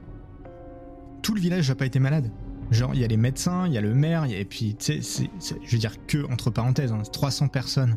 tout 1.31 1.35
le 1.37 1.41
village 1.41 1.69
n'a 1.69 1.77
pas 1.77 1.87
été 1.87 2.01
malade. 2.01 2.29
Genre, 2.73 2.93
il 2.93 3.01
y 3.01 3.05
a 3.05 3.07
les 3.07 3.17
médecins, 3.17 3.69
il 3.69 3.73
y 3.73 3.79
a 3.79 3.81
le 3.81 3.95
maire, 3.95 4.27
y 4.27 4.35
a- 4.35 4.39
et 4.41 4.45
puis, 4.45 4.75
tu 4.75 5.01
sais, 5.01 5.31
je 5.65 5.71
veux 5.71 5.79
dire 5.79 5.95
que, 6.09 6.25
entre 6.29 6.51
parenthèses, 6.51 6.91
hein, 6.91 7.03
300 7.13 7.47
personnes 7.47 7.97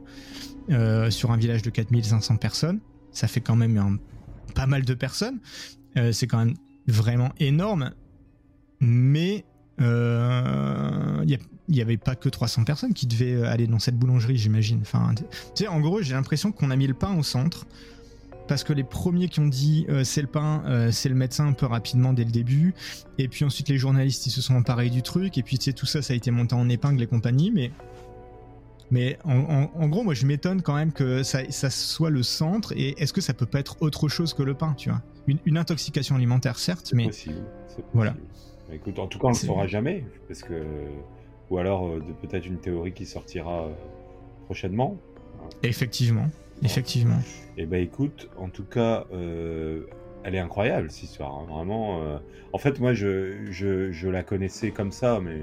euh, 0.70 1.10
sur 1.10 1.32
un 1.32 1.38
village 1.38 1.64
de 1.64 1.72
4500 1.72 2.38
personnes, 2.38 2.80
ça 3.12 3.28
fait 3.28 3.42
quand 3.42 3.56
même 3.56 3.98
pas 4.54 4.68
mal 4.68 4.86
de 4.86 4.94
personnes. 4.94 5.40
Euh, 5.98 6.12
c'est 6.12 6.28
quand 6.28 6.38
même 6.46 6.54
vraiment 6.86 7.32
énorme, 7.40 7.90
mais 8.80 9.46
euh, 9.82 11.22
il 11.24 11.32
y 11.32 11.36
a- 11.36 11.40
il 11.70 11.76
y 11.76 11.82
avait 11.82 11.98
pas 11.98 12.16
que 12.16 12.30
300 12.30 12.64
personnes 12.66 12.94
qui 12.94 13.08
devaient 13.08 13.44
aller 13.48 13.66
dans 13.66 13.80
cette 13.80 13.98
boulangerie, 13.98 14.38
j'imagine. 14.38 14.80
Enfin, 14.82 15.16
tu 15.16 15.24
sais, 15.56 15.68
en 15.68 15.80
gros, 15.80 16.04
j'ai 16.04 16.14
l'impression 16.14 16.52
qu'on 16.52 16.70
a 16.70 16.76
mis 16.76 16.86
le 16.86 16.94
pain 16.94 17.18
au 17.18 17.24
centre 17.24 17.66
parce 18.48 18.64
que 18.64 18.74
les 18.74 18.84
premiers 18.84 19.30
qui 19.30 19.40
ont 19.40 19.48
dit 19.48 19.86
euh, 19.90 20.04
c'est 20.04 20.22
le 20.22 20.28
pain, 20.28 20.64
euh, 20.66 20.92
c'est 20.92 21.10
le 21.10 21.16
médecin 21.16 21.48
un 21.48 21.54
peu 21.54 21.66
rapidement 21.66 22.14
dès 22.14 22.24
le 22.26 22.32
début, 22.32 22.74
et 23.18 23.28
puis 23.28 23.46
ensuite 23.46 23.70
les 23.70 23.78
journalistes 23.78 24.26
ils 24.28 24.32
se 24.32 24.42
sont 24.42 24.56
emparés 24.56 24.90
du 24.90 25.02
truc, 25.02 25.38
et 25.38 25.44
puis 25.44 25.58
tu 25.58 25.66
sais 25.66 25.74
tout 25.74 25.86
ça 25.86 26.02
ça 26.02 26.14
a 26.14 26.16
été 26.16 26.30
monté 26.32 26.54
en 26.56 26.68
épingle 26.70 27.02
et 27.02 27.08
compagnie, 27.08 27.52
mais 27.52 27.72
mais 28.92 29.18
en, 29.24 29.38
en- 29.40 29.72
en 29.74 29.88
gros 29.88 30.04
moi 30.04 30.14
je 30.14 30.26
m'étonne 30.26 30.62
quand 30.62 30.76
même 30.76 30.92
que 30.92 31.24
ça, 31.24 31.40
ça 31.50 31.70
soit 31.70 32.10
le 32.10 32.22
centre, 32.24 32.74
et 32.76 33.02
est-ce 33.02 33.14
que 33.14 33.22
ça 33.22 33.34
peut 33.34 33.46
pas 33.46 33.60
être 33.60 33.78
autre 33.82 34.08
chose 34.10 34.34
que 34.34 34.44
le 34.44 34.54
pain, 34.54 34.74
tu 34.78 34.90
vois? 34.90 35.02
Une, 35.28 35.40
une 35.46 35.58
intoxication 35.58 36.16
alimentaire 36.16 36.60
certes, 36.60 36.92
mais 36.94 37.06
possible. 37.06 37.44
Voilà. 37.94 38.14
Écoute, 38.72 39.00
en 39.00 39.08
tout 39.08 39.20
cas, 39.20 39.28
on 39.28 39.30
le 39.30 39.36
C'est- 39.36 39.48
saura 39.48 39.68
jamais, 39.68 40.06
parce 40.28 40.42
que 40.44 40.64
ou 41.50 41.58
alors 41.58 41.88
euh, 41.88 42.04
peut-être 42.22 42.46
une 42.46 42.58
théorie 42.58 42.92
qui 42.94 43.06
sortira 43.06 43.68
prochainement. 44.46 44.98
effectivement, 45.64 46.28
effectivement. 46.64 47.18
Et 47.58 47.66
ben 47.66 47.82
écoute, 47.82 48.30
en 48.38 48.50
tout 48.50 48.64
cas, 48.66 49.06
euh, 49.14 49.84
elle 50.24 50.36
est 50.36 50.40
incroyable 50.40 50.90
cette 50.90 51.04
histoire, 51.04 51.34
hein, 51.40 51.46
vraiment. 51.50 52.02
euh. 52.02 52.18
En 52.52 52.58
fait, 52.58 52.80
moi, 52.80 52.94
je, 52.94 53.46
je, 53.52 53.92
je 53.92 54.10
la 54.10 54.24
connaissais 54.24 54.72
comme 54.72 54.92
ça, 54.92 55.20
mais 55.22 55.42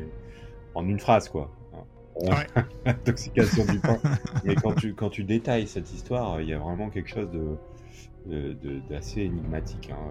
en 0.74 0.86
une 0.88 0.98
phrase, 1.00 1.28
quoi. 1.28 1.50
hein. 1.74 2.36
Intoxication 2.86 3.64
du 3.64 3.78
pain. 3.78 3.98
Mais 4.44 4.54
quand 4.54 4.74
tu, 4.74 4.94
quand 4.94 5.10
tu 5.10 5.24
détailles 5.24 5.66
cette 5.66 5.92
histoire, 5.92 6.40
il 6.40 6.48
y 6.48 6.52
a 6.52 6.58
vraiment 6.58 6.88
quelque 6.90 7.08
chose 7.10 7.28
de, 7.30 8.56
d'assez 8.88 9.22
énigmatique. 9.22 9.90
Hein. 9.92 10.10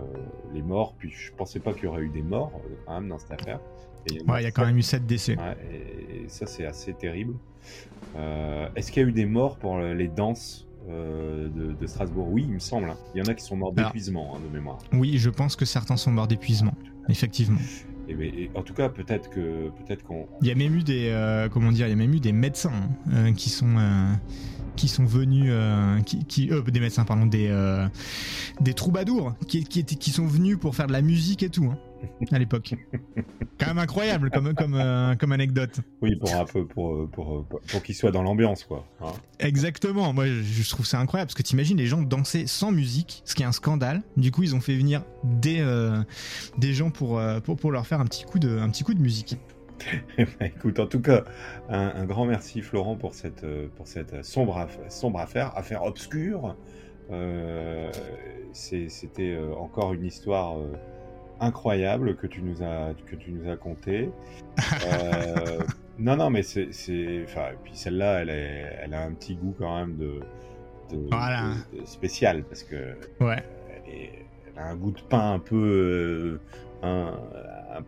Les 0.53 0.61
morts, 0.61 0.95
puis 0.97 1.11
je 1.11 1.31
pensais 1.33 1.59
pas 1.59 1.73
qu'il 1.73 1.83
y 1.83 1.87
aurait 1.87 2.03
eu 2.03 2.09
des 2.09 2.23
morts 2.23 2.51
quand 2.85 2.93
même 2.99 3.09
dans 3.09 3.19
cette 3.19 3.31
affaire. 3.31 3.59
ouais, 4.09 4.41
il 4.41 4.43
y 4.43 4.47
a 4.47 4.51
quand 4.51 4.65
même 4.65 4.77
eu 4.77 4.81
7 4.81 5.05
décès. 5.05 5.35
et, 5.71 6.27
ça, 6.27 6.45
c'est 6.45 6.65
assez 6.65 6.93
terrible. 6.93 7.35
Est-ce 8.75 8.91
qu'il 8.91 9.03
y 9.03 9.05
a 9.05 9.09
eu 9.09 9.13
des 9.13 9.25
morts 9.25 9.57
pour 9.57 9.79
les 9.79 10.07
danses? 10.07 10.68
Euh, 10.89 11.49
de, 11.49 11.87
Strasbourg. 11.87 12.27
Oui, 12.31 12.45
il 12.47 12.53
me 12.53 12.59
semble. 12.59 12.89
Hein. 12.89 12.97
Il 13.13 13.19
y 13.19 13.21
en 13.21 13.25
a 13.25 13.33
qui 13.33 13.43
sont 13.43 13.55
morts 13.55 13.73
d'épuisement, 13.73 14.35
hein, 14.35 14.39
de 14.45 14.53
mémoire. 14.53 14.79
Oui, 14.93 15.17
je 15.17 15.29
pense 15.29 15.55
que 15.55 15.65
certains 15.65 15.97
sont 15.97 16.11
morts 16.11 16.27
d'épuisement, 16.27 16.73
effectivement. 17.07 17.59
Et, 18.07 18.49
en 18.55 18.63
tout 18.63 18.73
cas, 18.73 18.89
peut-être 18.89 19.29
que 19.29 19.69
peut-être 19.69 20.03
qu'on. 20.03 20.27
Il 20.41 20.47
y 20.47 20.51
a 20.51 20.55
même 20.55 20.75
eu 20.75 20.83
des 20.83 21.09
euh, 21.09 21.47
comment 21.49 21.71
dire, 21.71 21.87
il 21.87 21.91
y 21.91 21.93
a 21.93 21.95
même 21.95 22.13
eu 22.13 22.19
des 22.19 22.31
médecins 22.31 22.71
hein, 22.73 23.11
euh, 23.13 23.33
qui 23.33 23.49
sont 23.49 23.75
qui 24.75 24.87
sont 24.87 25.05
venus, 25.05 25.51
qui, 26.05 26.23
qui 26.25 26.47
des 26.47 26.79
médecins, 26.79 27.03
pardon, 27.03 27.25
des 27.25 27.53
des 28.61 28.73
troubadours 28.73 29.33
qui, 29.47 29.63
qui, 29.65 29.83
qui 29.83 30.11
sont 30.11 30.25
venus 30.25 30.57
pour 30.57 30.75
faire 30.75 30.87
de 30.87 30.93
la 30.93 31.01
musique 31.01 31.43
et 31.43 31.49
tout 31.49 31.73
à 32.31 32.39
l'époque. 32.39 32.75
Quand 33.59 33.67
même 33.67 33.79
incroyable 33.79 34.29
comme, 34.29 34.53
comme, 34.53 34.75
euh, 34.75 35.15
comme 35.15 35.31
anecdote. 35.31 35.79
Oui, 36.01 36.15
pour 36.15 36.33
un 36.33 36.45
peu, 36.45 36.65
pour, 36.65 37.09
pour, 37.09 37.45
pour, 37.45 37.83
qu'il 37.83 37.95
soit 37.95 38.11
dans 38.11 38.23
l'ambiance, 38.23 38.63
quoi. 38.63 38.85
Hein. 39.01 39.11
Exactement. 39.39 40.13
Moi, 40.13 40.27
je 40.27 40.69
trouve 40.69 40.85
ça 40.85 40.99
incroyable 40.99 41.27
parce 41.27 41.35
que 41.35 41.43
t'imagines 41.43 41.77
les 41.77 41.85
gens 41.85 42.01
danser 42.01 42.47
sans 42.47 42.71
musique, 42.71 43.21
ce 43.25 43.35
qui 43.35 43.43
est 43.43 43.45
un 43.45 43.51
scandale. 43.51 44.01
Du 44.17 44.31
coup, 44.31 44.43
ils 44.43 44.55
ont 44.55 44.61
fait 44.61 44.75
venir 44.75 45.03
des, 45.23 45.59
euh, 45.59 46.01
des 46.57 46.73
gens 46.73 46.89
pour, 46.89 47.19
euh, 47.19 47.39
pour, 47.39 47.57
pour, 47.57 47.71
leur 47.71 47.85
faire 47.85 47.99
un 47.99 48.05
petit 48.05 48.23
coup 48.23 48.39
de, 48.39 48.57
un 48.57 48.69
petit 48.69 48.83
coup 48.83 48.93
de 48.93 49.01
musique. 49.01 49.37
Eh 50.17 50.25
ben, 50.25 50.47
écoute, 50.47 50.79
en 50.79 50.87
tout 50.87 50.99
cas, 50.99 51.23
un, 51.69 52.03
grand 52.05 52.25
merci 52.25 52.61
Florent 52.61 52.95
pour 52.95 53.13
cette, 53.13 53.45
pour 53.77 53.87
cette 53.87 54.25
sombre, 54.25 54.67
sombre 54.89 55.19
affaire, 55.19 55.57
affaire 55.57 55.83
obscure. 55.83 56.57
C'était 58.51 59.37
encore 59.57 59.93
une 59.93 60.03
histoire 60.03 60.57
incroyable 61.39 62.15
que 62.15 62.27
tu 62.27 62.41
nous 62.41 62.63
as 62.63 62.93
que 63.05 63.15
tu 63.15 63.31
nous 63.31 63.49
as 63.49 63.57
conté. 63.57 64.09
Euh, 64.85 65.61
non 65.97 66.17
non 66.17 66.29
mais 66.29 66.43
c'est 66.43 66.69
enfin 67.23 67.51
puis 67.63 67.71
celle-là 67.75 68.21
elle 68.21 68.29
est 68.29 68.77
elle 68.81 68.93
a 68.93 69.03
un 69.03 69.13
petit 69.13 69.35
goût 69.35 69.55
quand 69.57 69.73
même 69.77 69.95
de, 69.95 70.19
spécial 71.85 72.43
parce 72.43 72.63
que 72.63 72.95
ouais 73.21 73.41
elle, 73.87 74.57
a 74.57 74.65
un 74.67 74.75
goût 74.75 74.91
de 74.91 74.99
pain 75.01 75.33
un 75.33 75.39
peu 75.39 76.39
euh, 76.83 76.85
un, 76.85 77.13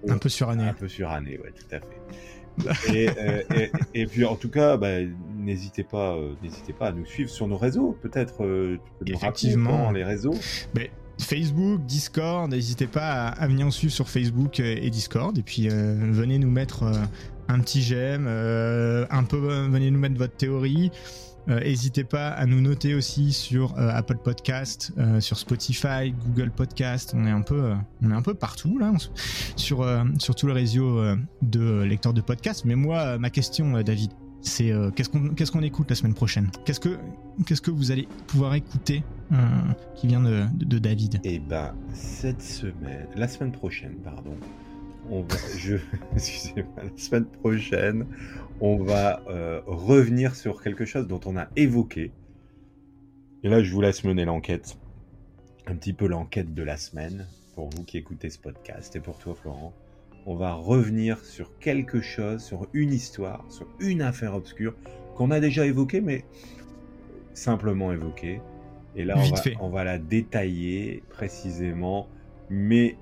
un, 0.08 0.18
peu, 0.18 0.30
suranné 0.30 0.64
un 0.64 0.74
peu 0.74 0.88
suranné 0.88 1.39
ouais 1.39 1.52
tout 1.52 1.76
à 1.76 1.80
fait. 1.80 2.93
et, 2.93 3.10
euh, 3.18 3.68
et, 3.93 4.06
puis 4.06 4.26
en 4.26 4.36
tout 4.36 4.49
cas, 4.49 4.76
bah, 4.78 5.02
n'hésitez 5.38 5.84
pas, 5.84 6.18
n'hésitez 6.43 6.74
pas 6.74 6.88
à 6.88 6.91
nous 6.91 7.06
suivre 7.06 7.30
sur 7.30 7.47
nos 7.47 7.58
réseaux. 7.58 7.97
Peut-être 8.02 8.43
nous 8.43 9.18
rappeler 9.18 9.56
les 9.93 10.04
réseaux. 10.04 10.36
Mais 10.76 10.91
Facebook, 11.22 11.86
Discord, 11.86 12.49
n'hésitez 12.49 12.88
pas 12.88 13.28
à, 13.28 13.47
venir 13.47 13.65
nous 13.65 13.72
suivre 13.72 13.93
sur 13.93 14.09
Facebook 14.09 14.59
euh, 14.59 14.78
et 14.82 14.89
Discord. 14.89 15.38
Et 15.38 15.43
puis 15.43 15.69
euh, 15.69 15.95
venez 16.11 16.39
nous 16.39 16.49
mettre 16.49 16.84
euh, 16.84 16.93
un 17.47 17.59
petit 17.59 17.82
j'aime, 17.82 18.28
un 18.28 19.24
peu, 19.24 19.67
venez 19.67 19.91
nous 19.91 19.99
mettre 19.99 20.17
votre 20.17 20.36
théorie. 20.36 20.91
N'hésitez 21.47 22.03
pas 22.05 22.30
à 22.30 22.45
nous 22.45 22.61
noter 22.61 22.93
aussi 22.95 23.34
sur 23.34 23.78
Apple 23.78 24.17
Podcast, 24.24 24.93
sur 25.19 25.38
Spotify, 25.38 26.13
Google 26.28 26.51
Podcast. 26.51 27.13
On 27.13 27.26
est 27.26 27.32
un 27.32 27.41
peu, 28.22 28.34
partout 28.36 28.78
là, 28.78 28.93
sur 29.57 29.86
sur 30.19 30.36
tous 30.36 30.47
les 30.47 30.53
réseaux 30.53 31.03
de 31.41 31.82
lecteurs 31.82 32.13
de 32.13 32.22
podcasts. 32.22 32.63
Mais 32.63 32.76
moi, 32.76 33.17
ma 33.17 33.32
question, 33.32 33.82
David, 33.82 34.11
c'est 34.42 34.72
euh, 34.72 34.89
qu'est-ce 34.92 35.10
qu'on 35.10 35.30
qu'est-ce 35.30 35.52
qu'on 35.52 35.62
écoute 35.62 35.89
la 35.89 35.96
semaine 35.96 36.14
prochaine? 36.14 36.50
Qu'est-ce 36.66 36.80
que 36.80 36.98
qu'est-ce 37.46 37.62
que 37.62 37.72
vous 37.72 37.92
allez 37.92 38.08
pouvoir 38.28 38.56
écouter 38.56 39.04
euh, 39.32 39.36
qui 39.96 40.08
vient 40.08 40.22
de, 40.22 40.80
David? 40.80 41.20
Eh 41.24 41.39
ben 41.39 41.74
cette 41.94 42.42
semaine, 42.42 43.08
la 43.16 43.28
semaine 43.28 43.52
prochaine, 43.52 43.96
pardon. 44.04 44.36
On 45.10 45.22
va, 45.22 45.36
je, 45.58 45.78
excusez-moi, 46.14 46.84
la 46.84 46.98
semaine 46.98 47.26
prochaine, 47.26 48.06
on 48.60 48.78
va 48.78 49.22
euh, 49.30 49.62
revenir 49.66 50.36
sur 50.36 50.62
quelque 50.62 50.86
chose 50.86 51.08
dont 51.08 51.22
on 51.26 51.38
a 51.38 51.48
évoqué. 51.56 52.12
Et 53.44 53.50
là, 53.50 53.64
je 53.64 53.72
vous 53.72 53.82
laisse 53.82 54.04
mener 54.04 54.26
l'enquête, 54.26 54.78
un 55.66 55.76
petit 55.76 55.94
peu 55.94 56.08
l'enquête 56.08 56.54
de 56.54 56.64
la 56.64 56.78
semaine 56.78 57.28
pour 57.56 57.70
vous 57.70 57.84
qui 57.84 57.98
écoutez 57.98 58.30
ce 58.30 58.38
podcast 58.38 58.96
et 58.96 59.00
pour 59.00 59.18
toi, 59.18 59.36
Florent 59.36 59.74
on 60.26 60.36
va 60.36 60.53
revenir 60.53 61.19
sur 61.24 61.57
quelque 61.59 62.01
chose, 62.01 62.43
sur 62.43 62.67
une 62.74 62.93
histoire, 62.93 63.45
sur 63.49 63.67
une 63.80 64.01
affaire 64.01 64.36
obscure 64.36 64.76
qu'on 65.15 65.32
a 65.32 65.39
déjà 65.39 65.65
évoquée, 65.65 66.01
mais 66.01 66.26
simplement 67.34 67.91
évoquée. 67.91 68.41
Et 68.95 69.03
là, 69.03 69.15
on 69.59 69.69
va, 69.69 69.84
la 69.84 69.97
détailler 69.97 71.03
précisément. 71.09 72.07
Mais 72.49 72.97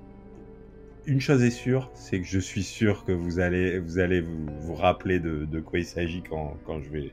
une 1.06 1.20
chose 1.20 1.42
est 1.42 1.50
sûre, 1.50 1.90
c'est 1.94 2.20
que 2.20 2.26
je 2.26 2.38
suis 2.38 2.62
sûr 2.62 3.04
que 3.04 3.12
vous 3.12 3.40
allez 3.40 3.80
vous, 3.80 3.98
allez 3.98 4.20
vous, 4.20 4.74
rappeler 4.74 5.18
de, 5.18 5.60
quoi 5.60 5.80
il 5.80 5.84
s'agit 5.84 6.22
quand, 6.22 6.56
quand, 6.64 6.80
je 6.80 6.90
vais, 6.90 7.12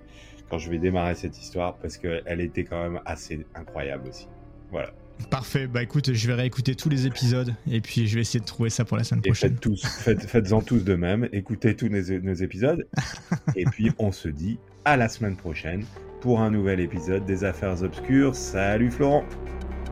quand 0.50 0.60
je 0.60 0.70
vais 0.70 0.78
démarrer 0.78 1.16
cette 1.16 1.42
histoire, 1.42 1.76
parce 1.78 1.98
qu'elle 1.98 2.42
était 2.42 2.64
quand 2.64 2.82
même 2.82 3.02
assez 3.06 3.46
incroyable 3.56 4.10
aussi. 4.10 4.28
Voilà. 4.72 4.94
Parfait, 5.30 5.68
bah 5.68 5.84
écoute, 5.84 6.14
je 6.14 6.28
vais 6.28 6.34
réécouter 6.34 6.76
tous 6.76 6.90
les 6.90 7.06
épisodes 7.06 7.54
et 7.70 7.82
puis 7.82 8.08
je 8.08 8.16
vais 8.16 8.22
essayer 8.22 8.40
de 8.40 8.46
trouver 8.46 8.70
ça 8.70 8.86
pour 8.86 8.98
la 8.98 9.04
semaine 9.04 9.22
prochaine. 9.22 9.52
faites 9.52 9.60
tous, 9.60 9.86
faites, 9.86 10.54
en 10.54 10.62
tous 10.62 10.84
de 10.84 10.96
même, 10.96 11.28
écoutez 11.34 11.76
tous 11.76 11.90
nos, 11.90 12.20
nos 12.22 12.34
épisodes 12.34 12.88
et 13.56 13.66
puis 13.66 13.92
on 14.00 14.12
se 14.12 14.30
dit 14.30 14.58
à 14.86 14.96
la 14.96 15.10
semaine 15.10 15.36
prochaine 15.36 15.84
pour 16.22 16.40
un 16.40 16.52
nouvel 16.52 16.80
épisode 16.80 17.26
des 17.26 17.44
Affaires 17.44 17.84
Obscures. 17.84 18.36
Salut 18.36 18.92
Florent 18.92 19.26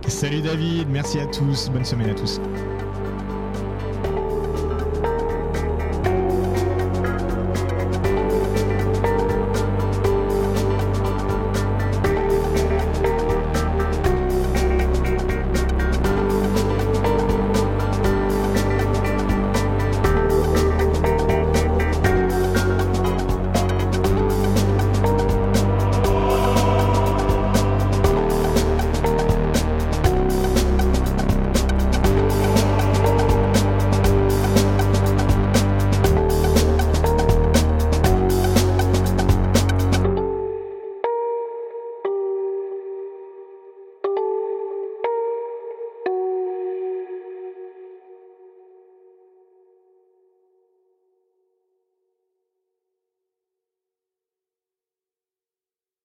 Salut 0.07 0.41
David, 0.41 0.87
merci 0.89 1.19
à 1.19 1.25
tous, 1.25 1.69
bonne 1.69 1.85
semaine 1.85 2.11
à 2.11 2.13
tous. 2.13 2.39